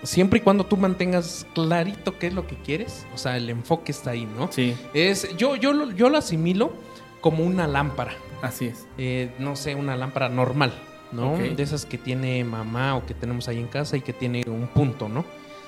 siempre 0.02 0.38
y 0.38 0.42
cuando 0.42 0.64
tú 0.64 0.76
mantengas 0.76 1.46
clarito 1.54 2.18
qué 2.18 2.28
es 2.28 2.34
lo 2.34 2.46
que 2.46 2.56
quieres, 2.56 3.06
o 3.14 3.18
sea, 3.18 3.36
el 3.36 3.48
enfoque 3.50 3.92
está 3.92 4.10
ahí, 4.10 4.26
¿no? 4.26 4.50
Sí, 4.50 4.74
Es, 4.94 5.36
yo, 5.36 5.56
yo, 5.56 5.72
lo, 5.72 5.90
yo 5.92 6.08
lo 6.08 6.18
asimilo 6.18 6.72
como 7.20 7.44
una 7.44 7.66
lámpara, 7.66 8.14
así 8.42 8.66
es. 8.66 8.86
eh, 8.96 9.30
no 9.38 9.56
sé, 9.56 9.74
una 9.74 9.96
lámpara 9.96 10.28
normal, 10.28 10.72
¿no? 11.12 11.36
De 11.56 11.62
esas 11.62 11.86
que 11.86 11.98
tiene 11.98 12.42
mamá 12.44 12.96
o 12.96 13.06
que 13.06 13.14
tenemos 13.14 13.48
ahí 13.48 13.58
en 13.58 13.68
casa 13.68 13.96
y 13.96 14.00
que 14.00 14.12
tiene 14.12 14.42
un 14.46 14.68
punto, 14.68 15.08
¿no? 15.08 15.24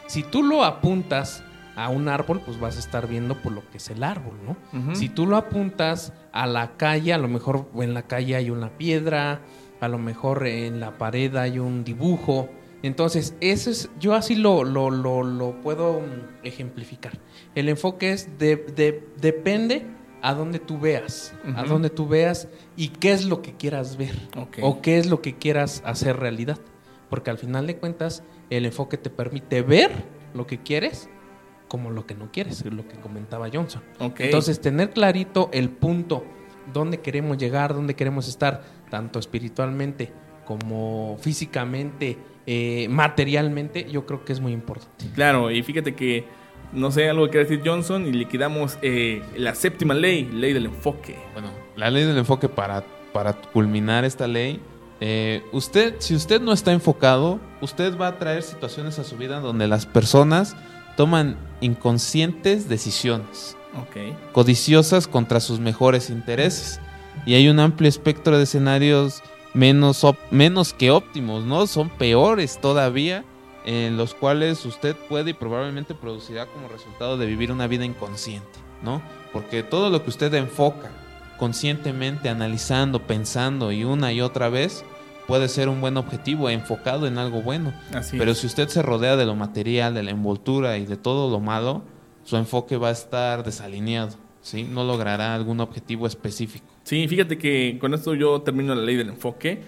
Si 0.07 0.23
tú 0.23 0.43
lo 0.43 0.65
apuntas 0.65 1.45
a 1.77 1.89
un 1.89 2.09
árbol, 2.09 2.41
pues 2.45 2.59
vas 2.61 2.77
a 2.77 2.81
estar 2.81 3.07
viendo 3.07 3.41
por 3.41 3.53
lo 3.53 3.63
que 3.71 3.79
es 3.79 3.89
el 3.91 4.03
árbol, 4.03 4.35
¿no? 4.45 4.57
Si 4.97 5.09
tú 5.09 5.27
lo 5.27 5.37
apuntas 5.37 6.13
a 6.33 6.47
la 6.47 6.77
calle, 6.77 7.13
a 7.15 7.19
lo 7.19 7.29
mejor 7.29 7.69
en 7.77 7.95
la 7.95 8.03
calle 8.03 8.37
hay 8.37 8.51
una 8.51 8.71
piedra, 8.77 9.41
a 9.81 9.89
lo 9.89 9.99
mejor 9.99 10.47
en 10.47 10.81
la 10.81 10.99
pared 10.99 11.35
hay 11.37 11.59
un 11.59 11.85
dibujo. 11.85 12.49
Entonces, 12.83 13.35
eso 13.41 13.71
es, 13.71 13.89
yo 14.01 14.15
así 14.15 14.35
lo, 14.35 14.65
lo, 14.65 14.91
lo, 14.91 15.23
lo 15.23 15.61
puedo 15.61 16.01
mm, 16.01 16.45
ejemplificar. 16.47 17.13
El 17.55 17.69
enfoque 17.69 18.13
es 18.13 18.39
de, 18.39 18.57
de- 18.57 19.07
depende 19.21 19.87
a 20.23 20.35
donde 20.35 20.59
tú 20.59 20.79
veas, 20.79 21.35
a 21.57 21.61
Ujú. 21.63 21.69
donde 21.69 21.91
tú 21.91 22.07
veas 22.09 22.49
y 22.77 22.89
qué 22.89 23.13
es 23.13 23.25
lo 23.25 23.43
que 23.43 23.55
quieras 23.55 23.97
ver 23.97 24.15
Ok. 24.37 24.59
o 24.63 24.81
qué 24.83 24.99
es 24.99 25.07
lo 25.09 25.23
que 25.23 25.37
quieras 25.37 25.83
hacer 25.85 26.17
realidad. 26.19 26.59
Porque 27.09 27.31
al 27.31 27.39
final 27.39 27.67
de 27.67 27.77
cuentas, 27.77 28.23
el 28.51 28.67
enfoque 28.67 28.97
te 28.97 29.11
permite 29.11 29.63
ver 29.63 29.91
lo 30.35 30.47
que 30.47 30.59
quieres 30.59 31.09
como 31.69 31.91
lo 31.91 32.05
que 32.05 32.15
no 32.17 32.33
quieres, 32.33 32.63
es 32.65 32.73
lo 32.73 32.87
que 32.89 32.97
comentaba 32.97 33.49
Johnson. 33.53 33.83
Ok. 34.01 34.21
Entonces, 34.21 34.61
tener 34.61 34.91
clarito 34.91 35.51
el 35.53 35.71
punto, 35.71 36.25
dónde 36.73 36.99
queremos 36.99 37.39
llegar, 37.39 37.75
dónde 37.75 37.95
queremos 37.95 38.27
estar, 38.27 38.63
tanto 38.91 39.21
espiritualmente 39.21 40.13
como 40.45 41.17
físicamente, 41.21 42.19
eh, 42.47 42.89
materialmente, 42.91 43.89
yo 43.89 44.05
creo 44.05 44.25
que 44.25 44.33
es 44.33 44.41
muy 44.41 44.53
importante. 44.53 45.07
Claro, 45.15 45.49
y 45.53 45.63
fíjate 45.63 45.95
que, 45.95 46.25
no 46.73 46.91
sé, 46.91 47.09
algo 47.09 47.25
que 47.27 47.31
quiere 47.33 47.49
decir 47.49 47.63
Johnson 47.65 48.07
y 48.07 48.13
liquidamos 48.13 48.79
eh, 48.83 49.23
la 49.37 49.55
séptima 49.55 49.95
ley, 49.95 50.25
ley 50.33 50.53
del 50.53 50.67
enfoque. 50.67 51.19
Bueno, 51.33 51.51
la 51.77 51.91
ley 51.91 52.05
del 52.05 52.19
enfoque 52.19 52.49
para, 52.49 52.85
para 53.13 53.33
culminar 53.33 54.05
esta 54.05 54.27
ley, 54.27 54.61
eh, 55.01 55.43
usted, 55.53 55.95
si 55.99 56.15
usted 56.15 56.41
no 56.41 56.53
está 56.53 56.73
enfocado, 56.73 57.41
usted 57.61 57.97
va 57.99 58.09
a 58.09 58.19
traer 58.19 58.43
situaciones 58.43 58.99
a 58.99 59.05
su 59.05 59.17
vida 59.17 59.41
donde 59.41 59.67
las 59.67 59.87
personas 59.87 60.57
toman 60.97 61.37
inconscientes 61.61 62.69
decisiones, 62.69 63.57
codiciosas 64.33 65.09
contra 65.09 65.41
sus 65.41 65.59
mejores 65.59 66.11
intereses. 66.11 66.81
Y 67.25 67.35
hay 67.35 67.49
un 67.49 67.61
amplio 67.61 67.89
espectro 67.89 68.37
de 68.37 68.45
escenarios 68.45 69.23
menos, 69.55 70.07
menos 70.31 70.75
que 70.75 70.91
óptimos, 70.91 71.45
¿no? 71.45 71.67
Son 71.67 71.89
peores 71.89 72.61
todavía, 72.61 73.25
en 73.65 73.97
los 73.97 74.15
cuales 74.15 74.65
usted 74.65 74.97
puede 75.09 75.31
y 75.31 75.35
probablemente 75.35 75.95
producirá 75.95 76.47
como 76.47 76.69
resultado 76.69 77.17
de 77.17 77.27
vivir 77.27 77.53
una 77.53 77.67
vida 77.67 77.85
inconsciente, 77.85 78.59
¿no? 78.83 79.03
Porque 79.33 79.63
todo 79.63 79.91
lo 79.91 80.03
que 80.03 80.11
usted 80.11 80.33
enfoca 80.35 80.91
conscientemente, 81.39 82.29
analizando, 82.29 83.07
pensando 83.07 83.73
y 83.73 83.85
una 83.85 84.13
y 84.13 84.21
otra 84.21 84.51
vez, 84.51 84.85
puede 85.27 85.49
ser 85.49 85.69
un 85.69 85.81
buen 85.81 85.97
objetivo 85.97 86.51
enfocado 86.51 87.07
en 87.07 87.17
algo 87.17 87.41
bueno. 87.41 87.73
Así 87.95 88.19
Pero 88.19 88.35
si 88.35 88.47
usted 88.47 88.69
se 88.69 88.83
rodea 88.83 89.17
de 89.17 89.25
lo 89.25 89.35
material, 89.35 89.95
de 89.95 90.03
la 90.03 90.11
envoltura 90.11 90.77
y 90.77 90.85
de 90.85 90.97
todo 90.97 91.31
lo 91.31 91.41
malo, 91.41 91.83
su 92.25 92.37
enfoque 92.37 92.77
va 92.77 92.89
a 92.89 92.93
estar 92.93 93.43
desalineado, 93.43 94.17
¿sí? 94.43 94.65
No 94.65 94.85
logrará 94.85 95.35
algún 95.35 95.61
objetivo 95.61 96.07
específico. 96.07 96.67
Sí, 96.83 97.09
fíjate 97.09 97.39
que 97.39 97.79
con 97.81 97.95
esto 97.95 98.15
yo 98.15 98.43
termino 98.43 98.75
la 98.75 98.83
ley 98.83 98.97
del 98.97 99.09
enfoque. 99.09 99.63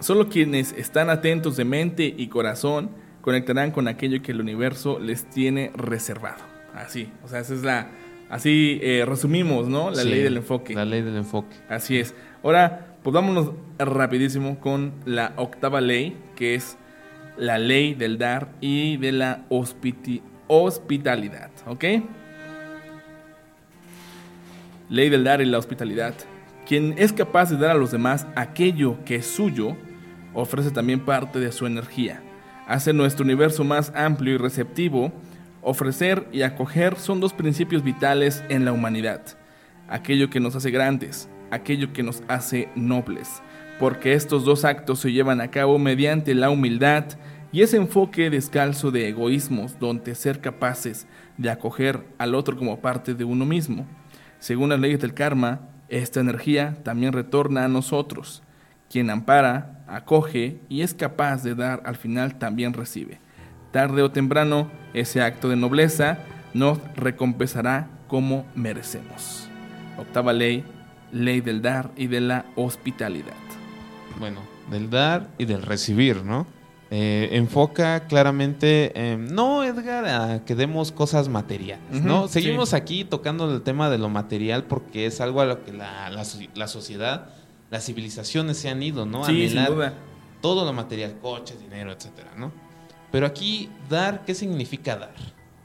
Solo 0.00 0.28
quienes 0.28 0.72
están 0.72 1.10
atentos 1.10 1.56
de 1.56 1.64
mente 1.64 2.12
y 2.16 2.26
corazón 2.26 2.90
conectarán 3.22 3.70
con 3.70 3.88
aquello 3.88 4.20
que 4.20 4.32
el 4.32 4.40
universo 4.40 4.98
les 5.00 5.24
tiene 5.30 5.70
reservado. 5.74 6.42
Así, 6.74 7.10
o 7.24 7.28
sea, 7.28 7.40
esa 7.40 7.54
es 7.54 7.62
la... 7.62 7.88
Así 8.28 8.78
eh, 8.82 9.04
resumimos, 9.06 9.68
¿no? 9.68 9.90
La 9.90 10.02
Sí, 10.02 10.08
ley 10.08 10.22
del 10.22 10.38
enfoque. 10.38 10.74
La 10.74 10.86
ley 10.86 11.02
del 11.02 11.16
enfoque. 11.16 11.54
Así 11.68 11.98
es. 11.98 12.14
Ahora, 12.42 12.96
pues 13.02 13.12
vámonos 13.12 13.52
rapidísimo 13.78 14.58
con 14.58 14.92
la 15.04 15.34
octava 15.36 15.82
ley, 15.82 16.16
que 16.34 16.54
es 16.54 16.78
la 17.36 17.58
ley 17.58 17.94
del 17.94 18.16
dar 18.18 18.48
y 18.60 18.96
de 18.96 19.12
la 19.12 19.44
hospitalidad, 19.48 21.50
¿ok? 21.66 21.84
Ley 24.88 25.08
del 25.10 25.24
dar 25.24 25.40
y 25.40 25.46
la 25.46 25.58
hospitalidad. 25.58 26.14
Quien 26.66 26.94
es 26.96 27.12
capaz 27.12 27.50
de 27.50 27.58
dar 27.58 27.72
a 27.72 27.74
los 27.74 27.90
demás 27.90 28.26
aquello 28.34 28.96
que 29.04 29.16
es 29.16 29.26
suyo, 29.26 29.76
ofrece 30.32 30.70
también 30.70 31.04
parte 31.04 31.38
de 31.38 31.52
su 31.52 31.66
energía. 31.66 32.22
Hace 32.66 32.92
nuestro 32.92 33.24
universo 33.24 33.64
más 33.64 33.92
amplio 33.94 34.34
y 34.34 34.38
receptivo. 34.38 35.12
Ofrecer 35.62 36.28
y 36.32 36.42
acoger 36.42 36.96
son 36.98 37.20
dos 37.20 37.32
principios 37.32 37.82
vitales 37.82 38.42
en 38.48 38.64
la 38.64 38.72
humanidad. 38.72 39.22
Aquello 39.88 40.30
que 40.30 40.40
nos 40.40 40.54
hace 40.56 40.70
grandes, 40.70 41.28
aquello 41.50 41.92
que 41.92 42.02
nos 42.02 42.22
hace 42.28 42.68
nobles. 42.74 43.42
Porque 43.78 44.14
estos 44.14 44.44
dos 44.44 44.64
actos 44.64 45.00
se 45.00 45.12
llevan 45.12 45.40
a 45.40 45.50
cabo 45.50 45.78
mediante 45.78 46.34
la 46.34 46.50
humildad 46.50 47.04
y 47.52 47.62
ese 47.62 47.76
enfoque 47.76 48.30
descalzo 48.30 48.90
de 48.90 49.08
egoísmos 49.08 49.78
donde 49.78 50.14
ser 50.14 50.40
capaces 50.40 51.06
de 51.36 51.50
acoger 51.50 52.06
al 52.16 52.34
otro 52.34 52.56
como 52.56 52.80
parte 52.80 53.14
de 53.14 53.24
uno 53.24 53.44
mismo. 53.44 53.86
Según 54.38 54.70
las 54.70 54.80
leyes 54.80 55.00
del 55.00 55.14
karma, 55.14 55.68
esta 55.88 56.20
energía 56.20 56.78
también 56.82 57.12
retorna 57.12 57.64
a 57.64 57.68
nosotros. 57.68 58.42
Quien 58.88 59.10
ampara, 59.10 59.81
acoge 59.92 60.58
y 60.68 60.80
es 60.80 60.94
capaz 60.94 61.42
de 61.42 61.54
dar 61.54 61.82
al 61.84 61.96
final 61.96 62.38
también 62.38 62.72
recibe. 62.72 63.20
Tarde 63.70 64.02
o 64.02 64.10
temprano, 64.10 64.70
ese 64.94 65.22
acto 65.22 65.48
de 65.48 65.56
nobleza 65.56 66.18
nos 66.54 66.78
recompensará 66.96 67.88
como 68.08 68.46
merecemos. 68.54 69.48
Octava 69.98 70.32
ley, 70.32 70.64
ley 71.12 71.40
del 71.40 71.62
dar 71.62 71.90
y 71.96 72.06
de 72.06 72.20
la 72.20 72.46
hospitalidad. 72.56 73.32
Bueno, 74.18 74.40
del 74.70 74.90
dar 74.90 75.28
y 75.38 75.44
del 75.44 75.62
recibir, 75.62 76.24
¿no? 76.24 76.46
Eh, 76.90 77.30
enfoca 77.32 78.06
claramente, 78.06 78.92
eh, 78.94 79.16
no 79.16 79.64
Edgar, 79.64 80.04
a 80.04 80.44
que 80.44 80.54
demos 80.54 80.92
cosas 80.92 81.30
materiales, 81.30 82.02
¿no? 82.02 82.28
sí. 82.28 82.34
Seguimos 82.34 82.74
aquí 82.74 83.06
tocando 83.06 83.50
el 83.50 83.62
tema 83.62 83.88
de 83.88 83.96
lo 83.96 84.10
material 84.10 84.64
porque 84.64 85.06
es 85.06 85.22
algo 85.22 85.40
a 85.40 85.46
lo 85.46 85.64
que 85.64 85.72
la, 85.72 86.10
la 86.10 86.68
sociedad, 86.68 87.30
las 87.72 87.84
civilizaciones 87.86 88.58
se 88.58 88.68
han 88.68 88.80
ido, 88.82 89.04
¿no? 89.06 89.24
A 89.24 89.26
Sí, 89.26 89.48
sin 89.48 89.64
duda. 89.64 89.94
todo 90.40 90.64
lo 90.64 90.72
material, 90.72 91.18
coches, 91.20 91.58
dinero, 91.60 91.90
etcétera, 91.90 92.30
¿no? 92.36 92.52
Pero 93.10 93.26
aquí, 93.26 93.68
dar, 93.88 94.24
¿qué 94.24 94.34
significa 94.34 94.96
dar? 94.96 95.14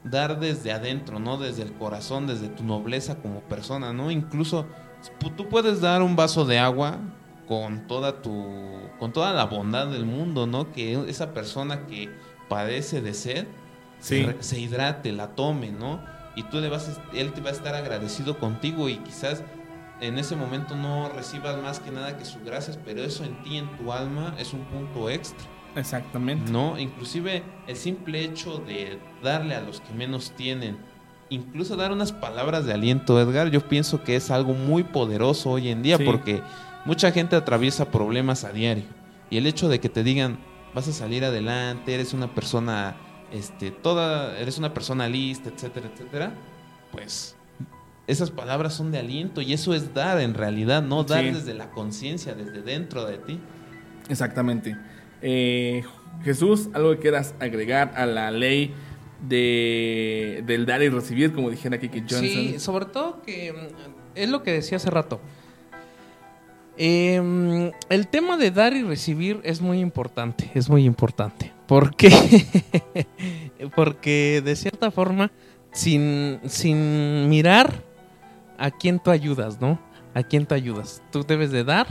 Dar 0.03 0.39
desde 0.39 0.71
adentro, 0.71 1.19
¿no? 1.19 1.37
Desde 1.37 1.63
el 1.63 1.73
corazón, 1.73 2.25
desde 2.25 2.47
tu 2.49 2.63
nobleza 2.63 3.17
como 3.17 3.41
persona, 3.41 3.93
¿no? 3.93 4.09
Incluso 4.09 4.65
tú 5.35 5.47
puedes 5.49 5.81
dar 5.81 6.01
un 6.01 6.15
vaso 6.15 6.45
de 6.45 6.57
agua 6.59 6.97
con 7.47 7.87
toda 7.87 8.21
tu 8.21 8.45
con 8.99 9.13
toda 9.13 9.31
la 9.33 9.45
bondad 9.45 9.87
del 9.87 10.05
mundo, 10.05 10.47
¿no? 10.47 10.71
Que 10.71 10.93
esa 11.09 11.33
persona 11.33 11.85
que 11.87 12.09
padece 12.49 13.01
de 13.01 13.13
sed 13.13 13.47
Sí. 13.99 14.27
se, 14.39 14.59
hidrate, 14.59 15.11
la 15.11 15.29
tome, 15.35 15.71
¿no? 15.71 15.99
Y 16.35 16.43
tú 16.43 16.59
le 16.59 16.69
vas 16.69 16.87
a, 16.89 17.15
él 17.17 17.33
te 17.33 17.41
va 17.41 17.49
a 17.49 17.53
estar 17.53 17.73
agradecido 17.75 18.37
contigo 18.37 18.89
y 18.89 18.97
quizás 18.97 19.43
en 20.01 20.17
ese 20.17 20.35
momento 20.35 20.75
no 20.75 21.09
recibas 21.09 21.61
más 21.61 21.79
que 21.79 21.91
nada 21.91 22.17
que 22.17 22.25
sus 22.25 22.43
gracias, 22.43 22.77
pero 22.85 23.03
eso 23.03 23.23
en 23.23 23.41
ti, 23.43 23.57
en 23.57 23.67
tu 23.77 23.91
alma, 23.91 24.35
es 24.37 24.53
un 24.53 24.61
punto 24.65 25.09
extra. 25.09 25.47
Exactamente. 25.75 26.51
No, 26.51 26.77
inclusive 26.79 27.43
el 27.67 27.75
simple 27.75 28.23
hecho 28.23 28.57
de 28.59 28.99
darle 29.23 29.55
a 29.55 29.61
los 29.61 29.79
que 29.81 29.93
menos 29.93 30.31
tienen, 30.35 30.77
incluso 31.29 31.75
dar 31.75 31.91
unas 31.91 32.11
palabras 32.11 32.65
de 32.65 32.73
aliento, 32.73 33.19
Edgar, 33.21 33.49
yo 33.51 33.61
pienso 33.67 34.03
que 34.03 34.15
es 34.15 34.31
algo 34.31 34.53
muy 34.53 34.83
poderoso 34.83 35.51
hoy 35.51 35.69
en 35.69 35.83
día 35.83 35.97
Sí. 35.97 36.03
porque 36.03 36.41
mucha 36.85 37.11
gente 37.11 37.35
atraviesa 37.35 37.91
problemas 37.91 38.43
a 38.43 38.51
diario 38.51 38.85
y 39.29 39.37
el 39.37 39.45
hecho 39.45 39.69
de 39.69 39.79
que 39.79 39.89
te 39.89 40.03
digan 40.03 40.39
vas 40.73 40.87
a 40.87 40.93
salir 40.93 41.25
adelante, 41.25 41.93
eres 41.93 42.13
una 42.13 42.33
persona, 42.33 42.95
este, 43.31 43.71
toda, 43.71 44.37
eres 44.39 44.57
una 44.57 44.73
persona 44.73 45.07
lista, 45.07 45.49
etcétera, 45.49 45.89
etcétera, 45.93 46.33
pues 46.91 47.35
esas 48.07 48.31
palabras 48.31 48.73
son 48.73 48.91
de 48.91 48.99
aliento 48.99 49.41
y 49.41 49.53
eso 49.53 49.73
es 49.73 49.93
dar 49.93 50.19
en 50.21 50.33
realidad, 50.33 50.81
no 50.81 51.03
dar 51.03 51.23
Sí. 51.25 51.31
desde 51.31 51.53
la 51.53 51.69
conciencia, 51.71 52.33
desde 52.33 52.61
dentro 52.61 53.05
de 53.05 53.17
ti. 53.17 53.39
Exactamente. 54.09 54.77
Eh, 55.21 55.83
Jesús, 56.23 56.69
algo 56.73 56.91
que 56.91 56.99
quieras 56.99 57.35
agregar 57.39 57.93
a 57.95 58.05
la 58.05 58.31
ley 58.31 58.73
de, 59.27 60.43
del 60.45 60.65
dar 60.65 60.81
y 60.81 60.89
recibir, 60.89 61.33
como 61.33 61.49
dijera 61.49 61.79
Kiki 61.79 61.99
Johnson. 62.01 62.21
Sí, 62.21 62.59
sobre 62.59 62.85
todo 62.85 63.21
que 63.23 63.51
mm, 63.51 64.15
es 64.15 64.29
lo 64.29 64.41
que 64.43 64.53
decía 64.53 64.77
hace 64.77 64.89
rato. 64.89 65.19
Em, 66.79 67.71
el 67.89 68.07
tema 68.07 68.37
de 68.37 68.51
dar 68.51 68.73
y 68.73 68.83
recibir 68.83 69.39
es 69.43 69.61
muy 69.61 69.79
importante, 69.79 70.51
es 70.53 70.69
muy 70.69 70.85
importante. 70.85 71.51
¿Por 71.65 71.95
qué? 71.95 72.09
Porque 73.75 74.41
de 74.45 74.55
cierta 74.55 74.91
forma, 74.91 75.31
sin, 75.71 76.39
sin 76.45 77.27
mirar 77.29 77.83
a 78.57 78.71
quién 78.71 78.99
tú 78.99 79.11
ayudas, 79.11 79.59
¿no? 79.61 79.79
A 80.13 80.23
quién 80.23 80.45
tú 80.45 80.55
ayudas. 80.55 81.01
Tú 81.11 81.23
debes 81.23 81.51
de 81.51 81.63
dar, 81.63 81.87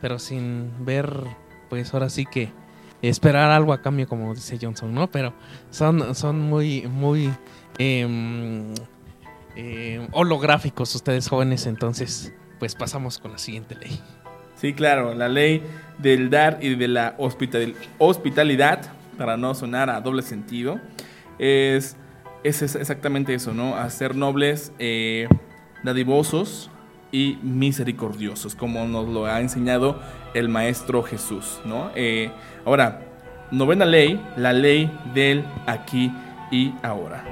pero 0.00 0.18
sin 0.18 0.72
ver, 0.84 1.24
pues 1.68 1.92
ahora 1.94 2.08
sí 2.08 2.26
que 2.26 2.52
esperar 3.02 3.50
algo 3.50 3.72
a 3.72 3.80
cambio, 3.80 4.06
como 4.08 4.34
dice 4.34 4.58
Johnson, 4.60 4.92
¿no? 4.94 5.10
Pero 5.10 5.32
son, 5.70 6.14
son 6.14 6.40
muy, 6.40 6.86
muy... 6.88 7.30
em, 7.78 8.74
eh, 9.56 10.06
holográficos 10.12 10.94
ustedes 10.94 11.28
jóvenes, 11.28 11.66
entonces 11.66 12.32
pues 12.58 12.74
pasamos 12.74 13.18
con 13.18 13.32
la 13.32 13.38
siguiente 13.38 13.74
ley. 13.74 14.00
Sí, 14.54 14.74
claro, 14.74 15.14
la 15.14 15.28
ley 15.28 15.62
del 15.98 16.28
dar 16.30 16.58
y 16.60 16.74
de 16.76 16.88
la 16.88 17.14
hospital- 17.18 17.74
hospitalidad, 17.98 18.92
para 19.16 19.36
no 19.36 19.54
sonar 19.54 19.88
a 19.90 20.00
doble 20.02 20.22
sentido, 20.22 20.78
es, 21.38 21.96
es 22.44 22.62
exactamente 22.62 23.32
eso, 23.34 23.54
¿no? 23.54 23.74
Hacer 23.76 24.14
nobles, 24.14 24.72
eh, 24.78 25.26
dadivosos 25.82 26.70
y 27.12 27.38
misericordiosos, 27.42 28.54
como 28.54 28.86
nos 28.86 29.08
lo 29.08 29.26
ha 29.26 29.40
enseñado 29.40 30.00
el 30.34 30.48
Maestro 30.48 31.02
Jesús, 31.02 31.60
¿no? 31.64 31.90
Eh, 31.94 32.30
ahora, 32.64 33.02
novena 33.50 33.84
ley, 33.84 34.20
la 34.36 34.52
ley 34.52 34.90
del 35.14 35.44
aquí 35.66 36.12
y 36.50 36.72
ahora. 36.82 37.24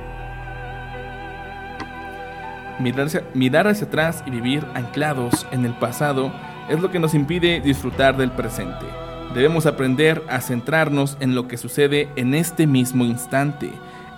Mirar 2.80 3.06
hacia, 3.06 3.24
mirar 3.34 3.66
hacia 3.66 3.86
atrás 3.86 4.22
y 4.26 4.30
vivir 4.30 4.64
anclados 4.74 5.46
en 5.50 5.64
el 5.64 5.74
pasado 5.74 6.32
es 6.68 6.80
lo 6.80 6.90
que 6.90 6.98
nos 6.98 7.14
impide 7.14 7.60
disfrutar 7.60 8.16
del 8.16 8.30
presente. 8.30 8.86
Debemos 9.34 9.66
aprender 9.66 10.22
a 10.28 10.40
centrarnos 10.40 11.16
en 11.20 11.34
lo 11.34 11.48
que 11.48 11.56
sucede 11.56 12.08
en 12.16 12.34
este 12.34 12.66
mismo 12.66 13.04
instante, 13.04 13.70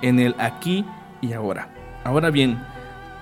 en 0.02 0.20
el 0.20 0.34
aquí 0.38 0.84
y 1.20 1.32
ahora. 1.32 1.68
Ahora 2.04 2.30
bien, 2.30 2.60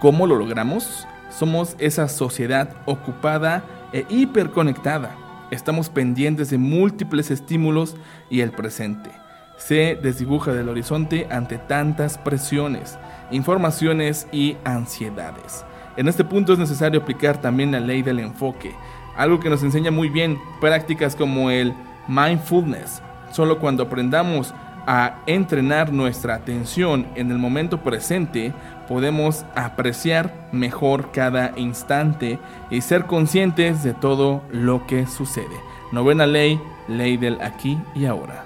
¿cómo 0.01 0.27
lo 0.27 0.37
logramos? 0.37 1.07
Somos 1.31 1.77
esa 1.79 2.09
sociedad 2.09 2.71
ocupada 2.87 3.65
e 3.93 4.07
hiperconectada. 4.09 5.17
Estamos 5.51 5.89
pendientes 5.89 6.51
de 6.51 6.59
múltiples 6.59 7.31
estímulos 7.31 7.97
y 8.31 8.41
el 8.41 8.51
presente 8.51 9.11
se 9.59 9.99
desdibuja 10.01 10.53
del 10.53 10.69
horizonte 10.69 11.27
ante 11.31 11.59
tantas 11.59 12.17
presiones, 12.17 12.97
informaciones 13.31 14.27
y 14.33 14.57
ansiedades. 14.65 15.65
En 15.97 16.09
este 16.09 16.25
punto 16.25 16.53
es 16.53 16.59
necesario 16.59 17.01
aplicar 17.01 17.41
también 17.41 17.73
la 17.73 17.81
ley 17.81 18.03
del 18.03 18.21
enfoque, 18.21 18.75
algo 19.17 19.41
que 19.41 19.51
nos 19.51 19.63
enseña 19.65 19.91
muy 19.91 20.09
bien 20.09 20.39
prácticas 20.61 21.17
como 21.17 21.51
el 21.51 21.75
mindfulness. 22.07 23.03
Solo 23.33 23.59
cuando 23.59 23.83
aprendamos 23.83 24.55
a 24.87 25.19
entrenar 25.27 25.93
nuestra 25.93 26.37
atención 26.37 27.09
en 27.17 27.31
el 27.31 27.39
momento 27.39 27.83
presente, 27.83 28.55
podemos 28.89 29.45
apreciar 29.55 30.49
mejor 30.53 31.13
cada 31.13 31.53
instante 31.59 32.39
y 32.71 32.81
ser 32.81 33.05
conscientes 33.07 33.83
de 33.85 33.95
todo 33.95 34.43
lo 34.51 34.87
que 34.87 35.07
sucede. 35.07 35.57
Novena 35.93 36.27
ley, 36.27 36.61
ley 36.89 37.17
del 37.17 37.41
aquí 37.41 37.79
y 37.95 38.07
ahora. 38.07 38.45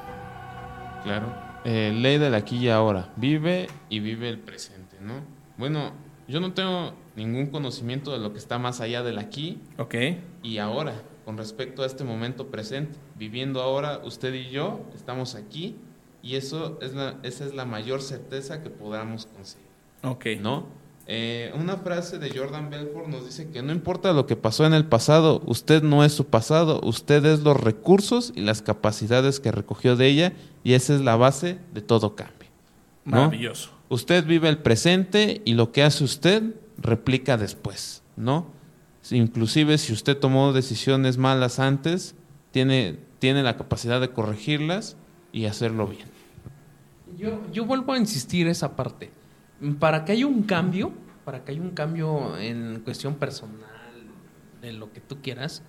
Claro. 1.04 1.26
Eh, 1.64 1.92
ley 1.94 2.18
del 2.18 2.34
aquí 2.34 2.56
y 2.56 2.68
ahora. 2.68 3.10
Vive 3.16 3.68
y 3.88 4.00
vive 4.00 4.28
el 4.28 4.38
presente, 4.38 4.96
¿no? 5.00 5.14
Bueno, 5.56 5.92
yo 6.28 6.40
no 6.40 6.52
tengo 6.52 6.92
ningún 7.16 7.46
conocimiento 7.46 8.12
de 8.12 8.18
lo 8.18 8.32
que 8.32 8.38
está 8.38 8.58
más 8.58 8.80
allá 8.80 9.02
del 9.02 9.18
aquí 9.18 9.60
Ok. 9.78 9.94
y 10.42 10.58
ahora 10.58 10.94
con 11.24 11.36
respecto 11.36 11.82
a 11.82 11.86
este 11.86 12.02
momento 12.04 12.48
presente. 12.48 12.98
Viviendo 13.16 13.62
ahora, 13.62 14.00
usted 14.04 14.34
y 14.34 14.50
yo 14.50 14.80
estamos 14.94 15.34
aquí 15.36 15.76
y 16.22 16.36
eso 16.36 16.78
es 16.82 16.94
la, 16.94 17.16
esa 17.22 17.44
es 17.44 17.54
la 17.54 17.64
mayor 17.64 18.02
certeza 18.02 18.62
que 18.62 18.70
podamos 18.70 19.26
conseguir, 19.26 19.68
Ok. 20.02 20.26
¿no? 20.40 20.66
Eh, 21.06 21.52
una 21.58 21.76
frase 21.78 22.18
de 22.18 22.30
Jordan 22.36 22.70
Belfort 22.70 23.08
nos 23.08 23.24
dice 23.26 23.50
que 23.50 23.62
no 23.62 23.72
importa 23.72 24.12
lo 24.12 24.26
que 24.26 24.36
pasó 24.36 24.64
en 24.66 24.72
el 24.72 24.86
pasado, 24.86 25.42
usted 25.46 25.82
no 25.82 26.04
es 26.04 26.12
su 26.12 26.26
pasado, 26.26 26.80
usted 26.84 27.24
es 27.26 27.40
los 27.40 27.60
recursos 27.60 28.32
y 28.36 28.40
las 28.42 28.62
capacidades 28.62 29.40
que 29.40 29.50
recogió 29.50 29.96
de 29.96 30.06
ella 30.06 30.32
y 30.62 30.74
esa 30.74 30.94
es 30.94 31.00
la 31.00 31.16
base 31.16 31.58
de 31.74 31.82
todo 31.82 32.14
cambio. 32.14 32.48
¿no? 33.04 33.16
Maravilloso. 33.16 33.70
Usted 33.88 34.24
vive 34.24 34.48
el 34.48 34.58
presente 34.58 35.42
y 35.44 35.54
lo 35.54 35.72
que 35.72 35.82
hace 35.82 36.04
usted 36.04 36.54
replica 36.78 37.36
después, 37.36 38.02
¿no? 38.16 38.46
Si- 39.02 39.16
Inclusive 39.16 39.76
si 39.78 39.92
usted 39.92 40.16
tomó 40.16 40.52
decisiones 40.52 41.18
malas 41.18 41.58
antes, 41.58 42.14
tiene, 42.52 42.96
tiene 43.18 43.42
la 43.42 43.56
capacidad 43.56 44.00
de 44.00 44.10
corregirlas 44.10 44.96
y 45.32 45.46
hacerlo 45.46 45.88
bien. 45.88 46.06
Yo, 47.18 47.40
yo 47.52 47.64
vuelvo 47.66 47.92
a 47.92 47.98
insistir 47.98 48.46
esa 48.46 48.76
parte. 48.76 49.10
Para 49.78 50.04
que 50.04 50.12
haya 50.12 50.26
un 50.26 50.42
cambio, 50.42 50.92
para 51.24 51.44
que 51.44 51.52
haya 51.52 51.60
un 51.60 51.70
cambio 51.70 52.38
en 52.38 52.80
cuestión 52.80 53.14
personal, 53.14 53.72
de 54.62 54.72
lo 54.72 54.92
que 54.92 55.00
tú 55.00 55.18
quieras, 55.20 55.62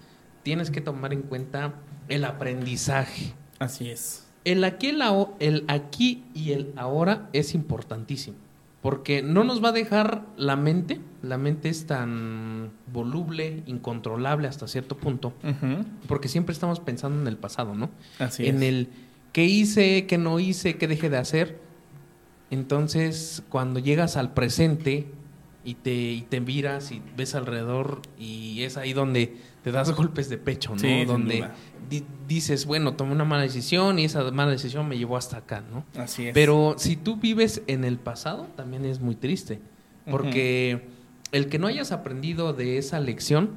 tienes 0.43 0.71
que 0.71 0.79
tomar 0.79 1.13
en 1.13 1.23
cuenta 1.23 1.73
el 2.07 2.23
aprendizaje. 2.25 3.33
Así 3.59 3.89
es. 3.89 4.27
El 4.45 4.63
aquí, 4.63 4.89
el, 4.89 5.01
el 5.39 5.65
aquí 5.67 6.23
y 6.33 6.51
el 6.51 6.73
ahora 6.75 7.29
es 7.33 7.55
importantísimo. 7.55 8.37
Porque 8.81 9.21
no 9.21 9.45
nos 9.45 9.63
va 9.63 9.69
a 9.69 9.71
dejar 9.71 10.25
la 10.35 10.57
mente. 10.57 10.99
La 11.21 11.37
mente 11.37 11.69
es 11.69 11.87
tan 11.87 12.71
voluble, 12.91 13.63
incontrolable 13.65 14.49
hasta 14.49 14.67
cierto 14.67 14.97
punto. 14.97 15.33
Porque 16.07 16.27
siempre 16.27 16.51
estamos 16.51 16.81
pensando 16.81 17.21
en 17.21 17.27
el 17.27 17.37
pasado, 17.37 17.75
¿no? 17.75 17.89
Así 18.19 18.45
en 18.45 18.57
es. 18.57 18.63
el 18.63 18.89
qué 19.31 19.45
hice, 19.45 20.05
qué 20.05 20.17
no 20.17 20.37
hice, 20.41 20.77
qué 20.77 20.89
dejé 20.89 21.09
de 21.09 21.17
hacer. 21.17 21.61
Entonces, 22.53 23.43
cuando 23.49 23.79
llegas 23.79 24.15
al 24.15 24.33
presente 24.33 25.07
y 25.65 25.73
te, 25.75 25.91
y 25.93 26.21
te 26.21 26.39
miras 26.39 26.91
y 26.91 27.01
ves 27.17 27.35
alrededor 27.35 28.01
y 28.19 28.61
es 28.63 28.77
ahí 28.77 28.93
donde 28.93 29.37
te 29.63 29.71
das 29.71 29.91
golpes 29.95 30.29
de 30.29 30.37
pecho, 30.37 30.71
¿no? 30.73 30.79
Sí, 30.79 31.05
donde 31.05 31.47
di- 31.89 32.03
dices, 32.27 32.65
bueno, 32.65 32.93
tomé 32.93 33.11
una 33.13 33.25
mala 33.25 33.43
decisión 33.43 33.97
y 33.97 34.05
esa 34.05 34.23
mala 34.31 34.51
decisión 34.51 34.87
me 34.87 34.97
llevó 34.97 35.17
hasta 35.17 35.37
acá, 35.37 35.63
¿no? 35.71 35.83
Así 35.99 36.27
es. 36.27 36.33
Pero 36.33 36.75
si 36.77 36.95
tú 36.95 37.17
vives 37.17 37.61
en 37.67 37.83
el 37.85 37.97
pasado, 37.97 38.47
también 38.55 38.85
es 38.85 38.99
muy 38.99 39.15
triste. 39.15 39.59
Porque 40.09 40.87
el 41.31 41.47
que 41.47 41.57
no 41.59 41.67
hayas 41.67 41.91
aprendido 41.93 42.51
de 42.53 42.77
esa 42.77 42.99
lección, 42.99 43.51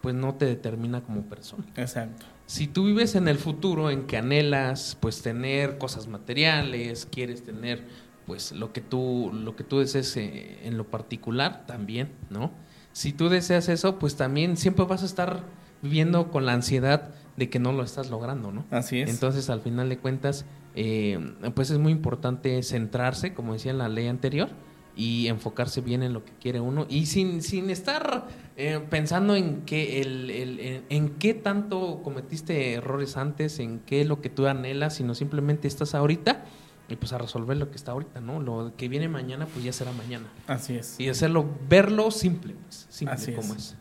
pues 0.00 0.14
no 0.14 0.34
te 0.34 0.46
determina 0.46 1.02
como 1.02 1.22
persona. 1.22 1.64
Exacto. 1.76 2.24
Si 2.46 2.66
tú 2.66 2.86
vives 2.86 3.14
en 3.14 3.28
el 3.28 3.36
futuro 3.38 3.90
en 3.90 4.06
que 4.08 4.16
anhelas 4.16 4.96
pues 4.98 5.22
tener 5.22 5.78
cosas 5.78 6.08
materiales, 6.08 7.06
quieres 7.12 7.44
tener 7.44 7.84
pues 8.30 8.52
lo 8.52 8.72
que 8.72 8.80
tú 8.80 9.32
lo 9.34 9.56
que 9.56 9.64
tú 9.64 9.80
desees 9.80 10.16
eh, 10.16 10.60
en 10.62 10.76
lo 10.78 10.84
particular 10.84 11.66
también, 11.66 12.10
¿no? 12.30 12.52
Si 12.92 13.12
tú 13.12 13.28
deseas 13.28 13.68
eso, 13.68 13.98
pues 13.98 14.14
también 14.14 14.56
siempre 14.56 14.84
vas 14.84 15.02
a 15.02 15.06
estar 15.06 15.42
viviendo 15.82 16.30
con 16.30 16.46
la 16.46 16.52
ansiedad 16.52 17.10
de 17.36 17.50
que 17.50 17.58
no 17.58 17.72
lo 17.72 17.82
estás 17.82 18.08
logrando, 18.08 18.52
¿no? 18.52 18.64
Así 18.70 19.00
es. 19.00 19.10
Entonces, 19.10 19.50
al 19.50 19.62
final 19.62 19.88
de 19.88 19.98
cuentas, 19.98 20.44
eh, 20.76 21.18
pues 21.56 21.70
es 21.70 21.78
muy 21.78 21.90
importante 21.90 22.62
centrarse, 22.62 23.34
como 23.34 23.54
decía 23.54 23.72
en 23.72 23.78
la 23.78 23.88
ley 23.88 24.06
anterior, 24.06 24.48
y 24.94 25.26
enfocarse 25.26 25.80
bien 25.80 26.04
en 26.04 26.12
lo 26.12 26.24
que 26.24 26.32
quiere 26.40 26.60
uno 26.60 26.86
y 26.88 27.06
sin, 27.06 27.42
sin 27.42 27.68
estar 27.70 28.28
eh, 28.56 28.78
pensando 28.90 29.34
en 29.34 29.62
qué 29.62 30.00
el, 30.02 30.30
el- 30.30 30.60
en, 30.60 30.82
en 30.88 31.08
qué 31.18 31.34
tanto 31.34 32.00
cometiste 32.04 32.74
errores 32.74 33.16
antes, 33.16 33.58
en 33.58 33.80
qué 33.80 34.02
es 34.02 34.06
lo 34.06 34.20
que 34.20 34.30
tú 34.30 34.46
anhelas, 34.46 34.94
sino 34.94 35.16
simplemente 35.16 35.66
estás 35.66 35.96
ahorita 35.96 36.44
y 36.90 36.96
pues 36.96 37.12
a 37.12 37.18
resolver 37.18 37.56
lo 37.56 37.70
que 37.70 37.76
está 37.76 37.92
ahorita, 37.92 38.20
¿no? 38.20 38.40
Lo 38.40 38.72
que 38.76 38.88
viene 38.88 39.08
mañana, 39.08 39.46
pues 39.46 39.64
ya 39.64 39.72
será 39.72 39.92
mañana. 39.92 40.26
Así 40.46 40.74
es. 40.74 40.98
Y 40.98 41.08
hacerlo, 41.08 41.48
verlo 41.68 42.10
simple, 42.10 42.54
pues, 42.54 42.86
simple 42.90 43.14
Así 43.14 43.32
como 43.32 43.54
es. 43.54 43.60
es. 43.60 43.76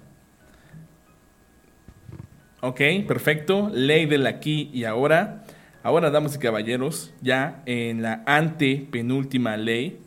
Ok, 2.61 2.81
perfecto. 3.07 3.69
Ley 3.73 4.05
del 4.05 4.27
aquí 4.27 4.69
y 4.73 4.83
ahora. 4.83 5.43
Ahora, 5.81 6.11
damas 6.11 6.35
y 6.35 6.39
caballeros, 6.39 7.13
ya 7.21 7.63
en 7.65 8.01
la 8.01 8.21
antepenúltima 8.25 9.55
ley, 9.55 9.99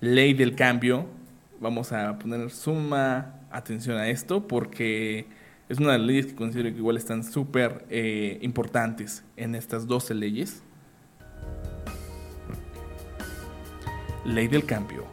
ley 0.00 0.34
del 0.34 0.54
cambio, 0.54 1.06
vamos 1.60 1.90
a 1.92 2.16
poner 2.16 2.50
suma 2.50 3.34
atención 3.50 3.96
a 3.96 4.08
esto 4.08 4.46
porque 4.46 5.26
es 5.68 5.78
una 5.78 5.92
de 5.92 5.98
las 5.98 6.06
leyes 6.06 6.26
que 6.26 6.36
considero 6.36 6.70
que 6.70 6.78
igual 6.78 6.96
están 6.96 7.24
súper 7.24 7.84
eh, 7.90 8.38
importantes 8.40 9.24
en 9.36 9.56
estas 9.56 9.88
12 9.88 10.14
leyes. 10.14 10.62
Ley 14.26 14.48
del 14.48 14.64
cambio. 14.64 15.04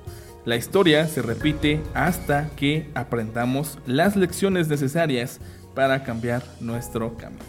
La 0.45 0.57
historia 0.57 1.07
se 1.07 1.21
repite 1.21 1.81
hasta 1.93 2.49
que 2.57 2.89
aprendamos 2.95 3.79
las 3.85 4.15
lecciones 4.15 4.67
necesarias 4.67 5.39
para 5.73 6.03
cambiar 6.03 6.43
nuestro 6.59 7.15
camino. 7.15 7.43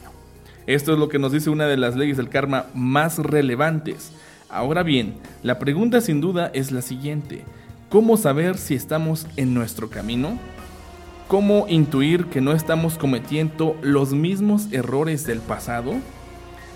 Esto 0.67 0.93
es 0.93 0.99
lo 0.99 1.09
que 1.09 1.19
nos 1.19 1.33
dice 1.33 1.51
una 1.51 1.67
de 1.67 1.77
las 1.77 1.97
leyes 1.97 2.17
del 2.17 2.29
karma 2.29 2.67
más 2.73 3.19
relevantes. 3.19 4.13
Ahora 4.49 4.83
bien, 4.83 5.15
la 5.43 5.59
pregunta 5.59 6.01
sin 6.01 6.21
duda 6.21 6.51
es 6.55 6.71
la 6.71 6.83
siguiente. 6.83 7.43
¿Cómo 7.91 8.17
saber 8.17 8.57
si 8.57 8.75
estamos 8.75 9.27
en 9.37 9.55
nuestro 9.55 9.91
camino? 9.91 10.39
¿Cómo 11.29 11.67
intuir 11.69 12.27
que 12.27 12.41
no 12.41 12.53
estamos 12.53 12.97
cometiendo 12.97 13.77
los 13.83 14.13
mismos 14.13 14.69
errores 14.73 15.27
del 15.27 15.41
pasado? 15.41 15.95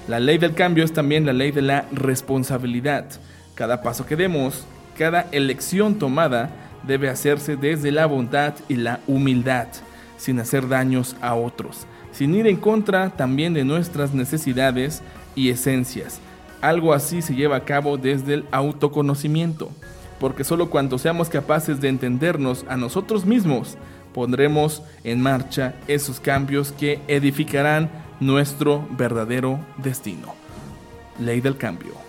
La 0.09 0.21
ley 0.21 0.39
del 0.39 0.55
cambio 0.55 0.85
es 0.85 0.93
también 0.93 1.27
la 1.27 1.33
ley 1.33 1.51
de 1.51 1.63
la 1.63 1.87
responsabilidad. 1.93 3.07
Cada 3.55 3.83
paso 3.83 4.07
que 4.07 4.17
demos, 4.17 4.67
cada 4.99 5.29
elección 5.31 5.95
tomada 5.95 6.51
debe 6.83 7.09
hacerse 7.09 7.57
desde 7.57 7.93
la 7.93 8.07
bondad 8.07 8.55
y 8.69 8.75
la 8.75 8.99
humildad, 9.07 9.69
sin 10.17 10.41
hacer 10.41 10.69
daños 10.69 11.15
a 11.21 11.35
otros, 11.37 11.87
sin 12.13 12.35
ir 12.35 12.49
en 12.49 12.57
contra 12.57 13.11
también 13.11 13.55
de 13.55 13.65
nuestras 13.65 14.13
necesidades 14.13 15.03
y 15.37 15.51
esencias. 15.51 16.21
Algo 16.61 16.93
así 16.93 17.23
se 17.23 17.37
lleva 17.37 17.57
a 17.57 17.65
cabo 17.65 17.97
desde 17.97 18.35
el 18.35 18.45
autoconocimiento, 18.51 19.71
porque 20.19 20.43
solo 20.43 20.69
cuando 20.69 20.99
seamos 20.99 21.29
capaces 21.29 21.81
de 21.81 21.89
entendernos 21.89 22.65
a 22.69 22.77
nosotros 22.77 23.25
mismos, 23.25 23.79
pondremos 24.13 24.83
en 25.05 25.21
marcha 25.23 25.75
esos 25.87 26.19
cambios 26.19 26.73
que 26.73 27.01
edificarán 27.07 27.89
nuestro 28.19 28.85
verdadero 28.91 29.61
destino. 29.77 30.35
Ley 31.21 31.41
del 31.41 31.57
cambio. 31.57 32.08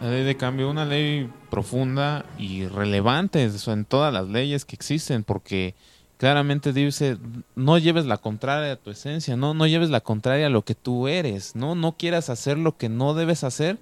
La 0.00 0.10
ley 0.10 0.24
de 0.24 0.36
cambio, 0.36 0.70
una 0.70 0.84
ley 0.84 1.30
profunda 1.50 2.26
y 2.38 2.66
relevante 2.66 3.42
en 3.42 3.84
todas 3.84 4.12
las 4.12 4.28
leyes 4.28 4.64
que 4.64 4.76
existen, 4.76 5.24
porque 5.24 5.74
claramente 6.18 6.72
dice, 6.72 7.18
no 7.54 7.78
lleves 7.78 8.06
la 8.06 8.18
contraria 8.18 8.72
a 8.72 8.76
tu 8.76 8.90
esencia, 8.90 9.36
no, 9.36 9.54
no 9.54 9.66
lleves 9.66 9.90
la 9.90 10.00
contraria 10.00 10.48
a 10.48 10.50
lo 10.50 10.62
que 10.62 10.74
tú 10.74 11.08
eres, 11.08 11.56
no, 11.56 11.74
no 11.74 11.96
quieras 11.96 12.30
hacer 12.30 12.58
lo 12.58 12.76
que 12.76 12.88
no 12.88 13.14
debes 13.14 13.42
hacer, 13.44 13.78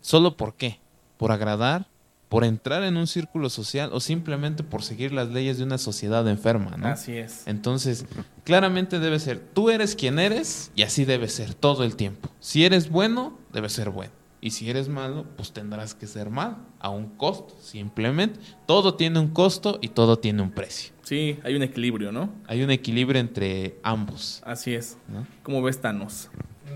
solo 0.00 0.36
por 0.36 0.54
qué, 0.54 0.78
por 1.16 1.32
agradar 1.32 1.86
por 2.28 2.44
entrar 2.44 2.82
en 2.84 2.96
un 2.96 3.06
círculo 3.06 3.48
social 3.48 3.90
o 3.92 4.00
simplemente 4.00 4.62
por 4.62 4.82
seguir 4.82 5.12
las 5.12 5.28
leyes 5.28 5.58
de 5.58 5.64
una 5.64 5.78
sociedad 5.78 6.28
enferma, 6.28 6.76
¿no? 6.76 6.88
Así 6.88 7.16
es. 7.16 7.46
Entonces, 7.46 8.04
claramente 8.44 8.98
debe 8.98 9.18
ser, 9.18 9.40
tú 9.40 9.70
eres 9.70 9.94
quien 9.94 10.18
eres 10.18 10.70
y 10.74 10.82
así 10.82 11.04
debe 11.04 11.28
ser 11.28 11.54
todo 11.54 11.84
el 11.84 11.96
tiempo. 11.96 12.28
Si 12.40 12.64
eres 12.64 12.90
bueno, 12.90 13.38
debe 13.52 13.68
ser 13.68 13.90
bueno. 13.90 14.12
Y 14.40 14.50
si 14.52 14.70
eres 14.70 14.88
malo, 14.88 15.26
pues 15.36 15.52
tendrás 15.52 15.94
que 15.94 16.06
ser 16.06 16.30
malo, 16.30 16.58
a 16.78 16.90
un 16.90 17.08
costo, 17.16 17.56
simplemente. 17.60 18.38
Todo 18.66 18.94
tiene 18.94 19.18
un 19.18 19.28
costo 19.28 19.78
y 19.82 19.88
todo 19.88 20.18
tiene 20.20 20.42
un 20.42 20.52
precio. 20.52 20.92
Sí, 21.02 21.40
hay 21.42 21.56
un 21.56 21.62
equilibrio, 21.62 22.12
¿no? 22.12 22.32
Hay 22.46 22.62
un 22.62 22.70
equilibrio 22.70 23.20
entre 23.20 23.78
ambos. 23.82 24.40
Así 24.46 24.74
es. 24.74 24.96
¿no? 25.08 25.26
¿Cómo 25.42 25.60
ves 25.62 25.80
Thanos? 25.80 26.30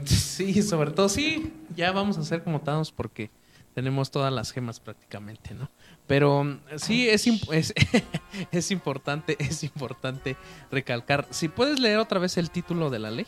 Sí, 0.05 0.61
sobre 0.63 0.91
todo, 0.91 1.09
sí, 1.09 1.53
ya 1.77 1.93
vamos 1.93 2.19
a 2.19 2.25
ser 2.25 2.43
como 2.43 2.61
Thanos 2.63 2.91
porque 2.91 3.31
tenemos 3.75 4.11
todas 4.11 4.33
las 4.33 4.51
gemas 4.51 4.81
prácticamente, 4.81 5.55
¿no? 5.55 5.71
Pero 6.09 6.59
sí, 6.77 7.09
es, 7.09 7.27
imp- 7.29 7.53
es, 7.55 7.73
es 8.51 8.71
importante, 8.73 9.37
es 9.39 9.63
importante 9.63 10.37
recalcar. 10.73 11.29
Si 11.31 11.47
puedes 11.49 11.79
leer 11.79 11.99
otra 11.99 12.19
vez 12.19 12.37
el 12.39 12.51
título 12.51 12.91
de 12.91 12.99
la 12.99 13.11
ley, 13.13 13.27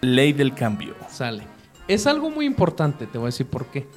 Ley 0.00 0.32
del 0.32 0.54
cambio. 0.54 0.94
sale. 1.10 1.44
Es 1.88 2.06
algo 2.06 2.30
muy 2.30 2.44
importante, 2.44 3.06
te 3.06 3.18
voy 3.18 3.26
a 3.26 3.32
decir 3.32 3.46
por 3.46 3.66
qué. 3.66 3.88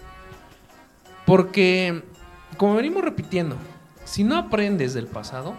Porque, 1.25 2.03
como 2.57 2.75
venimos 2.75 3.03
repitiendo, 3.03 3.57
si 4.05 4.23
no 4.23 4.37
aprendes 4.37 4.93
del 4.93 5.07
pasado, 5.07 5.55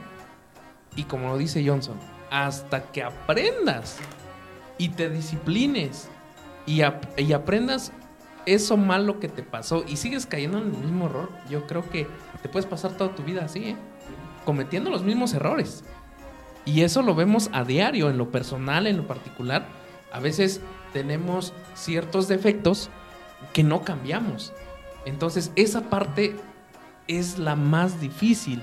y 0.97 1.05
como 1.05 1.29
lo 1.29 1.39
dice 1.39 1.67
Johnson, 1.67 1.99
hasta 2.31 2.91
que 2.91 3.03
aprendas 3.03 3.99
y 4.79 4.89
te 4.89 5.11
disciplines 5.11 6.09
y, 6.67 6.81
y 7.19 7.33
aprendas 7.33 7.93
eso 8.47 8.77
malo 8.77 9.21
que 9.21 9.29
te 9.29 9.43
pasó 9.43 9.85
y 9.87 9.97
sigues 9.97 10.27
cayendo 10.27 10.59
en 10.59 10.75
el 10.75 10.79
mismo 10.79 11.07
error, 11.07 11.31
yo 11.49 11.67
creo 11.67 11.89
que 11.89 12.07
te 12.43 12.49
puedes 12.49 12.67
pasar 12.67 12.97
toda 12.97 13.15
tu 13.15 13.23
vida 13.23 13.45
así, 13.45 13.65
¿eh? 13.71 13.77
cometiendo 14.45 14.91
los 14.91 15.03
mismos 15.03 15.35
errores. 15.35 15.85
Y 16.65 16.83
eso 16.83 17.03
lo 17.03 17.15
vemos 17.15 17.51
a 17.53 17.65
diario, 17.65 18.09
en 18.09 18.19
lo 18.19 18.31
personal, 18.31 18.87
en 18.87 18.97
lo 18.97 19.07
particular. 19.07 19.67
A 20.13 20.21
veces 20.21 20.61
tenemos 20.93 21.53
ciertos 21.75 22.29
defectos 22.29 22.91
que 23.53 23.63
no 23.63 23.83
cambiamos. 23.83 24.53
Entonces, 25.05 25.51
esa 25.57 25.91
parte 25.91 26.37
es 27.09 27.39
la 27.39 27.57
más 27.57 28.01
difícil 28.01 28.63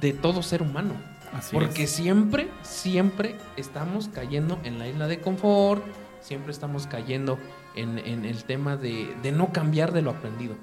de 0.00 0.12
todo 0.12 0.42
ser 0.42 0.62
humano. 0.62 0.94
Así 1.32 1.54
Porque 1.54 1.84
es. 1.84 1.90
siempre, 1.90 2.48
siempre 2.62 3.36
estamos 3.56 4.08
cayendo 4.08 4.58
en 4.64 4.78
la 4.78 4.88
isla 4.88 5.06
de 5.06 5.20
confort, 5.20 5.84
siempre 6.20 6.52
estamos 6.52 6.86
cayendo 6.86 7.38
en, 7.74 7.98
en 7.98 8.24
el 8.24 8.44
tema 8.44 8.76
de, 8.76 9.14
de 9.22 9.32
no 9.32 9.52
cambiar 9.52 9.92
de 9.92 10.02
lo 10.02 10.10
aprendido. 10.10 10.54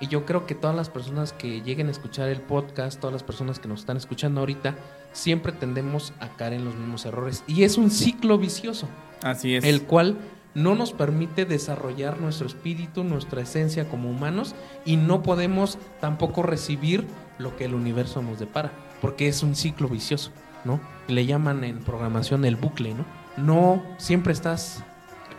Y 0.00 0.08
yo 0.08 0.24
creo 0.26 0.46
que 0.46 0.56
todas 0.56 0.74
las 0.74 0.88
personas 0.90 1.32
que 1.32 1.60
lleguen 1.60 1.86
a 1.86 1.92
escuchar 1.92 2.28
el 2.28 2.40
podcast, 2.40 2.98
todas 2.98 3.12
las 3.12 3.22
personas 3.22 3.60
que 3.60 3.68
nos 3.68 3.80
están 3.80 3.96
escuchando 3.96 4.40
ahorita, 4.40 4.74
siempre 5.12 5.52
tendemos 5.52 6.12
a 6.18 6.28
caer 6.30 6.54
en 6.54 6.64
los 6.64 6.74
mismos 6.74 7.04
errores. 7.06 7.44
Y 7.46 7.62
es 7.62 7.78
un 7.78 7.90
ciclo 7.90 8.36
vicioso, 8.36 8.88
Así 9.22 9.54
es. 9.54 9.62
el 9.64 9.82
cual 9.82 10.16
no 10.54 10.74
nos 10.74 10.92
permite 10.92 11.44
desarrollar 11.44 12.20
nuestro 12.20 12.46
espíritu, 12.46 13.04
nuestra 13.04 13.42
esencia 13.42 13.88
como 13.88 14.10
humanos, 14.10 14.54
y 14.84 14.96
no 14.96 15.22
podemos 15.22 15.78
tampoco 16.00 16.42
recibir 16.42 17.06
lo 17.38 17.56
que 17.56 17.64
el 17.64 17.74
universo 17.74 18.22
nos 18.22 18.38
depara, 18.38 18.70
porque 19.00 19.28
es 19.28 19.42
un 19.42 19.54
ciclo 19.56 19.88
vicioso, 19.88 20.30
¿no? 20.64 20.80
Le 21.08 21.24
llaman 21.26 21.64
en 21.64 21.78
programación 21.78 22.44
el 22.44 22.56
bucle, 22.56 22.94
¿no? 22.94 23.04
No 23.36 23.82
siempre 23.98 24.32
estás 24.32 24.84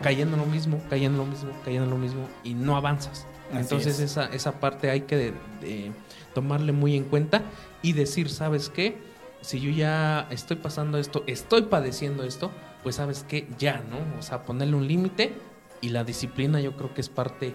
cayendo 0.02 0.34
en 0.36 0.40
lo 0.42 0.46
mismo, 0.46 0.80
cayendo 0.90 1.22
en 1.22 1.28
lo 1.28 1.32
mismo, 1.34 1.50
cayendo 1.64 1.84
en 1.84 1.90
lo 1.90 1.98
mismo, 1.98 2.28
y 2.42 2.54
no 2.54 2.76
avanzas. 2.76 3.26
Así 3.50 3.58
Entonces 3.60 4.00
es. 4.00 4.10
esa, 4.10 4.26
esa 4.26 4.58
parte 4.58 4.90
hay 4.90 5.02
que 5.02 5.16
de- 5.16 5.34
de 5.60 5.92
tomarle 6.34 6.72
muy 6.72 6.96
en 6.96 7.04
cuenta 7.04 7.42
y 7.82 7.92
decir, 7.92 8.28
¿sabes 8.30 8.68
qué? 8.68 8.98
Si 9.42 9.60
yo 9.60 9.70
ya 9.70 10.26
estoy 10.30 10.56
pasando 10.56 10.98
esto, 10.98 11.22
estoy 11.28 11.62
padeciendo 11.62 12.24
esto, 12.24 12.50
pues 12.84 12.94
sabes 12.96 13.24
qué, 13.28 13.48
ya, 13.58 13.82
¿no? 13.90 14.18
O 14.18 14.22
sea, 14.22 14.44
ponerle 14.44 14.76
un 14.76 14.86
límite 14.86 15.32
y 15.80 15.88
la 15.88 16.04
disciplina 16.04 16.60
yo 16.60 16.76
creo 16.76 16.94
que 16.94 17.00
es 17.00 17.08
parte 17.08 17.54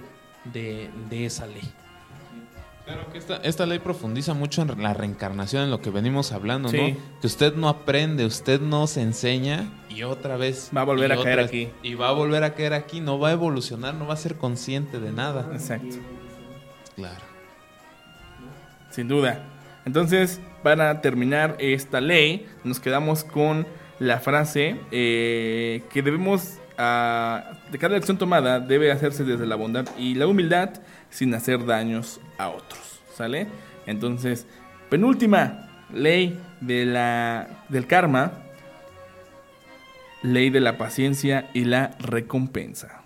de, 0.52 0.90
de 1.10 1.26
esa 1.26 1.48
ley. 1.48 1.72
Claro 2.86 3.12
que 3.12 3.20
esta, 3.20 3.36
esta 3.38 3.68
ley 3.68 3.78
profundiza 3.78 4.34
mucho 4.34 4.64
en 4.64 4.82
la 4.82 4.96
reencarnación, 4.96 5.64
en 5.66 5.70
lo 5.70 5.80
que 5.80 5.92
venimos 5.92 6.32
hablando, 6.32 6.70
Sí. 6.70 6.78
¿no? 6.78 6.98
Que 7.22 7.28
usted 7.28 7.54
no 7.54 7.70
aprende, 7.70 8.26
usted 8.26 8.60
no 8.60 8.88
se 8.88 9.04
enseña 9.04 9.70
y 9.90 10.02
otra 10.02 10.38
vez. 10.38 10.72
Va 10.76 10.82
a 10.82 10.86
volver 10.86 11.12
a 11.12 11.22
caer 11.22 11.38
vez, 11.38 11.48
aquí. 11.48 11.70
Y 11.84 11.94
va 11.94 12.10
a 12.10 12.14
volver 12.14 12.44
a 12.44 12.56
caer 12.56 12.74
aquí, 12.74 13.00
no 13.00 13.20
va 13.20 13.30
a 13.30 13.32
evolucionar, 13.34 13.94
no 13.94 14.08
va 14.08 14.16
a 14.16 14.18
ser 14.18 14.36
consciente 14.38 15.00
de 15.00 15.12
nada. 15.12 15.48
Exacto. 15.54 15.98
Claro. 16.96 17.22
Sin 18.90 19.08
duda. 19.08 19.44
Entonces, 19.86 20.42
para 20.64 21.02
terminar 21.02 21.56
esta 21.60 22.02
ley, 22.02 22.48
nos 22.64 22.80
quedamos 22.80 23.24
con 23.24 23.68
la 24.00 24.20
frase 24.20 24.78
eh, 24.92 25.84
que 25.92 26.02
debemos, 26.02 26.58
de 26.78 27.78
cada 27.78 27.98
acción 27.98 28.18
tomada, 28.18 28.60
debe 28.60 28.92
hacerse 28.92 29.24
desde 29.24 29.46
la 29.46 29.56
bondad 29.56 29.86
y 29.98 30.16
la 30.16 30.28
humildad 30.28 30.72
sin 31.10 31.34
hacer 31.34 31.66
daños 31.66 32.22
a 32.38 32.50
otros. 32.50 33.02
¿Sale? 33.14 33.48
Entonces, 33.86 34.48
penúltima 34.90 35.70
ley 35.94 36.40
de 36.62 36.86
la, 36.86 37.66
del 37.70 37.88
karma, 37.88 38.32
ley 40.22 40.50
de 40.50 40.60
la 40.62 40.78
paciencia 40.78 41.50
y 41.54 41.66
la 41.66 41.92
recompensa. 42.00 43.02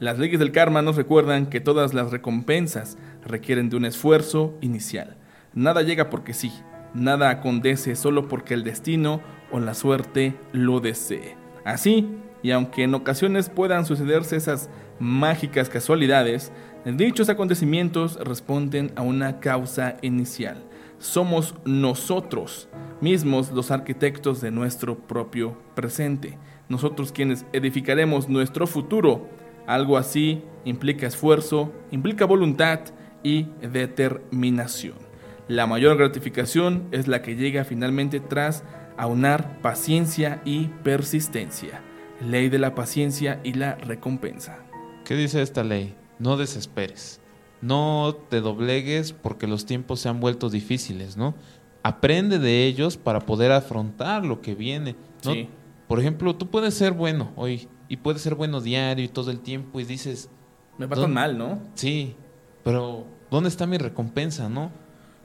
Las 0.00 0.18
leyes 0.18 0.38
del 0.38 0.50
karma 0.50 0.80
nos 0.82 0.96
recuerdan 0.96 1.46
que 1.46 1.60
todas 1.60 1.92
las 1.92 2.10
recompensas 2.10 2.96
requieren 3.24 3.68
de 3.68 3.76
un 3.76 3.84
esfuerzo 3.84 4.56
inicial. 4.62 5.16
Nada 5.52 5.82
llega 5.82 6.08
porque 6.08 6.32
sí, 6.32 6.50
nada 6.94 7.30
acontece 7.30 7.96
solo 7.96 8.28
porque 8.28 8.54
el 8.54 8.64
destino 8.64 9.20
o 9.50 9.60
la 9.60 9.74
suerte 9.74 10.34
lo 10.52 10.80
desee. 10.80 11.36
Así, 11.64 12.08
y 12.42 12.52
aunque 12.52 12.84
en 12.84 12.94
ocasiones 12.94 13.48
puedan 13.48 13.84
sucederse 13.84 14.36
esas 14.36 14.70
mágicas 14.98 15.68
casualidades, 15.68 16.52
dichos 16.84 17.28
acontecimientos 17.28 18.16
responden 18.16 18.92
a 18.96 19.02
una 19.02 19.40
causa 19.40 19.96
inicial. 20.02 20.64
Somos 20.98 21.54
nosotros 21.64 22.68
mismos 23.00 23.50
los 23.52 23.70
arquitectos 23.70 24.40
de 24.40 24.50
nuestro 24.50 24.98
propio 24.98 25.56
presente. 25.74 26.38
Nosotros 26.68 27.12
quienes 27.12 27.46
edificaremos 27.52 28.28
nuestro 28.28 28.66
futuro. 28.66 29.28
Algo 29.66 29.96
así 29.96 30.42
implica 30.64 31.06
esfuerzo, 31.06 31.72
implica 31.90 32.26
voluntad 32.26 32.80
y 33.22 33.48
determinación. 33.60 35.09
La 35.50 35.66
mayor 35.66 35.96
gratificación 35.96 36.86
es 36.92 37.08
la 37.08 37.22
que 37.22 37.34
llega 37.34 37.64
finalmente 37.64 38.20
tras 38.20 38.62
aunar 38.96 39.60
paciencia 39.62 40.40
y 40.44 40.68
persistencia. 40.84 41.82
Ley 42.20 42.48
de 42.48 42.60
la 42.60 42.76
paciencia 42.76 43.40
y 43.42 43.54
la 43.54 43.74
recompensa. 43.74 44.58
¿Qué 45.04 45.16
dice 45.16 45.42
esta 45.42 45.64
ley? 45.64 45.96
No 46.20 46.36
desesperes. 46.36 47.20
No 47.62 48.16
te 48.28 48.40
doblegues 48.40 49.12
porque 49.12 49.48
los 49.48 49.66
tiempos 49.66 49.98
se 49.98 50.08
han 50.08 50.20
vuelto 50.20 50.50
difíciles, 50.50 51.16
¿no? 51.16 51.34
Aprende 51.82 52.38
de 52.38 52.66
ellos 52.66 52.96
para 52.96 53.18
poder 53.18 53.50
afrontar 53.50 54.24
lo 54.24 54.42
que 54.42 54.54
viene. 54.54 54.94
¿no? 55.24 55.32
Sí. 55.32 55.48
Por 55.88 55.98
ejemplo, 55.98 56.36
tú 56.36 56.46
puedes 56.46 56.74
ser 56.74 56.92
bueno 56.92 57.32
hoy 57.34 57.66
y 57.88 57.96
puedes 57.96 58.22
ser 58.22 58.36
bueno 58.36 58.60
diario 58.60 59.04
y 59.04 59.08
todo 59.08 59.32
el 59.32 59.40
tiempo 59.40 59.80
y 59.80 59.84
dices, 59.84 60.30
Me 60.78 60.86
va 60.86 61.08
mal, 61.08 61.36
¿no? 61.36 61.60
sí, 61.74 62.14
pero 62.62 63.04
¿dónde 63.32 63.48
está 63.48 63.66
mi 63.66 63.78
recompensa, 63.78 64.48
no? 64.48 64.70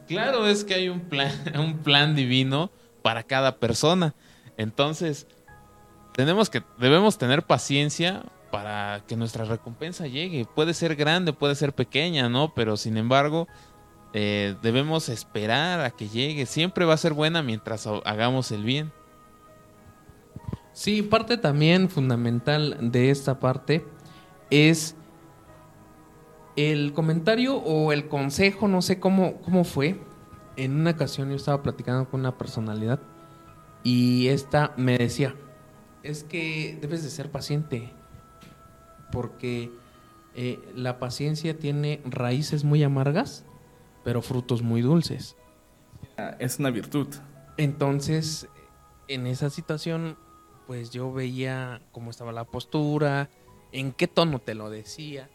Claro, 0.08 0.48
es 0.48 0.64
que 0.64 0.74
hay 0.76 0.90
un 0.90 1.02
plan, 1.02 1.32
un 1.60 1.80
plan 1.80 2.16
divino 2.16 2.72
para 3.02 3.24
cada 3.24 3.58
persona. 3.58 4.14
Entonces, 4.58 5.28
tenemos 6.14 6.50
que, 6.50 6.64
debemos 6.78 7.18
tener 7.18 7.44
paciencia 7.44 8.24
para 8.52 9.04
que 9.08 9.16
nuestra 9.18 9.46
recompensa 9.46 10.08
llegue. 10.08 10.46
Puede 10.46 10.74
ser 10.74 10.96
grande, 10.96 11.34
puede 11.34 11.56
ser 11.56 11.74
pequeña, 11.74 12.30
¿no? 12.30 12.54
Pero 12.54 12.78
sin 12.78 12.96
embargo, 12.98 13.48
eh, 14.14 14.56
debemos 14.62 15.10
esperar 15.10 15.82
a 15.82 15.92
que 15.92 16.08
llegue. 16.08 16.46
Siempre 16.46 16.86
va 16.86 16.94
a 16.94 16.98
ser 16.98 17.14
buena 17.14 17.42
mientras 17.44 17.86
ha- 17.86 18.00
hagamos 18.06 18.52
el 18.52 18.64
bien. 18.64 18.92
Sí, 20.72 21.02
parte 21.02 21.38
también 21.38 21.90
fundamental 21.90 22.78
de 22.80 23.10
esta 23.10 23.40
parte 23.40 23.86
es 24.50 24.96
el 26.56 26.94
comentario 26.94 27.58
o 27.58 27.92
el 27.92 28.08
consejo, 28.08 28.68
no 28.68 28.82
sé 28.82 29.00
cómo, 29.00 29.42
cómo 29.42 29.64
fue. 29.64 30.00
En 30.58 30.80
una 30.80 30.92
ocasión 30.92 31.30
yo 31.30 31.36
estaba 31.36 31.62
platicando 31.62 32.10
con 32.10 32.22
una 32.22 32.38
personalidad 32.38 33.00
y 33.84 34.30
esta 34.30 34.74
me 34.78 34.98
decía, 34.98 35.36
es 36.02 36.24
que 36.24 36.78
debes 36.82 37.04
de 37.04 37.10
ser 37.10 37.30
paciente 37.30 37.94
porque 39.12 39.72
eh, 40.34 40.60
la 40.76 41.00
paciencia 41.00 41.58
tiene 41.58 42.02
raíces 42.06 42.64
muy 42.64 42.84
amargas, 42.84 43.46
pero 44.04 44.22
frutos 44.22 44.62
muy 44.62 44.82
dulces. 44.82 45.36
Es 46.40 46.60
una 46.60 46.72
virtud. 46.72 47.08
Entonces, 47.58 48.48
en 49.08 49.28
esa 49.28 49.50
situación, 49.50 50.18
pues 50.68 50.92
yo 50.92 51.14
veía 51.14 51.82
cómo 51.92 52.12
estaba 52.12 52.32
la 52.32 52.46
postura, 52.46 53.30
en 53.72 53.92
qué 53.92 54.08
tono 54.08 54.40
te 54.40 54.56
lo 54.56 54.70
decía. 54.70 55.30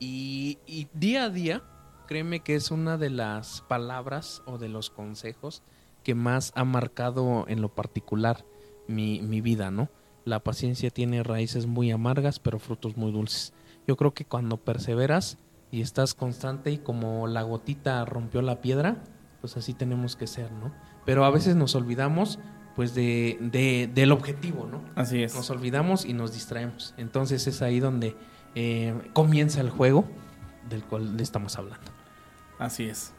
Y, 0.00 0.58
y 0.66 0.88
día 0.94 1.24
a 1.24 1.30
día, 1.30 1.62
créeme 2.08 2.40
que 2.40 2.56
es 2.56 2.70
una 2.72 2.96
de 2.96 3.10
las 3.10 3.60
palabras 3.68 4.42
o 4.46 4.58
de 4.58 4.68
los 4.68 4.90
consejos 4.90 5.62
que 6.02 6.14
más 6.16 6.50
ha 6.56 6.64
marcado 6.64 7.44
en 7.46 7.60
lo 7.60 7.68
particular 7.74 8.44
mi, 8.88 9.20
mi 9.20 9.40
vida, 9.40 9.70
¿no? 9.70 9.88
La 10.24 10.40
paciencia 10.40 10.90
tiene 10.90 11.22
raíces 11.22 11.66
muy 11.66 11.90
amargas, 11.90 12.38
pero 12.40 12.58
frutos 12.58 12.96
muy 12.96 13.12
dulces. 13.12 13.52
Yo 13.86 13.96
creo 13.96 14.12
que 14.14 14.24
cuando 14.24 14.56
perseveras 14.56 15.38
y 15.70 15.82
estás 15.82 16.14
constante 16.14 16.70
y 16.72 16.78
como 16.78 17.26
la 17.26 17.42
gotita 17.42 18.04
rompió 18.04 18.42
la 18.42 18.60
piedra, 18.60 19.04
pues 19.40 19.56
así 19.56 19.74
tenemos 19.74 20.16
que 20.16 20.26
ser, 20.26 20.50
¿no? 20.52 20.72
Pero 21.04 21.24
a 21.24 21.30
veces 21.30 21.56
nos 21.56 21.74
olvidamos 21.74 22.38
pues 22.76 22.94
de, 22.94 23.36
de- 23.40 23.90
del 23.92 24.12
objetivo, 24.12 24.66
¿no? 24.66 24.82
Así 24.94 25.22
es. 25.22 25.34
Nos 25.34 25.50
olvidamos 25.50 26.04
y 26.04 26.12
nos 26.14 26.32
distraemos. 26.32 26.94
Entonces 26.96 27.46
es 27.46 27.62
ahí 27.62 27.80
donde 27.80 28.16
eh, 28.54 28.94
comienza 29.12 29.60
el 29.60 29.70
juego 29.70 30.04
del 30.68 30.82
cual 30.84 31.16
le 31.16 31.22
estamos 31.22 31.56
hablando. 31.56 31.90
Así 32.58 32.84
es. 32.84 33.12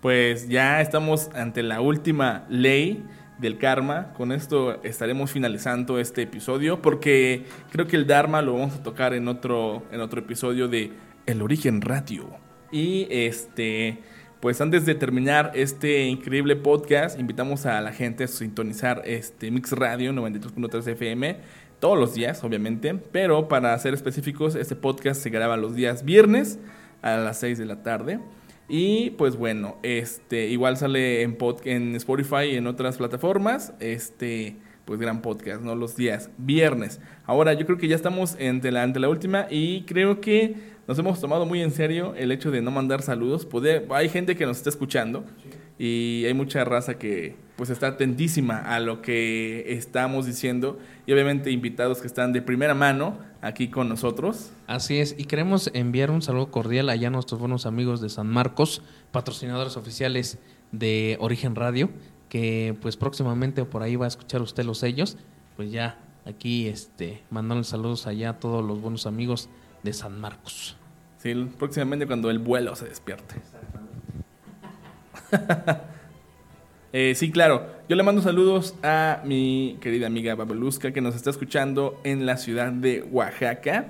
Pues 0.00 0.48
ya 0.48 0.80
estamos 0.80 1.30
ante 1.34 1.62
la 1.62 1.80
última 1.80 2.44
ley 2.48 3.04
del 3.38 3.58
karma. 3.58 4.12
Con 4.14 4.32
esto 4.32 4.82
estaremos 4.82 5.30
finalizando 5.30 5.98
este 5.98 6.22
episodio 6.22 6.80
porque 6.80 7.44
creo 7.70 7.86
que 7.86 7.96
el 7.96 8.06
Dharma 8.06 8.42
lo 8.42 8.54
vamos 8.54 8.74
a 8.74 8.82
tocar 8.82 9.14
en 9.14 9.28
otro, 9.28 9.84
en 9.90 10.00
otro 10.00 10.20
episodio 10.20 10.68
de 10.68 10.92
El 11.26 11.42
origen 11.42 11.80
ratio. 11.80 12.28
Y 12.70 13.06
este, 13.10 14.02
pues 14.40 14.60
antes 14.60 14.86
de 14.86 14.94
terminar 14.94 15.52
este 15.54 16.04
increíble 16.04 16.56
podcast, 16.56 17.18
invitamos 17.18 17.66
a 17.66 17.80
la 17.80 17.92
gente 17.92 18.24
a 18.24 18.28
sintonizar 18.28 19.02
este 19.04 19.50
Mix 19.50 19.72
Radio 19.72 20.12
93.3 20.12 20.88
FM 20.92 21.36
todos 21.80 21.98
los 21.98 22.14
días, 22.14 22.42
obviamente, 22.44 22.94
pero 23.12 23.48
para 23.48 23.78
ser 23.78 23.94
específicos, 23.94 24.54
este 24.54 24.76
podcast 24.76 25.20
se 25.22 25.30
graba 25.30 25.56
los 25.56 25.74
días 25.74 26.04
viernes 26.04 26.58
a 27.02 27.16
las 27.16 27.38
6 27.40 27.58
de 27.58 27.66
la 27.66 27.82
tarde. 27.82 28.18
Y 28.68 29.10
pues 29.10 29.36
bueno, 29.36 29.76
este 29.82 30.48
igual 30.48 30.76
sale 30.76 31.22
en, 31.22 31.38
pod- 31.38 31.60
en 31.64 31.94
Spotify 31.94 32.46
y 32.52 32.56
en 32.56 32.66
otras 32.66 32.96
plataformas. 32.96 33.72
Este, 33.78 34.56
pues 34.84 34.98
gran 34.98 35.22
podcast, 35.22 35.62
¿no? 35.62 35.74
Los 35.76 35.96
días 35.96 36.30
viernes. 36.38 37.00
Ahora 37.26 37.52
yo 37.52 37.64
creo 37.66 37.78
que 37.78 37.88
ya 37.88 37.94
estamos 37.96 38.36
ante 38.40 38.72
la, 38.72 38.82
ante 38.82 38.98
la 38.98 39.08
última 39.08 39.46
y 39.50 39.82
creo 39.82 40.20
que 40.20 40.54
nos 40.88 40.98
hemos 40.98 41.20
tomado 41.20 41.44
muy 41.46 41.60
en 41.62 41.70
serio 41.72 42.14
el 42.16 42.32
hecho 42.32 42.50
de 42.50 42.62
no 42.62 42.70
mandar 42.72 43.02
saludos. 43.02 43.46
Poder, 43.46 43.86
hay 43.90 44.08
gente 44.08 44.34
que 44.36 44.46
nos 44.46 44.56
está 44.58 44.70
escuchando 44.70 45.24
y 45.78 46.24
hay 46.26 46.34
mucha 46.34 46.64
raza 46.64 46.98
que 46.98 47.36
pues 47.56 47.70
está 47.70 47.88
atentísima 47.88 48.58
a 48.58 48.80
lo 48.80 49.00
que 49.00 49.72
estamos 49.72 50.26
diciendo 50.26 50.78
y 51.06 51.12
obviamente 51.12 51.50
invitados 51.50 52.00
que 52.00 52.06
están 52.06 52.32
de 52.32 52.42
primera 52.42 52.74
mano 52.74 53.18
aquí 53.40 53.68
con 53.68 53.88
nosotros. 53.88 54.50
Así 54.66 54.98
es, 54.98 55.14
y 55.18 55.24
queremos 55.24 55.70
enviar 55.72 56.10
un 56.10 56.20
saludo 56.20 56.50
cordial 56.50 56.90
allá 56.90 57.08
a 57.08 57.10
nuestros 57.10 57.40
buenos 57.40 57.64
amigos 57.64 58.00
de 58.00 58.10
San 58.10 58.28
Marcos, 58.28 58.82
patrocinadores 59.10 59.76
oficiales 59.76 60.38
de 60.70 61.16
Origen 61.20 61.54
Radio, 61.54 61.88
que 62.28 62.76
pues 62.82 62.96
próximamente 62.96 63.64
por 63.64 63.82
ahí 63.82 63.96
va 63.96 64.04
a 64.04 64.08
escuchar 64.08 64.42
usted 64.42 64.64
los 64.64 64.78
sellos. 64.78 65.16
Pues 65.56 65.72
ya 65.72 65.98
aquí 66.26 66.66
este 66.68 67.22
mandando 67.30 67.64
saludos 67.64 68.06
allá 68.06 68.30
a 68.30 68.38
todos 68.38 68.62
los 68.62 68.80
buenos 68.82 69.06
amigos 69.06 69.48
de 69.82 69.94
San 69.94 70.20
Marcos. 70.20 70.76
Sí, 71.18 71.34
próximamente 71.58 72.06
cuando 72.06 72.30
el 72.30 72.38
vuelo 72.38 72.76
se 72.76 72.86
despierte. 72.86 73.36
Eh, 76.92 77.14
sí, 77.14 77.30
claro. 77.30 77.66
Yo 77.88 77.96
le 77.96 78.02
mando 78.02 78.22
saludos 78.22 78.74
a 78.82 79.20
mi 79.24 79.78
querida 79.80 80.06
amiga 80.06 80.34
Babeluska 80.34 80.92
que 80.92 81.00
nos 81.00 81.14
está 81.14 81.30
escuchando 81.30 82.00
en 82.04 82.26
la 82.26 82.36
ciudad 82.36 82.72
de 82.72 83.02
Oaxaca. 83.02 83.86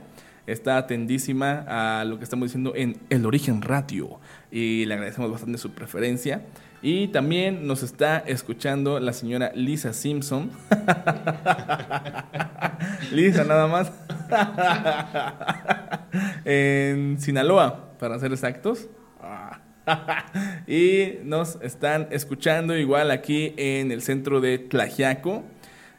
Está 0.47 0.77
atendísima 0.77 1.64
a 1.66 2.05
lo 2.05 2.18
que 2.18 2.24
estamos 2.24 2.48
diciendo 2.48 2.73
en 2.77 2.98
El 3.10 3.27
Origen 3.27 3.62
Radio 3.62 4.20
y 4.51 4.85
le 4.85 4.94
agradecemos 4.94 5.31
bastante 5.31 5.59
su 5.59 5.73
preferencia. 5.73 6.43
Y 6.82 7.09
también 7.09 7.66
nos 7.66 7.82
está 7.82 8.18
escuchando 8.18 9.01
la 9.01 9.12
señora 9.12 9.51
Lisa 9.55 9.93
Simpson. 9.93 10.51
Lisa, 13.12 13.44
nada 13.44 13.66
más. 13.66 13.90
en 16.44 17.18
Sinaloa, 17.18 17.97
para 17.98 18.18
ser 18.18 18.32
exactos. 18.32 18.89
Y 20.66 21.18
nos 21.24 21.58
están 21.62 22.08
escuchando 22.10 22.76
igual 22.76 23.10
aquí 23.10 23.54
en 23.56 23.92
el 23.92 24.02
centro 24.02 24.40
de 24.40 24.58
Tlajiaco. 24.58 25.44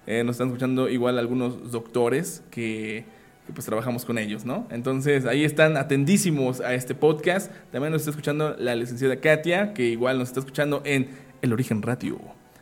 Eh, 0.06 0.24
nos 0.24 0.36
están 0.36 0.48
escuchando 0.48 0.90
igual 0.90 1.18
algunos 1.20 1.72
doctores 1.72 2.44
que, 2.50 3.06
que, 3.46 3.54
pues 3.54 3.66
trabajamos 3.66 4.06
con 4.06 4.18
ellos, 4.18 4.46
¿no? 4.46 4.68
Entonces 4.72 5.26
ahí 5.26 5.44
están 5.44 5.78
atendísimos 5.78 6.62
a 6.62 6.74
este 6.74 6.96
podcast. 6.96 7.52
También 7.72 7.92
nos 7.92 8.02
está 8.02 8.12
escuchando 8.12 8.56
la 8.58 8.76
licenciada 8.76 9.18
Katia, 9.18 9.74
que 9.74 9.86
igual 9.86 10.18
nos 10.18 10.30
está 10.30 10.40
escuchando 10.40 10.82
en 10.86 11.10
El 11.42 11.54
Origen 11.54 11.82
Radio. 11.82 12.20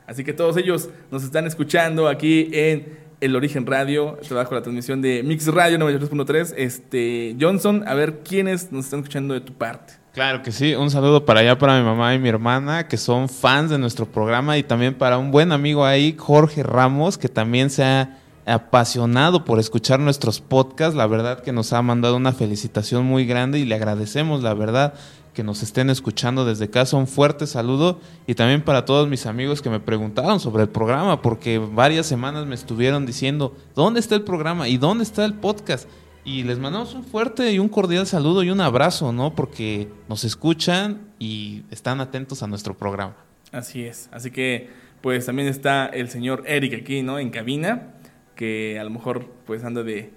Así 0.08 0.24
que 0.24 0.34
todos 0.34 0.58
ellos 0.58 0.90
nos 1.12 1.24
están 1.24 1.48
escuchando 1.48 2.08
aquí 2.08 2.50
en 2.52 2.98
El 3.22 3.36
Origen 3.36 3.66
Radio. 3.66 4.18
Trabajo 4.28 4.54
la 4.54 4.62
transmisión 4.62 5.02
de 5.02 5.24
Mix 5.24 5.48
Radio 5.48 5.78
93.3. 5.78 6.54
Este, 6.58 7.36
Johnson, 7.40 7.84
a 7.88 7.94
ver 7.96 8.20
quiénes 8.20 8.72
nos 8.72 8.86
están 8.86 9.00
escuchando 9.00 9.34
de 9.34 9.42
tu 9.42 9.54
parte. 9.54 10.05
Claro 10.16 10.44
que 10.44 10.54
sí, 10.54 10.74
un 10.76 10.90
saludo 10.90 11.26
para 11.26 11.42
allá 11.42 11.58
para 11.58 11.78
mi 11.78 11.84
mamá 11.84 12.16
y 12.16 12.20
mi 12.20 12.30
hermana 12.30 12.88
que 12.88 12.96
son 12.96 13.28
fans 13.28 13.70
de 13.70 13.78
nuestro 13.78 14.06
programa 14.06 14.58
y 14.58 14.64
también 14.64 14.94
para 14.94 15.18
un 15.18 15.30
buen 15.30 15.52
amigo 15.52 15.84
ahí, 15.84 16.16
Jorge 16.18 16.64
Ramos, 16.64 17.18
que 17.18 17.28
también 17.28 17.70
se 17.70 17.84
ha 17.84 18.18
apasionado 18.46 19.44
por 19.44 19.60
escuchar 19.60 20.00
nuestros 20.00 20.40
podcasts. 20.40 20.96
La 20.96 21.06
verdad 21.06 21.42
que 21.42 21.52
nos 21.52 21.74
ha 21.74 21.82
mandado 21.82 22.16
una 22.16 22.32
felicitación 22.32 23.04
muy 23.04 23.26
grande 23.26 23.60
y 23.60 23.66
le 23.66 23.76
agradecemos, 23.76 24.42
la 24.42 24.54
verdad, 24.54 24.94
que 25.34 25.44
nos 25.44 25.62
estén 25.64 25.90
escuchando 25.90 26.46
desde 26.46 26.70
casa. 26.70 26.96
Un 26.96 27.08
fuerte 27.08 27.46
saludo 27.46 28.00
y 28.26 28.36
también 28.36 28.62
para 28.62 28.86
todos 28.86 29.10
mis 29.10 29.26
amigos 29.26 29.62
que 29.62 29.70
me 29.70 29.82
preguntaron 29.82 30.40
sobre 30.40 30.64
el 30.64 30.70
programa, 30.70 31.22
porque 31.22 31.58
varias 31.60 32.06
semanas 32.06 32.46
me 32.46 32.56
estuvieron 32.56 33.06
diciendo, 33.06 33.54
¿dónde 33.76 34.00
está 34.00 34.16
el 34.16 34.22
programa? 34.22 34.70
¿Y 34.70 34.78
dónde 34.78 35.04
está 35.04 35.26
el 35.26 35.34
podcast? 35.34 35.90
Y 36.26 36.42
les 36.42 36.58
mandamos 36.58 36.96
un 36.96 37.04
fuerte 37.04 37.52
y 37.52 37.60
un 37.60 37.70
cordial 37.70 38.08
saludo 38.08 38.42
y 38.42 38.50
un 38.50 38.60
abrazo, 38.60 39.14
¿no? 39.14 39.36
Porque 39.36 39.88
nos 40.10 40.24
escuchan 40.24 41.02
y 41.20 41.62
están 41.70 42.02
atentos 42.02 42.42
a 42.42 42.48
nuestro 42.48 42.76
programa. 42.76 43.16
Así 43.52 43.84
es. 43.86 44.10
Así 44.12 44.32
que, 44.32 44.70
pues 45.02 45.28
también 45.28 45.48
está 45.48 45.86
el 45.86 46.10
señor 46.10 46.44
Eric 46.48 46.82
aquí, 46.82 47.04
¿no? 47.04 47.20
En 47.20 47.30
cabina, 47.30 47.94
que 48.34 48.80
a 48.80 48.84
lo 48.84 48.90
mejor 48.90 49.28
pues 49.46 49.64
anda 49.64 49.84
de, 49.84 50.14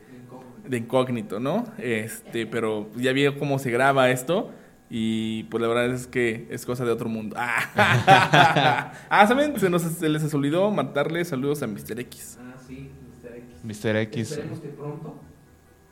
de 0.67 0.79
incógnito, 0.79 1.41
¿no? 1.41 1.67
Este, 1.77 2.47
pero 2.47 2.89
ya 2.97 3.13
vio 3.13 3.39
cómo 3.39 3.59
se 3.59 3.71
graba 3.71 4.09
esto. 4.09 4.51
Y 4.89 5.43
pues 5.45 5.61
la 5.61 5.69
verdad 5.69 5.91
es 5.93 6.07
que 6.07 6.49
es 6.49 6.65
cosa 6.65 6.87
de 6.87 6.91
otro 6.91 7.11
mundo. 7.11 7.37
Ah, 7.39 8.93
ah 9.11 9.27
¿saben? 9.27 9.61
Se, 9.61 9.69
nos, 9.69 9.83
se 9.83 10.09
les 10.09 10.33
olvidó 10.33 10.71
mandarle 10.71 11.23
saludos 11.27 11.63
a 11.63 11.67
Mr. 11.67 12.01
X. 12.01 12.39
Ah, 12.41 12.55
sí, 12.67 12.89
Mr. 13.23 13.37
X. 13.37 13.85
Mr. 13.85 13.97
X. 13.97 14.31
Esperemos 14.31 14.61
que 14.61 14.69
pronto. 14.69 15.28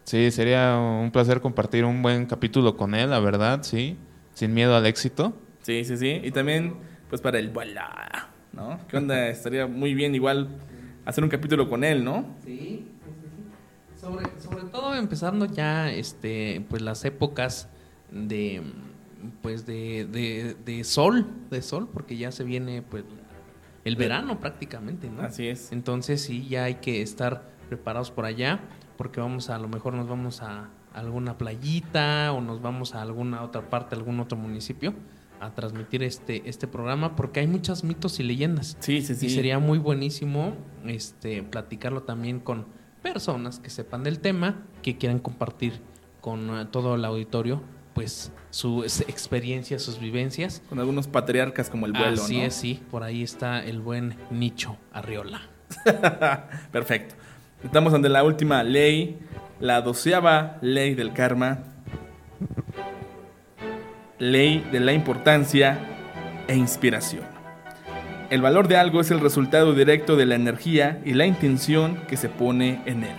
Sí, 0.06 0.30
sería 0.30 0.76
un 0.78 1.10
placer 1.10 1.40
compartir 1.40 1.84
un 1.84 2.00
buen 2.00 2.26
capítulo 2.26 2.76
con 2.76 2.94
él, 2.94 3.10
la 3.10 3.18
verdad, 3.18 3.64
sí. 3.64 3.96
Sin 4.34 4.54
miedo 4.54 4.76
al 4.76 4.86
éxito. 4.86 5.34
Sí, 5.62 5.84
sí, 5.84 5.96
sí. 5.96 6.20
Y 6.22 6.30
también, 6.30 6.74
pues 7.10 7.20
para 7.20 7.40
el 7.40 7.50
bola, 7.50 8.28
¿no? 8.52 8.78
¿Qué 8.86 8.98
onda? 8.98 9.28
Estaría 9.30 9.66
muy 9.66 9.94
bien 9.94 10.14
igual 10.14 10.48
hacer 11.04 11.24
un 11.24 11.30
capítulo 11.30 11.68
con 11.68 11.82
él, 11.82 12.04
¿no? 12.04 12.24
Sí, 12.44 12.86
sí, 13.04 13.10
sí. 13.20 14.00
Sobre, 14.00 14.26
sobre 14.40 14.62
todo 14.70 14.94
empezando 14.94 15.44
ya 15.46 15.90
este 15.90 16.64
pues 16.68 16.82
las 16.82 17.04
épocas 17.04 17.68
de 18.12 18.62
pues 19.42 19.66
de, 19.66 20.04
de, 20.04 20.54
de 20.64 20.84
sol, 20.84 21.26
de 21.50 21.62
sol, 21.62 21.88
porque 21.92 22.16
ya 22.16 22.30
se 22.30 22.44
viene 22.44 22.80
pues 22.82 23.02
el 23.84 23.96
verano 23.96 24.38
prácticamente, 24.38 25.10
¿no? 25.10 25.22
Así 25.22 25.48
es. 25.48 25.72
Entonces 25.72 26.22
sí, 26.22 26.46
ya 26.46 26.62
hay 26.62 26.76
que 26.76 27.02
estar 27.02 27.42
preparados 27.68 28.12
por 28.12 28.24
allá, 28.24 28.60
porque 28.96 29.20
vamos 29.20 29.50
a, 29.50 29.56
a 29.56 29.58
lo 29.58 29.68
mejor 29.68 29.94
nos 29.94 30.08
vamos 30.08 30.42
a 30.42 30.70
alguna 30.94 31.36
playita 31.36 32.32
o 32.32 32.40
nos 32.40 32.62
vamos 32.62 32.94
a 32.94 33.02
alguna 33.02 33.42
otra 33.42 33.68
parte, 33.68 33.94
algún 33.94 34.18
otro 34.20 34.38
municipio 34.38 34.94
a 35.40 35.54
transmitir 35.54 36.02
este, 36.02 36.48
este 36.48 36.66
programa, 36.66 37.14
porque 37.14 37.40
hay 37.40 37.46
muchos 37.46 37.84
mitos 37.84 38.18
y 38.20 38.22
leyendas. 38.22 38.76
Sí, 38.80 39.02
sí, 39.02 39.14
sí. 39.14 39.26
Y 39.26 39.30
sería 39.30 39.58
muy 39.58 39.78
buenísimo 39.78 40.54
este, 40.86 41.42
platicarlo 41.42 42.02
también 42.02 42.40
con 42.40 42.66
personas 43.02 43.60
que 43.60 43.70
sepan 43.70 44.02
del 44.02 44.20
tema, 44.20 44.64
que 44.82 44.96
quieran 44.96 45.18
compartir 45.18 45.80
con 46.20 46.50
uh, 46.50 46.64
todo 46.66 46.94
el 46.94 47.04
auditorio, 47.04 47.62
pues 47.94 48.32
sus 48.50 49.00
experiencias, 49.02 49.82
sus 49.82 50.00
vivencias. 50.00 50.62
Con 50.68 50.78
algunos 50.80 51.06
patriarcas 51.06 51.70
como 51.70 51.86
el 51.86 51.92
vuelo, 51.92 52.22
Así 52.22 52.38
¿no? 52.38 52.44
es, 52.44 52.54
sí, 52.54 52.82
por 52.90 53.02
ahí 53.02 53.22
está 53.22 53.62
el 53.62 53.80
buen 53.80 54.16
Nicho 54.30 54.76
Arriola. 54.92 55.42
Perfecto. 56.72 57.14
Estamos 57.66 57.92
ante 57.92 58.08
la 58.08 58.22
última 58.22 58.62
ley, 58.62 59.18
la 59.58 59.80
doceava 59.80 60.56
ley 60.62 60.94
del 60.94 61.12
karma. 61.12 61.64
Ley 64.20 64.64
de 64.70 64.78
la 64.78 64.92
importancia 64.92 65.76
e 66.46 66.54
inspiración. 66.54 67.24
El 68.30 68.40
valor 68.40 68.68
de 68.68 68.76
algo 68.76 69.00
es 69.00 69.10
el 69.10 69.18
resultado 69.18 69.74
directo 69.74 70.14
de 70.14 70.26
la 70.26 70.36
energía 70.36 71.02
y 71.04 71.14
la 71.14 71.26
intención 71.26 71.96
que 72.06 72.16
se 72.16 72.28
pone 72.28 72.82
en 72.86 73.02
él. 73.02 73.16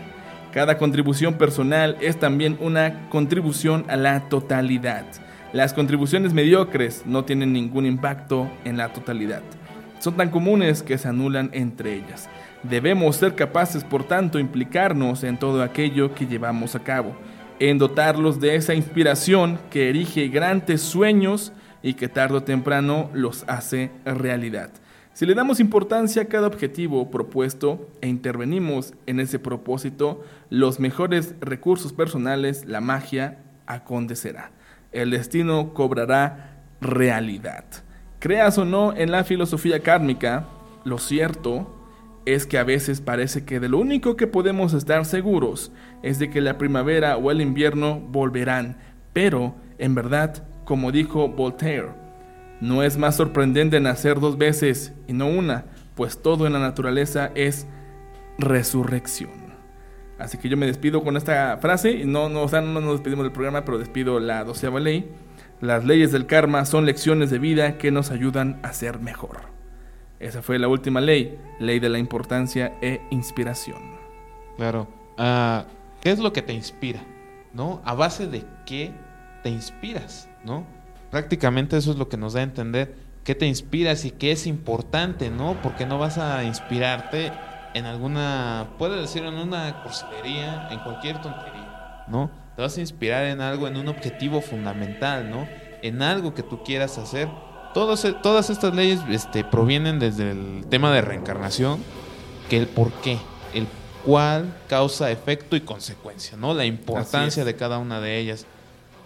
Cada 0.53 0.77
contribución 0.77 1.33
personal 1.33 1.97
es 1.99 2.17
también 2.17 2.57
una 2.61 3.09
contribución 3.09 3.83
a 3.89 3.97
la 3.97 4.29
totalidad. 4.29 5.03
Las 5.51 5.73
contribuciones 5.73 6.31
mediocres 6.31 7.03
no 7.05 7.25
tienen 7.25 7.51
ningún 7.51 7.85
impacto 7.85 8.49
en 8.63 8.77
la 8.77 8.93
totalidad. 8.93 9.43
Son 9.99 10.15
tan 10.15 10.29
comunes 10.29 10.83
que 10.83 10.97
se 10.97 11.09
anulan 11.09 11.49
entre 11.51 11.95
ellas. 11.95 12.29
Debemos 12.69 13.15
ser 13.15 13.35
capaces, 13.35 13.85
por 13.85 14.03
tanto, 14.03 14.39
implicarnos 14.39 15.23
en 15.23 15.37
todo 15.37 15.63
aquello 15.63 16.13
que 16.13 16.25
llevamos 16.25 16.75
a 16.75 16.79
cabo, 16.83 17.15
en 17.59 17.77
dotarlos 17.77 18.41
de 18.41 18.55
esa 18.55 18.73
inspiración 18.73 19.57
que 19.69 19.89
erige 19.89 20.27
grandes 20.27 20.81
sueños 20.81 21.53
y 21.81 21.93
que 21.93 22.09
tarde 22.09 22.37
o 22.37 22.43
temprano 22.43 23.09
los 23.13 23.45
hace 23.47 23.91
realidad. 24.03 24.71
Si 25.13 25.25
le 25.25 25.33
damos 25.33 25.61
importancia 25.61 26.23
a 26.23 26.25
cada 26.25 26.47
objetivo 26.47 27.09
propuesto 27.09 27.87
e 28.01 28.09
intervenimos 28.09 28.93
en 29.05 29.21
ese 29.21 29.39
propósito, 29.39 30.25
los 30.49 30.79
mejores 30.79 31.35
recursos 31.39 31.93
personales, 31.93 32.65
la 32.65 32.81
magia, 32.81 33.39
acontecerá. 33.65 34.51
El 34.91 35.11
destino 35.11 35.73
cobrará 35.73 36.65
realidad. 36.81 37.63
Creas 38.19 38.57
o 38.57 38.65
no 38.65 38.93
en 38.93 39.11
la 39.11 39.23
filosofía 39.23 39.79
kármica, 39.79 40.47
lo 40.83 40.97
cierto 40.97 41.76
es 42.27 42.45
que 42.45 42.57
a 42.57 42.65
veces 42.65 42.99
parece 42.99 43.45
que 43.45 43.61
de 43.61 43.69
lo 43.69 43.77
único 43.77 44.17
que 44.17 44.27
podemos 44.27 44.73
estar 44.73 45.05
seguros 45.05 45.71
es 46.03 46.19
de 46.19 46.29
que 46.29 46.41
la 46.41 46.57
primavera 46.57 47.15
o 47.15 47.31
el 47.31 47.39
invierno 47.39 48.01
volverán, 48.01 48.77
pero 49.13 49.55
en 49.77 49.95
verdad, 49.95 50.43
como 50.65 50.91
dijo 50.91 51.29
Voltaire, 51.29 51.93
no 52.59 52.83
es 52.83 52.97
más 52.97 53.15
sorprendente 53.15 53.79
nacer 53.79 54.19
dos 54.19 54.37
veces 54.37 54.93
y 55.07 55.13
no 55.13 55.27
una, 55.27 55.67
pues 55.95 56.21
todo 56.21 56.45
en 56.45 56.53
la 56.53 56.59
naturaleza 56.59 57.31
es 57.33 57.65
resurrección. 58.37 59.47
Así 60.19 60.37
que 60.37 60.49
yo 60.49 60.57
me 60.57 60.65
despido 60.65 61.03
con 61.03 61.15
esta 61.15 61.57
frase, 61.61 62.03
no, 62.03 62.27
no, 62.27 62.41
o 62.41 62.49
sea, 62.49 62.59
no 62.59 62.81
nos 62.81 62.93
despedimos 62.93 63.23
del 63.23 63.31
programa, 63.31 63.63
pero 63.63 63.77
despido 63.77 64.19
la 64.19 64.43
doceava 64.43 64.81
ley. 64.81 65.09
Las 65.61 65.85
leyes 65.85 66.11
del 66.11 66.25
karma 66.25 66.65
son 66.65 66.85
lecciones 66.85 67.29
de 67.29 67.39
vida 67.39 67.77
que 67.77 67.89
nos 67.89 68.11
ayudan 68.11 68.59
a 68.63 68.73
ser 68.73 68.99
mejor. 68.99 69.56
Esa 70.19 70.41
fue 70.41 70.59
la 70.59 70.67
última 70.67 71.01
ley, 71.01 71.39
ley 71.59 71.79
de 71.79 71.89
la 71.89 71.99
importancia 71.99 72.73
e 72.81 73.01
inspiración. 73.11 73.97
Claro. 74.57 74.87
Ah, 75.17 75.65
¿Qué 76.01 76.11
es 76.11 76.19
lo 76.19 76.33
que 76.33 76.41
te 76.41 76.53
inspira? 76.53 77.03
¿No? 77.53 77.81
¿A 77.85 77.93
base 77.93 78.27
de 78.27 78.43
qué 78.65 78.91
te 79.43 79.49
inspiras? 79.49 80.29
¿No? 80.43 80.65
prácticamente 81.09 81.77
eso 81.77 81.91
es 81.91 81.97
lo 81.97 82.09
que 82.09 82.17
nos 82.17 82.33
da 82.33 82.41
a 82.41 82.43
entender 82.43 82.95
qué 83.23 83.35
te 83.35 83.45
inspiras 83.45 84.05
y 84.05 84.11
qué 84.11 84.31
es 84.31 84.47
importante, 84.47 85.29
¿no? 85.29 85.57
Porque 85.61 85.85
no 85.85 85.99
vas 85.99 86.17
a 86.17 86.43
inspirarte 86.43 87.31
en 87.73 87.85
alguna, 87.85 88.69
puedes 88.77 89.01
decir 89.01 89.23
en 89.23 89.35
una 89.35 89.83
cursilería, 89.83 90.69
en 90.71 90.79
cualquier 90.79 91.21
tontería, 91.21 92.05
¿no? 92.07 92.31
Te 92.55 92.61
vas 92.61 92.77
a 92.77 92.81
inspirar 92.81 93.25
en 93.25 93.41
algo, 93.41 93.67
en 93.67 93.77
un 93.77 93.87
objetivo 93.87 94.41
fundamental, 94.41 95.29
¿no? 95.29 95.47
En 95.81 96.01
algo 96.01 96.33
que 96.33 96.43
tú 96.43 96.63
quieras 96.63 96.97
hacer. 96.97 97.27
Todos, 97.77 98.07
todas 98.23 98.49
estas 98.49 98.73
leyes 98.73 99.01
este, 99.07 99.43
provienen 99.43 99.99
desde 99.99 100.31
el 100.31 100.65
tema 100.67 100.91
de 100.91 101.01
reencarnación, 101.01 101.79
que 102.49 102.57
el 102.57 102.65
por 102.65 102.91
qué, 102.91 103.19
el 103.53 103.67
cuál 104.03 104.51
causa 104.67 105.11
efecto 105.11 105.55
y 105.55 105.61
consecuencia, 105.61 106.37
¿no? 106.37 106.55
La 106.55 106.65
importancia 106.65 107.45
de 107.45 107.55
cada 107.55 107.77
una 107.77 108.01
de 108.01 108.17
ellas. 108.17 108.47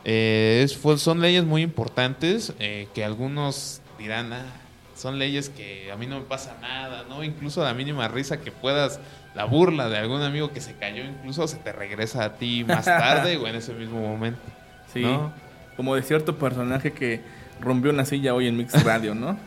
Eh, 0.06 0.66
son 0.96 1.20
leyes 1.20 1.44
muy 1.44 1.64
importantes 1.64 2.54
eh, 2.60 2.88
que 2.94 3.04
algunos 3.04 3.82
dirán, 4.00 4.32
ah, 4.32 4.46
son 4.96 5.20
leyes 5.20 5.50
que 5.50 5.92
a 5.92 5.98
mí 5.98 6.06
no 6.06 6.20
me 6.20 6.26
pasa 6.26 6.56
nada, 6.62 7.04
¿no? 7.10 7.26
Incluso 7.26 7.62
la 7.66 7.74
mínima 7.74 8.08
risa 8.08 8.40
que 8.40 8.54
puedas, 8.54 9.02
la 9.36 9.44
burla 9.44 9.90
de 9.90 9.98
algún 9.98 10.22
amigo 10.22 10.54
que 10.54 10.62
se 10.62 10.76
cayó, 10.78 11.04
incluso 11.04 11.46
se 11.46 11.58
te 11.58 11.74
regresa 11.74 12.24
a 12.24 12.34
ti 12.36 12.64
más 12.64 12.86
tarde 12.86 13.36
o 13.36 13.48
en 13.48 13.56
ese 13.56 13.74
mismo 13.74 14.00
momento. 14.00 14.40
Sí, 14.94 15.06
como 15.76 15.94
de 15.96 16.04
cierto 16.04 16.38
personaje 16.38 16.94
que 16.94 17.41
rompió 17.62 17.92
una 17.92 18.06
silla 18.06 18.34
hoy 18.34 18.48
en 18.48 18.58
Mix 18.58 18.84
Radio, 18.84 19.16
¿no? 19.16 19.38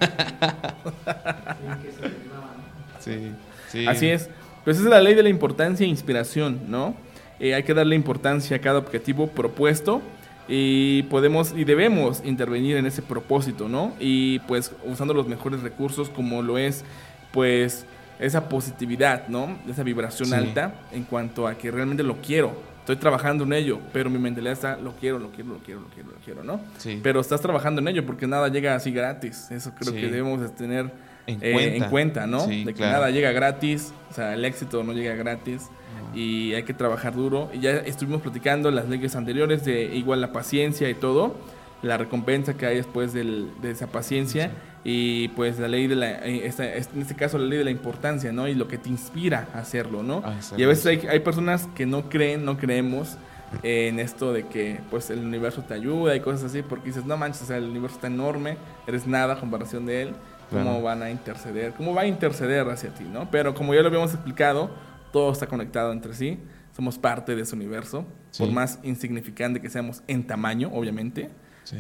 sí, 3.01 3.33
sí. 3.71 3.87
Así 3.87 4.09
es. 4.09 4.31
Pues 4.65 4.79
es 4.79 4.85
la 4.85 5.01
ley 5.01 5.15
de 5.15 5.23
la 5.23 5.29
importancia 5.29 5.85
e 5.85 5.89
inspiración, 5.89 6.61
¿no? 6.69 6.95
Eh, 7.39 7.55
hay 7.55 7.65
que 7.65 7.75
darle 7.75 7.97
importancia 7.97 8.57
a 8.57 8.61
cada 8.61 8.79
objetivo 8.79 9.27
propuesto 9.27 10.01
y 10.49 11.03
podemos 11.05 11.53
y 11.57 11.65
debemos 11.65 12.23
intervenir 12.25 12.77
en 12.77 12.87
ese 12.87 13.03
propósito, 13.03 13.69
¿no? 13.69 13.93
Y 13.99 14.39
pues 14.41 14.73
usando 14.85 15.13
los 15.13 15.27
mejores 15.27 15.61
recursos 15.63 16.09
como 16.09 16.43
lo 16.43 16.59
es 16.59 16.85
pues 17.33 17.87
esa 18.19 18.49
positividad, 18.49 19.29
¿no? 19.29 19.59
Esa 19.69 19.83
vibración 19.83 20.33
alta 20.33 20.75
en 20.93 21.05
cuanto 21.05 21.47
a 21.47 21.57
que 21.57 21.71
realmente 21.71 22.03
lo 22.03 22.17
quiero. 22.23 22.74
Estoy 22.85 22.97
trabajando 22.97 23.45
en 23.45 23.55
ello, 23.55 23.81
pero 23.95 24.11
mi 24.11 24.19
mentalidad 24.19 24.53
está, 24.53 24.77
lo 24.77 24.93
quiero, 24.93 25.19
lo 25.19 25.31
quiero, 25.31 25.55
lo 25.55 25.59
quiero, 25.61 25.81
lo 25.81 25.87
quiero, 25.87 26.11
lo 26.11 26.17
quiero, 26.23 26.45
¿no? 26.45 26.61
Sí. 26.77 27.01
Pero 27.03 27.19
estás 27.19 27.41
trabajando 27.41 27.81
en 27.81 27.89
ello 27.89 28.05
porque 28.05 28.27
nada 28.27 28.49
llega 28.49 28.75
así 28.75 28.91
gratis. 28.91 29.51
Eso 29.51 29.73
creo 29.75 29.95
que 29.95 30.11
debemos 30.11 30.55
tener 30.55 30.91
en, 31.27 31.39
eh, 31.41 31.87
cuenta. 31.89 32.27
¿no? 32.27 32.47
de 32.47 32.75
que 32.75 32.83
nada 32.83 33.09
llega 33.09 33.33
gratis, 33.33 33.95
o 34.11 34.13
sea, 34.13 34.35
el 34.35 34.45
éxito 34.45 34.85
no 34.85 34.93
llega 34.93 35.15
gratis 35.15 35.71
y 36.15 36.53
hay 36.53 36.65
que 36.65 36.75
trabajar 36.75 37.15
duro. 37.15 37.49
Y 37.55 37.61
ya 37.61 37.71
estuvimos 37.71 38.21
platicando 38.21 38.71
las 38.71 38.87
leyes 38.87 39.17
anteriores 39.17 39.65
de 39.65 39.85
igual 39.97 40.21
la 40.21 40.33
paciencia 40.33 40.91
y 40.91 40.95
todo, 40.95 41.37
la 41.81 41.97
recompensa 41.97 42.53
que 42.53 42.67
hay 42.67 42.77
después 42.77 43.15
de 43.15 43.49
esa 43.63 43.87
paciencia 43.87 44.51
y 44.85 45.29
pues 45.29 45.59
la 45.59 45.67
ley 45.67 45.87
de 45.87 45.97
la, 45.97 46.11
eh, 46.27 46.53
en 46.59 47.01
este 47.01 47.15
caso 47.15 47.39
la 47.39 47.47
ley 47.47 47.59
de 47.59 47.65
la 47.65 47.71
importancia, 47.71 48.33
¿no? 48.33 48.47
Y 48.47 48.55
lo 48.55 48.69
que 48.69 48.77
te 48.77 48.91
inspira 48.91 49.49
a 49.55 49.61
hacerlo, 49.61 50.03
¿no? 50.03 50.23
Ah, 50.25 50.39
y 50.57 50.63
a 50.63 50.69
veces 50.69 50.87
hay, 50.87 51.07
hay 51.09 51.21
personas 51.21 51.67
que 51.75 51.87
no 51.87 52.11
creen, 52.11 52.45
no 52.45 52.59
creemos 52.59 53.17
en 53.63 53.99
esto 54.01 54.33
de 54.33 54.47
que 54.47 54.81
pues 54.91 55.11
el 55.11 55.21
universo 55.21 55.63
te 55.63 55.75
ayuda 55.75 56.15
y 56.15 56.21
cosas 56.21 56.45
así, 56.45 56.63
porque 56.63 56.89
dices, 56.89 57.05
no 57.05 57.17
manches, 57.17 57.43
o 57.43 57.47
sea, 57.47 57.57
el 57.57 57.65
universo 57.65 57.97
está 57.97 58.09
enorme, 58.09 58.57
eres 58.87 59.07
nada 59.07 59.35
a 59.35 59.41
comparación 59.41 59.87
de 59.87 60.03
él, 60.03 60.13
¿cómo 60.51 60.83
van 60.83 61.03
a 61.03 61.11
interceder? 61.11 61.73
¿Cómo 61.73 61.95
va 61.95 62.03
a 62.03 62.07
interceder 62.07 62.69
hacia 62.69 62.93
ti, 62.93 63.05
no? 63.05 63.31
Pero 63.31 63.55
como 63.55 63.75
ya 63.75 63.81
lo 63.81 63.89
habíamos 63.89 64.13
explicado, 64.13 64.71
todo 65.13 65.33
está 65.33 65.47
conectado 65.47 65.93
entre 65.93 66.15
sí, 66.15 66.39
somos 66.77 66.99
parte 66.99 67.37
de 67.37 67.43
ese 67.43 67.55
universo, 67.55 68.05
por 68.37 68.51
más 68.51 68.81
insignificante 68.83 69.61
que 69.61 69.71
seamos 69.71 70.03
en 70.09 70.27
tamaño, 70.27 70.71
obviamente. 70.73 71.31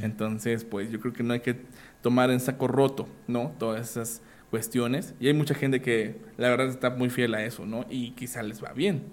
Entonces, 0.00 0.64
pues 0.64 0.90
yo 0.90 0.98
creo 0.98 1.12
que 1.12 1.22
no 1.22 1.34
hay 1.34 1.40
que 1.40 1.60
tomar 2.04 2.30
en 2.30 2.38
saco 2.38 2.68
roto, 2.68 3.08
¿no? 3.26 3.54
Todas 3.58 3.90
esas 3.90 4.20
cuestiones. 4.50 5.14
Y 5.18 5.28
hay 5.28 5.32
mucha 5.32 5.54
gente 5.54 5.80
que 5.80 6.20
la 6.36 6.50
verdad 6.50 6.68
está 6.68 6.90
muy 6.90 7.08
fiel 7.08 7.34
a 7.34 7.42
eso, 7.42 7.64
¿no? 7.64 7.86
Y 7.88 8.10
quizá 8.10 8.42
les 8.42 8.62
va 8.62 8.74
bien. 8.74 9.04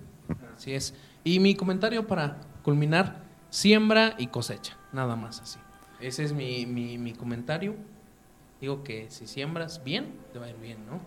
Así 0.53 0.73
es. 0.73 0.93
Y 1.23 1.39
mi 1.39 1.55
comentario 1.55 2.05
para 2.05 2.41
culminar, 2.63 3.23
siembra 3.49 4.15
y 4.17 4.27
cosecha, 4.27 4.77
nada 4.91 5.15
más 5.15 5.39
así. 5.39 5.57
Ese 6.01 6.25
es 6.25 6.33
mi, 6.33 6.65
mi, 6.65 6.97
mi 6.97 7.13
comentario. 7.13 7.75
Digo 8.59 8.83
que 8.83 9.09
si 9.09 9.25
siembras 9.25 9.85
bien, 9.85 10.13
te 10.33 10.39
va 10.39 10.47
a 10.47 10.49
ir 10.49 10.57
bien, 10.57 10.85
¿no? 10.85 10.99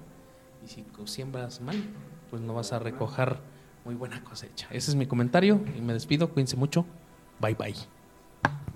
Y 0.65 0.69
si 0.69 0.87
siembras 1.05 1.61
mal, 1.61 1.77
pues 2.31 2.41
no 2.41 2.55
vas 2.55 2.73
a 2.73 2.79
recoger 2.79 3.41
muy 3.85 3.95
buena 3.95 4.25
cosecha. 4.25 4.69
Ese 4.71 4.91
es 4.91 4.97
mi 4.97 5.05
comentario 5.07 5.61
y 5.77 5.83
me 5.83 5.93
despido. 5.93 6.31
Cuídense 6.31 6.57
mucho. 6.57 6.87
Bye 7.41 7.55
bye. 7.55 7.75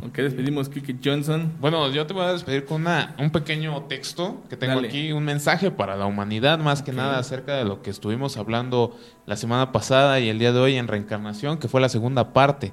Ok, 0.01 0.17
despedimos 0.19 0.69
Kiki 0.69 0.99
Johnson. 1.05 1.53
Bueno, 1.61 1.91
yo 1.91 2.07
te 2.07 2.15
voy 2.15 2.25
a 2.25 2.33
despedir 2.33 2.65
con 2.65 2.83
una, 2.83 3.15
un 3.19 3.31
pequeño 3.31 3.83
texto 3.85 4.43
que 4.49 4.57
tengo 4.57 4.79
aquí, 4.79 5.13
un 5.13 5.25
mensaje 5.25 5.71
para 5.71 5.97
la 5.97 6.07
humanidad, 6.07 6.59
más 6.61 6.83
que 6.83 6.93
nada 6.93 7.19
acerca 7.19 7.57
de 7.57 7.65
lo 7.65 7.83
que 7.83 7.91
estuvimos 7.91 8.37
hablando 8.37 8.97
la 9.27 9.37
semana 9.37 9.73
pasada 9.73 10.21
y 10.21 10.29
el 10.29 10.39
día 10.39 10.53
de 10.53 10.61
hoy 10.61 10.77
en 10.77 10.89
Reencarnación, 10.89 11.59
que 11.59 11.69
fue 11.69 11.81
la 11.81 11.89
segunda 11.89 12.33
parte. 12.33 12.73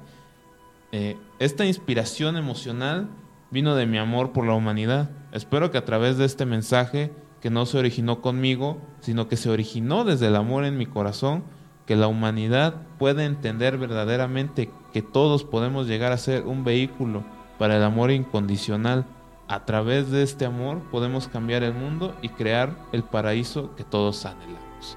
Eh, 0.92 1.16
esta 1.38 1.66
inspiración 1.66 2.36
emocional 2.36 3.08
vino 3.50 3.74
de 3.74 3.86
mi 3.86 3.98
amor 3.98 4.32
por 4.32 4.46
la 4.46 4.54
humanidad. 4.54 5.10
Espero 5.32 5.70
que 5.70 5.78
a 5.78 5.84
través 5.84 6.16
de 6.18 6.24
este 6.24 6.46
mensaje 6.46 7.12
que 7.40 7.50
no 7.50 7.66
se 7.66 7.78
originó 7.78 8.22
conmigo, 8.22 8.80
sino 9.00 9.28
que 9.28 9.36
se 9.36 9.50
originó 9.50 10.04
desde 10.04 10.28
el 10.28 10.36
amor 10.36 10.64
en 10.64 10.78
mi 10.78 10.86
corazón, 10.86 11.44
que 11.86 11.96
la 11.96 12.08
humanidad 12.08 12.82
puede 12.98 13.24
entender 13.24 13.78
verdaderamente 13.78 14.70
que 14.96 15.02
todos 15.02 15.44
podemos 15.44 15.86
llegar 15.86 16.12
a 16.12 16.16
ser 16.16 16.46
un 16.46 16.64
vehículo 16.64 17.22
para 17.58 17.76
el 17.76 17.82
amor 17.82 18.10
incondicional. 18.10 19.04
A 19.46 19.66
través 19.66 20.10
de 20.10 20.22
este 20.22 20.46
amor 20.46 20.80
podemos 20.90 21.28
cambiar 21.28 21.62
el 21.64 21.74
mundo 21.74 22.16
y 22.22 22.30
crear 22.30 22.70
el 22.92 23.02
paraíso 23.02 23.76
que 23.76 23.84
todos 23.84 24.24
anhelamos. 24.24 24.96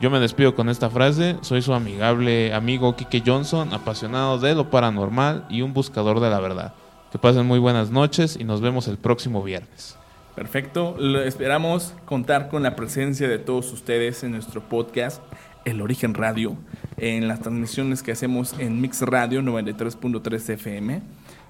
Yo 0.00 0.10
me 0.10 0.18
despido 0.18 0.56
con 0.56 0.68
esta 0.68 0.90
frase, 0.90 1.36
soy 1.42 1.62
su 1.62 1.72
amigable 1.72 2.52
amigo 2.52 2.96
Kike 2.96 3.22
Johnson, 3.24 3.72
apasionado 3.72 4.40
de 4.40 4.56
lo 4.56 4.68
paranormal 4.68 5.46
y 5.48 5.62
un 5.62 5.74
buscador 5.74 6.18
de 6.18 6.28
la 6.28 6.40
verdad. 6.40 6.74
Que 7.12 7.18
pasen 7.20 7.46
muy 7.46 7.60
buenas 7.60 7.92
noches 7.92 8.36
y 8.36 8.42
nos 8.42 8.60
vemos 8.60 8.88
el 8.88 8.98
próximo 8.98 9.44
viernes. 9.44 9.96
Perfecto. 10.34 10.96
esperamos 11.24 11.94
contar 12.04 12.48
con 12.48 12.64
la 12.64 12.74
presencia 12.74 13.28
de 13.28 13.38
todos 13.38 13.72
ustedes 13.72 14.24
en 14.24 14.32
nuestro 14.32 14.60
podcast 14.60 15.22
El 15.64 15.82
Origen 15.82 16.14
Radio, 16.14 16.56
en 17.00 17.26
las 17.26 17.40
transmisiones 17.40 18.02
que 18.02 18.12
hacemos 18.12 18.54
en 18.58 18.80
Mix 18.80 19.02
Radio 19.02 19.40
93.3 19.42 20.50
FM. 20.50 21.02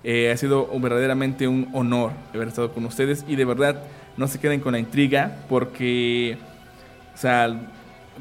Eh, 0.02 0.30
ha 0.32 0.36
sido 0.36 0.68
verdaderamente 0.80 1.46
un 1.46 1.68
honor 1.74 2.12
haber 2.32 2.48
estado 2.48 2.72
con 2.72 2.84
ustedes 2.86 3.24
y 3.28 3.36
de 3.36 3.44
verdad 3.44 3.82
no 4.16 4.28
se 4.28 4.38
queden 4.38 4.60
con 4.60 4.72
la 4.72 4.78
intriga 4.78 5.36
porque, 5.48 6.38
o 7.14 7.18
sea, 7.18 7.68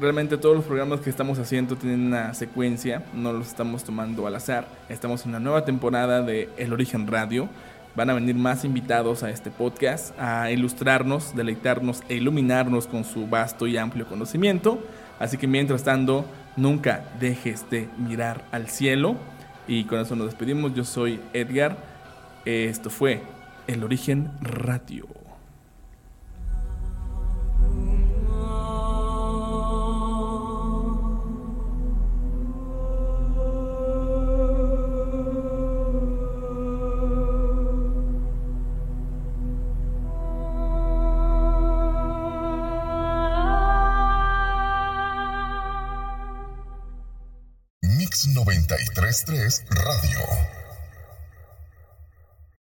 Realmente 0.00 0.38
todos 0.38 0.56
los 0.56 0.64
programas 0.64 1.00
que 1.00 1.10
estamos 1.10 1.38
haciendo 1.38 1.76
tienen 1.76 2.06
una 2.06 2.32
secuencia, 2.32 3.02
no 3.12 3.34
los 3.34 3.48
estamos 3.48 3.84
tomando 3.84 4.26
al 4.26 4.34
azar. 4.34 4.66
Estamos 4.88 5.24
en 5.24 5.30
una 5.30 5.40
nueva 5.40 5.66
temporada 5.66 6.22
de 6.22 6.48
El 6.56 6.72
Origen 6.72 7.06
Radio. 7.06 7.50
Van 7.94 8.08
a 8.08 8.14
venir 8.14 8.34
más 8.34 8.64
invitados 8.64 9.22
a 9.22 9.28
este 9.28 9.50
podcast 9.50 10.18
a 10.18 10.50
ilustrarnos, 10.50 11.36
deleitarnos 11.36 12.02
e 12.08 12.14
iluminarnos 12.14 12.86
con 12.86 13.04
su 13.04 13.26
vasto 13.26 13.66
y 13.66 13.76
amplio 13.76 14.06
conocimiento. 14.06 14.82
Así 15.18 15.36
que 15.36 15.46
mientras 15.46 15.84
tanto, 15.84 16.24
nunca 16.60 17.04
dejes 17.18 17.68
de 17.70 17.88
mirar 17.98 18.44
al 18.52 18.68
cielo. 18.68 19.16
Y 19.66 19.84
con 19.84 20.00
eso 20.00 20.16
nos 20.16 20.26
despedimos. 20.26 20.74
Yo 20.74 20.84
soy 20.84 21.20
Edgar. 21.32 21.76
Esto 22.44 22.90
fue 22.90 23.22
El 23.66 23.84
Origen 23.84 24.30
Radio. 24.40 25.06
Mix 49.50 49.64
933 49.68 49.82
Radio. 49.82 50.59